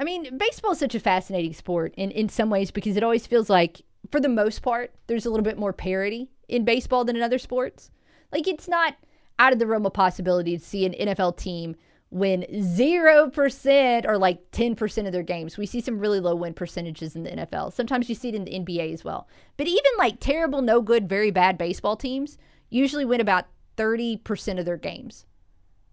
I 0.00 0.04
mean, 0.04 0.38
baseball 0.38 0.72
is 0.72 0.78
such 0.78 0.94
a 0.94 1.00
fascinating 1.00 1.52
sport 1.52 1.94
in, 1.96 2.10
in 2.10 2.28
some 2.28 2.50
ways 2.50 2.70
because 2.70 2.96
it 2.96 3.02
always 3.02 3.26
feels 3.26 3.50
like, 3.50 3.82
for 4.10 4.20
the 4.20 4.28
most 4.28 4.62
part, 4.62 4.94
there's 5.06 5.26
a 5.26 5.30
little 5.30 5.44
bit 5.44 5.58
more 5.58 5.72
parity 5.72 6.30
in 6.48 6.64
baseball 6.64 7.04
than 7.04 7.16
in 7.16 7.22
other 7.22 7.38
sports. 7.38 7.90
Like, 8.32 8.48
it's 8.48 8.68
not 8.68 8.96
out 9.38 9.52
of 9.52 9.58
the 9.58 9.66
realm 9.66 9.86
of 9.86 9.92
possibility 9.92 10.56
to 10.56 10.64
see 10.64 10.84
an 10.84 10.94
NFL 10.94 11.36
team 11.36 11.76
win 12.10 12.46
0% 12.50 14.06
or 14.06 14.18
like 14.18 14.50
10% 14.50 15.06
of 15.06 15.12
their 15.12 15.22
games. 15.22 15.58
We 15.58 15.66
see 15.66 15.80
some 15.80 15.98
really 15.98 16.20
low 16.20 16.34
win 16.34 16.54
percentages 16.54 17.14
in 17.14 17.22
the 17.22 17.30
NFL. 17.30 17.72
Sometimes 17.72 18.08
you 18.08 18.14
see 18.14 18.30
it 18.30 18.34
in 18.34 18.44
the 18.44 18.58
NBA 18.58 18.92
as 18.92 19.04
well. 19.04 19.28
But 19.56 19.66
even 19.66 19.92
like 19.98 20.18
terrible, 20.18 20.62
no 20.62 20.80
good, 20.80 21.08
very 21.08 21.30
bad 21.30 21.58
baseball 21.58 21.96
teams 21.96 22.38
usually 22.70 23.04
win 23.04 23.20
about 23.20 23.46
30% 23.76 24.58
of 24.58 24.64
their 24.64 24.76
games. 24.76 25.26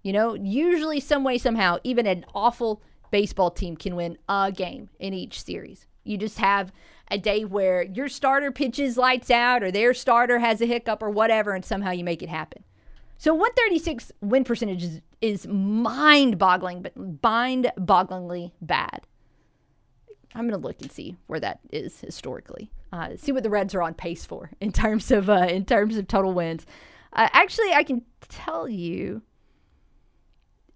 You 0.04 0.14
know, 0.14 0.36
usually, 0.36 1.00
some 1.00 1.24
way, 1.24 1.40
somehow, 1.40 1.80
even 1.84 2.06
an 2.06 2.26
awful 2.36 2.84
baseball 3.16 3.50
team 3.50 3.78
can 3.78 3.96
win 3.96 4.18
a 4.28 4.52
game 4.52 4.90
in 5.00 5.14
each 5.14 5.42
series. 5.42 5.88
You 6.04 6.18
just 6.18 6.38
have 6.38 6.74
a 7.10 7.18
day 7.18 7.46
where 7.46 7.82
your 7.82 8.10
starter 8.10 8.52
pitches 8.52 8.98
lights 8.98 9.32
out, 9.32 9.64
or 9.64 9.72
their 9.72 9.94
starter 9.94 10.40
has 10.40 10.60
a 10.60 10.66
hiccup, 10.66 11.02
or 11.02 11.10
whatever, 11.10 11.54
and 11.54 11.64
somehow 11.64 11.92
you 11.92 12.04
make 12.04 12.22
it 12.22 12.28
happen. 12.28 12.66
So 13.18 13.34
136 13.34 14.12
win 14.20 14.44
percentage 14.44 14.84
is, 14.84 15.02
is 15.22 15.48
mind-boggling, 15.48 16.82
but 16.82 16.92
mind-bogglingly 17.24 18.52
bad. 18.60 19.08
I'm 20.36 20.46
gonna 20.46 20.62
look 20.62 20.82
and 20.82 20.92
see 20.92 21.16
where 21.28 21.40
that 21.40 21.62
is 21.72 22.02
historically. 22.02 22.70
Uh, 22.92 23.12
see 23.16 23.32
what 23.32 23.44
the 23.44 23.50
Reds 23.50 23.74
are 23.74 23.82
on 23.82 23.94
pace 23.94 24.26
for 24.26 24.52
in 24.60 24.74
terms 24.74 25.10
of 25.10 25.30
uh, 25.30 25.48
in 25.50 25.64
terms 25.64 25.96
of 25.96 26.10
total 26.10 26.34
wins. 26.34 26.66
Uh, 27.14 27.30
actually, 27.32 27.72
I 27.72 27.86
can 27.86 28.02
tell 28.28 28.68
you, 28.68 29.22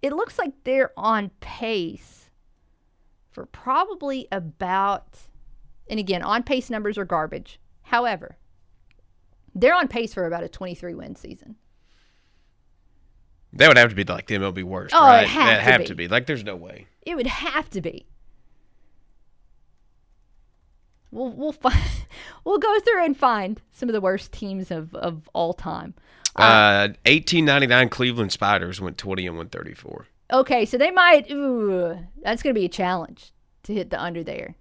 it 0.00 0.14
looks 0.14 0.38
like 0.38 0.54
they're 0.64 0.92
on 0.96 1.32
pace 1.40 2.19
for 3.30 3.46
probably 3.46 4.26
about. 4.32 5.18
And 5.88 5.98
again, 5.98 6.22
on 6.22 6.42
pace 6.42 6.70
numbers 6.70 6.96
are 6.98 7.04
garbage. 7.04 7.58
However, 7.82 8.36
they're 9.54 9.74
on 9.74 9.88
pace 9.88 10.14
for 10.14 10.26
about 10.26 10.44
a 10.44 10.48
23 10.48 10.94
win 10.94 11.16
season. 11.16 11.56
That 13.52 13.66
would 13.66 13.76
have 13.78 13.90
to 13.90 13.96
be 13.96 14.04
like 14.04 14.26
the 14.28 14.36
MLB 14.36 14.62
worst, 14.62 14.94
Oh, 14.94 15.00
right? 15.04 15.18
it'd 15.22 15.30
have 15.30 15.46
That'd 15.46 15.64
to 15.64 15.70
have 15.72 15.80
be. 15.80 15.86
to 15.86 15.94
be. 15.96 16.08
Like, 16.08 16.26
there's 16.26 16.44
no 16.44 16.54
way. 16.54 16.86
It 17.02 17.16
would 17.16 17.26
have 17.26 17.68
to 17.70 17.80
be. 17.80 18.06
We'll 21.10 21.30
we'll 21.30 21.52
find, 21.52 21.76
we'll 22.44 22.58
go 22.58 22.78
through 22.80 23.04
and 23.04 23.16
find 23.16 23.60
some 23.72 23.88
of 23.88 23.92
the 23.92 24.00
worst 24.00 24.30
teams 24.32 24.70
of, 24.70 24.94
of 24.94 25.28
all 25.32 25.52
time. 25.52 25.94
Uh, 26.36 26.94
1899 27.04 27.88
Cleveland 27.88 28.30
Spiders 28.30 28.80
went 28.80 28.96
20 28.96 29.26
and 29.26 29.36
134. 29.36 30.06
Okay, 30.32 30.64
so 30.64 30.78
they 30.78 30.90
might. 30.90 31.30
Ooh, 31.30 31.98
that's 32.22 32.42
going 32.42 32.54
to 32.54 32.58
be 32.58 32.66
a 32.66 32.70
challenge 32.70 33.32
to 33.64 33.74
hit 33.74 33.90
the 33.90 34.00
under 34.00 34.22
there. 34.22 34.54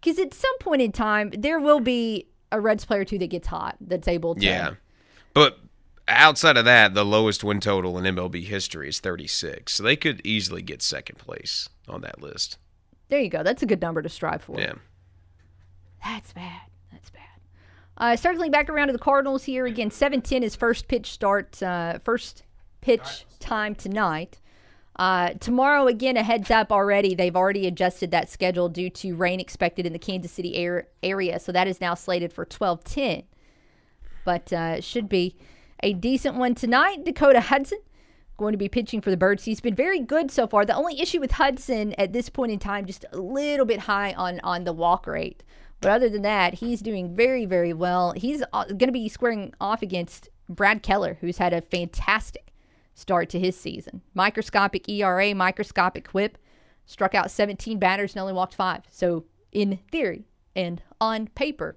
Because 0.00 0.18
at 0.18 0.34
some 0.34 0.58
point 0.58 0.82
in 0.82 0.92
time, 0.92 1.30
there 1.36 1.60
will 1.60 1.80
be 1.80 2.26
a 2.52 2.60
Reds 2.60 2.84
player 2.84 3.04
too 3.04 3.18
that 3.18 3.28
gets 3.28 3.46
hot 3.46 3.76
that's 3.80 4.08
able 4.08 4.34
to. 4.34 4.44
Yeah. 4.44 4.74
But 5.32 5.58
outside 6.08 6.56
of 6.56 6.64
that, 6.66 6.94
the 6.94 7.04
lowest 7.04 7.42
win 7.42 7.60
total 7.60 7.98
in 7.98 8.04
MLB 8.14 8.44
history 8.44 8.88
is 8.88 9.00
36. 9.00 9.72
So 9.72 9.82
they 9.82 9.96
could 9.96 10.20
easily 10.24 10.62
get 10.62 10.82
second 10.82 11.18
place 11.18 11.68
on 11.88 12.02
that 12.02 12.20
list. 12.20 12.58
There 13.08 13.20
you 13.20 13.28
go. 13.28 13.42
That's 13.42 13.62
a 13.62 13.66
good 13.66 13.80
number 13.80 14.02
to 14.02 14.08
strive 14.08 14.42
for. 14.42 14.58
Yeah. 14.58 14.74
That's 16.04 16.32
bad. 16.32 16.60
That's 16.92 17.10
bad. 17.10 17.22
Uh, 17.96 18.16
circling 18.16 18.50
back 18.50 18.68
around 18.68 18.88
to 18.88 18.92
the 18.92 18.98
Cardinals 18.98 19.44
here 19.44 19.66
again. 19.66 19.90
Seven 19.90 20.20
ten 20.20 20.42
is 20.42 20.54
first 20.54 20.88
pitch 20.88 21.10
start. 21.10 21.62
Uh, 21.62 21.98
first 22.04 22.42
pitch 22.80 23.24
time 23.44 23.74
tonight. 23.74 24.40
Uh, 24.96 25.34
tomorrow 25.40 25.86
again 25.86 26.16
a 26.16 26.22
heads 26.22 26.50
up 26.50 26.72
already. 26.72 27.14
They've 27.14 27.36
already 27.36 27.66
adjusted 27.66 28.10
that 28.12 28.30
schedule 28.30 28.68
due 28.68 28.90
to 28.90 29.16
rain 29.16 29.40
expected 29.40 29.86
in 29.86 29.92
the 29.92 29.98
Kansas 29.98 30.32
City 30.32 30.54
air, 30.54 30.88
area, 31.02 31.38
so 31.38 31.52
that 31.52 31.66
is 31.66 31.80
now 31.80 31.94
slated 31.94 32.32
for 32.32 32.44
twelve 32.44 32.84
ten. 32.84 33.24
But 34.24 34.52
uh, 34.52 34.76
it 34.78 34.84
should 34.84 35.08
be 35.08 35.36
a 35.82 35.92
decent 35.92 36.36
one 36.36 36.54
tonight. 36.54 37.04
Dakota 37.04 37.40
Hudson 37.40 37.80
going 38.36 38.52
to 38.52 38.58
be 38.58 38.68
pitching 38.68 39.00
for 39.00 39.10
the 39.10 39.16
Birds. 39.16 39.44
He's 39.44 39.60
been 39.60 39.74
very 39.74 40.00
good 40.00 40.30
so 40.30 40.46
far. 40.46 40.64
The 40.64 40.74
only 40.74 41.00
issue 41.00 41.20
with 41.20 41.32
Hudson 41.32 41.92
at 41.94 42.12
this 42.12 42.28
point 42.28 42.52
in 42.52 42.58
time, 42.58 42.86
just 42.86 43.04
a 43.12 43.18
little 43.18 43.66
bit 43.66 43.80
high 43.80 44.12
on 44.14 44.40
on 44.40 44.64
the 44.64 44.72
walk 44.72 45.06
rate. 45.06 45.42
But 45.80 45.90
other 45.90 46.08
than 46.08 46.22
that, 46.22 46.54
he's 46.54 46.80
doing 46.80 47.14
very, 47.14 47.46
very 47.46 47.72
well. 47.74 48.12
He's 48.12 48.42
uh, 48.52 48.64
going 48.66 48.78
to 48.78 48.92
be 48.92 49.08
squaring 49.08 49.52
off 49.60 49.82
against 49.82 50.30
Brad 50.48 50.82
Keller, 50.82 51.18
who's 51.20 51.38
had 51.38 51.52
a 51.52 51.60
fantastic 51.60 52.53
start 52.94 53.28
to 53.30 53.38
his 53.38 53.58
season. 53.58 54.00
Microscopic 54.14 54.88
ERA, 54.88 55.34
microscopic 55.34 56.08
whip, 56.08 56.38
struck 56.86 57.14
out 57.14 57.30
17 57.30 57.78
batters 57.78 58.14
and 58.14 58.20
only 58.20 58.32
walked 58.32 58.54
five. 58.54 58.82
So, 58.90 59.24
in 59.52 59.78
theory 59.90 60.24
and 60.56 60.82
on 61.00 61.28
paper, 61.28 61.76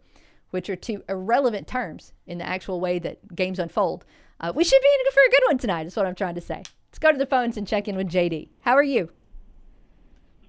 which 0.52 0.70
are 0.70 0.76
two 0.76 1.04
irrelevant 1.10 1.68
terms 1.68 2.14
in 2.26 2.38
the 2.38 2.48
actual 2.48 2.80
way 2.80 3.00
that 3.00 3.36
games 3.36 3.60
unfold, 3.60 4.06
uh, 4.40 4.52
we 4.56 4.64
should 4.64 4.82
be 4.82 4.88
in 4.88 5.12
for 5.12 5.22
a 5.28 5.32
good 5.32 5.44
one 5.48 5.58
tonight, 5.58 5.88
is 5.88 5.96
what 5.96 6.06
I'm 6.06 6.16
trying 6.16 6.36
to 6.36 6.42
say. 6.42 6.64
Let's 6.90 7.00
go 7.00 7.12
to 7.12 7.18
the 7.18 7.26
phones 7.26 7.58
and 7.58 7.68
check 7.68 7.88
in 7.88 7.96
with 7.96 8.10
JD. 8.10 8.50
How 8.62 8.74
are 8.74 8.84
you? 8.84 9.10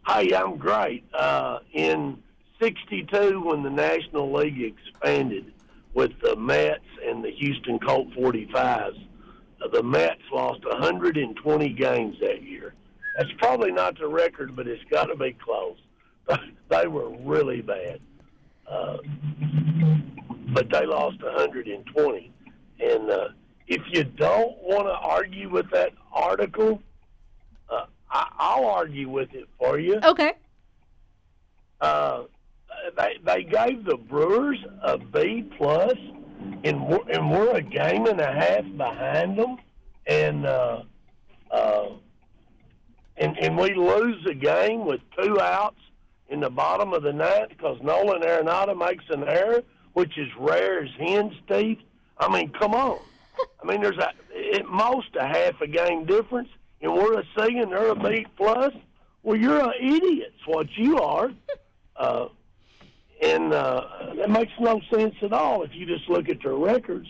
Hi, 0.03 0.29
I'm 0.35 0.57
great. 0.57 1.05
Uh, 1.13 1.59
in 1.73 2.23
'62, 2.61 3.43
when 3.45 3.63
the 3.63 3.71
National 3.71 4.33
League 4.33 4.61
expanded 4.61 5.53
with 5.95 6.13
the 6.23 6.37
Mets 6.37 6.85
and 7.05 7.25
the 7.25 7.31
Houston 7.31 7.79
Colt 7.79 8.09
45s, 8.13 8.55
uh, 8.55 8.91
the 9.73 9.83
Mets 9.83 10.21
lost 10.33 10.65
120 10.65 11.69
games 11.71 12.17
that 12.21 12.43
year. 12.43 12.75
That's 13.17 13.31
probably 13.39 13.73
not 13.73 13.99
the 13.99 14.07
record, 14.07 14.55
but 14.55 14.69
it's 14.69 14.83
got 14.91 15.07
to 15.07 15.17
be 15.17 15.33
close. 15.33 15.77
they 16.69 16.87
were 16.87 17.11
really 17.11 17.61
bad, 17.61 18.01
uh, 18.71 18.99
but 20.53 20.71
they 20.71 20.87
lost 20.87 21.23
120. 21.23 22.33
And 22.81 23.11
uh, 23.11 23.29
if 23.67 23.83
you 23.91 24.05
don't 24.05 24.57
want 24.63 24.87
to 24.87 24.93
argue 24.93 25.51
with 25.51 25.71
that 25.73 25.93
article, 26.13 26.81
uh, 27.69 27.87
I, 28.11 28.29
I'll 28.39 28.67
argue 28.67 29.09
with 29.09 29.35
it 29.35 29.49
for 29.59 29.79
you. 29.79 29.99
Okay. 30.05 30.35
Uh, 31.81 32.25
they 32.97 33.19
they 33.25 33.43
gave 33.45 33.85
the 33.85 33.97
Brewers 33.97 34.59
a 34.83 34.99
B 34.99 35.49
plus, 35.57 35.97
and 36.65 36.87
we're, 36.87 37.11
and 37.11 37.31
we're 37.31 37.57
a 37.57 37.63
game 37.63 38.07
and 38.07 38.21
a 38.21 38.33
half 38.33 38.65
behind 38.77 39.39
them, 39.39 39.57
and 40.07 40.47
uh, 40.47 40.83
uh, 41.51 41.89
and 43.17 43.39
and 43.39 43.57
we 43.57 43.75
lose 43.75 44.23
the 44.25 44.35
game 44.35 44.87
with 44.87 45.01
two 45.21 45.41
outs 45.41 45.81
in 46.29 46.41
the 46.41 46.51
bottom 46.51 46.93
of 46.93 47.03
the 47.03 47.13
ninth 47.13 47.51
because 47.51 47.79
Nolan 47.83 48.23
Arenado 48.23 48.77
makes 48.77 49.05
an 49.11 49.25
error, 49.25 49.63
which 49.95 50.17
is 50.19 50.29
rare 50.39 50.85
as 50.85 50.91
hen's 50.99 51.35
teeth. 51.49 51.79
I 52.19 52.33
mean, 52.33 52.51
come 52.59 52.75
on. 52.75 52.99
I 53.63 53.67
mean, 53.67 53.81
there's 53.81 53.99
a 53.99 54.13
at 54.55 54.67
most 54.67 55.15
a 55.17 55.27
half 55.27 55.61
a 55.61 55.67
game 55.67 56.05
difference, 56.07 56.49
and 56.81 56.93
we're 56.93 57.21
a 57.21 57.25
C 57.37 57.59
and 57.59 57.73
they're 57.73 57.89
a 57.89 57.95
B 57.95 58.27
plus. 58.37 58.73
Well, 59.23 59.37
you're 59.37 59.61
an 59.61 59.73
idiot. 59.81 60.33
It's 60.37 60.47
what 60.47 60.69
you 60.77 60.99
are. 60.99 61.31
Uh, 61.97 62.29
and 63.23 63.53
uh, 63.53 64.13
that 64.17 64.31
makes 64.31 64.53
no 64.61 64.81
sense 64.93 65.15
at 65.23 65.33
all 65.33 65.63
if 65.63 65.71
you 65.75 65.87
just 65.87 66.09
look 66.09 66.29
at 66.29 66.43
their 66.43 66.55
records. 66.55 67.09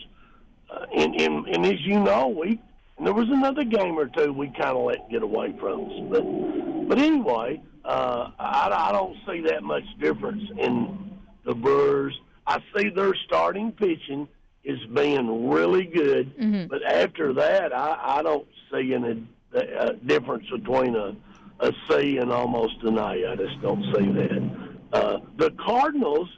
Uh, 0.69 0.85
and, 0.95 1.19
and, 1.19 1.47
and 1.47 1.65
as 1.65 1.79
you 1.81 1.99
know, 1.99 2.27
we 2.27 2.59
and 2.97 3.07
there 3.07 3.13
was 3.13 3.29
another 3.29 3.63
game 3.63 3.97
or 3.97 4.07
two 4.07 4.31
we 4.33 4.47
kind 4.47 4.77
of 4.77 4.83
let 4.85 5.09
get 5.09 5.23
away 5.23 5.55
from 5.59 5.85
us. 5.85 5.91
But 6.09 6.87
but 6.87 6.99
anyway, 6.99 7.61
uh, 7.85 8.31
I, 8.39 8.89
I 8.89 8.91
don't 8.91 9.15
see 9.27 9.41
that 9.47 9.63
much 9.63 9.83
difference 9.99 10.43
in 10.57 11.11
the 11.45 11.55
Brewers. 11.55 12.19
I 12.45 12.61
see 12.75 12.89
their 12.89 13.13
starting 13.25 13.71
pitching 13.71 14.27
is 14.63 14.79
being 14.93 15.49
really 15.49 15.85
good, 15.85 16.35
Mm-hmm. 16.37 16.67
but 16.67 16.83
after 16.83 17.33
that, 17.33 17.73
I, 17.75 18.17
I 18.19 18.21
don't 18.23 18.47
see 18.71 18.93
any 18.93 19.25
uh, 19.55 19.93
difference 20.05 20.47
between 20.49 20.95
a 20.95 21.15
a 21.61 21.73
C 21.89 22.17
and 22.17 22.31
almost 22.31 22.75
an 22.83 22.97
A. 22.97 23.27
I 23.31 23.35
just 23.35 23.61
don't 23.61 23.83
see 23.93 24.11
that. 24.13 24.68
Uh, 24.91 25.19
the 25.37 25.51
Cardinals, 25.51 26.29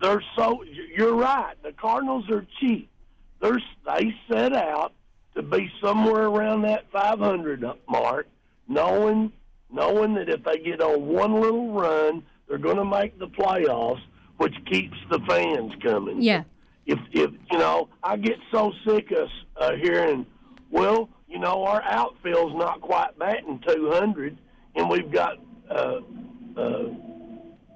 they're 0.00 0.22
so. 0.36 0.64
You're 0.96 1.16
right. 1.16 1.54
The 1.62 1.72
Cardinals 1.72 2.30
are 2.30 2.46
cheap. 2.60 2.88
They're 3.40 3.60
they 3.86 4.14
set 4.30 4.54
out 4.54 4.92
to 5.34 5.42
be 5.42 5.70
somewhere 5.82 6.26
around 6.26 6.62
that 6.62 6.90
500 6.92 7.64
mark, 7.88 8.28
knowing 8.68 9.32
knowing 9.70 10.14
that 10.14 10.28
if 10.28 10.42
they 10.44 10.58
get 10.58 10.80
on 10.80 11.06
one 11.06 11.40
little 11.40 11.72
run, 11.72 12.22
they're 12.48 12.58
going 12.58 12.76
to 12.76 12.84
make 12.84 13.18
the 13.18 13.28
playoffs, 13.28 14.00
which 14.38 14.54
keeps 14.66 14.96
the 15.10 15.20
fans 15.28 15.72
coming. 15.82 16.22
Yeah. 16.22 16.44
If 16.86 16.98
if 17.12 17.30
you 17.50 17.58
know, 17.58 17.88
I 18.02 18.16
get 18.16 18.38
so 18.50 18.72
sick 18.86 19.10
of 19.10 19.28
uh, 19.56 19.72
hearing, 19.76 20.26
well, 20.70 21.08
you 21.28 21.38
know, 21.38 21.64
our 21.64 21.82
outfield's 21.82 22.56
not 22.56 22.80
quite 22.80 23.18
batting 23.18 23.60
200, 23.66 24.38
and 24.74 24.88
we've 24.88 25.10
got 25.10 25.34
uh, 25.70 26.00
uh, 26.58 26.84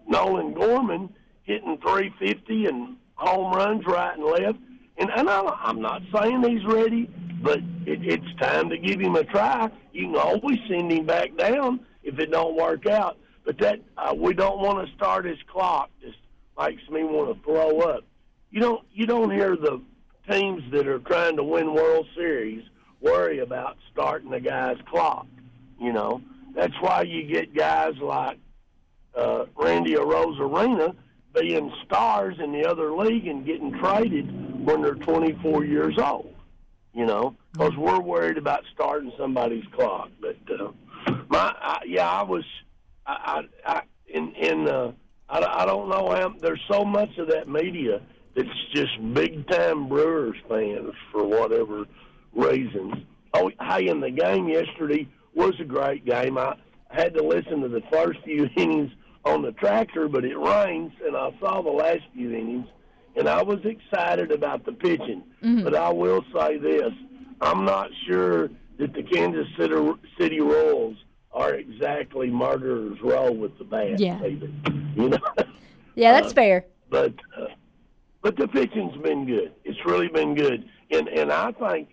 Nolan 0.06 0.52
Gorman 0.54 1.12
hitting 1.44 1.78
350 1.78 2.66
and 2.66 2.96
home 3.14 3.52
runs 3.54 3.84
right 3.86 4.16
and 4.16 4.24
left. 4.24 4.58
And, 4.98 5.10
and 5.10 5.28
I, 5.28 5.40
I'm 5.62 5.80
not 5.80 6.02
saying 6.14 6.42
he's 6.42 6.64
ready, 6.66 7.08
but 7.42 7.58
it, 7.86 8.00
it's 8.02 8.40
time 8.40 8.68
to 8.70 8.78
give 8.78 9.00
him 9.00 9.16
a 9.16 9.24
try. 9.24 9.70
You 9.92 10.06
can 10.06 10.16
always 10.16 10.58
send 10.68 10.92
him 10.92 11.06
back 11.06 11.36
down 11.36 11.80
if 12.02 12.18
it 12.18 12.30
don't 12.30 12.56
work 12.56 12.86
out. 12.86 13.18
But 13.44 13.58
that 13.58 13.80
uh, 13.96 14.14
we 14.16 14.34
don't 14.34 14.60
want 14.60 14.86
to 14.86 14.94
start 14.94 15.24
his 15.24 15.38
clock. 15.50 15.90
Just 16.00 16.18
makes 16.58 16.88
me 16.88 17.02
want 17.02 17.36
to 17.36 17.44
throw 17.44 17.80
up. 17.80 18.04
You 18.50 18.60
don't 18.60 18.84
you 18.92 19.06
don't 19.06 19.32
hear 19.32 19.56
the 19.56 19.82
teams 20.30 20.62
that 20.70 20.86
are 20.86 21.00
trying 21.00 21.36
to 21.36 21.42
win 21.42 21.74
World 21.74 22.06
Series 22.14 22.62
worry 23.00 23.40
about 23.40 23.78
starting 23.90 24.32
a 24.32 24.38
guy's 24.38 24.76
clock. 24.88 25.26
You 25.80 25.92
know 25.92 26.22
that's 26.54 26.74
why 26.80 27.02
you 27.02 27.24
get 27.24 27.54
guys 27.54 27.94
like 28.00 28.38
uh, 29.14 29.46
Randy 29.56 29.94
Arozarena 29.94 30.94
being 31.34 31.72
stars 31.84 32.36
in 32.42 32.52
the 32.52 32.66
other 32.66 32.92
league 32.92 33.26
and 33.26 33.46
getting 33.46 33.72
traded 33.78 34.64
when 34.64 34.82
they're 34.82 34.94
24 34.94 35.64
years 35.64 35.96
old. 35.98 36.34
You 36.94 37.06
know, 37.06 37.34
because 37.52 37.74
we're 37.74 38.00
worried 38.00 38.36
about 38.36 38.64
starting 38.74 39.12
somebody's 39.16 39.64
clock. 39.74 40.10
But 40.20 40.36
uh, 40.52 40.72
my, 41.30 41.54
I, 41.58 41.78
yeah, 41.86 42.06
I 42.06 42.22
was, 42.22 42.44
I, 43.06 43.46
I, 43.64 43.72
I 43.72 43.82
in, 44.08 44.34
in, 44.34 44.68
uh, 44.68 44.92
I, 45.26 45.62
I 45.62 45.64
don't 45.64 45.88
know 45.88 46.10
how. 46.10 46.34
There's 46.38 46.60
so 46.70 46.84
much 46.84 47.16
of 47.16 47.28
that 47.28 47.48
media 47.48 48.02
that's 48.34 48.48
just 48.74 48.92
big 49.14 49.48
time 49.48 49.88
Brewers 49.88 50.36
fans 50.48 50.92
for 51.10 51.24
whatever 51.24 51.86
reasons. 52.34 52.94
Oh, 53.34 53.50
hey, 53.60 53.88
in 53.88 54.00
the 54.00 54.10
game 54.10 54.48
yesterday 54.48 55.08
was 55.34 55.54
a 55.60 55.64
great 55.64 56.04
game. 56.04 56.36
I 56.36 56.56
had 56.90 57.14
to 57.14 57.22
listen 57.22 57.62
to 57.62 57.68
the 57.68 57.82
first 57.90 58.20
few 58.24 58.48
innings 58.56 58.90
on 59.24 59.42
the 59.42 59.52
tractor, 59.52 60.08
but 60.08 60.24
it 60.24 60.36
rains, 60.36 60.92
and 61.06 61.16
I 61.16 61.30
saw 61.40 61.62
the 61.62 61.70
last 61.70 62.00
few 62.14 62.30
innings, 62.32 62.66
and 63.16 63.28
I 63.28 63.42
was 63.42 63.60
excited 63.64 64.32
about 64.32 64.64
the 64.64 64.72
pitching. 64.72 65.22
Mm-hmm. 65.42 65.64
But 65.64 65.74
I 65.74 65.90
will 65.92 66.24
say 66.34 66.58
this: 66.58 66.92
I'm 67.40 67.64
not 67.64 67.88
sure 68.06 68.48
that 68.78 68.92
the 68.94 69.02
Kansas 69.02 69.46
City, 69.58 69.74
City 70.18 70.40
Royals 70.40 70.96
are 71.32 71.54
exactly 71.54 72.30
murderers 72.30 72.98
row 73.02 73.30
with 73.32 73.56
the 73.58 73.64
bat. 73.64 73.98
Yeah. 74.00 74.22
either. 74.24 74.50
You 74.96 75.08
know. 75.10 75.18
Yeah, 75.94 76.12
that's 76.18 76.32
Uh, 76.32 76.36
fair. 76.36 76.64
But 76.88 77.12
uh, 77.38 77.48
but 78.22 78.36
the 78.38 78.48
pitching's 78.48 78.96
been 79.02 79.26
good. 79.26 79.52
It's 79.62 79.78
really 79.84 80.08
been 80.08 80.34
good, 80.34 80.64
and 80.90 81.06
and 81.06 81.30
I 81.30 81.52
think 81.52 81.90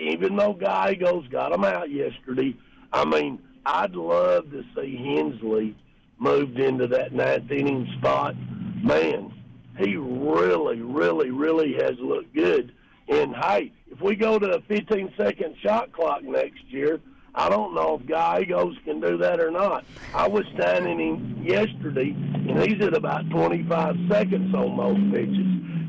even 0.00 0.34
though 0.34 0.52
Gallegos 0.52 1.28
got 1.28 1.52
them 1.52 1.62
out 1.64 1.92
yesterday, 1.92 2.56
I 2.92 3.04
mean 3.04 3.38
I'd 3.64 3.94
love 3.94 4.50
to 4.50 4.64
see 4.74 4.96
Helsley 5.00 5.74
moved 6.20 6.60
into 6.60 6.86
that 6.86 7.12
ninth 7.12 7.50
inning 7.50 7.92
spot. 7.98 8.36
Man, 8.82 9.32
he 9.78 9.96
really, 9.96 10.80
really, 10.80 11.30
really 11.30 11.74
has 11.74 11.98
looked 11.98 12.32
good. 12.34 12.72
And 13.08 13.34
hey, 13.34 13.72
if 13.90 14.00
we 14.00 14.14
go 14.14 14.38
to 14.38 14.54
a 14.54 14.60
15 14.62 15.14
second 15.16 15.56
shot 15.62 15.90
clock 15.92 16.22
next 16.22 16.62
year, 16.68 17.00
I 17.34 17.48
don't 17.48 17.74
know 17.74 17.98
if 18.00 18.06
Gallegos 18.06 18.76
can 18.84 19.00
do 19.00 19.16
that 19.18 19.40
or 19.40 19.50
not. 19.50 19.84
I 20.14 20.28
was 20.28 20.44
standing 20.54 20.98
him 20.98 21.42
yesterday, 21.44 22.10
and 22.10 22.62
he's 22.62 22.82
at 22.82 22.94
about 22.94 23.28
25 23.30 23.96
seconds 24.08 24.54
on 24.54 24.76
most 24.76 25.12
pitches. 25.12 25.46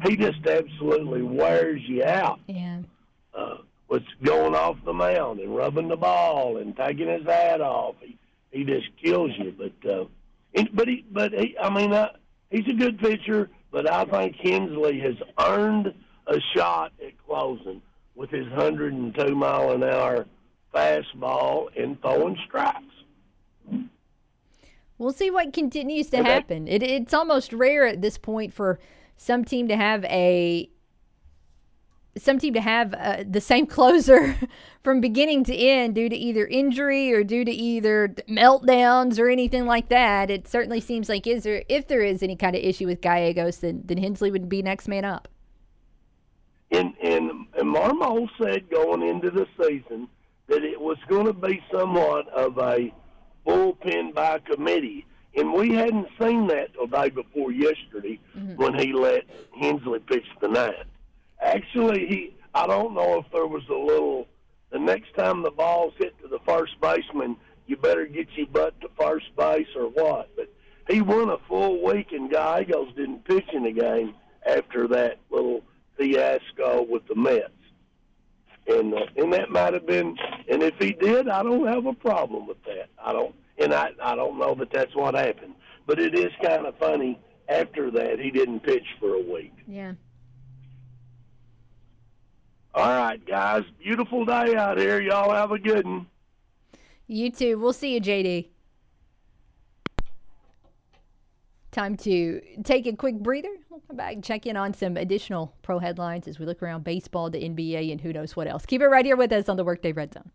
He 0.08 0.16
just 0.16 0.46
absolutely 0.48 1.22
wears 1.22 1.82
you 1.88 2.04
out. 2.04 2.40
Yeah. 2.48 2.82
Uh, 3.34 3.58
with 3.88 4.04
going 4.24 4.56
off 4.56 4.78
the 4.86 4.94
mound 4.94 5.40
and 5.42 5.56
rubbing 5.56 5.90
the 5.90 5.98
ball 5.98 6.58
and 6.58 6.76
taking 6.78 7.10
his 7.10 7.26
hat 7.26 7.60
off. 7.60 7.96
He, 8.00 8.18
he 8.52 8.64
just 8.64 8.88
kills 9.04 9.32
you. 9.38 9.54
But 9.58 9.90
uh, 9.90 10.06
and, 10.56 10.70
but 10.74 10.88
he 10.88 11.06
but 11.12 11.32
he, 11.34 11.58
I 11.58 11.70
mean 11.70 11.94
uh, 11.94 12.10
he's 12.50 12.68
a 12.68 12.74
good 12.74 13.00
pitcher. 13.00 13.50
But 13.72 13.90
I 13.90 14.04
think 14.04 14.36
Helsley 14.38 15.02
has 15.02 15.16
earned 15.40 15.94
a 16.28 16.38
shot 16.56 16.92
at 17.06 17.14
closing 17.26 17.82
with 18.16 18.30
his 18.30 18.46
102 18.50 19.34
mile 19.34 19.72
an 19.72 19.84
hour 19.84 20.26
fastball 20.74 21.68
and 21.82 22.00
throwing 22.02 22.38
strikes. 22.48 22.84
We'll 24.98 25.14
see 25.14 25.32
what 25.32 25.54
continues 25.54 26.10
to 26.12 26.20
Okay. 26.20 26.30
happen. 26.30 26.68
It, 26.68 26.84
it's 26.84 27.14
almost 27.14 27.54
rare 27.54 27.88
at 27.88 28.02
this 28.02 28.18
point 28.18 28.54
for 28.54 28.78
some 29.18 29.44
team 29.46 29.68
to 29.70 29.76
have 29.76 30.04
a 30.06 30.70
some 32.18 32.40
team 32.40 32.54
to 32.54 32.62
have 32.62 32.94
uh, 32.94 33.24
the 33.28 33.40
same 33.40 33.66
closer 33.66 34.36
from 34.84 35.00
beginning 35.00 35.44
to 35.46 35.56
end 35.56 35.96
due 35.96 36.10
to 36.10 36.16
either 36.16 36.46
injury 36.46 37.14
or 37.14 37.24
due 37.24 37.46
to 37.46 37.52
either 37.52 38.10
meltdowns 38.28 39.18
or 39.18 39.30
anything 39.30 39.66
like 39.66 39.90
that. 39.90 40.30
It 40.30 40.48
certainly 40.48 40.82
seems 40.82 41.08
like 41.08 41.26
is 41.26 41.44
there 41.44 41.64
if 41.70 41.88
there 41.88 42.02
is 42.02 42.22
any 42.22 42.36
kind 42.36 42.56
of 42.56 42.62
issue 42.62 42.86
with 42.86 43.02
Gallegos, 43.02 43.58
then 43.58 43.84
then 43.86 43.98
Helsley 43.98 44.32
would 44.32 44.50
be 44.50 44.62
next 44.62 44.88
man 44.88 45.06
up. 45.06 45.28
And 46.72 46.94
and 47.02 47.32
and 47.58 47.76
Marmol 47.76 48.30
said 48.42 48.70
going 48.70 49.08
into 49.08 49.32
the 49.32 49.48
season 49.62 50.08
that 50.48 50.64
it 50.64 50.80
was 50.80 50.98
going 51.08 51.28
to 51.28 51.34
be 51.34 51.64
somewhat 51.72 52.28
of 52.30 52.58
a 52.58 52.94
bullpen 53.48 54.14
by 54.14 54.40
committee, 54.40 55.06
and 55.36 55.54
we 55.54 55.74
hadn't 55.74 56.08
seen 56.20 56.48
that 56.48 56.74
till 56.74 56.88
day 56.88 57.10
before 57.10 57.52
yesterday 57.54 58.20
when 58.58 58.78
he 58.78 58.92
let 58.92 59.24
Helsley 59.62 60.06
pitch 60.06 60.26
the 60.42 60.50
ninth. 60.50 60.88
Actually, 61.42 62.06
he 62.08 62.36
I 62.54 62.68
don't 62.68 62.94
know 62.94 63.20
if 63.20 63.26
there 63.32 63.48
was 63.48 63.64
a 63.70 63.74
little. 63.74 64.28
The 64.72 64.80
next 64.80 65.14
time 65.16 65.44
the 65.44 65.52
ball's 65.52 65.94
hit 65.98 66.18
to 66.22 66.30
the 66.30 66.40
first 66.46 66.80
baseman, 66.80 67.36
you 67.68 67.76
better 67.76 68.06
get 68.06 68.28
your 68.36 68.48
butt 68.48 68.80
to 68.82 68.90
first 68.98 69.26
base 69.38 69.68
or 69.76 69.90
what. 69.90 70.30
But 70.36 70.50
he 70.90 71.02
won 71.02 71.30
a 71.30 71.38
full 71.48 71.84
week, 71.84 72.12
and 72.12 72.30
Gallegos 72.30 72.94
didn't 72.96 73.26
pitch 73.26 73.50
in 73.54 73.64
the 73.64 73.72
game 73.72 74.14
after 74.46 74.88
that 74.88 75.20
little 75.30 75.62
fiasco 75.98 76.86
with 76.90 77.06
the 77.08 77.16
Mets. 77.16 77.50
And 78.68 78.94
uh, 78.94 79.06
and 79.18 79.34
that 79.34 79.50
might 79.50 79.74
have 79.74 79.88
been. 79.88 80.18
And 80.50 80.62
if 80.64 80.76
he 80.80 80.94
did, 80.94 81.28
I 81.28 81.44
don't 81.44 81.68
have 81.68 81.86
a 81.86 81.94
problem 81.94 82.48
with 82.48 82.64
that. 82.66 82.90
I 83.04 83.12
don't. 83.12 83.36
And 83.58 83.74
I 83.74 83.92
I 84.02 84.16
don't 84.16 84.38
know 84.38 84.56
that 84.56 84.72
that's 84.72 84.96
what 84.96 85.16
happened. 85.16 85.56
But 85.88 86.00
it 86.00 86.18
is 86.18 86.32
kind 86.44 86.66
of 86.66 86.78
funny. 86.78 87.20
After 87.50 87.92
that, 87.92 88.20
he 88.20 88.32
didn't 88.32 88.62
pitch 88.62 88.86
for 89.00 89.16
a 89.16 89.22
week. 89.22 89.54
Yeah. 89.68 89.94
All 92.74 92.88
right, 92.88 93.24
guys. 93.26 93.64
Beautiful 93.84 94.26
day 94.26 94.56
out 94.56 94.78
here. 94.78 95.02
Y'all 95.02 95.34
have 95.34 95.52
a 95.52 95.60
good 95.60 95.86
one. 95.86 96.08
You 97.08 97.30
too. 97.32 97.60
We'll 97.60 97.74
see 97.74 97.94
you, 97.94 98.02
JD. 98.02 98.48
Time 101.72 101.96
to 101.98 102.42
take 102.64 102.86
a 102.86 102.94
quick 102.94 103.20
breather. 103.20 103.50
We'll 103.70 103.82
come 103.88 103.96
back 103.96 104.14
and 104.14 104.24
check 104.24 104.46
in 104.46 104.58
on 104.58 104.74
some 104.74 104.98
additional 104.98 105.54
pro 105.62 105.80
headlines 105.80 106.28
as 106.28 106.38
we 106.38 106.46
look 106.46 106.62
around 106.62 106.84
baseball, 106.84 107.30
the 107.30 107.40
NBA, 107.40 107.92
and 107.92 108.00
who 108.00 108.12
knows 108.12 108.36
what 108.36 108.48
else. 108.48 108.66
Keep 108.66 108.82
it 108.82 108.88
right 108.88 109.06
here 109.06 109.16
with 109.16 109.32
us 109.32 109.48
on 109.48 109.56
the 109.58 109.64
Workday 109.64 109.94
Red 109.94 110.14
Zone. 110.14 110.32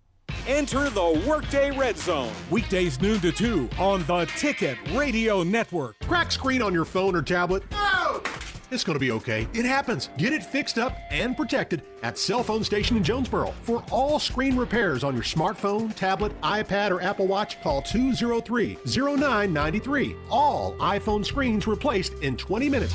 Enter 0.46 0.88
the 0.90 1.22
Workday 1.26 1.76
Red 1.76 1.98
Zone. 1.98 2.32
Weekdays 2.50 3.00
noon 3.00 3.20
to 3.20 3.32
2 3.32 3.68
on 3.78 4.04
the 4.04 4.26
Ticket 4.36 4.78
Radio 4.92 5.42
Network. 5.42 5.96
Crack 6.06 6.30
screen 6.30 6.62
on 6.62 6.72
your 6.72 6.84
phone 6.84 7.14
or 7.16 7.22
tablet? 7.22 7.64
No! 7.70 8.22
It's 8.70 8.82
going 8.82 8.97
to 8.97 9.01
be 9.01 9.12
okay. 9.12 9.47
It 9.55 9.64
happens. 9.64 10.10
Get 10.16 10.32
it 10.32 10.43
fixed 10.43 10.76
up 10.76 10.97
and 11.10 11.36
protected 11.36 11.82
at 12.02 12.18
Cell 12.18 12.43
Phone 12.43 12.64
Station 12.64 12.97
in 12.97 13.05
Jonesboro. 13.05 13.55
For 13.62 13.84
all 13.90 14.18
screen 14.18 14.56
repairs 14.56 15.05
on 15.05 15.14
your 15.14 15.22
smartphone, 15.22 15.94
tablet, 15.94 16.38
iPad, 16.40 16.90
or 16.90 17.01
Apple 17.01 17.26
Watch, 17.26 17.60
call 17.62 17.82
203 17.82 18.78
0993. 18.84 20.16
All 20.30 20.74
iPhone 20.78 21.24
screens 21.24 21.66
replaced 21.66 22.14
in 22.22 22.36
20 22.36 22.68
minutes. 22.68 22.94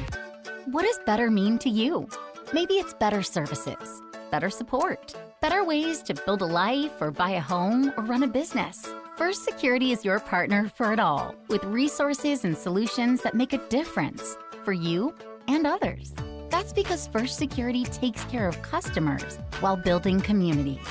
What 0.67 0.85
does 0.85 1.01
better 1.05 1.33
mean 1.33 1.59
to 1.59 1.69
you? 1.69 2.09
Maybe 2.53 2.75
it's 2.75 2.95
better 2.95 3.25
services, 3.25 4.01
better 4.31 4.51
support, 4.51 5.17
better 5.41 5.65
ways 5.65 6.01
to 6.05 6.15
build 6.15 6.43
a 6.43 6.47
life 6.47 6.93
or 7.01 7.11
buy 7.11 7.31
a 7.31 7.41
home 7.41 7.93
or 7.97 8.05
run 8.05 8.23
a 8.23 8.29
business. 8.29 8.87
First 9.17 9.45
Security 9.45 9.91
is 9.91 10.05
your 10.05 10.21
partner 10.21 10.71
for 10.77 10.93
it 10.93 11.01
all, 11.01 11.35
with 11.49 11.65
resources 11.65 12.45
and 12.45 12.57
solutions 12.57 13.21
that 13.23 13.35
make 13.35 13.53
a 13.53 13.69
difference 13.69 14.37
for 14.65 14.73
you 14.73 15.13
and 15.49 15.67
others. 15.67 16.13
That's 16.51 16.73
because 16.73 17.07
First 17.09 17.39
Security 17.39 17.85
takes 17.85 18.25
care 18.25 18.49
of 18.49 18.61
customers 18.63 19.39
while 19.61 19.77
building 19.77 20.21
communities. 20.21 20.87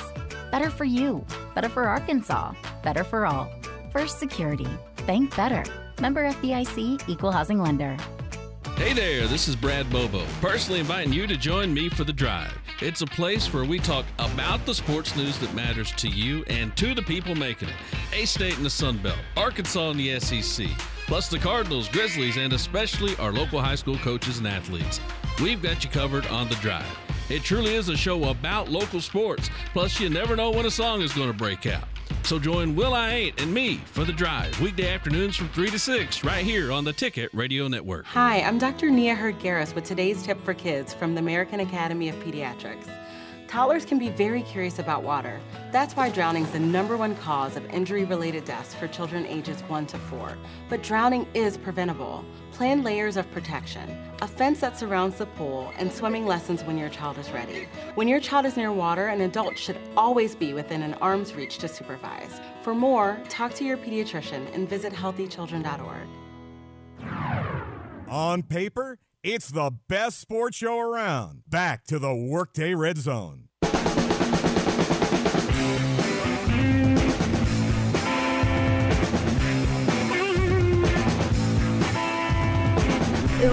Better 0.50 0.70
for 0.70 0.84
you, 0.84 1.24
better 1.54 1.68
for 1.68 1.84
Arkansas, 1.84 2.54
better 2.82 3.04
for 3.04 3.26
all. 3.26 3.50
First 3.92 4.18
Security. 4.18 4.68
Bank 5.06 5.34
better. 5.36 5.64
Member 6.00 6.24
FDIC, 6.30 7.08
Equal 7.08 7.32
Housing 7.32 7.60
Lender. 7.60 7.96
Hey 8.76 8.94
there, 8.94 9.26
this 9.28 9.48
is 9.48 9.54
Brad 9.54 9.88
Bobo, 9.90 10.24
personally 10.40 10.80
inviting 10.80 11.12
you 11.12 11.26
to 11.26 11.36
join 11.36 11.72
me 11.72 11.88
for 11.88 12.04
The 12.04 12.12
Drive. 12.12 12.56
It's 12.80 13.02
a 13.02 13.06
place 13.06 13.52
where 13.52 13.64
we 13.64 13.78
talk 13.78 14.04
about 14.18 14.64
the 14.66 14.74
sports 14.74 15.14
news 15.14 15.38
that 15.38 15.54
matters 15.54 15.92
to 15.92 16.08
you 16.08 16.42
and 16.48 16.76
to 16.78 16.94
the 16.94 17.02
people 17.02 17.34
making 17.34 17.68
it. 17.68 17.74
A 18.12 18.24
State 18.24 18.56
in 18.56 18.64
the 18.64 18.70
Sun 18.70 18.98
Belt, 18.98 19.18
Arkansas 19.36 19.90
in 19.90 19.98
the 19.98 20.18
SEC, 20.18 20.66
plus 21.12 21.28
the 21.28 21.38
Cardinals, 21.38 21.90
Grizzlies, 21.90 22.38
and 22.38 22.54
especially 22.54 23.14
our 23.18 23.32
local 23.32 23.60
high 23.60 23.74
school 23.74 23.98
coaches 23.98 24.38
and 24.38 24.48
athletes. 24.48 24.98
We've 25.42 25.62
got 25.62 25.84
you 25.84 25.90
covered 25.90 26.26
on 26.28 26.48
The 26.48 26.54
Drive. 26.54 26.86
It 27.28 27.42
truly 27.42 27.74
is 27.74 27.90
a 27.90 27.96
show 27.98 28.30
about 28.30 28.70
local 28.70 28.98
sports, 28.98 29.50
plus, 29.74 30.00
you 30.00 30.08
never 30.08 30.36
know 30.36 30.50
when 30.50 30.64
a 30.64 30.70
song 30.70 31.02
is 31.02 31.12
going 31.12 31.30
to 31.30 31.36
break 31.36 31.66
out. 31.66 31.84
So 32.22 32.38
join 32.38 32.74
Will 32.74 32.94
I 32.94 33.10
Ain't 33.10 33.42
and 33.42 33.52
me 33.52 33.76
for 33.84 34.04
The 34.04 34.12
Drive, 34.14 34.58
weekday 34.58 34.88
afternoons 34.88 35.36
from 35.36 35.50
3 35.50 35.68
to 35.72 35.78
6, 35.78 36.24
right 36.24 36.46
here 36.46 36.72
on 36.72 36.82
the 36.82 36.94
Ticket 36.94 37.28
Radio 37.34 37.68
Network. 37.68 38.06
Hi, 38.06 38.40
I'm 38.40 38.56
Dr. 38.56 38.90
Nia 38.90 39.14
Heard-Garris 39.14 39.74
with 39.74 39.84
today's 39.84 40.22
tip 40.22 40.42
for 40.42 40.54
kids 40.54 40.94
from 40.94 41.14
the 41.14 41.20
American 41.20 41.60
Academy 41.60 42.08
of 42.08 42.16
Pediatrics. 42.24 42.88
Toddlers 43.52 43.84
can 43.84 43.98
be 43.98 44.08
very 44.08 44.40
curious 44.40 44.78
about 44.78 45.02
water. 45.02 45.38
That's 45.72 45.94
why 45.94 46.08
drowning 46.08 46.44
is 46.44 46.52
the 46.52 46.58
number 46.58 46.96
one 46.96 47.14
cause 47.16 47.54
of 47.54 47.66
injury 47.66 48.06
related 48.06 48.46
deaths 48.46 48.74
for 48.74 48.88
children 48.88 49.26
ages 49.26 49.60
1 49.68 49.84
to 49.88 49.98
4. 49.98 50.38
But 50.70 50.82
drowning 50.82 51.26
is 51.34 51.58
preventable. 51.58 52.24
Plan 52.52 52.82
layers 52.82 53.18
of 53.18 53.30
protection, 53.30 53.94
a 54.22 54.26
fence 54.26 54.60
that 54.60 54.78
surrounds 54.78 55.18
the 55.18 55.26
pool, 55.26 55.70
and 55.76 55.92
swimming 55.92 56.24
lessons 56.24 56.64
when 56.64 56.78
your 56.78 56.88
child 56.88 57.18
is 57.18 57.30
ready. 57.30 57.68
When 57.94 58.08
your 58.08 58.20
child 58.20 58.46
is 58.46 58.56
near 58.56 58.72
water, 58.72 59.08
an 59.08 59.20
adult 59.20 59.58
should 59.58 59.76
always 59.98 60.34
be 60.34 60.54
within 60.54 60.82
an 60.82 60.94
arm's 60.94 61.34
reach 61.34 61.58
to 61.58 61.68
supervise. 61.68 62.40
For 62.62 62.74
more, 62.74 63.20
talk 63.28 63.52
to 63.56 63.64
your 63.64 63.76
pediatrician 63.76 64.50
and 64.54 64.66
visit 64.66 64.94
healthychildren.org. 64.94 66.08
On 68.08 68.42
paper, 68.44 68.98
it's 69.22 69.50
the 69.52 69.70
best 69.88 70.18
sports 70.18 70.56
show 70.56 70.80
around. 70.80 71.42
Back 71.48 71.84
to 71.84 71.98
the 71.98 72.14
Workday 72.14 72.74
Red 72.74 72.98
Zone. 72.98 73.44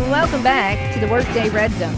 Welcome 0.10 0.44
back 0.44 0.94
to 0.94 1.00
the 1.00 1.08
Workday 1.08 1.50
Red 1.50 1.72
Zone. 1.74 1.96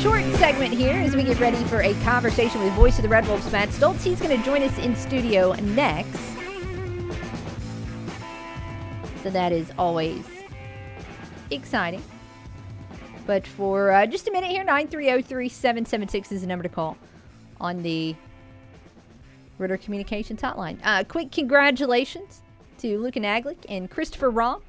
Short 0.00 0.24
segment 0.36 0.72
here 0.72 0.94
as 0.94 1.14
we 1.14 1.22
get 1.22 1.38
ready 1.40 1.62
for 1.64 1.82
a 1.82 1.94
conversation 2.02 2.62
with 2.62 2.72
voice 2.72 2.96
of 2.96 3.02
the 3.02 3.08
Red 3.08 3.26
Wolves, 3.28 3.50
Matt 3.52 3.68
Stolz. 3.68 4.02
He's 4.02 4.20
going 4.20 4.36
to 4.36 4.44
join 4.44 4.62
us 4.62 4.76
in 4.78 4.96
studio 4.96 5.52
next. 5.52 6.18
So 9.22 9.30
that 9.30 9.52
is 9.52 9.70
always 9.78 10.26
exciting. 11.54 12.02
But 13.26 13.46
for 13.46 13.90
uh, 13.92 14.06
just 14.06 14.26
a 14.28 14.32
minute 14.32 14.50
here, 14.50 14.64
930-3776 14.64 16.32
is 16.32 16.40
the 16.40 16.46
number 16.46 16.64
to 16.64 16.68
call 16.68 16.96
on 17.60 17.82
the 17.82 18.16
Ritter 19.58 19.76
Communications 19.76 20.40
Hotline. 20.40 20.78
Uh, 20.82 21.04
quick 21.04 21.30
congratulations 21.30 22.42
to 22.78 22.98
Luke 22.98 23.16
and 23.16 23.24
Naglick 23.24 23.64
and 23.68 23.88
Christopher 23.88 24.30
Rom 24.30 24.62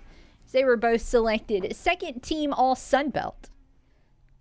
They 0.52 0.64
were 0.64 0.78
both 0.78 1.02
selected 1.02 1.76
second 1.76 2.22
team 2.22 2.54
All 2.54 2.76
Sun 2.76 3.10
Belt. 3.10 3.50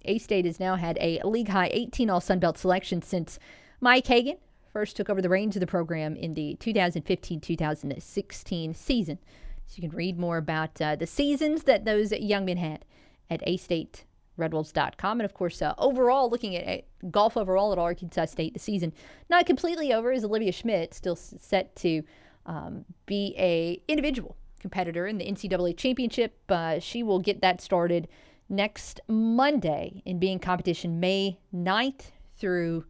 A 0.04 0.18
State 0.18 0.44
has 0.44 0.60
now 0.60 0.76
had 0.76 0.98
a 1.00 1.20
league 1.24 1.48
high 1.48 1.70
18 1.72 2.10
All 2.10 2.20
Sun 2.20 2.40
Belt 2.40 2.58
selection 2.58 3.00
since 3.00 3.38
Mike 3.80 4.06
Hagan 4.06 4.36
first 4.72 4.96
took 4.96 5.08
over 5.08 5.22
the 5.22 5.28
reins 5.28 5.56
of 5.56 5.60
the 5.60 5.66
program 5.66 6.16
in 6.16 6.34
the 6.34 6.56
2015 6.60 7.40
2016 7.40 8.74
season. 8.74 9.18
So 9.66 9.76
you 9.76 9.88
can 9.88 9.96
read 9.96 10.18
more 10.18 10.36
about 10.36 10.80
uh, 10.80 10.96
the 10.96 11.06
seasons 11.06 11.64
that 11.64 11.84
those 11.84 12.12
young 12.12 12.44
men 12.44 12.58
had 12.58 12.84
at 13.30 13.42
A 13.46 13.56
State 13.56 14.04
redwolves.com. 14.38 15.20
And 15.20 15.24
of 15.24 15.34
course, 15.34 15.62
uh, 15.62 15.74
overall, 15.78 16.30
looking 16.30 16.56
at, 16.56 16.64
at, 16.64 16.84
golf 17.10 17.36
overall 17.36 17.72
at 17.72 17.78
Arkansas 17.78 18.26
State, 18.26 18.54
the 18.54 18.60
season 18.60 18.92
not 19.28 19.46
completely 19.46 19.92
over 19.92 20.12
as 20.12 20.24
Olivia 20.24 20.52
Schmidt 20.52 20.94
still 20.94 21.16
set 21.16 21.74
to 21.76 22.02
um, 22.46 22.84
be 23.06 23.34
a 23.38 23.82
individual 23.88 24.36
competitor 24.60 25.06
in 25.06 25.18
the 25.18 25.24
NCAA 25.24 25.76
championship. 25.76 26.38
Uh, 26.48 26.78
she 26.78 27.02
will 27.02 27.18
get 27.18 27.40
that 27.40 27.60
started 27.60 28.08
next 28.48 29.00
Monday 29.08 30.02
in 30.04 30.18
being 30.18 30.38
competition 30.38 31.00
May 31.00 31.38
9th 31.54 32.10
through 32.36 32.84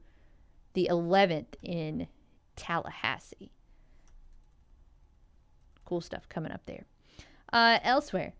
the 0.74 0.88
11th 0.90 1.54
in 1.62 2.08
Tallahassee. 2.56 3.52
Cool 5.92 6.00
stuff 6.00 6.26
coming 6.30 6.50
up 6.50 6.62
there. 6.64 6.86
Uh, 7.52 7.78
elsewhere, 7.82 8.32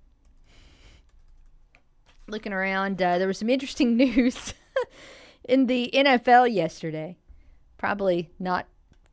looking 2.26 2.54
around, 2.54 3.02
uh, 3.02 3.18
there 3.18 3.26
was 3.26 3.36
some 3.36 3.50
interesting 3.50 3.94
news 3.98 4.54
in 5.44 5.66
the 5.66 5.90
NFL 5.92 6.50
yesterday. 6.50 7.18
Probably 7.76 8.30
not 8.38 8.68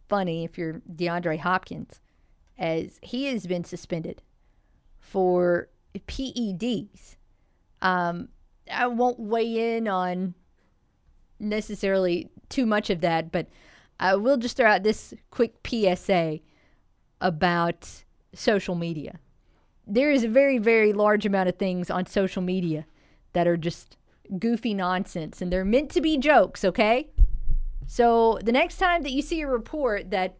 funny 0.07 0.45
if 0.45 0.57
you're 0.57 0.81
DeAndre 0.89 1.39
Hopkins, 1.39 1.99
as 2.57 2.97
he 3.01 3.25
has 3.25 3.45
been 3.45 3.65
suspended 3.65 4.21
for 5.01 5.67
PEDs. 6.07 7.17
Um, 7.81 8.29
I 8.71 8.87
won't 8.87 9.19
weigh 9.19 9.75
in 9.75 9.89
on 9.89 10.33
necessarily 11.41 12.29
too 12.47 12.65
much 12.65 12.89
of 12.89 13.01
that, 13.01 13.33
but 13.33 13.47
I 13.99 14.15
will 14.15 14.37
just 14.37 14.55
throw 14.55 14.71
out 14.71 14.83
this 14.83 15.13
quick 15.29 15.55
PSA 15.67 16.39
about 17.19 18.05
social 18.33 18.75
media. 18.75 19.19
There 19.87 20.11
is 20.11 20.23
a 20.23 20.29
very, 20.29 20.57
very 20.57 20.93
large 20.93 21.25
amount 21.25 21.49
of 21.49 21.57
things 21.57 21.89
on 21.89 22.05
social 22.05 22.41
media 22.41 22.85
that 23.33 23.47
are 23.47 23.57
just 23.57 23.97
goofy 24.37 24.73
nonsense, 24.73 25.41
and 25.41 25.51
they're 25.51 25.65
meant 25.65 25.89
to 25.91 26.01
be 26.01 26.17
jokes, 26.17 26.63
okay? 26.63 27.09
So 27.87 28.39
the 28.43 28.51
next 28.51 28.77
time 28.77 29.01
that 29.03 29.11
you 29.11 29.21
see 29.21 29.41
a 29.41 29.47
report 29.47 30.11
that 30.11 30.37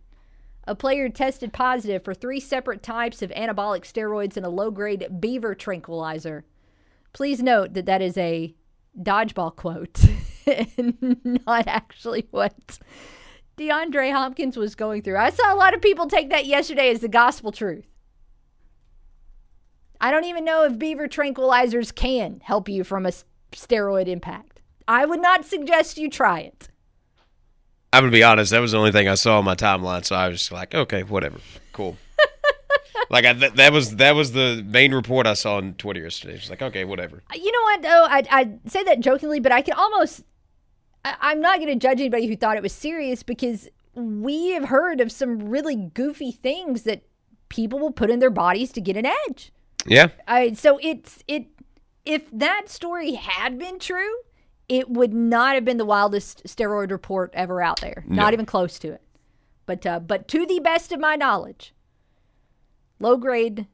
a 0.67 0.75
player 0.75 1.09
tested 1.09 1.51
positive 1.51 2.03
for 2.03 2.13
three 2.13 2.39
separate 2.39 2.83
types 2.83 3.23
of 3.23 3.31
anabolic 3.31 3.91
steroids 3.91 4.37
and 4.37 4.45
a 4.45 4.49
low 4.49 4.69
grade 4.69 5.07
beaver 5.19 5.55
tranquilizer, 5.55 6.45
please 7.11 7.41
note 7.41 7.73
that 7.73 7.87
that 7.87 8.03
is 8.03 8.17
a 8.17 8.53
dodgeball 9.01 9.55
quote 9.55 9.99
and 10.77 11.41
not 11.47 11.67
actually 11.67 12.27
what 12.29 12.77
DeAndre 13.59 14.13
Hopkins 14.13 14.55
was 14.55 14.73
going 14.73 15.01
through. 15.01 15.17
I 15.17 15.31
saw 15.31 15.53
a 15.53 15.57
lot 15.57 15.73
of 15.73 15.81
people 15.81 16.07
take 16.07 16.29
that 16.29 16.45
yesterday 16.45 16.89
as 16.89 17.01
the 17.01 17.09
gospel 17.09 17.51
truth. 17.51 17.85
I 19.99 20.11
don't 20.11 20.23
even 20.23 20.45
know 20.45 20.63
if 20.63 20.79
beaver 20.79 21.09
tranquilizers 21.09 21.93
can 21.93 22.39
help 22.41 22.69
you 22.69 22.85
from 22.85 23.05
a 23.05 23.11
steroid 23.51 24.07
impact. 24.07 24.61
I 24.87 25.05
would 25.05 25.21
not 25.21 25.45
suggest 25.45 25.97
you 25.97 26.09
try 26.09 26.39
it. 26.39 26.69
I'm 27.91 28.03
gonna 28.03 28.11
be 28.11 28.23
honest. 28.23 28.51
That 28.51 28.59
was 28.59 28.71
the 28.71 28.77
only 28.77 28.91
thing 28.91 29.09
I 29.09 29.15
saw 29.15 29.39
on 29.39 29.45
my 29.45 29.55
timeline, 29.55 30.05
so 30.05 30.15
I 30.15 30.29
was 30.29 30.39
just 30.39 30.51
like, 30.51 30.73
okay, 30.73 31.03
whatever, 31.03 31.39
cool. 31.73 31.97
like 33.09 33.25
I, 33.25 33.33
th- 33.33 33.53
that 33.53 33.73
was 33.73 33.97
that 33.97 34.15
was 34.15 34.31
the 34.31 34.63
main 34.65 34.93
report 34.93 35.27
I 35.27 35.33
saw 35.33 35.57
on 35.57 35.73
Twitter 35.73 36.01
yesterday. 36.01 36.35
It's 36.35 36.49
like, 36.49 36.61
okay, 36.61 36.85
whatever. 36.85 37.23
You 37.33 37.51
know 37.51 37.61
what, 37.63 37.81
though? 37.81 38.05
I, 38.05 38.23
I 38.31 38.69
say 38.69 38.83
that 38.83 38.99
jokingly, 39.01 39.39
but 39.39 39.51
I 39.51 39.61
can 39.61 39.73
almost. 39.73 40.23
I, 41.05 41.15
I'm 41.21 41.41
not 41.41 41.57
going 41.59 41.69
to 41.69 41.75
judge 41.75 41.99
anybody 41.99 42.27
who 42.27 42.35
thought 42.35 42.57
it 42.57 42.63
was 42.63 42.73
serious 42.73 43.23
because 43.23 43.69
we 43.93 44.49
have 44.49 44.65
heard 44.65 45.01
of 45.01 45.11
some 45.11 45.49
really 45.49 45.75
goofy 45.75 46.31
things 46.31 46.83
that 46.83 47.03
people 47.49 47.79
will 47.79 47.91
put 47.91 48.09
in 48.09 48.19
their 48.19 48.29
bodies 48.29 48.71
to 48.73 48.81
get 48.81 48.97
an 48.97 49.05
edge. 49.05 49.51
Yeah. 49.85 50.09
I 50.27 50.53
so 50.53 50.79
it's 50.81 51.23
it 51.27 51.47
if 52.05 52.29
that 52.31 52.69
story 52.69 53.13
had 53.13 53.57
been 53.57 53.79
true, 53.79 54.13
it 54.67 54.89
would 54.89 55.13
not 55.13 55.55
have 55.55 55.65
been 55.65 55.77
the 55.77 55.85
wildest 55.85 56.43
steroid 56.45 56.91
report 56.91 57.31
ever 57.33 57.61
out 57.61 57.81
there. 57.81 58.03
No. 58.07 58.23
Not 58.23 58.33
even 58.33 58.45
close 58.45 58.77
to 58.79 58.91
it. 58.91 59.01
But 59.65 59.85
uh, 59.85 59.99
but 59.99 60.27
to 60.29 60.45
the 60.45 60.59
best 60.59 60.91
of 60.91 60.99
my 60.99 61.15
knowledge, 61.15 61.73
low 62.99 63.17
grade 63.17 63.67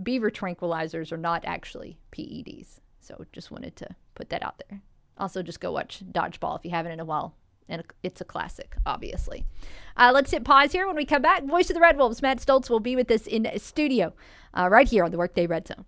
beaver 0.00 0.30
tranquilizers 0.30 1.12
are 1.12 1.16
not 1.16 1.44
actually 1.44 1.98
PEDs. 2.12 2.80
So 3.00 3.24
just 3.32 3.50
wanted 3.50 3.74
to 3.76 3.88
put 4.14 4.28
that 4.30 4.42
out 4.42 4.62
there. 4.68 4.82
Also, 5.18 5.42
just 5.42 5.60
go 5.60 5.72
watch 5.72 6.02
Dodgeball 6.10 6.58
if 6.58 6.64
you 6.64 6.70
haven't 6.70 6.92
in 6.92 7.00
a 7.00 7.04
while. 7.04 7.34
And 7.68 7.82
it's 8.02 8.20
a 8.20 8.24
classic, 8.24 8.76
obviously. 8.86 9.44
Uh, 9.96 10.10
let's 10.14 10.30
hit 10.30 10.44
pause 10.44 10.72
here. 10.72 10.86
When 10.86 10.96
we 10.96 11.04
come 11.04 11.20
back, 11.20 11.44
voice 11.44 11.68
of 11.68 11.74
the 11.74 11.80
Red 11.80 11.98
Wolves, 11.98 12.22
Matt 12.22 12.38
Stolz, 12.38 12.70
will 12.70 12.80
be 12.80 12.96
with 12.96 13.10
us 13.10 13.26
in 13.26 13.46
studio 13.58 14.14
uh, 14.54 14.68
right 14.70 14.88
here 14.88 15.04
on 15.04 15.10
the 15.10 15.18
Workday 15.18 15.46
Red 15.46 15.68
Zone. 15.68 15.84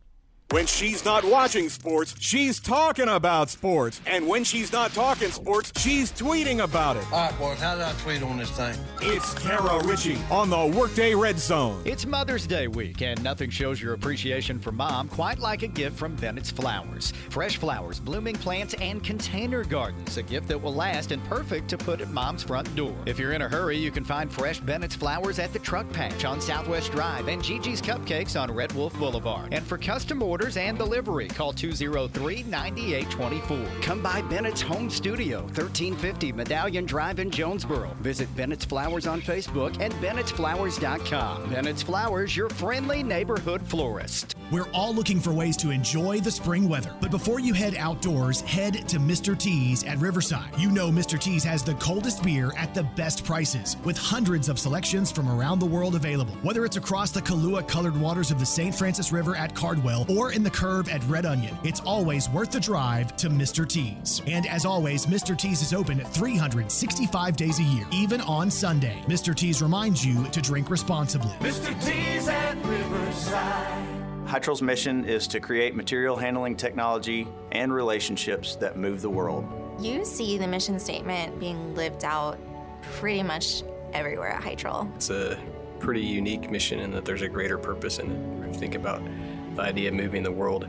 When 0.53 0.67
she's 0.67 1.05
not 1.05 1.25
watching 1.25 1.69
sports, 1.69 2.17
she's 2.19 2.59
talking 2.59 3.09
about 3.09 3.51
sports. 3.51 4.01
And 4.05 4.27
when 4.27 4.43
she's 4.43 4.73
not 4.73 4.93
talking 4.93 5.31
sports, 5.31 5.73
she's 5.77 6.11
tweeting 6.11 6.65
about 6.65 6.97
it. 6.97 7.05
All 7.13 7.21
right, 7.21 7.39
boys, 7.39 7.61
how 7.61 7.77
did 7.77 7.85
I 7.85 7.93
tweet 8.01 8.21
on 8.25 8.37
this 8.37 8.51
thing? 8.51 8.75
It's 9.01 9.33
Kara 9.35 9.81
Richey 9.85 10.19
on 10.29 10.51
the 10.51 10.67
Workday 10.77 11.15
Red 11.15 11.39
Zone. 11.39 11.81
It's 11.85 12.05
Mother's 12.05 12.49
Day 12.49 12.67
week, 12.67 13.01
and 13.01 13.23
nothing 13.23 13.49
shows 13.49 13.81
your 13.81 13.95
appreciation 13.95 14.59
for 14.59 14.73
mom 14.73 15.09
quite 15.09 15.39
like 15.39 15.63
a 15.63 15.69
gift 15.69 15.97
from 15.97 16.17
Bennett's 16.17 16.51
Flowers. 16.51 17.13
Fresh 17.29 17.59
flowers, 17.59 18.01
blooming 18.01 18.35
plants, 18.35 18.75
and 18.81 19.05
container 19.05 19.63
gardens. 19.63 20.17
A 20.17 20.23
gift 20.25 20.49
that 20.49 20.61
will 20.61 20.75
last 20.75 21.13
and 21.13 21.23
perfect 21.27 21.69
to 21.69 21.79
put 21.79 22.01
at 22.01 22.11
mom's 22.11 22.43
front 22.43 22.75
door. 22.75 22.97
If 23.07 23.21
you're 23.21 23.35
in 23.35 23.43
a 23.43 23.49
hurry, 23.49 23.77
you 23.77 23.93
can 23.93 24.03
find 24.03 24.33
fresh 24.33 24.59
Bennett's 24.59 24.97
Flowers 24.97 25.39
at 25.39 25.53
the 25.53 25.61
Truck 25.61 25.89
Patch 25.93 26.25
on 26.25 26.41
Southwest 26.41 26.91
Drive 26.91 27.29
and 27.29 27.41
Gigi's 27.41 27.81
Cupcakes 27.81 28.41
on 28.41 28.53
Red 28.53 28.73
Wolf 28.73 28.99
Boulevard. 28.99 29.55
And 29.55 29.65
for 29.65 29.79
custom 29.79 30.21
orders, 30.25 30.40
and 30.41 30.79
delivery. 30.79 31.29
Call 31.29 31.53
203 31.53 32.45
9824. 32.45 33.83
Come 33.83 34.03
by 34.03 34.23
Bennett's 34.23 34.63
Home 34.63 34.89
Studio, 34.89 35.41
1350 35.43 36.33
Medallion 36.33 36.87
Drive 36.87 37.19
in 37.19 37.31
Jonesboro. 37.31 37.95
Visit 38.01 38.35
Bennett's 38.35 38.65
Flowers 38.65 39.07
on 39.07 39.21
Facebook 39.21 39.79
and 39.81 39.93
Bennett'sFlowers.com. 39.95 41.51
Bennett's 41.51 41.83
Flowers, 41.83 42.37
your 42.37 42.49
friendly 42.49 43.03
neighborhood 43.03 43.61
florist. 43.67 44.35
We're 44.51 44.71
all 44.73 44.93
looking 44.95 45.21
for 45.21 45.33
ways 45.33 45.57
to 45.59 45.71
enjoy 45.71 46.21
the 46.21 46.31
spring 46.31 46.69
weather. 46.69 46.93
But 47.01 47.11
before 47.11 47.39
you 47.39 47.55
head 47.55 47.75
outdoors, 47.77 48.41
head 48.41 48.89
to 48.89 48.99
Mr. 48.99 49.39
T's 49.39 49.85
at 49.85 49.99
Riverside. 49.99 50.59
You 50.59 50.71
know 50.71 50.91
Mr. 50.91 51.19
T's 51.21 51.45
has 51.45 51.63
the 51.63 51.75
coldest 51.75 52.25
beer 52.25 52.53
at 52.57 52.75
the 52.75 52.83
best 52.83 53.25
prices, 53.25 53.77
with 53.85 53.97
hundreds 53.97 54.49
of 54.49 54.59
selections 54.59 55.13
from 55.13 55.29
around 55.29 55.61
the 55.61 55.67
world 55.67 55.95
available. 55.95 56.35
Whether 56.43 56.65
it's 56.65 56.77
across 56.77 57.11
the 57.13 57.23
Kahlua 57.23 57.69
colored 57.69 57.97
waters 57.97 58.31
of 58.31 58.41
the 58.41 58.47
St. 58.47 58.75
Francis 58.75 59.13
River 59.13 59.37
at 59.37 59.55
Cardwell 59.55 60.05
or 60.09 60.30
in 60.33 60.43
the 60.43 60.51
curve 60.51 60.89
at 60.89 61.03
Red 61.05 61.27
Onion, 61.27 61.57
it's 61.65 61.81
always 61.81 62.29
worth 62.31 62.51
the 62.51 62.61
drive 62.61 63.17
to 63.17 63.29
Mr. 63.29 63.69
T's. 63.69 64.23
And 64.27 64.47
as 64.47 64.65
always, 64.65 65.07
Mr. 65.07 65.37
T's 65.37 65.63
is 65.63 65.73
open 65.73 65.99
365 65.99 67.37
days 67.37 67.59
a 67.59 67.63
year, 67.63 67.87
even 67.93 68.21
on 68.23 68.51
Sunday. 68.51 69.03
Mr. 69.07 69.35
T's 69.35 69.63
reminds 69.63 70.05
you 70.05 70.25
to 70.29 70.41
drink 70.41 70.71
responsibly. 70.71 71.33
Mr. 71.41 71.75
T's 71.85 72.29
at 72.29 72.57
Riverside. 72.65 74.01
Hytrol's 74.27 74.63
mission 74.63 75.05
is 75.05 75.27
to 75.27 75.41
create 75.41 75.75
material 75.75 76.17
handling 76.17 76.57
technology 76.57 77.27
and 77.51 77.73
relationships 77.73 78.55
that 78.57 78.77
move 78.77 79.03
the 79.03 79.11
world. 79.11 79.45
You 79.81 80.05
see 80.05 80.39
the 80.39 80.47
mission 80.47 80.79
statement 80.79 81.41
being 81.41 81.75
lived 81.75 82.05
out 82.05 82.39
pretty 82.83 83.23
much 83.25 83.65
everywhere 83.93 84.29
at 84.29 84.43
Hytrol. 84.43 84.95
It's 84.95 85.11
a 85.11 85.37
pretty 85.81 86.03
unique 86.03 86.51
mission 86.51 86.79
in 86.79 86.93
that 86.93 87.05
there's 87.05 87.23
a 87.23 87.29
greater 87.29 87.59
purpose 87.59 87.99
in 87.99 88.11
it. 88.11 88.49
If 88.49 88.55
you 88.55 88.61
think 88.61 88.75
about 88.75 89.03
the 89.55 89.63
idea 89.63 89.89
of 89.89 89.95
moving 89.95 90.23
the 90.23 90.33
world, 90.33 90.69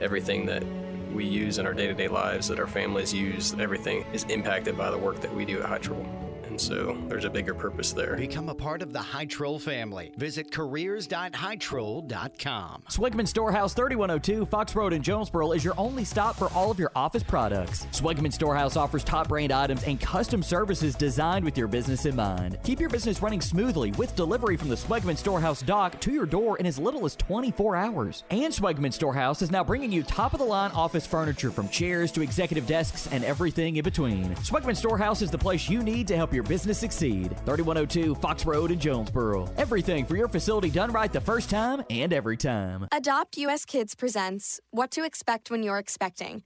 everything 0.00 0.46
that 0.46 0.64
we 1.12 1.24
use 1.24 1.58
in 1.58 1.66
our 1.66 1.74
day-to-day 1.74 2.08
lives, 2.08 2.48
that 2.48 2.58
our 2.58 2.66
families 2.66 3.12
use, 3.12 3.54
everything 3.58 4.04
is 4.12 4.24
impacted 4.24 4.76
by 4.76 4.90
the 4.90 4.98
work 4.98 5.20
that 5.20 5.34
we 5.34 5.44
do 5.44 5.60
at 5.62 5.68
Hytrol. 5.68 6.06
And 6.52 6.60
so 6.60 6.96
there's 7.08 7.24
a 7.24 7.30
bigger 7.30 7.54
purpose 7.54 7.94
there. 7.94 8.14
Become 8.14 8.50
a 8.50 8.54
part 8.54 8.82
of 8.82 8.92
the 8.92 8.98
Hytrol 8.98 9.58
family. 9.58 10.12
Visit 10.18 10.52
careers.hytrol.com. 10.52 12.82
Swigman 12.90 13.26
Storehouse 13.26 13.72
3102 13.72 14.44
Fox 14.44 14.76
Road 14.76 14.92
in 14.92 15.02
Jonesboro 15.02 15.52
is 15.52 15.64
your 15.64 15.72
only 15.78 16.04
stop 16.04 16.36
for 16.36 16.52
all 16.52 16.70
of 16.70 16.78
your 16.78 16.92
office 16.94 17.22
products. 17.22 17.86
Swigman 17.92 18.34
Storehouse 18.34 18.76
offers 18.76 19.02
top 19.02 19.28
brand 19.28 19.50
items 19.50 19.82
and 19.84 19.98
custom 19.98 20.42
services 20.42 20.94
designed 20.94 21.42
with 21.42 21.56
your 21.56 21.68
business 21.68 22.04
in 22.04 22.14
mind. 22.14 22.58
Keep 22.64 22.80
your 22.80 22.90
business 22.90 23.22
running 23.22 23.40
smoothly 23.40 23.92
with 23.92 24.14
delivery 24.14 24.58
from 24.58 24.68
the 24.68 24.74
Swigman 24.74 25.16
Storehouse 25.16 25.62
dock 25.62 25.98
to 26.00 26.12
your 26.12 26.26
door 26.26 26.58
in 26.58 26.66
as 26.66 26.78
little 26.78 27.06
as 27.06 27.16
24 27.16 27.76
hours. 27.76 28.24
And 28.28 28.52
Swigman 28.52 28.92
Storehouse 28.92 29.40
is 29.40 29.50
now 29.50 29.64
bringing 29.64 29.90
you 29.90 30.02
top 30.02 30.34
of 30.34 30.38
the 30.38 30.44
line 30.44 30.72
office 30.72 31.06
furniture 31.06 31.50
from 31.50 31.70
chairs 31.70 32.12
to 32.12 32.20
executive 32.20 32.66
desks 32.66 33.08
and 33.10 33.24
everything 33.24 33.76
in 33.76 33.84
between. 33.84 34.34
Swigman 34.34 34.76
Storehouse 34.76 35.22
is 35.22 35.30
the 35.30 35.38
place 35.38 35.70
you 35.70 35.82
need 35.82 36.06
to 36.08 36.14
help 36.14 36.34
your 36.34 36.41
your 36.42 36.48
business 36.48 36.78
succeed. 36.78 37.28
3102 37.44 38.14
Fox 38.16 38.44
Road 38.44 38.70
in 38.70 38.78
Jonesboro. 38.78 39.48
Everything 39.56 40.04
for 40.04 40.16
your 40.16 40.28
facility 40.28 40.70
done 40.70 40.90
right 40.90 41.12
the 41.12 41.20
first 41.20 41.50
time 41.50 41.82
and 41.90 42.12
every 42.12 42.36
time. 42.36 42.86
Adopt 42.92 43.36
US 43.38 43.64
Kids 43.64 43.94
presents 43.94 44.60
What 44.70 44.90
to 44.92 45.04
Expect 45.04 45.50
When 45.50 45.62
You're 45.62 45.78
Expecting. 45.78 46.42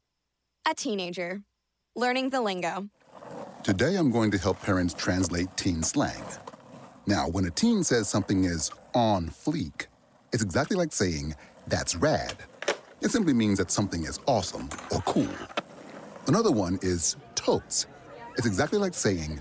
A 0.69 0.75
teenager. 0.75 1.43
Learning 1.95 2.31
the 2.31 2.41
lingo. 2.41 2.89
Today 3.63 3.97
I'm 3.97 4.11
going 4.11 4.31
to 4.33 4.39
help 4.39 4.61
parents 4.61 4.95
translate 4.95 5.49
teen 5.57 5.83
slang. 5.83 6.23
Now, 7.07 7.29
when 7.29 7.45
a 7.47 7.51
teen 7.51 7.85
says 7.85 8.09
something 8.09 8.45
is 8.45 8.71
on 8.95 9.29
fleek, 9.29 9.87
it's 10.33 10.43
exactly 10.43 10.77
like 10.77 10.93
saying, 10.93 11.35
that's 11.69 11.97
rad. 11.97 12.37
It 13.01 13.11
simply 13.11 13.33
means 13.33 13.59
that 13.59 13.71
something 13.71 14.05
is 14.05 14.19
awesome 14.27 14.69
or 14.93 15.01
cool. 15.03 15.29
Another 16.27 16.51
one 16.51 16.79
is 16.83 17.17
totes. 17.35 17.87
It's 18.37 18.47
exactly 18.47 18.79
like 18.79 18.95
saying, 18.95 19.41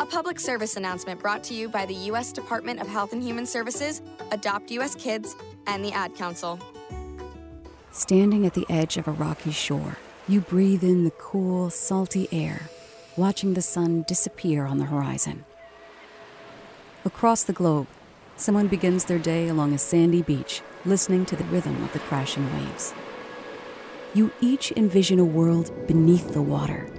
A 0.00 0.06
public 0.06 0.40
service 0.40 0.76
announcement 0.76 1.20
brought 1.20 1.44
to 1.44 1.54
you 1.54 1.68
by 1.68 1.86
the 1.86 1.94
U.S. 1.94 2.32
Department 2.32 2.80
of 2.80 2.88
Health 2.88 3.12
and 3.12 3.22
Human 3.22 3.46
Services, 3.46 4.02
Adopt 4.32 4.72
U.S. 4.72 4.96
Kids, 4.96 5.36
and 5.68 5.84
the 5.84 5.92
Ad 5.92 6.16
Council. 6.16 6.58
Standing 7.92 8.44
at 8.44 8.54
the 8.54 8.66
edge 8.68 8.96
of 8.96 9.06
a 9.06 9.12
rocky 9.12 9.52
shore, 9.52 9.96
you 10.26 10.40
breathe 10.40 10.82
in 10.82 11.04
the 11.04 11.12
cool, 11.12 11.70
salty 11.70 12.28
air, 12.32 12.62
watching 13.16 13.54
the 13.54 13.62
sun 13.62 14.04
disappear 14.08 14.66
on 14.66 14.78
the 14.78 14.86
horizon. 14.86 15.44
Across 17.04 17.44
the 17.44 17.52
globe, 17.52 17.86
someone 18.36 18.66
begins 18.66 19.04
their 19.04 19.20
day 19.20 19.48
along 19.48 19.72
a 19.72 19.78
sandy 19.78 20.22
beach, 20.22 20.60
listening 20.84 21.24
to 21.26 21.36
the 21.36 21.44
rhythm 21.44 21.84
of 21.84 21.92
the 21.92 22.00
crashing 22.00 22.52
waves. 22.52 22.92
You 24.12 24.32
each 24.40 24.72
envision 24.72 25.20
a 25.20 25.24
world 25.24 25.70
beneath 25.86 26.32
the 26.32 26.42
water, 26.42 26.90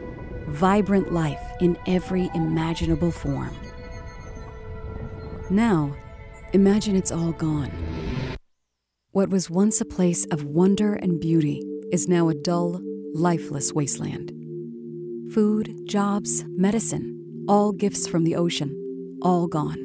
vibrant 0.55 1.11
life 1.11 1.41
in 1.59 1.77
every 1.85 2.29
imaginable 2.33 3.11
form. 3.11 3.55
Now, 5.49 5.93
imagine 6.53 6.95
it's 6.95 7.11
all 7.11 7.33
gone. 7.33 7.71
What 9.11 9.29
was 9.29 9.49
once 9.49 9.79
a 9.81 9.85
place 9.85 10.25
of 10.31 10.43
wonder 10.45 10.93
and 10.93 11.19
beauty 11.19 11.61
is 11.91 12.07
now 12.07 12.29
a 12.29 12.33
dull, 12.33 12.81
lifeless 13.13 13.73
wasteland. 13.73 14.31
Food, 15.33 15.73
jobs, 15.85 16.43
medicine, 16.47 17.45
all 17.47 17.71
gifts 17.71 18.07
from 18.07 18.23
the 18.23 18.35
ocean, 18.35 18.71
all 19.21 19.47
gone. 19.47 19.81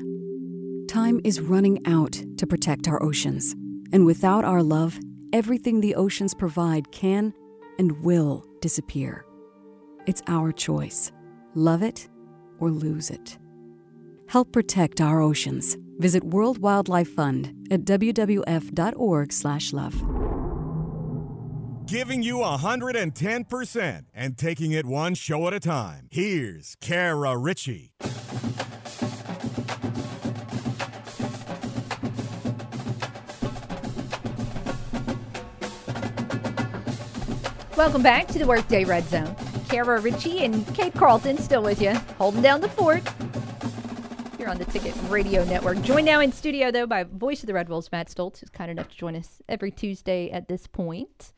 Time 0.89 1.21
is 1.25 1.41
running 1.41 1.85
out 1.87 2.23
to 2.37 2.47
protect 2.47 2.89
our 2.89 3.03
oceans, 3.03 3.55
and 3.93 4.07
without 4.07 4.45
our 4.45 4.63
love, 4.63 4.99
everything 5.33 5.81
the 5.81 5.95
oceans 5.95 6.35
provide 6.35 6.91
can 6.91 7.33
and 7.79 8.03
will 8.03 8.45
disappear. 8.61 9.25
It's 10.11 10.23
our 10.27 10.51
choice 10.51 11.13
love 11.55 11.83
it 11.85 12.09
or 12.59 12.69
lose 12.69 13.11
it. 13.11 13.39
Help 14.27 14.51
protect 14.51 15.01
our 15.01 15.21
oceans. 15.21 15.77
Visit 16.01 16.25
World 16.25 16.59
Wildlife 16.59 17.15
Fund 17.15 17.55
at 17.71 17.85
wwf.org/love. 17.85 18.27
Giving 21.87 22.25
you 22.25 22.39
110% 22.39 24.03
and 24.13 24.37
taking 24.37 24.73
it 24.73 24.85
one 24.85 25.15
show 25.15 25.47
at 25.47 25.55
a 25.55 25.61
time. 25.61 26.09
Here's 26.11 26.75
Kara 26.81 27.37
Richey. 27.37 27.93
Welcome 37.77 38.03
back 38.03 38.27
to 38.27 38.41
the 38.41 38.47
Workday 38.49 38.85
Red 38.85 39.05
Zone. 39.05 39.37
Kara 39.71 40.01
Richey 40.01 40.45
and 40.45 40.67
Cade 40.75 40.95
Carlton 40.95 41.39
still 41.39 41.63
with 41.63 41.81
you, 41.81 41.95
holding 42.19 42.43
down 42.43 42.61
the 42.61 42.69
fort 42.69 43.09
here 44.37 44.49
on 44.49 44.59
the 44.59 44.65
Ticket 44.65 44.97
Radio 45.09 45.45
Network. 45.45 45.81
Joined 45.83 46.07
now 46.07 46.19
in 46.19 46.33
studio, 46.33 46.73
though, 46.73 46.89
by 46.89 47.05
voice 47.05 47.45
of 47.45 47.47
the 47.47 47.55
Red 47.55 47.69
Wolves, 47.69 47.93
Matt 47.93 48.09
Stolz, 48.09 48.41
who's 48.41 48.51
kind 48.51 48.69
enough 48.69 48.89
to 48.89 48.97
join 48.97 49.15
us 49.15 49.41
every 49.49 49.71
Tuesday 49.71 50.29
at 50.33 50.49
this 50.49 50.67
point. 50.67 51.33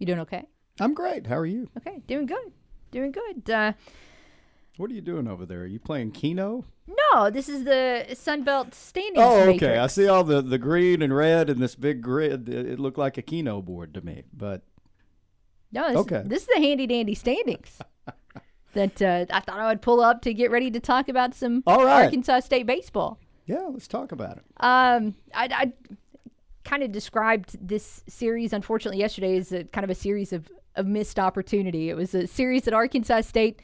You 0.00 0.06
doing 0.06 0.18
okay? 0.18 0.48
I'm 0.80 0.94
great. 0.94 1.28
How 1.28 1.36
are 1.36 1.46
you? 1.46 1.68
Okay, 1.78 2.02
doing 2.08 2.26
good. 2.26 2.52
Doing 2.90 3.12
good. 3.12 3.48
Uh, 3.48 3.74
what 4.78 4.90
are 4.90 4.94
you 4.94 5.00
doing 5.00 5.28
over 5.28 5.46
there? 5.46 5.60
Are 5.60 5.66
you 5.66 5.78
playing 5.78 6.10
Keno? 6.10 6.64
no, 7.12 7.30
this 7.30 7.48
is 7.48 7.62
the 7.62 8.06
Sunbelt 8.10 8.74
standings. 8.74 9.24
Oh, 9.24 9.42
okay. 9.42 9.52
matrix. 9.52 9.78
I 9.78 9.86
see 9.86 10.08
all 10.08 10.24
the, 10.24 10.42
the 10.42 10.58
green 10.58 11.02
and 11.02 11.14
red 11.14 11.48
and 11.48 11.62
this 11.62 11.76
big 11.76 12.02
grid. 12.02 12.48
It, 12.48 12.66
it 12.66 12.80
looked 12.80 12.98
like 12.98 13.16
a 13.16 13.22
Keno 13.22 13.62
board 13.62 13.94
to 13.94 14.00
me, 14.04 14.24
but 14.32 14.62
No, 15.72 15.88
this, 15.88 15.96
Okay. 15.98 16.22
this 16.24 16.42
is 16.42 16.48
the 16.54 16.60
handy 16.60 16.86
dandy 16.86 17.14
standings 17.14 17.78
that 18.74 19.00
uh, 19.02 19.26
I 19.30 19.40
thought 19.40 19.58
I 19.58 19.68
would 19.68 19.82
pull 19.82 20.00
up 20.00 20.22
to 20.22 20.32
get 20.34 20.50
ready 20.50 20.70
to 20.70 20.80
talk 20.80 21.08
about 21.08 21.34
some 21.34 21.62
All 21.66 21.84
right. 21.84 22.04
Arkansas 22.04 22.40
State 22.40 22.66
baseball. 22.66 23.18
yeah, 23.46 23.66
let's 23.70 23.88
talk 23.88 24.12
about 24.12 24.38
it. 24.38 24.44
Um, 24.58 25.14
I, 25.34 25.48
I 25.52 25.72
kind 26.64 26.82
of 26.82 26.92
described 26.92 27.56
this 27.66 28.02
series, 28.08 28.52
unfortunately, 28.52 28.98
yesterday 28.98 29.36
as 29.36 29.52
a 29.52 29.64
kind 29.64 29.84
of 29.84 29.90
a 29.90 29.94
series 29.94 30.32
of, 30.32 30.50
of 30.74 30.86
missed 30.86 31.18
opportunity. 31.18 31.90
It 31.90 31.94
was 31.96 32.14
a 32.14 32.26
series 32.26 32.62
that 32.62 32.74
Arkansas 32.74 33.22
State 33.22 33.60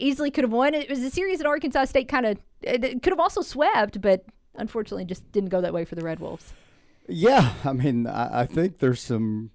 easily 0.00 0.30
could 0.30 0.44
have 0.44 0.52
won. 0.52 0.74
It 0.74 0.88
was 0.90 1.02
a 1.02 1.10
series 1.10 1.38
that 1.38 1.46
Arkansas 1.46 1.84
State 1.86 2.08
kind 2.08 2.26
of 2.26 2.38
could 2.64 3.06
have 3.12 3.20
also 3.20 3.40
swept, 3.42 4.00
but 4.00 4.24
unfortunately, 4.54 5.04
just 5.04 5.30
didn't 5.32 5.50
go 5.50 5.60
that 5.60 5.72
way 5.74 5.84
for 5.84 5.94
the 5.94 6.02
Red 6.02 6.18
Wolves. 6.20 6.52
Yeah, 7.08 7.52
I 7.64 7.72
mean, 7.72 8.06
I, 8.06 8.40
I 8.42 8.46
think 8.46 8.78
there's 8.78 9.00
some 9.00 9.50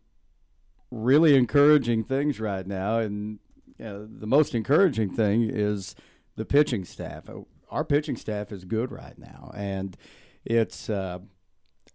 really 0.91 1.35
encouraging 1.35 2.03
things 2.03 2.39
right 2.39 2.67
now, 2.67 2.99
and 2.99 3.39
you 3.79 3.85
know, 3.85 4.05
the 4.05 4.27
most 4.27 4.53
encouraging 4.53 5.09
thing 5.09 5.49
is 5.49 5.95
the 6.35 6.45
pitching 6.45 6.85
staff. 6.85 7.29
Uh, 7.29 7.41
Our 7.69 7.83
pitching 7.85 8.17
staff 8.17 8.51
is 8.51 8.65
good 8.65 8.91
right 8.91 9.17
now, 9.17 9.51
and 9.55 9.97
it's 10.45 10.89
uh, 10.89 11.19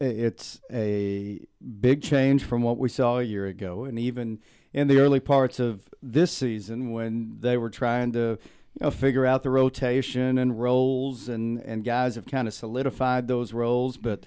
it's 0.00 0.60
a 0.72 1.40
big 1.80 2.02
change 2.02 2.44
from 2.44 2.62
what 2.62 2.78
we 2.78 2.88
saw 2.88 3.18
a 3.18 3.22
year 3.22 3.46
ago, 3.46 3.84
and 3.84 3.98
even 3.98 4.40
in 4.72 4.88
the 4.88 4.98
early 4.98 5.20
parts 5.20 5.58
of 5.58 5.88
this 6.02 6.30
season 6.30 6.92
when 6.92 7.38
they 7.40 7.56
were 7.56 7.70
trying 7.70 8.12
to 8.12 8.38
you 8.78 8.80
know 8.80 8.90
figure 8.90 9.24
out 9.24 9.42
the 9.42 9.50
rotation 9.50 10.38
and 10.38 10.60
roles 10.60 11.28
and 11.28 11.58
and 11.60 11.84
guys 11.84 12.14
have 12.14 12.26
kind 12.26 12.46
of 12.46 12.54
solidified 12.54 13.26
those 13.26 13.52
roles 13.52 13.96
but 13.96 14.24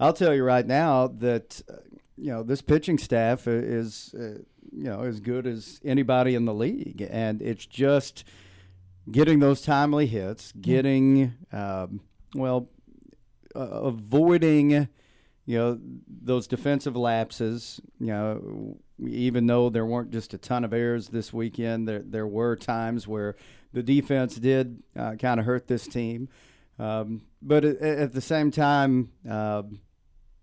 I'll 0.00 0.12
tell 0.12 0.34
you 0.34 0.42
right 0.42 0.66
now 0.66 1.06
that 1.06 1.62
uh, 1.70 1.76
you 2.22 2.30
know 2.30 2.44
this 2.44 2.62
pitching 2.62 2.98
staff 2.98 3.48
is 3.48 4.14
uh, 4.14 4.38
you 4.70 4.84
know 4.84 5.02
as 5.02 5.18
good 5.18 5.44
as 5.46 5.80
anybody 5.84 6.36
in 6.36 6.44
the 6.44 6.54
league. 6.54 7.06
And 7.10 7.42
it's 7.42 7.66
just 7.66 8.24
getting 9.10 9.40
those 9.40 9.60
timely 9.62 10.06
hits 10.06 10.52
getting 10.52 11.34
um, 11.52 12.00
well 12.34 12.68
uh, 13.56 13.58
avoiding 13.58 14.88
you 15.44 15.58
know 15.58 15.80
those 16.06 16.46
defensive 16.46 16.94
lapses 16.94 17.80
you 17.98 18.06
know 18.06 18.76
even 19.04 19.48
though 19.48 19.68
there 19.68 19.84
weren't 19.84 20.12
just 20.12 20.32
a 20.32 20.38
ton 20.38 20.64
of 20.64 20.72
errors 20.72 21.08
this 21.08 21.32
weekend 21.32 21.88
there 21.88 22.02
there 22.04 22.28
were 22.28 22.54
times 22.54 23.08
where 23.08 23.34
the 23.72 23.82
defense 23.82 24.36
did 24.36 24.80
uh, 24.96 25.14
kind 25.16 25.40
of 25.40 25.46
hurt 25.46 25.66
this 25.66 25.86
team. 25.86 26.28
Um, 26.78 27.22
but 27.40 27.64
at, 27.64 27.80
at 27.80 28.12
the 28.12 28.20
same 28.20 28.52
time 28.52 29.10
um, 29.28 29.80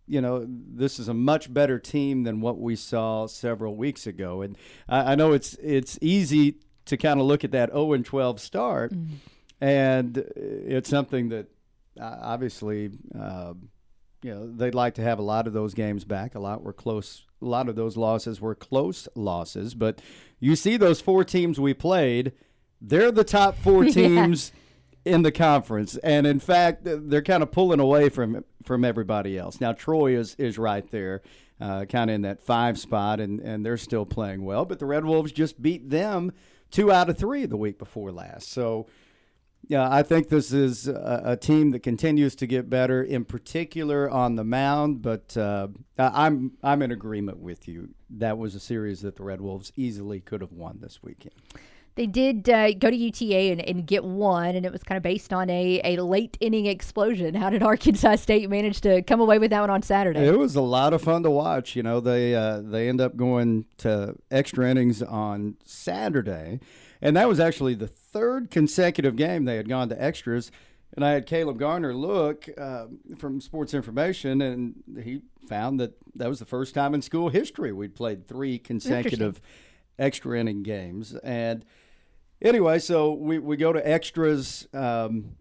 you 0.10 0.20
know 0.20 0.46
this 0.48 1.00
is 1.00 1.08
a 1.08 1.14
much 1.14 1.54
better 1.54 1.80
team 1.80 2.24
than 2.24 2.42
what 2.42 2.60
we 2.60 2.76
saw 2.76 3.28
several 3.28 3.76
weeks 3.76 4.06
ago 4.08 4.42
and 4.42 4.58
I, 4.90 5.14
I 5.14 5.16
know 5.16 5.32
it's 5.34 5.54
it's 5.62 5.98
easy 6.02 6.56
to 6.86 6.98
kind 6.98 7.20
of 7.20 7.26
look 7.28 7.44
at 7.44 7.52
that 7.52 7.70
0 7.70 7.94
and 7.94 8.06
12 8.06 8.40
start 8.42 8.92
and 9.62 10.18
it's 10.36 10.90
something 10.90 11.30
that 11.30 11.48
uh, 12.00 12.16
obviously 12.22 12.90
uh, 13.18 13.54
you 14.22 14.34
know 14.34 14.52
they'd 14.52 14.76
like 14.76 14.96
to 14.96 15.02
have 15.02 15.20
a 15.20 15.24
lot 15.24 15.48
of 15.48 15.54
those 15.54 15.74
games 15.74 16.04
back. 16.06 16.36
A 16.36 16.40
lot 16.40 16.64
were 16.64 16.74
close. 16.74 17.26
A 17.42 17.46
lot 17.46 17.70
of 17.70 17.76
those 17.76 17.96
losses 17.96 18.42
were 18.42 18.56
close 18.56 19.08
losses. 19.16 19.74
But 19.74 20.02
you 20.40 20.56
see 20.56 20.78
those 20.78 21.02
four 21.02 21.24
teams 21.24 21.60
we 21.60 21.74
played. 21.74 22.34
They're 22.82 23.12
the 23.12 23.24
top 23.24 23.58
four 23.58 23.84
Yeah. 24.52 24.52
In 25.06 25.22
the 25.24 25.32
conference, 25.32 25.98
and 25.98 26.28
in 26.28 26.40
fact, 26.40 26.82
they're 26.84 27.22
kind 27.22 27.44
of 27.44 27.52
pulling 27.52 27.80
away 27.80 28.10
from 28.10 28.44
from 28.64 28.84
everybody 28.84 29.38
else. 29.38 29.62
Now 29.62 29.74
Troy 29.74 30.18
is 30.18 30.36
is 30.36 30.58
right 30.58 30.90
there, 30.92 31.22
uh, 31.60 31.86
kind 31.86 32.10
of 32.10 32.16
in 32.16 32.22
that 32.24 32.42
five 32.42 32.78
spot, 32.78 33.20
and 33.20 33.40
and 33.40 33.66
they're 33.66 33.78
still 33.78 34.06
playing 34.06 34.44
well. 34.44 34.66
But 34.66 34.80
the 34.80 34.86
Red 34.86 35.06
Wolves 35.06 35.32
just 35.32 35.62
beat 35.62 35.90
them 35.90 36.32
two 36.72 36.92
out 36.92 37.10
of 37.10 37.18
three 37.18 37.46
the 37.46 37.58
week 37.58 37.80
before 37.80 38.12
last. 38.12 38.52
So 38.52 38.88
yeah, 39.68 39.88
I 39.90 40.04
think 40.04 40.30
this 40.30 40.54
is 40.54 40.88
a, 40.88 41.22
a, 41.26 41.38
team 41.38 41.72
that 41.72 41.84
continues 41.84 42.36
to 42.38 42.48
get 42.48 42.70
better, 42.70 43.04
in 43.04 43.26
particular 43.26 44.10
on 44.10 44.36
the 44.36 44.44
mound. 44.44 45.02
But 45.02 45.36
uh, 45.36 45.68
I'm 45.98 46.54
I'm 46.64 46.82
in 46.82 46.92
agreement 46.92 47.40
with 47.40 47.68
you. 47.68 47.90
That 48.10 48.38
was 48.38 48.56
a 48.56 48.60
series 48.60 49.02
that 49.02 49.16
the 49.16 49.24
Red 49.24 49.42
Wolves 49.42 49.72
easily 49.76 50.22
could 50.22 50.42
have 50.42 50.54
won 50.54 50.80
this 50.82 51.04
weekend. 51.04 51.36
They 52.00 52.08
did 52.08 52.50
uh, 52.50 52.72
go 52.74 52.90
to 52.90 52.96
UTA 52.96 53.52
and, 53.52 53.60
and, 53.60 53.86
get 53.86 54.06
one, 54.06 54.56
and 54.56 54.66
it 54.66 54.72
was 54.72 54.84
kind 54.84 54.96
of 54.96 55.04
based 55.04 55.34
on 55.34 55.50
a, 55.50 55.82
a 55.84 56.02
late 56.02 56.38
inning 56.40 56.66
explosion. 56.66 57.36
How 57.36 57.50
did 57.50 57.62
Arkansas 57.62 58.16
State 58.16 58.50
manage 58.50 58.80
to 58.82 59.02
come 59.02 59.20
away 59.20 59.38
with 59.38 59.50
that 59.52 59.60
one 59.60 59.70
on 59.70 59.82
Saturday? 59.82 60.26
It 60.26 60.40
was 60.40 60.56
a 60.56 60.62
lot 60.62 60.94
of 60.94 61.02
fun 61.02 61.24
to 61.24 61.30
watch. 61.30 61.76
You 61.76 61.84
know, 61.84 62.00
they 62.00 62.34
uh, 62.34 62.62
they 62.62 62.88
end 62.88 63.02
up 63.02 63.18
going 63.18 63.66
to 63.80 64.16
extra 64.32 64.70
innings 64.70 65.04
on 65.04 65.58
Saturday 65.66 66.62
and 67.02 67.16
that 67.16 67.28
was 67.28 67.40
actually 67.40 67.76
the 67.76 67.88
third 67.88 68.52
consecutive 68.52 69.16
game 69.16 69.46
they 69.46 69.56
had 69.56 69.70
gone 69.70 69.90
to 69.90 70.02
extras. 70.02 70.52
And 70.96 71.06
I 71.06 71.12
had 71.12 71.26
Caleb 71.26 71.60
Garner 71.60 71.94
look 71.94 72.50
uh, 72.58 72.88
from 73.18 73.40
Sports 73.42 73.74
Information, 73.74 74.42
and 74.42 74.76
he 75.04 75.22
found 75.48 75.80
that 75.80 75.94
that 76.16 76.28
was 76.28 76.40
the 76.40 76.46
first 76.46 76.74
time 76.74 76.94
in 76.94 77.02
school 77.02 77.30
history 77.30 77.72
we'd 77.72 77.96
played 77.96 78.28
three 78.28 78.58
consecutive 78.58 79.40
extra 79.98 80.40
inning 80.40 80.64
games. 80.64 81.16
And 81.24 81.64
anyway, 82.42 82.80
so 82.80 83.14
we, 83.14 83.40
we 83.40 83.58
go 83.58 83.74
to 83.74 83.88
extras. 83.88 84.68
Um, 84.74 85.36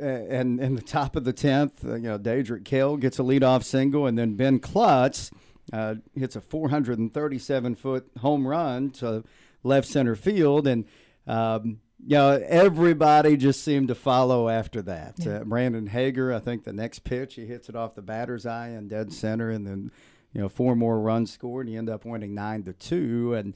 and 0.00 0.60
in 0.60 0.76
the 0.76 0.82
top 0.82 1.16
of 1.16 1.24
the 1.24 1.32
tenth, 1.32 1.84
uh, 1.84 1.96
you 1.96 2.02
know, 2.02 2.18
Daedric 2.18 2.64
Kell 2.64 2.96
gets 2.96 3.18
a 3.18 3.22
leadoff 3.22 3.64
single, 3.64 4.06
and 4.06 4.16
then 4.16 4.34
Ben 4.34 4.60
Klutz 4.60 5.32
uh, 5.72 5.96
hits 6.14 6.36
a 6.36 6.40
437 6.40 7.74
foot 7.74 8.10
home 8.20 8.46
run 8.46 8.90
to 8.90 9.24
left 9.62 9.88
center 9.88 10.16
field, 10.16 10.66
and 10.66 10.84
um, 11.26 11.80
you 12.06 12.16
know 12.16 12.42
everybody 12.46 13.36
just 13.36 13.62
seemed 13.62 13.88
to 13.88 13.94
follow 13.94 14.48
after 14.48 14.82
that. 14.82 15.14
Yeah. 15.18 15.38
Uh, 15.38 15.44
Brandon 15.44 15.88
Hager, 15.88 16.32
I 16.32 16.38
think 16.38 16.64
the 16.64 16.72
next 16.72 17.00
pitch 17.00 17.34
he 17.34 17.46
hits 17.46 17.68
it 17.68 17.76
off 17.76 17.94
the 17.94 18.02
batter's 18.02 18.46
eye 18.46 18.68
and 18.68 18.88
dead 18.88 19.12
center, 19.12 19.50
and 19.50 19.66
then 19.66 19.90
you 20.32 20.40
know 20.40 20.48
four 20.48 20.76
more 20.76 21.00
runs 21.00 21.32
scored, 21.32 21.66
and 21.66 21.72
you 21.72 21.78
end 21.78 21.90
up 21.90 22.04
winning 22.04 22.34
nine 22.34 22.62
to 22.64 22.72
two. 22.72 23.34
And 23.34 23.54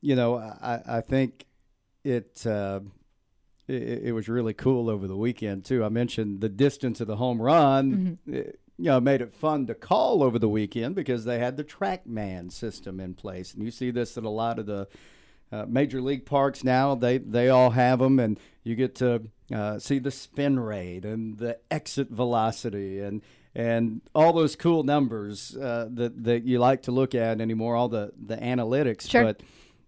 you 0.00 0.14
know 0.14 0.36
I, 0.36 0.80
I 0.86 1.00
think 1.00 1.46
it. 2.04 2.46
Uh, 2.46 2.80
it, 3.68 4.06
it 4.06 4.12
was 4.12 4.28
really 4.28 4.54
cool 4.54 4.90
over 4.90 5.06
the 5.06 5.16
weekend 5.16 5.64
too. 5.64 5.84
I 5.84 5.88
mentioned 5.88 6.40
the 6.40 6.48
distance 6.48 7.00
of 7.00 7.06
the 7.06 7.16
home 7.16 7.40
run. 7.40 8.18
Mm-hmm. 8.26 8.34
It, 8.34 8.58
you 8.78 8.86
know, 8.86 9.00
made 9.00 9.20
it 9.20 9.34
fun 9.34 9.66
to 9.66 9.74
call 9.74 10.22
over 10.22 10.38
the 10.38 10.48
weekend 10.48 10.96
because 10.96 11.24
they 11.24 11.38
had 11.38 11.56
the 11.56 11.62
TrackMan 11.62 12.50
system 12.50 12.98
in 12.98 13.14
place, 13.14 13.54
and 13.54 13.62
you 13.62 13.70
see 13.70 13.90
this 13.90 14.16
at 14.18 14.24
a 14.24 14.30
lot 14.30 14.58
of 14.58 14.66
the 14.66 14.88
uh, 15.52 15.66
major 15.68 16.00
league 16.00 16.26
parks 16.26 16.64
now. 16.64 16.94
They 16.94 17.18
they 17.18 17.48
all 17.48 17.70
have 17.70 17.98
them, 18.00 18.18
and 18.18 18.40
you 18.64 18.74
get 18.74 18.96
to 18.96 19.28
uh, 19.54 19.78
see 19.78 19.98
the 19.98 20.10
spin 20.10 20.58
rate 20.58 21.04
and 21.04 21.38
the 21.38 21.58
exit 21.70 22.08
velocity 22.08 23.00
and 23.00 23.22
and 23.54 24.00
all 24.14 24.32
those 24.32 24.56
cool 24.56 24.82
numbers 24.82 25.56
uh, 25.56 25.86
that 25.90 26.24
that 26.24 26.44
you 26.44 26.58
like 26.58 26.82
to 26.82 26.90
look 26.90 27.14
at 27.14 27.40
anymore. 27.40 27.76
All 27.76 27.88
the 27.88 28.12
the 28.18 28.36
analytics, 28.36 29.08
sure. 29.08 29.22
but 29.24 29.42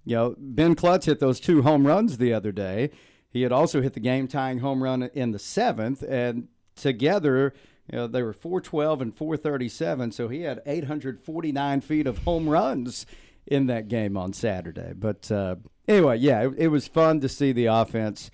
you 0.04 0.16
know, 0.16 0.34
Ben 0.38 0.74
Klutz 0.74 1.06
hit 1.06 1.20
those 1.20 1.40
two 1.40 1.62
home 1.62 1.86
runs 1.86 2.18
the 2.18 2.32
other 2.32 2.52
day. 2.52 2.90
He 3.30 3.42
had 3.42 3.52
also 3.52 3.82
hit 3.82 3.94
the 3.94 4.00
game 4.00 4.28
tying 4.28 4.58
home 4.58 4.82
run 4.82 5.04
in 5.14 5.32
the 5.32 5.38
seventh, 5.38 6.02
and 6.02 6.48
together 6.76 7.52
you 7.90 7.98
know, 7.98 8.06
they 8.06 8.22
were 8.22 8.32
412 8.32 9.02
and 9.02 9.16
437, 9.16 10.12
so 10.12 10.28
he 10.28 10.42
had 10.42 10.62
849 10.64 11.80
feet 11.82 12.06
of 12.06 12.18
home 12.18 12.48
runs 12.48 13.04
in 13.46 13.66
that 13.66 13.88
game 13.88 14.16
on 14.16 14.32
Saturday. 14.32 14.92
But 14.94 15.30
uh, 15.30 15.56
anyway, 15.86 16.18
yeah, 16.18 16.46
it, 16.46 16.54
it, 16.56 16.68
was 16.68 16.88
fun 16.88 17.20
to 17.20 17.28
see 17.28 17.52
the 17.52 17.66
offense 17.66 18.30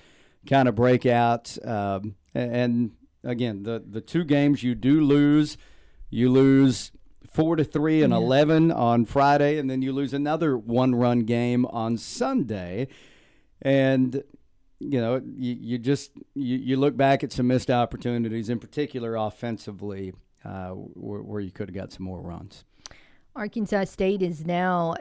kind 0.46 0.68
of 0.68 0.76
break 0.76 1.04
out. 1.04 1.58
Um, 1.66 2.14
and 2.32 2.92
again, 3.24 3.64
the 3.64 3.82
the 3.84 4.00
two 4.00 4.22
games 4.22 4.62
you 4.62 4.76
do 4.76 5.00
lose, 5.00 5.56
you 6.10 6.30
lose 6.30 6.92
four 7.30 7.56
to 7.56 7.64
three 7.64 8.02
and 8.02 8.12
yeah. 8.12 8.18
eleven 8.18 8.70
on 8.70 9.04
Friday, 9.04 9.58
and 9.58 9.70
then 9.70 9.82
you 9.82 9.92
lose 9.92 10.12
another 10.12 10.58
one 10.58 10.94
run 10.94 11.20
game 11.20 11.64
on 11.66 11.96
Sunday. 11.96 12.88
And 13.62 14.22
you 14.80 15.00
know, 15.00 15.22
you, 15.36 15.56
you 15.60 15.78
just 15.78 16.12
you, 16.34 16.56
you 16.56 16.76
look 16.76 16.96
back 16.96 17.22
at 17.22 17.32
some 17.32 17.46
missed 17.46 17.70
opportunities, 17.70 18.48
in 18.48 18.58
particular 18.58 19.14
offensively, 19.14 20.12
uh, 20.44 20.70
where, 20.70 21.22
where 21.22 21.40
you 21.40 21.50
could 21.50 21.68
have 21.68 21.74
got 21.74 21.92
some 21.92 22.04
more 22.04 22.20
runs. 22.20 22.64
Arkansas 23.36 23.84
State 23.84 24.22
is 24.22 24.44
now 24.44 24.96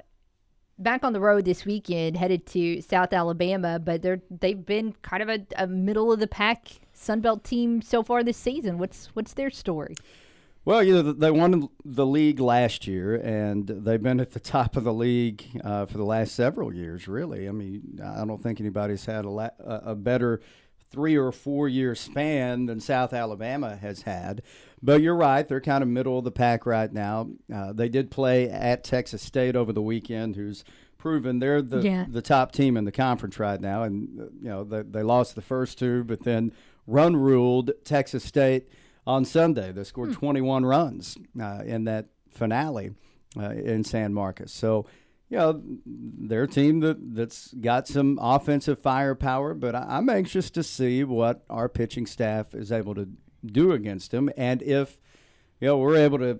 back 0.77 1.03
on 1.03 1.13
the 1.13 1.19
road 1.19 1.45
this 1.45 1.65
weekend, 1.65 2.15
headed 2.17 2.45
to 2.47 2.81
South 2.81 3.11
Alabama, 3.13 3.79
but 3.79 4.01
they're 4.01 4.21
they've 4.29 4.65
been 4.65 4.93
kind 5.01 5.23
of 5.23 5.29
a, 5.29 5.45
a 5.57 5.67
middle 5.67 6.11
of 6.11 6.19
the 6.19 6.27
pack 6.27 6.67
Sunbelt 6.95 7.43
team 7.43 7.81
so 7.81 8.03
far 8.03 8.23
this 8.23 8.37
season. 8.37 8.77
What's 8.77 9.07
what's 9.13 9.33
their 9.33 9.49
story? 9.49 9.95
Well, 10.69 10.83
you 10.83 10.93
know, 10.93 11.13
they 11.13 11.31
won 11.31 11.67
the 11.83 12.05
league 12.05 12.39
last 12.39 12.85
year, 12.85 13.15
and 13.15 13.65
they've 13.65 14.03
been 14.03 14.19
at 14.19 14.33
the 14.33 14.39
top 14.39 14.77
of 14.77 14.83
the 14.83 14.93
league 14.93 15.43
uh, 15.63 15.87
for 15.87 15.97
the 15.97 16.03
last 16.03 16.35
several 16.35 16.71
years. 16.71 17.07
Really, 17.07 17.49
I 17.49 17.51
mean, 17.51 17.99
I 18.05 18.23
don't 18.23 18.39
think 18.39 18.59
anybody's 18.59 19.03
had 19.03 19.25
a, 19.25 19.31
la- 19.31 19.49
a 19.57 19.95
better 19.95 20.41
three 20.91 21.17
or 21.17 21.31
four 21.31 21.67
year 21.67 21.95
span 21.95 22.67
than 22.67 22.79
South 22.79 23.13
Alabama 23.13 23.77
has 23.77 24.03
had. 24.03 24.43
But 24.79 25.01
you're 25.01 25.15
right; 25.15 25.47
they're 25.47 25.59
kind 25.59 25.81
of 25.81 25.89
middle 25.89 26.19
of 26.19 26.23
the 26.23 26.29
pack 26.29 26.67
right 26.67 26.93
now. 26.93 27.31
Uh, 27.51 27.73
they 27.73 27.89
did 27.89 28.11
play 28.11 28.47
at 28.47 28.83
Texas 28.83 29.23
State 29.23 29.55
over 29.55 29.73
the 29.73 29.81
weekend, 29.81 30.35
who's 30.35 30.63
proven 30.99 31.39
they're 31.39 31.63
the 31.63 31.81
yeah. 31.81 32.05
the 32.07 32.21
top 32.21 32.51
team 32.51 32.77
in 32.77 32.85
the 32.85 32.91
conference 32.91 33.39
right 33.39 33.59
now, 33.59 33.81
and 33.81 34.19
uh, 34.19 34.23
you 34.39 34.49
know 34.49 34.63
they, 34.63 34.83
they 34.83 35.01
lost 35.01 35.33
the 35.33 35.41
first 35.41 35.79
two, 35.79 36.03
but 36.03 36.25
then 36.25 36.53
run 36.85 37.15
ruled 37.15 37.71
Texas 37.83 38.23
State 38.23 38.67
on 39.09 39.25
Sunday. 39.25 39.71
They 39.71 39.83
scored 39.83 40.09
hmm. 40.09 40.19
21 40.19 40.65
runs 40.65 41.17
uh, 41.41 41.63
in 41.65 41.85
that 41.85 42.05
finale 42.29 42.91
uh, 43.35 43.49
in 43.49 43.83
San 43.83 44.13
Marcos. 44.13 44.51
So, 44.51 44.85
you 45.29 45.37
know, 45.37 45.61
they're 45.85 46.43
a 46.43 46.47
team 46.47 46.79
that, 46.81 47.15
that's 47.15 47.53
got 47.55 47.87
some 47.87 48.19
offensive 48.21 48.79
firepower, 48.79 49.55
but 49.55 49.73
I, 49.73 49.97
am 49.97 50.09
anxious 50.09 50.51
to 50.51 50.63
see 50.63 51.03
what 51.03 51.43
our 51.49 51.67
pitching 51.67 52.05
staff 52.05 52.53
is 52.53 52.71
able 52.71 52.93
to 52.95 53.09
do 53.43 53.71
against 53.71 54.11
them. 54.11 54.29
And 54.37 54.61
if, 54.61 54.99
you 55.59 55.69
know, 55.69 55.77
we're 55.79 55.97
able 55.97 56.19
to, 56.19 56.39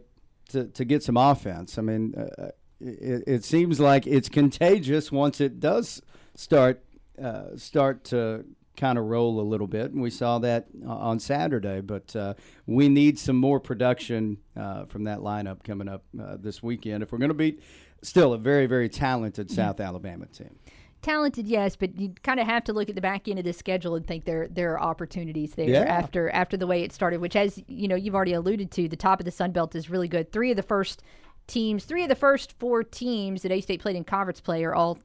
to, 0.49 0.65
to 0.65 0.85
get 0.85 1.01
some 1.01 1.17
offense. 1.17 1.77
I 1.77 1.81
mean, 1.81 2.13
uh, 2.15 2.41
uh 2.41 2.51
it, 2.81 3.23
it, 3.27 3.43
seems 3.43 3.77
like 3.81 4.07
it's 4.07 4.29
contagious 4.29 5.11
once 5.11 5.41
it 5.41 5.59
does 5.59 6.01
start 6.33 6.81
uh, 7.21 7.57
start 7.57 8.05
to 8.05 8.45
kind 8.79 8.97
of 8.97 9.05
roll 9.05 9.39
a 9.39 9.43
little 9.43 9.67
bit, 9.67 9.91
and 9.91 10.01
we 10.01 10.09
saw 10.09 10.39
that 10.39 10.67
uh, 10.85 10.89
on 10.89 11.19
Saturday. 11.19 11.81
But 11.81 12.15
uh, 12.15 12.33
we 12.65 12.89
need 12.89 13.19
some 13.19 13.35
more 13.35 13.59
production 13.59 14.37
uh, 14.55 14.85
from 14.85 15.03
that 15.03 15.19
lineup 15.19 15.63
coming 15.63 15.87
up 15.87 16.03
uh, 16.19 16.37
this 16.39 16.63
weekend 16.63 17.03
if 17.03 17.11
we're 17.11 17.19
going 17.19 17.29
to 17.29 17.35
beat 17.35 17.61
still 18.01 18.33
a 18.33 18.37
very, 18.37 18.65
very 18.65 18.89
talented 18.89 19.51
South 19.51 19.79
Alabama 19.79 20.25
team. 20.27 20.57
Talented, 21.01 21.47
yes, 21.47 21.75
but 21.77 21.97
you 21.97 22.13
kind 22.23 22.41
of 22.41 22.47
have 22.47 22.65
to 22.65 22.73
look 22.73 22.89
at 22.89 22.95
the 22.95 23.01
back 23.01 23.29
end 23.29 23.39
of 23.39 23.45
the 23.45 23.53
schedule 23.53 23.95
and 23.95 24.05
think 24.05 24.25
there 24.25 24.49
there 24.49 24.73
are 24.73 24.81
opportunities 24.81 25.53
there 25.55 25.69
yeah. 25.69 25.83
after 25.83 26.29
after 26.31 26.57
the 26.57 26.67
way 26.67 26.83
it 26.83 26.91
started. 26.91 27.21
Which, 27.21 27.37
as 27.37 27.61
you 27.67 27.87
know, 27.87 27.95
you've 27.95 28.15
already 28.15 28.33
alluded 28.33 28.69
to, 28.71 28.89
the 28.89 28.97
top 28.97 29.19
of 29.19 29.25
the 29.25 29.31
Sun 29.31 29.53
Belt 29.53 29.75
is 29.75 29.89
really 29.89 30.09
good. 30.09 30.33
Three 30.33 30.51
of 30.51 30.57
the 30.57 30.63
first 30.63 31.01
teams, 31.47 31.85
three 31.85 32.03
of 32.03 32.09
the 32.09 32.15
first 32.15 32.53
four 32.59 32.83
teams 32.83 33.43
that 33.43 33.51
A 33.51 33.61
State 33.61 33.81
played 33.81 33.95
in 33.95 34.03
conference 34.03 34.41
play 34.41 34.63
are 34.65 34.75
all 34.75 34.99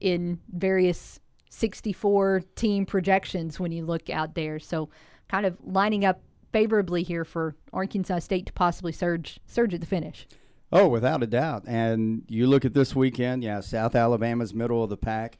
in 0.00 0.38
various 0.52 1.18
64 1.52 2.42
team 2.56 2.86
projections 2.86 3.60
when 3.60 3.72
you 3.72 3.84
look 3.84 4.08
out 4.08 4.34
there. 4.34 4.58
So, 4.58 4.88
kind 5.28 5.44
of 5.44 5.56
lining 5.62 6.04
up 6.04 6.22
favorably 6.52 7.02
here 7.02 7.24
for 7.24 7.54
Arkansas 7.72 8.20
State 8.20 8.46
to 8.46 8.52
possibly 8.52 8.92
surge 8.92 9.38
surge 9.46 9.74
at 9.74 9.80
the 9.80 9.86
finish. 9.86 10.26
Oh, 10.72 10.88
without 10.88 11.22
a 11.22 11.26
doubt. 11.26 11.64
And 11.66 12.22
you 12.28 12.46
look 12.46 12.64
at 12.64 12.72
this 12.72 12.96
weekend, 12.96 13.44
yeah, 13.44 13.60
South 13.60 13.94
Alabama's 13.94 14.54
middle 14.54 14.82
of 14.82 14.88
the 14.88 14.96
pack. 14.96 15.36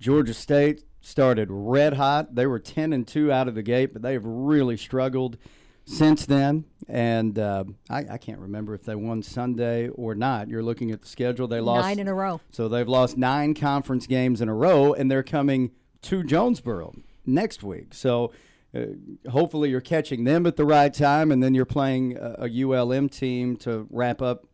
Georgia 0.00 0.34
State 0.34 0.82
started 1.00 1.48
red 1.50 1.94
hot. 1.94 2.34
They 2.34 2.46
were 2.46 2.58
10 2.58 2.92
and 2.92 3.06
2 3.06 3.30
out 3.30 3.46
of 3.46 3.54
the 3.54 3.62
gate, 3.62 3.92
but 3.92 4.02
they 4.02 4.14
have 4.14 4.24
really 4.24 4.76
struggled 4.76 5.38
since 5.84 6.26
then. 6.26 6.64
And 6.88 7.38
uh, 7.38 7.64
I, 7.88 8.04
I, 8.10 8.18
can't 8.18 8.40
remember 8.40 8.74
if 8.74 8.82
they 8.82 8.94
won 8.94 9.22
Sunday 9.22 9.88
or 9.88 10.14
not. 10.14 10.48
You're 10.48 10.62
looking 10.62 10.90
at 10.90 11.00
the 11.00 11.08
schedule. 11.08 11.48
They 11.48 11.60
lost 11.60 11.86
nine 11.86 11.98
in 11.98 12.08
a 12.08 12.14
row. 12.14 12.40
So 12.50 12.68
they've 12.68 12.88
lost 12.88 13.16
nine 13.16 13.54
conference 13.54 14.06
games 14.06 14.40
in 14.40 14.48
a 14.48 14.54
row, 14.54 14.92
and 14.92 15.10
they're 15.10 15.22
coming 15.22 15.70
to 16.02 16.22
Jonesboro 16.22 16.94
next 17.24 17.62
week. 17.62 17.94
So 17.94 18.32
uh, 18.74 18.86
hopefully 19.30 19.70
you're 19.70 19.80
catching 19.80 20.24
them 20.24 20.44
at 20.46 20.56
the 20.56 20.64
right 20.64 20.92
time, 20.92 21.30
and 21.30 21.42
then 21.42 21.54
you're 21.54 21.64
playing 21.64 22.18
a, 22.18 22.46
a 22.46 22.62
ULM 22.64 23.08
team 23.08 23.56
to 23.58 23.86
wrap 23.90 24.20
up 24.20 24.46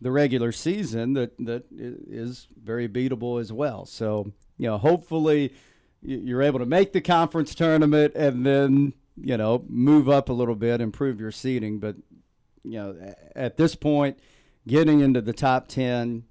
the 0.00 0.10
regular 0.10 0.52
season 0.52 1.14
that 1.14 1.36
that 1.38 1.64
is 1.72 2.46
very 2.62 2.88
beatable 2.88 3.40
as 3.40 3.52
well. 3.52 3.84
So 3.84 4.32
you 4.58 4.68
know, 4.68 4.78
hopefully 4.78 5.54
you're 6.02 6.42
able 6.42 6.58
to 6.58 6.66
make 6.66 6.92
the 6.92 7.00
conference 7.00 7.54
tournament 7.54 8.12
and 8.14 8.44
then 8.44 8.92
you 9.16 9.36
know, 9.36 9.64
move 9.68 10.08
up 10.08 10.28
a 10.28 10.32
little 10.32 10.54
bit, 10.54 10.80
improve 10.80 11.20
your 11.20 11.32
seating. 11.32 11.78
But, 11.78 11.96
you 12.62 12.78
know, 12.78 13.14
at 13.34 13.56
this 13.56 13.74
point, 13.74 14.18
getting 14.66 15.00
into 15.00 15.20
the 15.20 15.32
top 15.32 15.68
10 15.68 16.24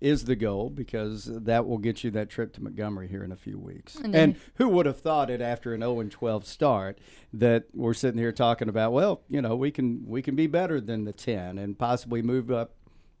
is 0.00 0.24
the 0.24 0.36
goal 0.36 0.70
because 0.70 1.24
that 1.24 1.66
will 1.66 1.78
get 1.78 2.04
you 2.04 2.10
that 2.12 2.30
trip 2.30 2.52
to 2.52 2.62
Montgomery 2.62 3.08
here 3.08 3.24
in 3.24 3.32
a 3.32 3.36
few 3.36 3.58
weeks. 3.58 3.96
And 3.96 4.14
And, 4.14 4.36
who 4.54 4.68
would 4.68 4.86
have 4.86 5.00
thought 5.00 5.28
it 5.28 5.40
after 5.40 5.74
an 5.74 5.80
0 5.80 6.04
12 6.04 6.46
start 6.46 7.00
that 7.32 7.64
we're 7.74 7.94
sitting 7.94 8.18
here 8.18 8.32
talking 8.32 8.68
about, 8.68 8.92
well, 8.92 9.22
you 9.28 9.42
know, 9.42 9.56
we 9.56 9.70
can 9.70 10.04
we 10.06 10.22
can 10.22 10.36
be 10.36 10.46
better 10.46 10.80
than 10.80 11.04
the 11.04 11.12
10 11.12 11.58
and 11.58 11.76
possibly 11.78 12.22
move 12.22 12.50
up 12.50 12.74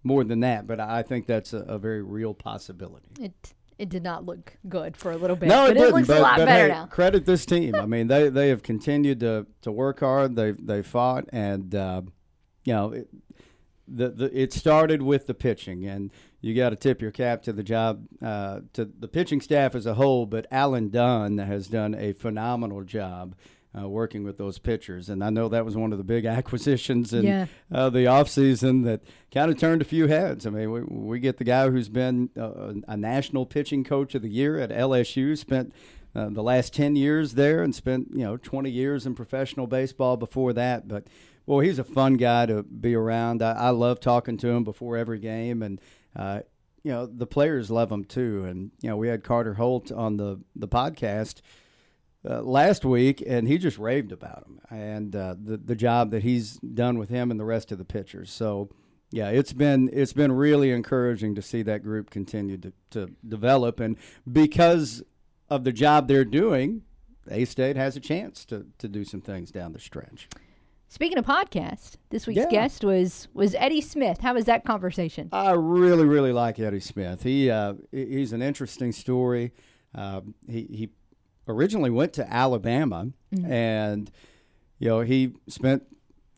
more 0.04 0.22
than 0.22 0.40
that, 0.40 0.66
but 0.66 0.78
I 0.78 1.02
think 1.02 1.26
that's 1.26 1.52
a, 1.52 1.58
a 1.58 1.78
very 1.78 2.02
real 2.02 2.32
possibility. 2.32 3.08
It 3.20 3.34
it 3.78 3.88
did 3.88 4.02
not 4.02 4.26
look 4.26 4.56
good 4.68 4.96
for 4.96 5.12
a 5.12 5.16
little 5.16 5.36
bit, 5.36 5.48
No, 5.48 5.62
but 5.62 5.70
it 5.70 5.74
didn't. 5.74 5.94
looks 5.94 6.08
but, 6.08 6.18
a 6.18 6.20
lot 6.20 6.36
better 6.38 6.50
hey, 6.50 6.68
now. 6.68 6.86
Credit 6.86 7.24
this 7.24 7.46
team. 7.46 7.74
I 7.74 7.86
mean, 7.94 8.08
they 8.08 8.28
they 8.28 8.48
have 8.48 8.62
continued 8.62 9.20
to 9.20 9.46
to 9.62 9.72
work 9.72 10.00
hard. 10.00 10.36
They 10.36 10.52
they 10.52 10.82
fought, 10.82 11.26
and 11.32 11.74
uh, 11.74 12.02
you 12.64 12.72
know, 12.72 12.92
it, 12.92 13.08
the 13.86 14.08
the 14.10 14.38
it 14.38 14.52
started 14.52 15.02
with 15.02 15.26
the 15.26 15.34
pitching, 15.34 15.86
and 15.86 16.10
you 16.40 16.54
got 16.54 16.70
to 16.70 16.76
tip 16.76 17.00
your 17.00 17.10
cap 17.10 17.42
to 17.44 17.52
the 17.52 17.62
job 17.62 18.06
uh, 18.22 18.60
to 18.72 18.84
the 18.84 19.08
pitching 19.08 19.40
staff 19.40 19.74
as 19.74 19.86
a 19.86 19.94
whole. 19.94 20.26
But 20.26 20.46
Alan 20.50 20.90
Dunn 20.90 21.38
has 21.38 21.68
done 21.68 21.94
a 21.94 22.12
phenomenal 22.12 22.82
job. 22.82 23.34
Uh, 23.78 23.86
working 23.86 24.24
with 24.24 24.38
those 24.38 24.58
pitchers, 24.58 25.10
and 25.10 25.22
I 25.22 25.28
know 25.28 25.50
that 25.50 25.62
was 25.62 25.76
one 25.76 25.92
of 25.92 25.98
the 25.98 26.04
big 26.04 26.24
acquisitions 26.38 27.12
in 27.12 27.24
Yeah. 27.24 27.46
uh, 27.70 27.90
the 27.90 28.06
offseason 28.06 28.84
that 28.84 29.02
kind 29.30 29.50
of 29.50 29.58
turned 29.58 29.82
a 29.82 29.84
few 29.84 30.06
heads. 30.06 30.46
I 30.46 30.50
mean, 30.50 30.70
we, 30.72 30.80
we 30.84 31.20
get 31.20 31.36
the 31.36 31.44
guy 31.44 31.68
who's 31.68 31.90
been 31.90 32.30
uh, 32.34 32.72
a 32.88 32.96
national 32.96 33.44
pitching 33.44 33.84
coach 33.84 34.14
of 34.14 34.22
the 34.22 34.30
year 34.30 34.58
at 34.58 34.70
LSU, 34.70 35.36
spent 35.36 35.74
uh, 36.14 36.30
the 36.30 36.42
last 36.42 36.72
10 36.72 36.96
years 36.96 37.34
there 37.34 37.62
and 37.62 37.74
spent, 37.74 38.08
you 38.12 38.24
know, 38.24 38.38
20 38.38 38.70
years 38.70 39.04
in 39.04 39.14
professional 39.14 39.66
baseball 39.66 40.16
before 40.16 40.54
that. 40.54 40.88
But, 40.88 41.06
well, 41.44 41.60
he's 41.60 41.78
a 41.78 41.84
fun 41.84 42.14
guy 42.14 42.46
to 42.46 42.62
be 42.62 42.94
around. 42.94 43.42
I, 43.42 43.52
I 43.52 43.70
love 43.70 44.00
talking 44.00 44.38
to 44.38 44.48
him 44.48 44.64
before 44.64 44.96
every 44.96 45.18
game. 45.18 45.62
And, 45.62 45.78
uh, 46.16 46.40
you 46.82 46.90
know, 46.92 47.04
the 47.04 47.26
players 47.26 47.70
love 47.70 47.92
him 47.92 48.06
too. 48.06 48.44
And, 48.46 48.70
you 48.80 48.88
know, 48.88 48.96
we 48.96 49.08
had 49.08 49.22
Carter 49.22 49.54
Holt 49.54 49.92
on 49.92 50.16
the, 50.16 50.40
the 50.56 50.68
podcast 50.68 51.42
uh, 52.28 52.42
last 52.42 52.84
week, 52.84 53.22
and 53.26 53.48
he 53.48 53.56
just 53.58 53.78
raved 53.78 54.12
about 54.12 54.44
him 54.46 54.60
and 54.70 55.16
uh, 55.16 55.34
the 55.40 55.56
the 55.56 55.74
job 55.74 56.10
that 56.10 56.22
he's 56.22 56.56
done 56.58 56.98
with 56.98 57.08
him 57.08 57.30
and 57.30 57.40
the 57.40 57.44
rest 57.44 57.72
of 57.72 57.78
the 57.78 57.84
pitchers. 57.84 58.30
So, 58.30 58.68
yeah, 59.10 59.28
it's 59.30 59.52
been 59.52 59.88
it's 59.92 60.12
been 60.12 60.32
really 60.32 60.70
encouraging 60.70 61.34
to 61.36 61.42
see 61.42 61.62
that 61.62 61.82
group 61.82 62.10
continue 62.10 62.58
to, 62.58 62.72
to 62.90 63.10
develop, 63.26 63.80
and 63.80 63.96
because 64.30 65.02
of 65.48 65.64
the 65.64 65.72
job 65.72 66.08
they're 66.08 66.24
doing, 66.24 66.82
A 67.30 67.44
State 67.46 67.76
has 67.76 67.96
a 67.96 68.00
chance 68.00 68.44
to 68.46 68.66
to 68.78 68.88
do 68.88 69.04
some 69.04 69.20
things 69.22 69.50
down 69.50 69.72
the 69.72 69.80
stretch. 69.80 70.28
Speaking 70.90 71.18
of 71.18 71.26
podcast, 71.26 71.96
this 72.08 72.26
week's 72.26 72.38
Yeah. 72.38 72.50
guest 72.50 72.82
was 72.84 73.28
was 73.34 73.54
Eddie 73.54 73.80
Smith. 73.82 74.20
How 74.20 74.34
was 74.34 74.44
that 74.46 74.64
conversation? 74.64 75.28
I 75.32 75.52
really, 75.52 76.04
really 76.06 76.32
like 76.32 76.58
Eddie 76.58 76.80
Smith. 76.80 77.22
He 77.22 77.50
uh, 77.50 77.74
he's 77.90 78.32
an 78.32 78.42
interesting 78.42 78.92
story. 78.92 79.52
Uh, 79.94 80.20
he 80.46 80.62
he 80.70 80.90
originally 81.48 81.90
went 81.90 82.12
to 82.14 82.32
Alabama, 82.32 83.08
Mhm. 83.34 83.48
and 83.50 84.10
you 84.78 84.88
know 84.88 85.00
he 85.00 85.32
spent 85.48 85.82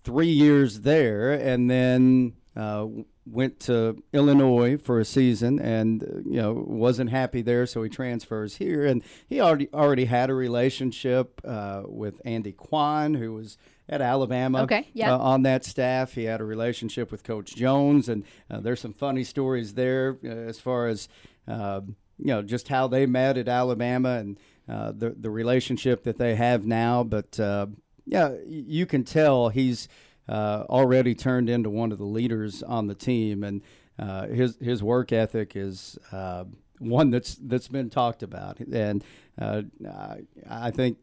three 0.04 0.30
years 0.30 0.80
there, 0.80 1.32
and 1.32 1.70
then 1.70 2.32
uh, 2.56 2.86
went 3.26 3.60
to 3.60 4.02
Illinois 4.12 4.76
for 4.76 4.98
a 4.98 5.04
season, 5.04 5.58
and 5.60 6.02
you 6.26 6.36
know 6.40 6.64
wasn't 6.66 7.10
happy 7.10 7.42
there, 7.42 7.66
so 7.66 7.82
he 7.82 7.88
transfers 7.90 8.56
here, 8.56 8.84
and 8.86 9.02
he 9.28 9.40
already 9.40 9.68
already 9.72 10.06
had 10.06 10.30
a 10.30 10.34
relationship 10.34 11.40
uh, 11.44 11.82
with 11.86 12.20
Andy 12.24 12.52
Kwan, 12.52 13.14
who 13.14 13.32
was 13.34 13.56
at 13.88 14.00
Alabama 14.00 14.62
Okay, 14.62 14.86
yeah. 14.94 15.12
uh, 15.14 15.18
on 15.18 15.42
that 15.42 15.64
staff. 15.64 16.14
He 16.14 16.24
had 16.24 16.40
a 16.40 16.44
relationship 16.44 17.10
with 17.10 17.22
Coach 17.24 17.54
Jones, 17.56 18.08
and 18.08 18.24
uh, 18.50 18.60
there's 18.60 18.80
some 18.80 18.92
funny 18.92 19.24
stories 19.24 19.74
there 19.74 20.16
uh, 20.24 20.28
as 20.28 20.58
far 20.60 20.86
as 20.88 21.08
uh, 21.48 21.80
you 22.18 22.26
know 22.26 22.42
just 22.42 22.68
how 22.68 22.86
they 22.88 23.06
met 23.06 23.36
at 23.38 23.48
Alabama 23.48 24.18
and 24.18 24.38
uh, 24.70 24.92
the 24.96 25.10
the 25.10 25.30
relationship 25.30 26.04
that 26.04 26.18
they 26.18 26.34
have 26.36 26.64
now. 26.64 27.02
But 27.02 27.40
uh, 27.40 27.66
yeah, 28.06 28.34
you 28.46 28.86
can 28.86 29.04
tell 29.04 29.48
he's 29.48 29.88
uh, 30.28 30.64
already 30.68 31.14
turned 31.14 31.50
into 31.50 31.70
one 31.70 31.92
of 31.92 31.98
the 31.98 32.04
leaders 32.04 32.62
on 32.62 32.86
the 32.86 32.94
team, 32.94 33.42
and 33.42 33.62
uh, 33.98 34.28
his 34.28 34.56
his 34.60 34.82
work 34.82 35.12
ethic 35.12 35.56
is. 35.56 35.98
Uh, 36.12 36.44
one 36.78 37.10
that's 37.10 37.34
that's 37.34 37.68
been 37.68 37.90
talked 37.90 38.22
about, 38.22 38.58
and 38.60 39.04
uh, 39.38 39.62
I, 39.86 40.20
I 40.48 40.70
think 40.70 40.96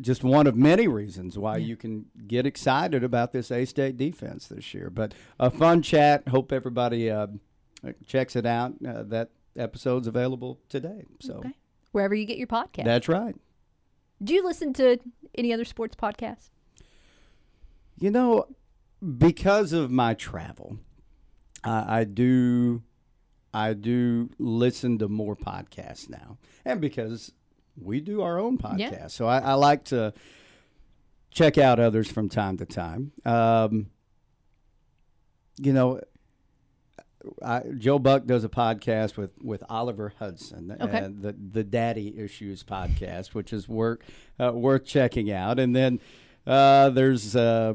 just 0.00 0.24
one 0.24 0.48
of 0.48 0.56
many 0.56 0.88
reasons 0.88 1.38
why 1.38 1.58
you 1.58 1.76
can 1.76 2.06
get 2.26 2.46
excited 2.46 3.04
about 3.04 3.32
this 3.32 3.52
A 3.52 3.64
State 3.64 3.96
defense 3.96 4.48
this 4.48 4.74
year. 4.74 4.90
But 4.90 5.14
a 5.38 5.48
fun 5.48 5.82
chat. 5.82 6.26
Hope 6.28 6.52
everybody 6.52 7.10
uh, 7.10 7.28
checks 8.06 8.34
it 8.34 8.44
out. 8.44 8.74
Uh, 8.84 9.04
that 9.04 9.30
episode's 9.56 10.08
available 10.08 10.58
today. 10.68 11.04
So 11.20 11.34
Okay. 11.34 11.52
Wherever 11.92 12.14
you 12.14 12.24
get 12.24 12.38
your 12.38 12.46
podcast. 12.46 12.84
that's 12.84 13.08
right. 13.08 13.34
Do 14.22 14.34
you 14.34 14.44
listen 14.44 14.72
to 14.74 14.98
any 15.34 15.52
other 15.52 15.64
sports 15.64 15.96
podcasts? 15.96 16.50
You 17.98 18.10
know, 18.10 18.46
because 19.18 19.72
of 19.72 19.90
my 19.90 20.14
travel, 20.14 20.78
I, 21.64 22.00
I 22.00 22.04
do, 22.04 22.82
I 23.52 23.72
do 23.74 24.30
listen 24.38 24.98
to 24.98 25.08
more 25.08 25.36
podcasts 25.36 26.08
now, 26.08 26.38
and 26.64 26.80
because 26.80 27.32
we 27.80 28.00
do 28.00 28.20
our 28.22 28.38
own 28.38 28.58
podcast, 28.58 28.78
Yeah. 28.78 29.06
so 29.08 29.26
I, 29.26 29.38
I 29.38 29.54
like 29.54 29.84
to 29.84 30.12
check 31.30 31.56
out 31.58 31.78
others 31.80 32.10
from 32.10 32.28
time 32.28 32.56
to 32.58 32.66
time. 32.66 33.12
Um, 33.24 33.86
you 35.58 35.72
know, 35.72 36.00
I, 37.42 37.62
Joe 37.76 37.98
Buck 37.98 38.24
does 38.26 38.44
a 38.44 38.48
podcast 38.48 39.16
with, 39.16 39.30
with 39.42 39.62
Oliver 39.68 40.14
Hudson, 40.18 40.76
Okay. 40.80 40.98
and 40.98 41.22
the 41.22 41.32
the 41.32 41.64
Daddy 41.64 42.18
Issues 42.18 42.62
podcast, 42.62 43.28
which 43.34 43.52
is 43.52 43.68
work 43.68 44.04
uh, 44.38 44.52
worth 44.54 44.84
checking 44.86 45.30
out. 45.30 45.58
And 45.58 45.76
then 45.76 46.00
uh, 46.46 46.90
there's 46.90 47.36
uh, 47.36 47.74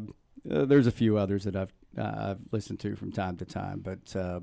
uh, 0.49 0.65
there's 0.65 0.88
a 0.88 0.91
few 0.91 1.17
others 1.17 1.43
that 1.43 1.55
I've 1.55 1.73
uh, 1.97 2.31
I've 2.31 2.39
listened 2.51 2.80
to 2.81 2.95
from 2.95 3.11
time 3.11 3.38
to 3.38 3.45
time, 3.45 3.80
but 3.81 4.15
uh, 4.15 4.39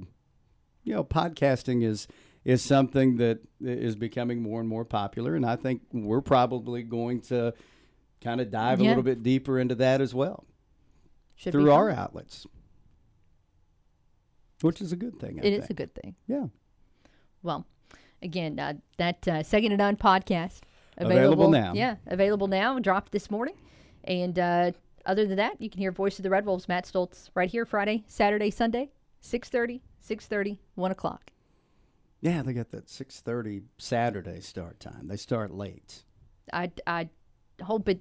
you 0.85 0.95
know, 0.95 1.03
podcasting 1.05 1.83
is 1.85 2.07
is 2.45 2.62
something 2.62 3.16
that 3.19 3.39
is 3.61 3.95
becoming 3.97 4.43
more 4.43 4.59
and 4.61 4.69
more 4.69 4.85
popular, 4.85 5.35
and 5.37 5.45
I 5.47 5.57
think 5.57 5.83
we're 5.93 6.20
probably 6.20 6.83
going 6.83 7.20
to 7.23 7.55
kind 8.20 8.41
of 8.41 8.51
dive 8.51 8.81
a 8.81 8.85
little 8.85 9.03
bit 9.03 9.23
deeper 9.24 9.59
into 9.59 9.74
that 9.77 10.01
as 10.01 10.15
well 10.15 10.45
Should 11.37 11.53
through 11.53 11.73
our 11.73 11.91
outlets, 11.91 12.47
which 14.63 14.81
is 14.81 14.93
a 14.93 14.97
good 14.97 15.19
thing. 15.19 15.41
I 15.43 15.47
It 15.47 15.53
is 15.53 15.61
think. 15.61 15.71
a 15.71 15.75
good 15.75 15.95
thing. 15.95 16.15
Yeah. 16.27 16.47
Well, 17.43 17.67
again, 18.23 18.59
uh, 18.59 18.75
that 18.99 19.27
uh, 19.29 19.43
Second 19.43 19.73
and 19.73 19.79
Done 19.79 19.97
podcast 19.97 20.61
Available 20.99 21.51
now. 21.51 21.73
Yeah, 21.75 21.97
available 22.07 22.47
now. 22.49 22.79
Dropped 22.79 23.13
this 23.13 23.31
morning, 23.31 23.55
and 24.05 24.39
uh, 24.39 24.73
other 25.07 25.27
than 25.27 25.37
that, 25.37 25.61
you 25.61 25.71
can 25.71 25.81
hear 25.81 25.91
Voice 25.91 26.19
of 26.19 26.23
the 26.23 26.31
Red 26.31 26.45
Wolves, 26.45 26.69
Matt 26.69 26.85
Stolz, 26.85 27.31
right 27.35 27.51
here 27.51 27.65
Friday, 27.65 28.05
Saturday, 28.07 28.51
Sunday, 28.51 28.91
6.30, 29.23 29.81
6.30, 30.07 30.59
1 30.75 30.91
o'clock. 30.91 31.31
Yeah, 32.21 32.43
they 32.43 32.53
got 32.53 32.71
that 32.71 32.89
six 32.89 33.21
thirty 33.21 33.63
Saturday 33.79 34.41
start 34.41 34.79
time. 34.79 35.09
They 35.09 35.17
start 35.17 35.53
late. 35.53 36.05
I, 36.53 36.71
I 36.87 37.09
hope 37.63 37.89
it, 37.89 38.01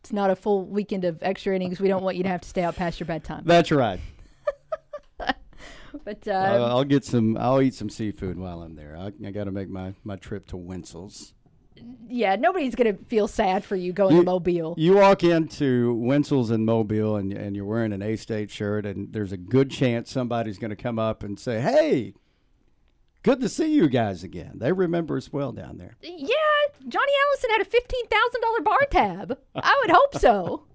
it's 0.00 0.12
not 0.12 0.28
a 0.30 0.36
full 0.36 0.66
weekend 0.66 1.06
of 1.06 1.22
extra 1.22 1.56
innings. 1.56 1.80
We 1.80 1.88
don't 1.88 2.02
want 2.02 2.18
you 2.18 2.24
to 2.24 2.28
have 2.28 2.42
to 2.42 2.48
stay 2.48 2.62
out 2.62 2.76
past 2.76 3.00
your 3.00 3.06
bedtime. 3.06 3.42
That's 3.46 3.72
right. 3.72 4.00
But 6.04 6.26
Uh, 6.26 6.32
uh, 6.32 6.68
I'll 6.70 6.84
get 6.84 7.04
some. 7.04 7.36
I'll 7.36 7.60
eat 7.62 7.74
some 7.74 7.88
seafood 7.90 8.38
while 8.38 8.62
I'm 8.62 8.74
there. 8.74 8.96
I, 8.96 9.12
I 9.26 9.30
got 9.30 9.44
to 9.44 9.52
make 9.52 9.68
my, 9.68 9.94
my 10.04 10.16
trip 10.16 10.46
to 10.48 10.56
Wintzell's 10.56 11.34
yeah, 12.08 12.36
nobody's 12.36 12.74
going 12.74 12.96
to 12.96 13.04
feel 13.04 13.26
sad 13.26 13.64
for 13.64 13.76
you 13.76 13.92
going 13.92 14.16
to 14.16 14.22
Mobile. 14.22 14.74
You 14.78 14.96
walk 14.96 15.24
into 15.24 15.94
Wintzell's 15.94 16.50
in 16.50 16.64
Mobile 16.64 17.16
and 17.16 17.32
and 17.32 17.56
you're 17.56 17.64
wearing 17.64 17.92
an 17.92 18.02
A 18.02 18.16
State 18.16 18.50
shirt, 18.50 18.86
and 18.86 19.12
there's 19.12 19.32
a 19.32 19.36
good 19.36 19.70
chance 19.70 20.10
somebody's 20.10 20.58
going 20.58 20.70
to 20.70 20.76
come 20.76 20.98
up 20.98 21.22
and 21.22 21.38
say, 21.38 21.60
"Hey, 21.60 22.14
good 23.22 23.40
to 23.40 23.48
see 23.48 23.72
you 23.72 23.88
guys 23.88 24.22
again." 24.22 24.52
They 24.56 24.72
remember 24.72 25.16
us 25.16 25.32
well 25.32 25.52
down 25.52 25.78
there. 25.78 25.96
Yeah, 26.02 26.36
Johnny 26.88 27.12
Allison 27.28 27.50
had 27.50 27.60
a 27.62 27.64
fifteen 27.64 28.06
thousand 28.06 28.40
dollar 28.40 28.60
bar 28.60 28.86
tab. 28.90 29.38
I 29.54 29.82
would 29.82 29.94
hope 29.94 30.14
so. 30.18 30.64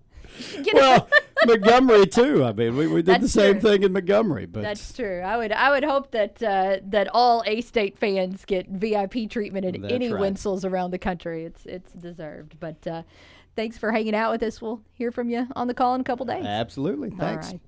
You 0.64 0.74
know, 0.76 0.80
Well, 0.82 1.10
Montgomery 1.46 2.08
too. 2.08 2.44
I 2.44 2.54
mean, 2.54 2.76
we, 2.76 2.88
we 2.88 3.02
did 3.02 3.22
the 3.22 3.28
same 3.28 3.60
true. 3.60 3.72
thing 3.72 3.84
in 3.84 3.94
Montgomery, 3.94 4.46
but 4.46 4.62
that's 4.62 4.94
true. 4.94 5.22
I 5.22 5.38
would 5.38 5.52
I 5.52 5.72
would 5.72 5.84
hope 5.84 6.12
that 6.12 6.42
uh, 6.42 6.78
that 6.84 7.08
all 7.14 7.44
A 7.46 7.62
State 7.62 7.98
fans 7.98 8.46
get 8.46 8.68
VIP 8.68 9.30
treatment 9.30 9.66
at 9.66 9.82
That's 9.82 9.94
any 9.94 10.12
right. 10.12 10.20
Wintzell's 10.20 10.66
around 10.66 10.92
the 10.92 11.00
country. 11.00 11.46
It's 11.46 11.66
it's 11.66 11.94
deserved. 11.94 12.60
But 12.60 12.86
uh, 12.88 13.04
thanks 13.56 13.78
for 13.78 13.92
hanging 13.92 14.16
out 14.16 14.32
with 14.32 14.44
us. 14.44 14.62
We'll 14.62 14.82
hear 14.94 15.12
from 15.12 15.30
you 15.30 15.48
on 15.56 15.68
the 15.68 15.74
call 15.74 15.96
in 15.96 16.02
a 16.02 16.04
couple 16.04 16.26
days. 16.26 16.46
absolutely. 16.46 17.10
Thanks. 17.10 17.48
All 17.48 17.54
right. 17.54 17.62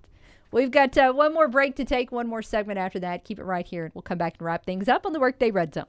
We've 0.51 0.71
got 0.71 0.97
uh, 0.97 1.13
one 1.13 1.33
more 1.33 1.47
break 1.47 1.77
to 1.77 1.85
take, 1.85 2.11
one 2.11 2.27
more 2.27 2.41
segment 2.41 2.77
after 2.77 2.99
that. 2.99 3.23
Keep 3.23 3.39
it 3.39 3.45
right 3.45 3.65
here, 3.65 3.85
and 3.85 3.93
we'll 3.93 4.01
come 4.01 4.17
back 4.17 4.35
and 4.37 4.45
wrap 4.45 4.65
things 4.65 4.89
up 4.89 5.05
on 5.05 5.13
the 5.13 5.19
Workday 5.19 5.49
Red 5.49 5.73
Zone. 5.73 5.85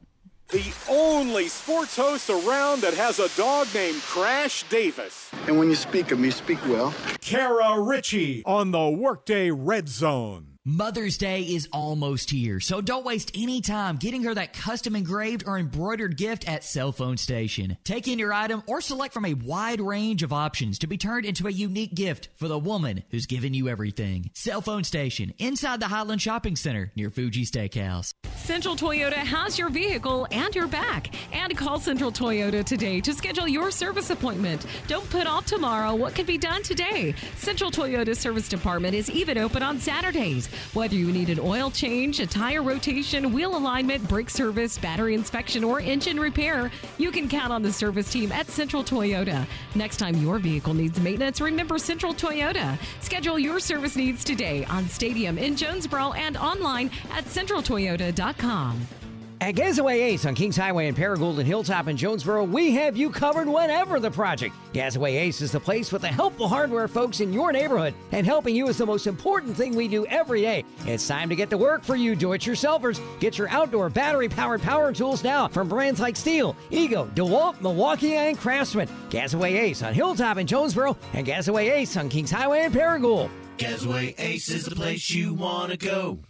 The 0.48 0.74
only 0.88 1.48
sports 1.48 1.96
host 1.96 2.28
around 2.28 2.82
that 2.82 2.94
has 2.94 3.18
a 3.18 3.34
dog 3.36 3.68
named 3.74 4.02
Crash 4.02 4.64
Davis. 4.68 5.30
And 5.46 5.58
when 5.58 5.70
you 5.70 5.74
speak 5.74 6.10
of 6.10 6.18
me, 6.18 6.30
speak 6.30 6.58
well. 6.66 6.94
Kara 7.20 7.80
Richey 7.80 8.42
on 8.44 8.70
the 8.70 8.88
Workday 8.90 9.50
Red 9.50 9.88
Zone. 9.88 10.51
Mother's 10.64 11.16
Day 11.16 11.42
is 11.42 11.68
almost 11.72 12.30
here, 12.30 12.60
so 12.60 12.80
don't 12.80 13.04
waste 13.04 13.32
any 13.34 13.60
time 13.60 13.96
getting 13.96 14.22
her 14.22 14.32
that 14.32 14.52
custom 14.52 14.94
engraved 14.94 15.42
or 15.44 15.58
embroidered 15.58 16.16
gift 16.16 16.48
at 16.48 16.62
Cell 16.62 16.92
Phone 16.92 17.16
Station. 17.16 17.76
Take 17.82 18.06
in 18.06 18.20
your 18.20 18.32
item 18.32 18.62
or 18.68 18.80
select 18.80 19.12
from 19.12 19.24
a 19.24 19.34
wide 19.34 19.80
range 19.80 20.22
of 20.22 20.32
options 20.32 20.78
to 20.78 20.86
be 20.86 20.96
turned 20.96 21.26
into 21.26 21.48
a 21.48 21.50
unique 21.50 21.96
gift 21.96 22.28
for 22.36 22.46
the 22.46 22.60
woman 22.60 23.02
who's 23.10 23.26
given 23.26 23.54
you 23.54 23.68
everything. 23.68 24.30
Cell 24.34 24.60
Phone 24.60 24.84
Station, 24.84 25.34
inside 25.38 25.80
the 25.80 25.88
Highland 25.88 26.22
Shopping 26.22 26.54
Center 26.54 26.92
near 26.94 27.10
Fuji 27.10 27.44
Steakhouse. 27.44 28.12
Central 28.36 28.76
Toyota 28.76 29.14
has 29.14 29.58
your 29.58 29.68
vehicle 29.68 30.28
and 30.30 30.54
your 30.54 30.68
back. 30.68 31.12
And 31.32 31.56
call 31.56 31.80
Central 31.80 32.12
Toyota 32.12 32.64
today 32.64 33.00
to 33.00 33.14
schedule 33.14 33.48
your 33.48 33.70
service 33.72 34.10
appointment. 34.10 34.66
Don't 34.86 35.08
put 35.10 35.26
off 35.26 35.46
tomorrow 35.46 35.94
what 35.94 36.14
can 36.14 36.26
be 36.26 36.38
done 36.38 36.62
today. 36.62 37.14
Central 37.36 37.70
Toyota 37.70 38.16
Service 38.16 38.48
Department 38.48 38.94
is 38.94 39.10
even 39.10 39.38
open 39.38 39.62
on 39.62 39.80
Saturdays. 39.80 40.48
Whether 40.74 40.94
you 40.94 41.12
need 41.12 41.30
an 41.30 41.40
oil 41.40 41.70
change, 41.70 42.20
a 42.20 42.26
tire 42.26 42.62
rotation, 42.62 43.32
wheel 43.32 43.56
alignment, 43.56 44.06
brake 44.08 44.30
service, 44.30 44.78
battery 44.78 45.14
inspection, 45.14 45.64
or 45.64 45.80
engine 45.80 46.18
repair, 46.18 46.70
you 46.98 47.10
can 47.10 47.28
count 47.28 47.52
on 47.52 47.62
the 47.62 47.72
service 47.72 48.10
team 48.10 48.32
at 48.32 48.48
Central 48.48 48.82
Toyota. 48.84 49.46
Next 49.74 49.96
time 49.98 50.16
your 50.16 50.38
vehicle 50.38 50.74
needs 50.74 51.00
maintenance, 51.00 51.40
remember 51.40 51.78
Central 51.78 52.14
Toyota. 52.14 52.78
Schedule 53.00 53.38
your 53.38 53.60
service 53.60 53.96
needs 53.96 54.24
today 54.24 54.64
on 54.66 54.88
Stadium 54.88 55.38
in 55.38 55.56
Jonesboro 55.56 56.12
and 56.12 56.36
online 56.36 56.90
at 57.12 57.24
centraltoyota.com. 57.24 59.01
At 59.42 59.56
Gazaway 59.56 59.94
Ace 59.94 60.24
on 60.24 60.36
Kings 60.36 60.56
Highway 60.56 60.86
in 60.86 60.94
Paragould 60.94 61.36
and 61.36 61.44
Hilltop 61.48 61.88
in 61.88 61.96
Jonesboro, 61.96 62.44
we 62.44 62.70
have 62.74 62.96
you 62.96 63.10
covered 63.10 63.48
whenever 63.48 63.98
the 63.98 64.08
project. 64.08 64.54
Gazaway 64.72 65.16
Ace 65.16 65.40
is 65.40 65.50
the 65.50 65.58
place 65.58 65.90
with 65.90 66.02
the 66.02 66.08
helpful 66.08 66.46
hardware 66.46 66.86
folks 66.86 67.18
in 67.18 67.32
your 67.32 67.50
neighborhood, 67.50 67.92
and 68.12 68.24
helping 68.24 68.54
you 68.54 68.68
is 68.68 68.78
the 68.78 68.86
most 68.86 69.08
important 69.08 69.56
thing 69.56 69.74
we 69.74 69.88
do 69.88 70.06
every 70.06 70.42
day. 70.42 70.64
It's 70.86 71.08
time 71.08 71.28
to 71.28 71.34
get 71.34 71.50
to 71.50 71.58
work 71.58 71.82
for 71.82 71.96
you 71.96 72.14
do-it-yourselfers. 72.14 73.00
Get 73.18 73.36
your 73.36 73.48
outdoor 73.48 73.90
battery-powered 73.90 74.62
power 74.62 74.92
tools 74.92 75.24
now 75.24 75.48
from 75.48 75.68
brands 75.68 75.98
like 75.98 76.14
STIHL, 76.14 76.54
Ego, 76.70 77.10
DeWalt, 77.16 77.60
Milwaukee, 77.60 78.14
and 78.14 78.38
Craftsman. 78.38 78.88
Gazaway 79.10 79.58
Ace 79.58 79.82
on 79.82 79.92
Hilltop 79.92 80.38
in 80.38 80.46
Jonesboro 80.46 80.96
and 81.14 81.26
Gazaway 81.26 81.68
Ace 81.68 81.96
on 81.96 82.08
Kings 82.08 82.30
Highway 82.30 82.66
in 82.66 82.70
Paragould. 82.70 83.28
Gazaway 83.58 84.14
Ace 84.20 84.50
is 84.50 84.66
the 84.66 84.76
place 84.76 85.10
you 85.10 85.34
want 85.34 85.72
to 85.72 85.76
go. 85.76 86.20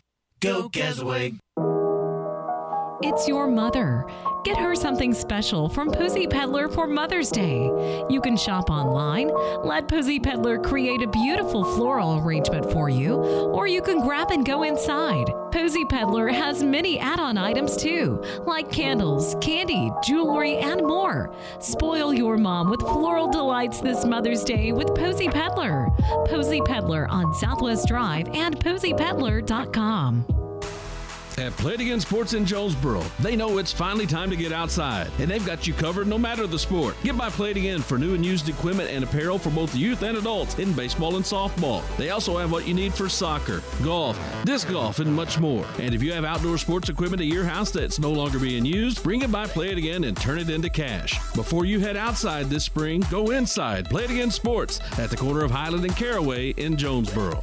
Go 0.40 0.70
Gazaway. 0.70 1.34
It's 3.04 3.26
your 3.26 3.48
mother. 3.48 4.06
Get 4.44 4.56
her 4.56 4.76
something 4.76 5.12
special 5.12 5.68
from 5.68 5.90
Posy 5.90 6.26
Peddler 6.26 6.68
for 6.68 6.86
Mother's 6.86 7.30
Day. 7.30 7.64
You 8.08 8.20
can 8.20 8.36
shop 8.36 8.70
online, 8.70 9.28
let 9.64 9.88
Posy 9.88 10.20
Peddler 10.20 10.58
create 10.58 11.02
a 11.02 11.08
beautiful 11.08 11.64
floral 11.76 12.18
arrangement 12.18 12.72
for 12.72 12.88
you, 12.88 13.14
or 13.14 13.66
you 13.66 13.82
can 13.82 14.00
grab 14.00 14.30
and 14.30 14.46
go 14.46 14.62
inside. 14.62 15.32
Posy 15.50 15.84
Peddler 15.84 16.28
has 16.28 16.62
many 16.62 16.98
add 16.98 17.18
on 17.18 17.36
items 17.36 17.76
too, 17.76 18.22
like 18.46 18.70
candles, 18.70 19.36
candy, 19.40 19.90
jewelry, 20.04 20.56
and 20.58 20.80
more. 20.80 21.34
Spoil 21.58 22.14
your 22.14 22.36
mom 22.38 22.70
with 22.70 22.80
floral 22.80 23.28
delights 23.28 23.80
this 23.80 24.04
Mother's 24.04 24.44
Day 24.44 24.72
with 24.72 24.94
Posy 24.94 25.28
Peddler. 25.28 25.88
Posy 26.26 26.60
Peddler 26.60 27.08
on 27.08 27.34
Southwest 27.34 27.88
Drive 27.88 28.28
and 28.28 28.58
posypeddler.com. 28.58 30.41
At 31.42 31.56
Play 31.56 31.74
It 31.74 31.80
Again 31.80 31.98
Sports 31.98 32.34
in 32.34 32.46
Jonesboro, 32.46 33.02
they 33.18 33.34
know 33.34 33.58
it's 33.58 33.72
finally 33.72 34.06
time 34.06 34.30
to 34.30 34.36
get 34.36 34.52
outside, 34.52 35.10
and 35.18 35.28
they've 35.28 35.44
got 35.44 35.66
you 35.66 35.74
covered 35.74 36.06
no 36.06 36.16
matter 36.16 36.46
the 36.46 36.56
sport. 36.58 36.94
Get 37.02 37.18
by 37.18 37.26
Again 37.26 37.80
for 37.80 37.98
new 37.98 38.14
and 38.14 38.24
used 38.24 38.48
equipment 38.48 38.90
and 38.90 39.02
apparel 39.02 39.40
for 39.40 39.50
both 39.50 39.74
youth 39.74 40.04
and 40.04 40.16
adults 40.16 40.60
in 40.60 40.72
baseball 40.72 41.16
and 41.16 41.24
softball. 41.24 41.82
They 41.96 42.10
also 42.10 42.38
have 42.38 42.52
what 42.52 42.68
you 42.68 42.74
need 42.74 42.94
for 42.94 43.08
soccer, 43.08 43.60
golf, 43.82 44.16
disc 44.44 44.68
golf, 44.70 45.00
and 45.00 45.12
much 45.12 45.40
more. 45.40 45.66
And 45.80 45.96
if 45.96 46.00
you 46.00 46.12
have 46.12 46.24
outdoor 46.24 46.58
sports 46.58 46.88
equipment 46.88 47.20
at 47.20 47.26
your 47.26 47.44
house 47.44 47.72
that's 47.72 47.98
no 47.98 48.12
longer 48.12 48.38
being 48.38 48.64
used, 48.64 49.02
bring 49.02 49.22
it 49.22 49.32
by 49.32 49.48
Play 49.48 49.72
It 49.72 49.78
Again 49.78 50.04
and 50.04 50.16
turn 50.16 50.38
it 50.38 50.48
into 50.48 50.70
cash. 50.70 51.18
Before 51.34 51.64
you 51.64 51.80
head 51.80 51.96
outside 51.96 52.50
this 52.50 52.62
spring, 52.62 53.02
go 53.10 53.32
inside 53.32 53.90
Play 53.90 54.04
It 54.04 54.10
Again 54.12 54.30
Sports 54.30 54.78
at 54.96 55.10
the 55.10 55.16
corner 55.16 55.42
of 55.42 55.50
Highland 55.50 55.84
and 55.84 55.96
Caraway 55.96 56.50
in 56.50 56.76
Jonesboro. 56.76 57.42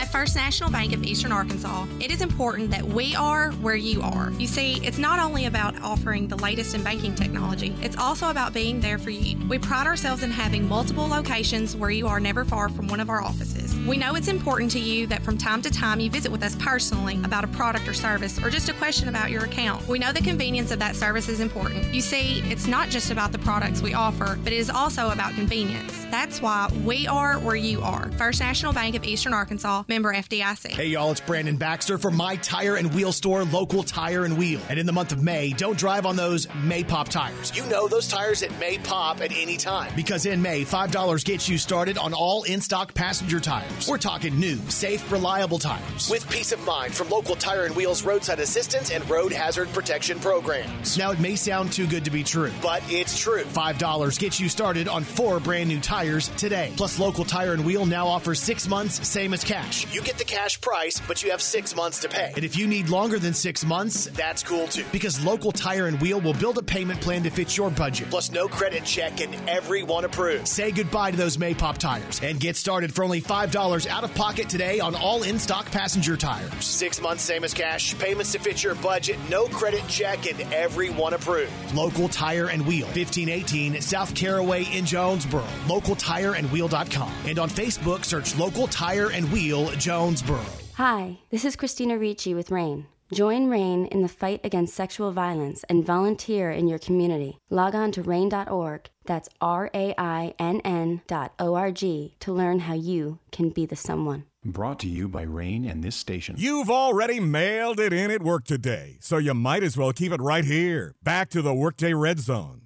At 0.00 0.10
First 0.10 0.34
National 0.34 0.70
Bank 0.70 0.92
of 0.92 1.02
Eastern 1.04 1.32
Arkansas, 1.32 1.86
it 2.00 2.10
is 2.10 2.20
important 2.20 2.70
that 2.70 2.82
we 2.82 3.14
are 3.14 3.50
where 3.52 3.76
you 3.76 4.02
are. 4.02 4.30
You 4.32 4.46
see, 4.46 4.74
it's 4.84 4.98
not 4.98 5.18
only 5.18 5.46
about 5.46 5.80
offering 5.82 6.28
the 6.28 6.36
latest 6.36 6.74
in 6.74 6.82
banking 6.82 7.14
technology, 7.14 7.74
it's 7.82 7.96
also 7.96 8.30
about 8.30 8.52
being 8.52 8.80
there 8.80 8.98
for 8.98 9.10
you. 9.10 9.38
We 9.48 9.58
pride 9.58 9.86
ourselves 9.86 10.22
in 10.22 10.30
having 10.30 10.68
multiple 10.68 11.06
locations 11.06 11.76
where 11.76 11.90
you 11.90 12.06
are 12.08 12.20
never 12.20 12.44
far 12.44 12.68
from 12.68 12.88
one 12.88 13.00
of 13.00 13.10
our 13.10 13.22
offices. 13.22 13.74
We 13.86 13.96
know 13.96 14.14
it's 14.14 14.28
important 14.28 14.70
to 14.72 14.78
you 14.78 15.06
that 15.08 15.22
from 15.22 15.38
time 15.38 15.62
to 15.62 15.70
time 15.70 15.98
you 16.00 16.10
visit 16.10 16.30
with 16.30 16.42
us 16.42 16.56
personally 16.56 17.18
about 17.24 17.44
a 17.44 17.48
product 17.48 17.88
or 17.88 17.94
service 17.94 18.42
or 18.42 18.50
just 18.50 18.68
a 18.68 18.74
question 18.74 19.08
about 19.08 19.30
your 19.30 19.44
account. 19.44 19.86
We 19.88 19.98
know 19.98 20.12
the 20.12 20.22
convenience 20.22 20.70
of 20.70 20.78
that 20.78 20.94
service 20.96 21.28
is 21.28 21.40
important. 21.40 21.92
You 21.92 22.00
see, 22.00 22.40
it's 22.50 22.66
not 22.66 22.90
just 22.90 23.10
about 23.10 23.32
the 23.32 23.38
products 23.38 23.82
we 23.82 23.94
offer, 23.94 24.38
but 24.44 24.52
it 24.52 24.58
is 24.58 24.70
also 24.70 25.10
about 25.10 25.34
convenience. 25.34 26.06
That's 26.10 26.40
why 26.42 26.68
we 26.84 27.06
are 27.06 27.38
where 27.38 27.56
you 27.56 27.80
are. 27.82 28.10
First 28.12 28.40
National 28.40 28.72
Bank 28.72 28.94
of 28.94 29.04
Eastern 29.04 29.32
Arkansas, 29.32 29.82
member 29.92 30.14
FDIC. 30.14 30.70
Hey 30.70 30.86
y'all, 30.86 31.10
it's 31.10 31.20
Brandon 31.20 31.58
Baxter 31.58 31.98
from 31.98 32.16
my 32.16 32.36
tire 32.36 32.76
and 32.76 32.94
wheel 32.94 33.12
store, 33.12 33.44
Local 33.44 33.82
Tire 33.82 34.24
and 34.24 34.38
Wheel. 34.38 34.58
And 34.70 34.78
in 34.78 34.86
the 34.86 34.92
month 34.92 35.12
of 35.12 35.22
May, 35.22 35.50
don't 35.50 35.76
drive 35.76 36.06
on 36.06 36.16
those 36.16 36.46
May 36.64 36.82
pop 36.82 37.10
tires. 37.10 37.54
You 37.54 37.66
know 37.66 37.88
those 37.88 38.08
tires 38.08 38.40
that 38.40 38.58
may 38.58 38.78
pop 38.78 39.20
at 39.20 39.32
any 39.32 39.58
time. 39.58 39.92
Because 39.94 40.24
in 40.24 40.40
May, 40.40 40.64
$5 40.64 41.24
gets 41.26 41.46
you 41.46 41.58
started 41.58 41.98
on 41.98 42.14
all 42.14 42.44
in 42.44 42.62
stock 42.62 42.94
passenger 42.94 43.38
tires. 43.38 43.86
We're 43.86 43.98
talking 43.98 44.40
new, 44.40 44.56
safe, 44.70 45.12
reliable 45.12 45.58
tires. 45.58 46.08
With 46.08 46.26
peace 46.30 46.52
of 46.52 46.64
mind 46.64 46.94
from 46.94 47.10
Local 47.10 47.36
Tire 47.36 47.64
and 47.64 47.76
Wheel's 47.76 48.02
roadside 48.02 48.40
assistance 48.40 48.90
and 48.90 49.08
road 49.10 49.30
hazard 49.30 49.68
protection 49.74 50.18
programs. 50.20 50.96
Now, 50.96 51.10
it 51.10 51.20
may 51.20 51.36
sound 51.36 51.70
too 51.70 51.86
good 51.86 52.06
to 52.06 52.10
be 52.10 52.24
true, 52.24 52.50
but 52.62 52.82
it's 52.88 53.18
true. 53.18 53.42
$5 53.42 54.18
gets 54.18 54.40
you 54.40 54.48
started 54.48 54.88
on 54.88 55.04
four 55.04 55.38
brand 55.38 55.68
new 55.68 55.80
tires 55.80 56.28
today. 56.38 56.72
Plus, 56.78 56.98
Local 56.98 57.26
Tire 57.26 57.52
and 57.52 57.66
Wheel 57.66 57.84
now 57.84 58.06
offers 58.06 58.40
six 58.40 58.66
months, 58.66 59.06
same 59.06 59.34
as 59.34 59.44
cash. 59.44 59.71
You 59.72 60.02
get 60.02 60.18
the 60.18 60.24
cash 60.24 60.60
price, 60.60 61.00
but 61.08 61.22
you 61.22 61.30
have 61.30 61.42
six 61.42 61.74
months 61.74 62.00
to 62.00 62.08
pay. 62.08 62.32
And 62.34 62.44
if 62.44 62.56
you 62.56 62.66
need 62.66 62.88
longer 62.88 63.18
than 63.18 63.34
six 63.34 63.64
months, 63.64 64.06
that's 64.06 64.42
cool 64.42 64.68
too. 64.68 64.84
Because 64.92 65.24
Local 65.24 65.50
Tire 65.50 65.86
and 65.86 66.00
Wheel 66.00 66.20
will 66.20 66.34
build 66.34 66.58
a 66.58 66.62
payment 66.62 67.00
plan 67.00 67.22
to 67.24 67.30
fit 67.30 67.56
your 67.56 67.70
budget. 67.70 68.10
Plus, 68.10 68.30
no 68.30 68.48
credit 68.48 68.84
check 68.84 69.20
and 69.20 69.34
everyone 69.48 70.04
approved. 70.04 70.46
Say 70.46 70.70
goodbye 70.70 71.10
to 71.10 71.16
those 71.16 71.36
Maypop 71.36 71.78
tires 71.78 72.20
and 72.22 72.38
get 72.38 72.56
started 72.56 72.94
for 72.94 73.02
only 73.02 73.20
$5 73.20 73.86
out 73.88 74.04
of 74.04 74.14
pocket 74.14 74.48
today 74.48 74.78
on 74.78 74.94
all 74.94 75.22
in 75.22 75.38
stock 75.38 75.66
passenger 75.66 76.16
tires. 76.16 76.64
Six 76.64 77.00
months, 77.00 77.22
same 77.24 77.44
as 77.44 77.52
cash. 77.52 77.98
Payments 77.98 78.32
to 78.32 78.38
fit 78.38 78.62
your 78.62 78.74
budget, 78.76 79.18
no 79.28 79.46
credit 79.46 79.82
check, 79.88 80.30
and 80.30 80.40
everyone 80.52 81.14
approved. 81.14 81.50
Local 81.74 82.08
Tire 82.08 82.48
and 82.50 82.66
Wheel, 82.66 82.86
1518 82.86 83.80
South 83.80 84.14
Caraway 84.14 84.64
in 84.64 84.84
Jonesboro. 84.86 85.44
Local 85.66 85.96
tire 85.96 86.34
and 86.34 86.42
LocalTireandWheel.com. 86.52 87.12
And 87.26 87.38
on 87.38 87.48
Facebook, 87.48 88.04
search 88.04 88.36
Local 88.36 88.66
Tire 88.66 89.10
and 89.10 89.30
Wheel 89.32 89.61
Jonesboro. 89.70 90.44
Hi, 90.74 91.18
this 91.30 91.44
is 91.44 91.56
Christina 91.56 91.98
Ricci 91.98 92.34
with 92.34 92.50
RAINN. 92.50 92.86
Join 93.12 93.48
RAINN 93.48 93.86
in 93.86 94.00
the 94.00 94.08
fight 94.08 94.40
against 94.42 94.74
sexual 94.74 95.12
violence 95.12 95.64
and 95.68 95.84
volunteer 95.84 96.50
in 96.50 96.66
your 96.66 96.78
community. 96.78 97.36
Log 97.50 97.74
on 97.74 97.92
to 97.92 98.02
RAINN.org, 98.02 98.88
that's 99.04 99.28
R 99.40 99.70
A 99.74 99.94
I 99.98 100.34
N 100.38 100.62
N 100.64 101.02
dot 101.06 101.34
O 101.38 101.54
R 101.54 101.70
G, 101.72 102.16
to 102.20 102.32
learn 102.32 102.60
how 102.60 102.74
you 102.74 103.18
can 103.30 103.50
be 103.50 103.66
the 103.66 103.76
someone. 103.76 104.24
Brought 104.44 104.78
to 104.80 104.88
you 104.88 105.08
by 105.08 105.24
RAINN 105.24 105.66
and 105.66 105.84
this 105.84 105.94
station. 105.94 106.36
You've 106.38 106.70
already 106.70 107.20
mailed 107.20 107.78
it 107.78 107.92
in 107.92 108.10
at 108.10 108.22
work 108.22 108.44
today, 108.44 108.96
so 109.00 109.18
you 109.18 109.34
might 109.34 109.62
as 109.62 109.76
well 109.76 109.92
keep 109.92 110.10
it 110.10 110.22
right 110.22 110.44
here. 110.44 110.94
Back 111.02 111.28
to 111.30 111.42
the 111.42 111.54
Workday 111.54 111.92
Red 111.92 112.18
Zone. 112.18 112.62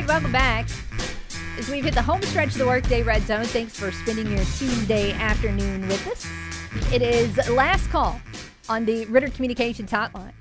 Right, 0.00 0.08
welcome 0.08 0.32
back. 0.32 0.66
As 1.58 1.68
we've 1.68 1.84
hit 1.84 1.92
the 1.94 2.00
home 2.00 2.22
stretch 2.22 2.52
of 2.52 2.58
the 2.58 2.66
Workday 2.66 3.02
Red 3.02 3.20
Zone, 3.22 3.44
thanks 3.44 3.78
for 3.78 3.92
spending 3.92 4.28
your 4.28 4.44
Tuesday 4.56 5.12
afternoon 5.12 5.86
with 5.88 6.06
us. 6.06 6.26
It 6.92 7.02
is 7.02 7.36
last 7.50 7.90
call 7.90 8.18
on 8.68 8.86
the 8.86 9.04
Ritter 9.06 9.28
Communications 9.28 9.90
Hotline. 9.90 10.32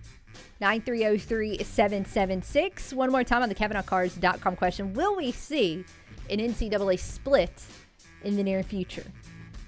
9303776. 0.62 2.94
One 2.94 3.12
more 3.12 3.24
time 3.24 3.42
on 3.42 3.48
the 3.50 3.56
CavenaughCars.com 3.56 4.56
question. 4.56 4.94
Will 4.94 5.16
we 5.16 5.32
see 5.32 5.84
an 6.30 6.38
NCAA 6.40 7.00
split 7.00 7.64
in 8.24 8.38
the 8.38 8.44
near 8.44 8.62
future? 8.64 9.06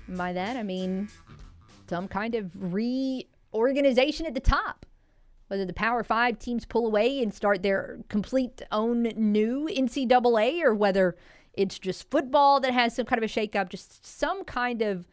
And 0.07 0.17
by 0.17 0.33
that, 0.33 0.57
I 0.57 0.63
mean 0.63 1.09
some 1.87 2.07
kind 2.07 2.35
of 2.35 2.51
reorganization 2.73 4.25
at 4.25 4.35
the 4.35 4.41
top. 4.41 4.85
Whether 5.51 5.65
the 5.65 5.73
Power 5.73 6.01
Five 6.01 6.39
teams 6.39 6.63
pull 6.63 6.87
away 6.87 7.21
and 7.21 7.33
start 7.33 7.61
their 7.61 7.99
complete 8.07 8.61
own 8.71 9.03
new 9.17 9.67
NCAA, 9.67 10.63
or 10.63 10.73
whether 10.73 11.17
it's 11.51 11.77
just 11.77 12.09
football 12.09 12.61
that 12.61 12.71
has 12.71 12.95
some 12.95 13.05
kind 13.05 13.21
of 13.21 13.29
a 13.29 13.33
shakeup, 13.33 13.67
just 13.67 14.05
some 14.07 14.45
kind 14.45 14.81
of 14.81 15.03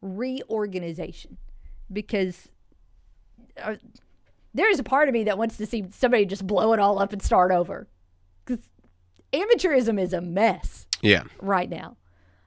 reorganization. 0.00 1.36
Because 1.92 2.48
uh, 3.60 3.74
there's 4.54 4.78
a 4.78 4.84
part 4.84 5.08
of 5.08 5.14
me 5.14 5.24
that 5.24 5.36
wants 5.36 5.56
to 5.56 5.66
see 5.66 5.86
somebody 5.90 6.24
just 6.26 6.46
blow 6.46 6.72
it 6.72 6.78
all 6.78 7.00
up 7.00 7.12
and 7.12 7.20
start 7.20 7.50
over. 7.50 7.88
Because 8.44 8.70
amateurism 9.32 10.00
is 10.00 10.12
a 10.12 10.20
mess 10.20 10.86
Yeah. 11.02 11.24
right 11.40 11.68
now. 11.68 11.96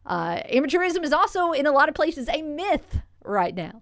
Uh, 0.06 0.38
amateurism 0.44 1.04
is 1.04 1.12
also 1.12 1.52
in 1.52 1.66
a 1.66 1.72
lot 1.74 1.90
of 1.90 1.96
places 1.96 2.30
a 2.30 2.44
myth 2.44 3.00
right 3.26 3.54
now. 3.54 3.82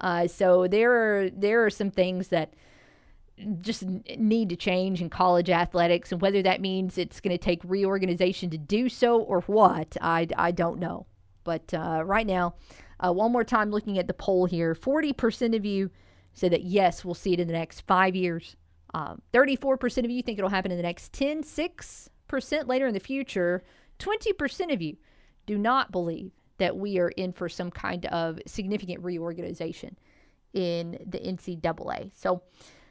Uh, 0.00 0.26
so 0.26 0.66
there 0.66 0.92
are 0.92 1.30
there 1.30 1.64
are 1.64 1.70
some 1.70 1.90
things 1.90 2.28
that 2.28 2.54
just 3.60 3.82
need 3.82 4.48
to 4.48 4.56
change 4.56 5.00
in 5.00 5.10
college 5.10 5.50
athletics, 5.50 6.12
and 6.12 6.20
whether 6.20 6.42
that 6.42 6.60
means 6.60 6.98
it's 6.98 7.20
going 7.20 7.36
to 7.36 7.42
take 7.42 7.60
reorganization 7.64 8.50
to 8.50 8.58
do 8.58 8.88
so 8.88 9.20
or 9.20 9.40
what, 9.42 9.96
I, 10.00 10.28
I 10.36 10.52
don't 10.52 10.78
know. 10.78 11.06
But 11.42 11.74
uh, 11.74 12.02
right 12.04 12.26
now, 12.26 12.54
uh, 13.00 13.12
one 13.12 13.32
more 13.32 13.44
time 13.44 13.70
looking 13.70 13.98
at 13.98 14.06
the 14.06 14.14
poll 14.14 14.46
here 14.46 14.74
40% 14.74 15.56
of 15.56 15.64
you 15.64 15.90
say 16.32 16.48
that 16.48 16.62
yes, 16.62 17.04
we'll 17.04 17.14
see 17.14 17.32
it 17.32 17.40
in 17.40 17.48
the 17.48 17.52
next 17.52 17.82
five 17.82 18.14
years. 18.14 18.56
Um, 18.92 19.22
34% 19.32 20.04
of 20.04 20.10
you 20.10 20.22
think 20.22 20.38
it'll 20.38 20.50
happen 20.50 20.70
in 20.70 20.76
the 20.76 20.82
next 20.82 21.12
10, 21.12 21.42
6% 21.42 22.68
later 22.68 22.86
in 22.86 22.94
the 22.94 23.00
future. 23.00 23.62
20% 23.98 24.72
of 24.72 24.80
you 24.80 24.96
do 25.46 25.58
not 25.58 25.92
believe 25.92 26.32
that 26.58 26.76
we 26.76 26.98
are 26.98 27.08
in 27.10 27.32
for 27.32 27.48
some 27.48 27.70
kind 27.70 28.06
of 28.06 28.38
significant 28.46 29.02
reorganization 29.02 29.96
in 30.52 30.98
the 31.04 31.18
NCAA. 31.18 32.10
So, 32.14 32.42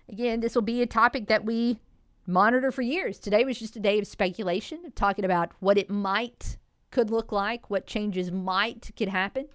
again, 0.10 0.42
this 0.42 0.56
will 0.56 0.62
be 0.62 0.82
a 0.82 0.86
topic 0.86 1.28
that 1.28 1.46
we 1.46 1.80
monitor 2.26 2.72
for 2.72 2.82
years. 2.82 3.20
Today 3.20 3.46
was 3.46 3.60
just 3.60 3.76
a 3.76 3.80
day 3.80 4.00
of 4.00 4.08
speculation, 4.08 4.92
talking 4.96 5.26
about 5.26 5.52
what 5.60 5.78
it 5.78 5.90
might 5.90 6.58
could 6.92 7.10
look 7.10 7.32
like, 7.32 7.70
what 7.70 7.88
changes 7.88 8.32
might 8.32 8.92
could 8.96 9.10
happen. 9.10 9.48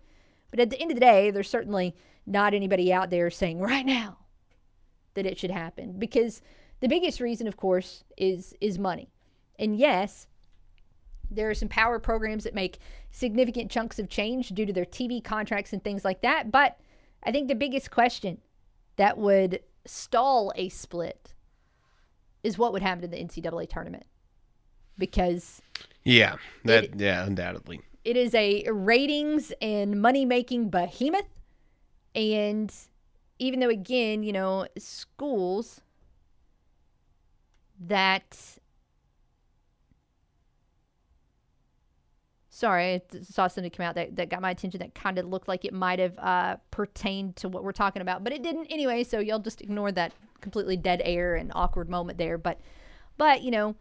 But 0.51 0.61
at 0.61 0.71
the 0.71 0.81
end 0.81 0.91
of 0.91 0.97
the 0.97 1.01
day, 1.01 1.31
there's 1.31 1.51
certainly 1.51 1.95
not 2.27 2.55
anybody 2.55 2.93
out 2.93 3.11
there 3.11 3.31
saying 3.31 3.61
right 3.61 3.87
now 3.87 4.19
that 5.15 5.27
it 5.27 5.39
should 5.39 5.51
happen 5.51 5.99
because 5.99 6.43
the 6.81 6.89
biggest 6.89 7.21
reason 7.21 7.47
of 7.47 7.57
course 7.57 8.05
is 8.17 8.55
is 8.61 8.79
money. 8.79 9.11
And 9.59 9.77
yes, 9.77 10.28
there 11.31 11.51
are 11.51 11.55
some 11.55 11.69
power 11.69 11.99
programs 11.99 12.45
that 12.45 12.55
make 12.55 12.79
significant 13.11 13.71
chunks 13.71 13.99
of 13.99 14.09
change 14.09 14.49
due 14.51 14.67
to 14.67 14.73
their 14.73 14.85
TV 14.87 15.23
contracts 15.23 15.73
and 15.73 15.83
things 15.85 16.05
like 16.05 16.23
that, 16.23 16.51
but 16.51 16.79
I 17.23 17.33
think 17.33 17.49
the 17.49 17.55
biggest 17.55 17.91
question 17.91 18.39
that 18.97 19.19
would 19.19 19.61
stall 19.85 20.53
a 20.57 20.69
split 20.69 21.35
is 22.43 22.57
what 22.59 22.73
would 22.73 22.83
happen 22.83 23.03
to 23.03 23.09
the 23.09 23.17
NCAA 23.17 23.69
tournament. 23.69 24.07
Because 24.97 25.61
Yeah. 26.05 26.37
That 26.65 26.99
yeah, 26.99 27.25
undoubtedly. 27.25 27.81
it 28.05 28.17
is 28.17 28.35
a 28.35 28.65
ratings 28.71 29.53
and 29.61 30.01
money 30.01 30.25
making 30.25 30.71
behemoth. 30.71 31.27
And 32.15 32.73
even 33.39 33.61
though, 33.61 33.69
again, 33.69 34.23
you 34.23 34.33
know, 34.33 34.67
schools 34.79 35.81
that. 37.81 38.59
Sorry, 42.59 42.95
I 42.95 43.03
saw 43.23 43.47
something 43.47 43.71
come 43.71 43.87
out 43.87 43.95
that, 43.95 44.17
that 44.17 44.31
got 44.31 44.43
my 44.43 44.51
attention 44.51 44.81
that 44.81 44.93
kind 44.93 45.17
of 45.17 45.27
looked 45.27 45.47
like 45.47 45.65
it 45.65 45.73
might 45.73 46.01
have 46.01 46.19
uh, 46.19 46.57
pertained 46.73 47.37
to 47.37 47.49
what 47.49 47.63
we're 47.63 47.71
talking 47.71 48.03
about, 48.03 48.25
but 48.25 48.33
it 48.33 48.43
didn't 48.43 48.67
anyway. 48.67 49.05
So 49.05 49.21
y'all 49.21 49.39
just 49.39 49.61
ignore 49.61 49.93
that 49.93 50.13
completely 50.41 50.77
dead 50.77 51.01
air 51.05 51.37
and 51.37 51.53
awkward 51.55 51.89
moment 51.89 52.19
there. 52.19 52.37
But, 52.37 52.61
but 53.17 53.43
you 53.43 53.53
know, 53.53 53.77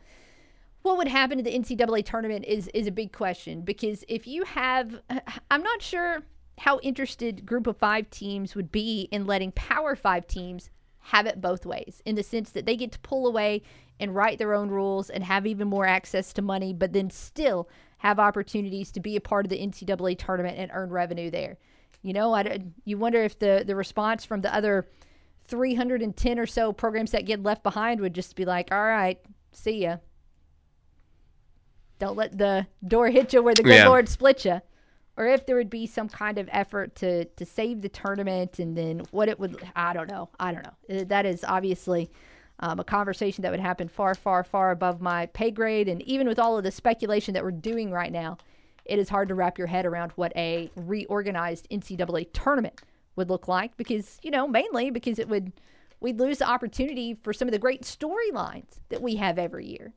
what 0.83 0.95
would 0.95 1.07
happen 1.07 1.39
to 1.39 1.43
the 1.43 1.57
NCAA 1.57 2.05
tournament 2.05 2.45
is 2.45 2.67
is 2.67 2.85
a 2.85 2.91
big 2.91 3.13
question 3.13 3.61
because 3.61 4.03
if 4.07 4.27
you 4.27 4.43
have, 4.43 5.01
I'm 5.49 5.63
not 5.63 5.81
sure 5.81 6.21
how 6.59 6.77
interested 6.83 7.47
Group 7.47 7.65
of 7.65 7.77
Five 7.77 8.11
teams 8.11 8.53
would 8.53 8.71
be 8.71 9.07
in 9.11 9.25
letting 9.25 9.53
Power 9.53 9.95
Five 9.95 10.27
teams 10.27 10.69
have 10.99 11.25
it 11.25 11.41
both 11.41 11.65
ways, 11.65 12.03
in 12.05 12.13
the 12.13 12.21
sense 12.21 12.51
that 12.51 12.67
they 12.67 12.75
get 12.75 12.91
to 12.91 12.99
pull 12.99 13.25
away 13.25 13.63
and 13.99 14.13
write 14.13 14.37
their 14.37 14.53
own 14.53 14.69
rules 14.69 15.09
and 15.09 15.23
have 15.23 15.47
even 15.47 15.67
more 15.67 15.87
access 15.87 16.31
to 16.33 16.43
money, 16.43 16.73
but 16.73 16.93
then 16.93 17.09
still 17.09 17.67
have 17.99 18.19
opportunities 18.19 18.91
to 18.91 18.99
be 18.99 19.15
a 19.15 19.21
part 19.21 19.45
of 19.45 19.49
the 19.49 19.59
NCAA 19.59 20.17
tournament 20.17 20.57
and 20.57 20.71
earn 20.73 20.89
revenue 20.89 21.31
there. 21.31 21.57
You 22.03 22.13
know, 22.13 22.33
I, 22.33 22.59
you 22.85 22.97
wonder 22.97 23.23
if 23.23 23.37
the 23.39 23.63
the 23.65 23.75
response 23.75 24.23
from 24.23 24.41
the 24.41 24.53
other 24.53 24.87
310 25.47 26.39
or 26.39 26.45
so 26.45 26.73
programs 26.73 27.11
that 27.11 27.25
get 27.25 27.41
left 27.41 27.63
behind 27.63 28.01
would 28.01 28.13
just 28.13 28.35
be 28.35 28.45
like, 28.45 28.71
all 28.71 28.83
right, 28.83 29.19
see 29.51 29.83
ya. 29.83 29.97
Don't 31.99 32.17
let 32.17 32.37
the 32.37 32.67
door 32.85 33.07
hit 33.11 33.33
you 33.33 33.41
where 33.41 33.55
the 33.55 33.63
good 33.63 33.75
Yeah. 33.75 33.87
Lord 33.87 34.09
split 34.09 34.45
you. 34.45 34.61
Or 35.15 35.25
if 35.25 35.47
there 35.47 35.55
would 35.55 35.71
be 35.71 35.87
some 35.87 36.09
kind 36.09 36.37
of 36.37 36.47
effort 36.51 36.93
to, 36.97 37.25
to 37.25 37.45
save 37.45 37.81
the 37.81 37.89
tournament 37.89 38.59
and 38.59 38.77
then 38.77 39.01
what 39.09 39.27
it 39.29 39.39
would, 39.39 39.57
I 39.75 39.93
don't 39.93 40.11
know. 40.11 40.29
I 40.39 40.51
don't 40.51 40.63
know. 40.63 40.99
Uh, 41.01 41.03
That 41.05 41.25
is 41.25 41.43
obviously 41.43 42.11
um, 42.59 42.79
a 42.79 42.83
conversation 42.83 43.43
that 43.43 43.51
would 43.51 43.59
happen 43.59 43.87
far, 43.87 44.15
far, 44.15 44.43
far 44.43 44.71
above 44.71 45.01
my 45.01 45.27
pay 45.27 45.51
grade. 45.51 45.87
And 45.87 46.01
even 46.03 46.27
with 46.27 46.39
all 46.39 46.57
of 46.57 46.63
the 46.63 46.71
speculation 46.71 47.33
that 47.33 47.43
we're 47.43 47.51
doing 47.51 47.91
right 47.91 48.11
now, 48.11 48.37
it 48.85 48.99
is 48.99 49.09
hard 49.09 49.27
to 49.27 49.35
wrap 49.35 49.57
your 49.57 49.67
head 49.67 49.85
around 49.85 50.11
what 50.13 50.35
a 50.35 50.71
reorganized 50.75 51.67
NCAA 51.69 52.29
tournament 52.33 52.81
would 53.15 53.29
look 53.29 53.47
like 53.47 53.75
because, 53.77 54.17
you 54.23 54.31
know, 54.31 54.47
mainly 54.47 54.89
because 54.89 55.19
it 55.19 55.27
would, 55.27 55.51
we'd 55.99 56.19
lose 56.19 56.39
the 56.39 56.49
opportunity 56.49 57.13
for 57.21 57.33
some 57.33 57.47
of 57.47 57.51
the 57.51 57.59
great 57.59 57.81
storylines 57.81 58.79
that 58.89 59.01
we 59.01 59.15
have 59.17 59.37
every 59.37 59.67
year. 59.67 59.93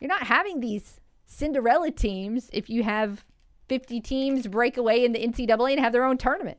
You're 0.00 0.08
not 0.08 0.24
having 0.24 0.60
these 0.60 1.00
Cinderella 1.26 1.90
teams 1.90 2.50
if 2.52 2.68
you 2.68 2.82
have 2.82 3.24
50 3.68 4.00
teams 4.00 4.46
break 4.46 4.76
away 4.76 5.04
in 5.04 5.12
the 5.12 5.26
NCAA 5.26 5.72
and 5.72 5.80
have 5.80 5.92
their 5.92 6.04
own 6.04 6.18
tournament. 6.18 6.58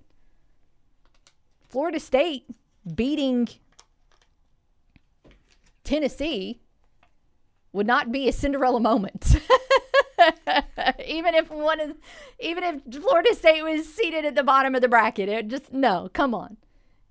Florida 1.70 2.00
State 2.00 2.46
beating 2.96 3.48
Tennessee 5.84 6.60
would 7.72 7.88
not 7.88 8.12
be 8.12 8.28
a 8.28 8.32
Cinderella 8.32 8.80
moment. 8.80 9.36
even 11.06 11.34
if 11.34 11.50
one 11.50 11.80
of, 11.80 11.96
even 12.40 12.64
if 12.64 13.02
Florida 13.02 13.34
State 13.34 13.64
was 13.64 13.88
seated 13.92 14.26
at 14.26 14.36
the 14.36 14.44
bottom 14.44 14.76
of 14.76 14.82
the 14.82 14.88
bracket, 14.88 15.30
it 15.30 15.48
just 15.48 15.74
no, 15.74 16.10
come 16.14 16.34
on, 16.34 16.58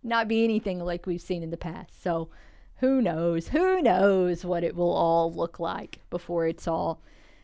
not 0.02 0.28
be 0.28 0.44
anything 0.44 0.78
like 0.80 1.06
we've 1.06 1.20
seen 1.20 1.42
in 1.42 1.50
the 1.50 1.56
past. 1.56 2.02
So, 2.02 2.28
who 2.76 3.00
knows? 3.00 3.48
Who 3.48 3.80
knows 3.80 4.44
what 4.44 4.64
it 4.64 4.74
will 4.74 4.92
all 4.92 5.32
look 5.32 5.60
like 5.60 6.00
before 6.10 6.46
it's 6.46 6.66
all 6.66 7.00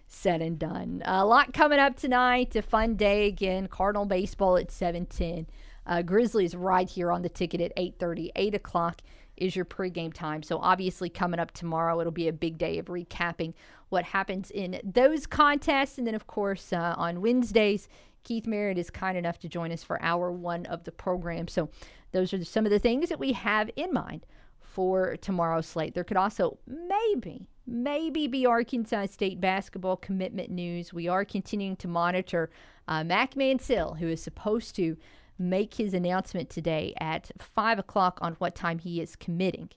said 0.06 0.40
and 0.40 0.58
done. 0.58 1.02
A 1.04 1.24
lot 1.24 1.52
coming 1.52 1.78
up 1.78 1.96
tonight. 1.96 2.56
A 2.56 2.62
fun 2.62 2.96
day 2.96 3.26
again. 3.26 3.68
Cardinal 3.68 4.06
baseball 4.06 4.56
at 4.56 4.72
seven 4.72 5.06
ten. 5.06 5.46
Uh, 5.86 6.02
Grizzlies 6.02 6.54
right 6.54 6.88
here 6.88 7.10
on 7.10 7.22
the 7.22 7.30
ticket 7.30 7.62
at 7.62 7.74
8.30. 7.74 8.30
8 8.36 8.54
o'clock 8.54 9.00
is 9.40 9.56
your 9.56 9.64
pregame 9.64 10.12
time. 10.12 10.42
So 10.42 10.58
obviously 10.58 11.08
coming 11.08 11.40
up 11.40 11.52
tomorrow, 11.52 12.00
it'll 12.00 12.12
be 12.12 12.28
a 12.28 12.32
big 12.32 12.58
day 12.58 12.78
of 12.78 12.86
recapping 12.86 13.54
what 13.88 14.04
happens 14.04 14.50
in 14.50 14.80
those 14.84 15.26
contests. 15.26 15.98
And 15.98 16.06
then, 16.06 16.14
of 16.14 16.26
course, 16.26 16.72
uh, 16.72 16.94
on 16.96 17.20
Wednesdays, 17.20 17.88
Keith 18.24 18.46
Merritt 18.46 18.78
is 18.78 18.90
kind 18.90 19.16
enough 19.16 19.38
to 19.40 19.48
join 19.48 19.72
us 19.72 19.82
for 19.82 20.02
hour 20.02 20.30
one 20.30 20.66
of 20.66 20.84
the 20.84 20.92
program. 20.92 21.48
So 21.48 21.70
those 22.12 22.32
are 22.34 22.44
some 22.44 22.66
of 22.66 22.70
the 22.70 22.78
things 22.78 23.08
that 23.08 23.18
we 23.18 23.32
have 23.32 23.70
in 23.76 23.92
mind 23.92 24.26
for 24.60 25.16
tomorrow's 25.16 25.66
slate. 25.66 25.94
There 25.94 26.04
could 26.04 26.16
also 26.16 26.58
maybe, 26.66 27.48
maybe 27.66 28.26
be 28.26 28.46
Arkansas 28.46 29.06
State 29.06 29.40
basketball 29.40 29.96
commitment 29.96 30.50
news. 30.50 30.92
We 30.92 31.08
are 31.08 31.24
continuing 31.24 31.76
to 31.76 31.88
monitor 31.88 32.50
uh, 32.86 33.04
Mac 33.04 33.36
Mansell, 33.36 33.94
who 33.94 34.08
is 34.08 34.22
supposed 34.22 34.76
to 34.76 34.96
make 35.38 35.74
his 35.74 35.94
announcement 35.94 36.50
today 36.50 36.94
at 37.00 37.30
5 37.38 37.78
o'clock 37.78 38.18
on 38.20 38.34
what 38.34 38.54
time 38.54 38.78
he 38.78 39.00
is 39.00 39.16
committing. 39.16 39.70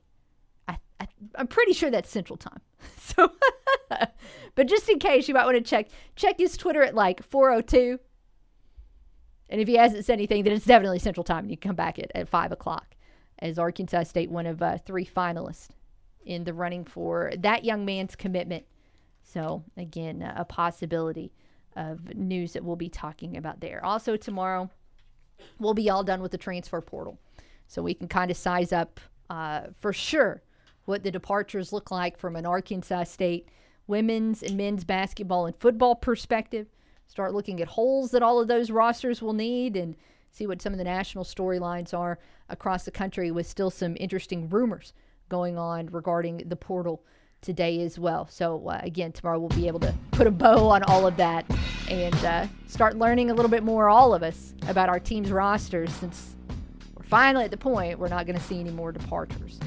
I, 0.68 0.78
I, 1.00 1.08
I'm 1.36 1.48
pretty 1.48 1.74
sure 1.74 1.92
that's 1.92 2.10
Central 2.10 2.38
Time. 2.38 2.62
So, 2.98 3.32
but 4.56 4.68
just 4.68 4.88
in 4.88 4.98
case, 4.98 5.28
you 5.28 5.34
might 5.34 5.46
want 5.46 5.58
to 5.58 5.62
check 5.62 5.88
check 6.16 6.38
his 6.38 6.56
Twitter 6.56 6.82
at 6.82 6.96
like 6.96 7.28
4:02. 7.30 8.00
And 9.50 9.60
if 9.60 9.68
he 9.68 9.76
hasn't 9.76 10.06
said 10.06 10.14
anything, 10.14 10.44
then 10.44 10.54
it's 10.54 10.66
definitely 10.66 11.00
Central 11.00 11.26
Time, 11.26 11.40
and 11.40 11.52
you 11.52 11.58
can 11.58 11.70
come 11.70 11.76
back 11.76 12.00
at, 12.00 12.10
at 12.16 12.30
5 12.30 12.54
o'clock 12.54 12.96
as 13.40 13.60
Arkansas 13.60 14.04
State, 14.04 14.32
one 14.32 14.46
of 14.46 14.62
uh, 14.62 14.78
three 14.78 15.06
finalists 15.06 15.70
in 16.26 16.44
the 16.44 16.54
running 16.54 16.86
for 16.86 17.34
that 17.40 17.66
young 17.66 17.84
man's 17.84 18.16
commitment. 18.16 18.66
So, 19.24 19.64
again, 19.78 20.22
a 20.22 20.46
possibility 20.46 21.34
of 21.76 22.16
news 22.16 22.54
that 22.54 22.64
we'll 22.64 22.76
be 22.76 22.90
talking 22.90 23.38
about 23.38 23.60
there. 23.60 23.84
Also, 23.84 24.16
tomorrow, 24.16 24.70
we'll 25.60 25.74
be 25.74 25.90
all 25.90 26.04
done 26.04 26.22
with 26.22 26.32
the 26.32 26.38
transfer 26.38 26.82
portal. 26.82 27.20
So, 27.68 27.82
we 27.82 27.94
can 27.94 28.08
kind 28.08 28.32
of 28.32 28.38
size 28.38 28.72
up 28.72 29.00
uh, 29.30 29.68
for 29.80 29.94
sure 29.94 30.42
what 30.86 31.04
the 31.04 31.12
departures 31.12 31.72
look 31.72 31.92
like 31.92 32.18
from 32.18 32.36
an 32.36 32.46
Arkansas 32.46 33.06
State 33.06 33.48
women's 33.88 34.42
and 34.44 34.58
men's 34.58 34.84
basketball 34.84 35.46
and 35.46 35.56
football 35.58 35.96
perspective. 35.96 36.68
Start 37.08 37.34
looking 37.34 37.62
at 37.62 37.68
holes 37.68 38.12
that 38.12 38.24
all 38.24 38.40
of 38.40 38.48
those 38.48 38.72
rosters 38.72 39.22
will 39.22 39.34
need 39.34 39.76
and 39.76 39.96
see 40.32 40.48
what 40.48 40.62
some 40.62 40.72
of 40.72 40.78
the 40.78 40.86
national 40.86 41.26
storylines 41.26 41.94
are 41.94 42.18
across 42.50 42.86
the 42.86 42.92
country 42.92 43.32
with 43.32 43.46
still 43.46 43.70
some 43.70 43.98
interesting 44.00 44.50
rumors 44.50 44.94
going 45.30 45.58
on 45.58 45.88
regarding 45.88 46.38
the 46.38 46.56
portal 46.56 47.04
today 47.42 47.82
as 47.82 47.98
well. 47.98 48.28
So, 48.30 48.68
uh, 48.68 48.80
again, 48.84 49.12
tomorrow 49.12 49.40
we'll 49.40 49.50
be 49.50 49.68
able 49.68 49.80
to 49.82 49.94
put 50.12 50.28
a 50.28 50.32
bow 50.32 50.70
on 50.70 50.84
all 50.84 51.08
of 51.08 51.18
that 51.18 51.46
and 51.90 52.16
uh, 52.26 52.48
start 52.68 52.98
learning 52.98 53.32
a 53.32 53.34
little 53.34 53.50
bit 53.50 53.64
more, 53.64 53.90
all 53.90 54.14
of 54.14 54.24
us, 54.24 54.54
about 54.68 54.90
our 54.90 55.00
team's 55.00 55.32
rosters 55.32 55.92
since 55.92 56.36
we're 56.96 57.04
finally 57.04 57.46
at 57.46 57.52
the 57.52 57.58
point 57.58 58.00
we're 58.00 58.08
not 58.08 58.26
going 58.26 58.38
to 58.38 58.44
see 58.44 58.60
any 58.60 58.72
more 58.72 58.92
departures. 58.92 59.60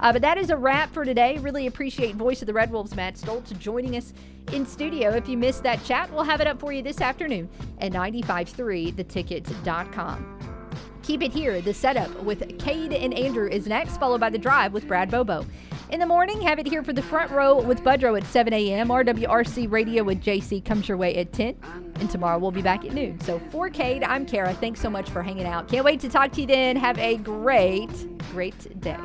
Uh, 0.00 0.12
but 0.12 0.22
that 0.22 0.38
is 0.38 0.50
a 0.50 0.56
wrap 0.56 0.92
for 0.92 1.04
today. 1.04 1.38
Really 1.38 1.66
appreciate 1.66 2.14
Voice 2.14 2.40
of 2.40 2.46
the 2.46 2.52
Red 2.52 2.70
Wolves, 2.70 2.94
Matt 2.94 3.16
Stolz, 3.16 3.58
joining 3.58 3.96
us 3.96 4.12
in 4.52 4.64
studio. 4.64 5.10
If 5.10 5.28
you 5.28 5.36
missed 5.36 5.64
that 5.64 5.82
chat, 5.84 6.12
we'll 6.12 6.22
have 6.24 6.40
it 6.40 6.46
up 6.46 6.60
for 6.60 6.72
you 6.72 6.82
this 6.82 7.00
afternoon 7.00 7.48
at 7.80 7.90
953theticket.com. 7.92 10.38
Keep 11.02 11.22
it 11.22 11.32
here. 11.32 11.60
The 11.60 11.74
setup 11.74 12.22
with 12.22 12.58
Cade 12.58 12.92
and 12.92 13.12
Andrew 13.14 13.48
is 13.48 13.66
next, 13.66 13.98
followed 13.98 14.20
by 14.20 14.30
the 14.30 14.38
drive 14.38 14.72
with 14.72 14.86
Brad 14.86 15.10
Bobo. 15.10 15.44
In 15.90 16.00
the 16.00 16.06
morning, 16.06 16.42
have 16.42 16.58
it 16.58 16.66
here 16.66 16.82
for 16.82 16.92
the 16.92 17.00
front 17.00 17.30
row 17.30 17.62
with 17.62 17.82
Budrow 17.82 18.20
at 18.20 18.26
7 18.26 18.52
a.m. 18.52 18.88
RWRC 18.88 19.70
Radio 19.70 20.04
with 20.04 20.22
JC 20.22 20.62
comes 20.62 20.86
your 20.86 20.98
way 20.98 21.16
at 21.16 21.32
10. 21.32 21.56
And 21.94 22.10
tomorrow 22.10 22.38
we'll 22.38 22.50
be 22.50 22.60
back 22.60 22.84
at 22.84 22.92
noon. 22.92 23.18
So 23.20 23.38
for 23.50 23.70
Cade, 23.70 24.02
I'm 24.02 24.26
Kara. 24.26 24.52
Thanks 24.52 24.80
so 24.80 24.90
much 24.90 25.08
for 25.08 25.22
hanging 25.22 25.46
out. 25.46 25.68
Can't 25.68 25.86
wait 25.86 26.00
to 26.00 26.10
talk 26.10 26.32
to 26.32 26.42
you 26.42 26.46
then. 26.46 26.76
Have 26.76 26.98
a 26.98 27.16
great, 27.16 27.88
great 28.32 28.80
day. 28.80 28.98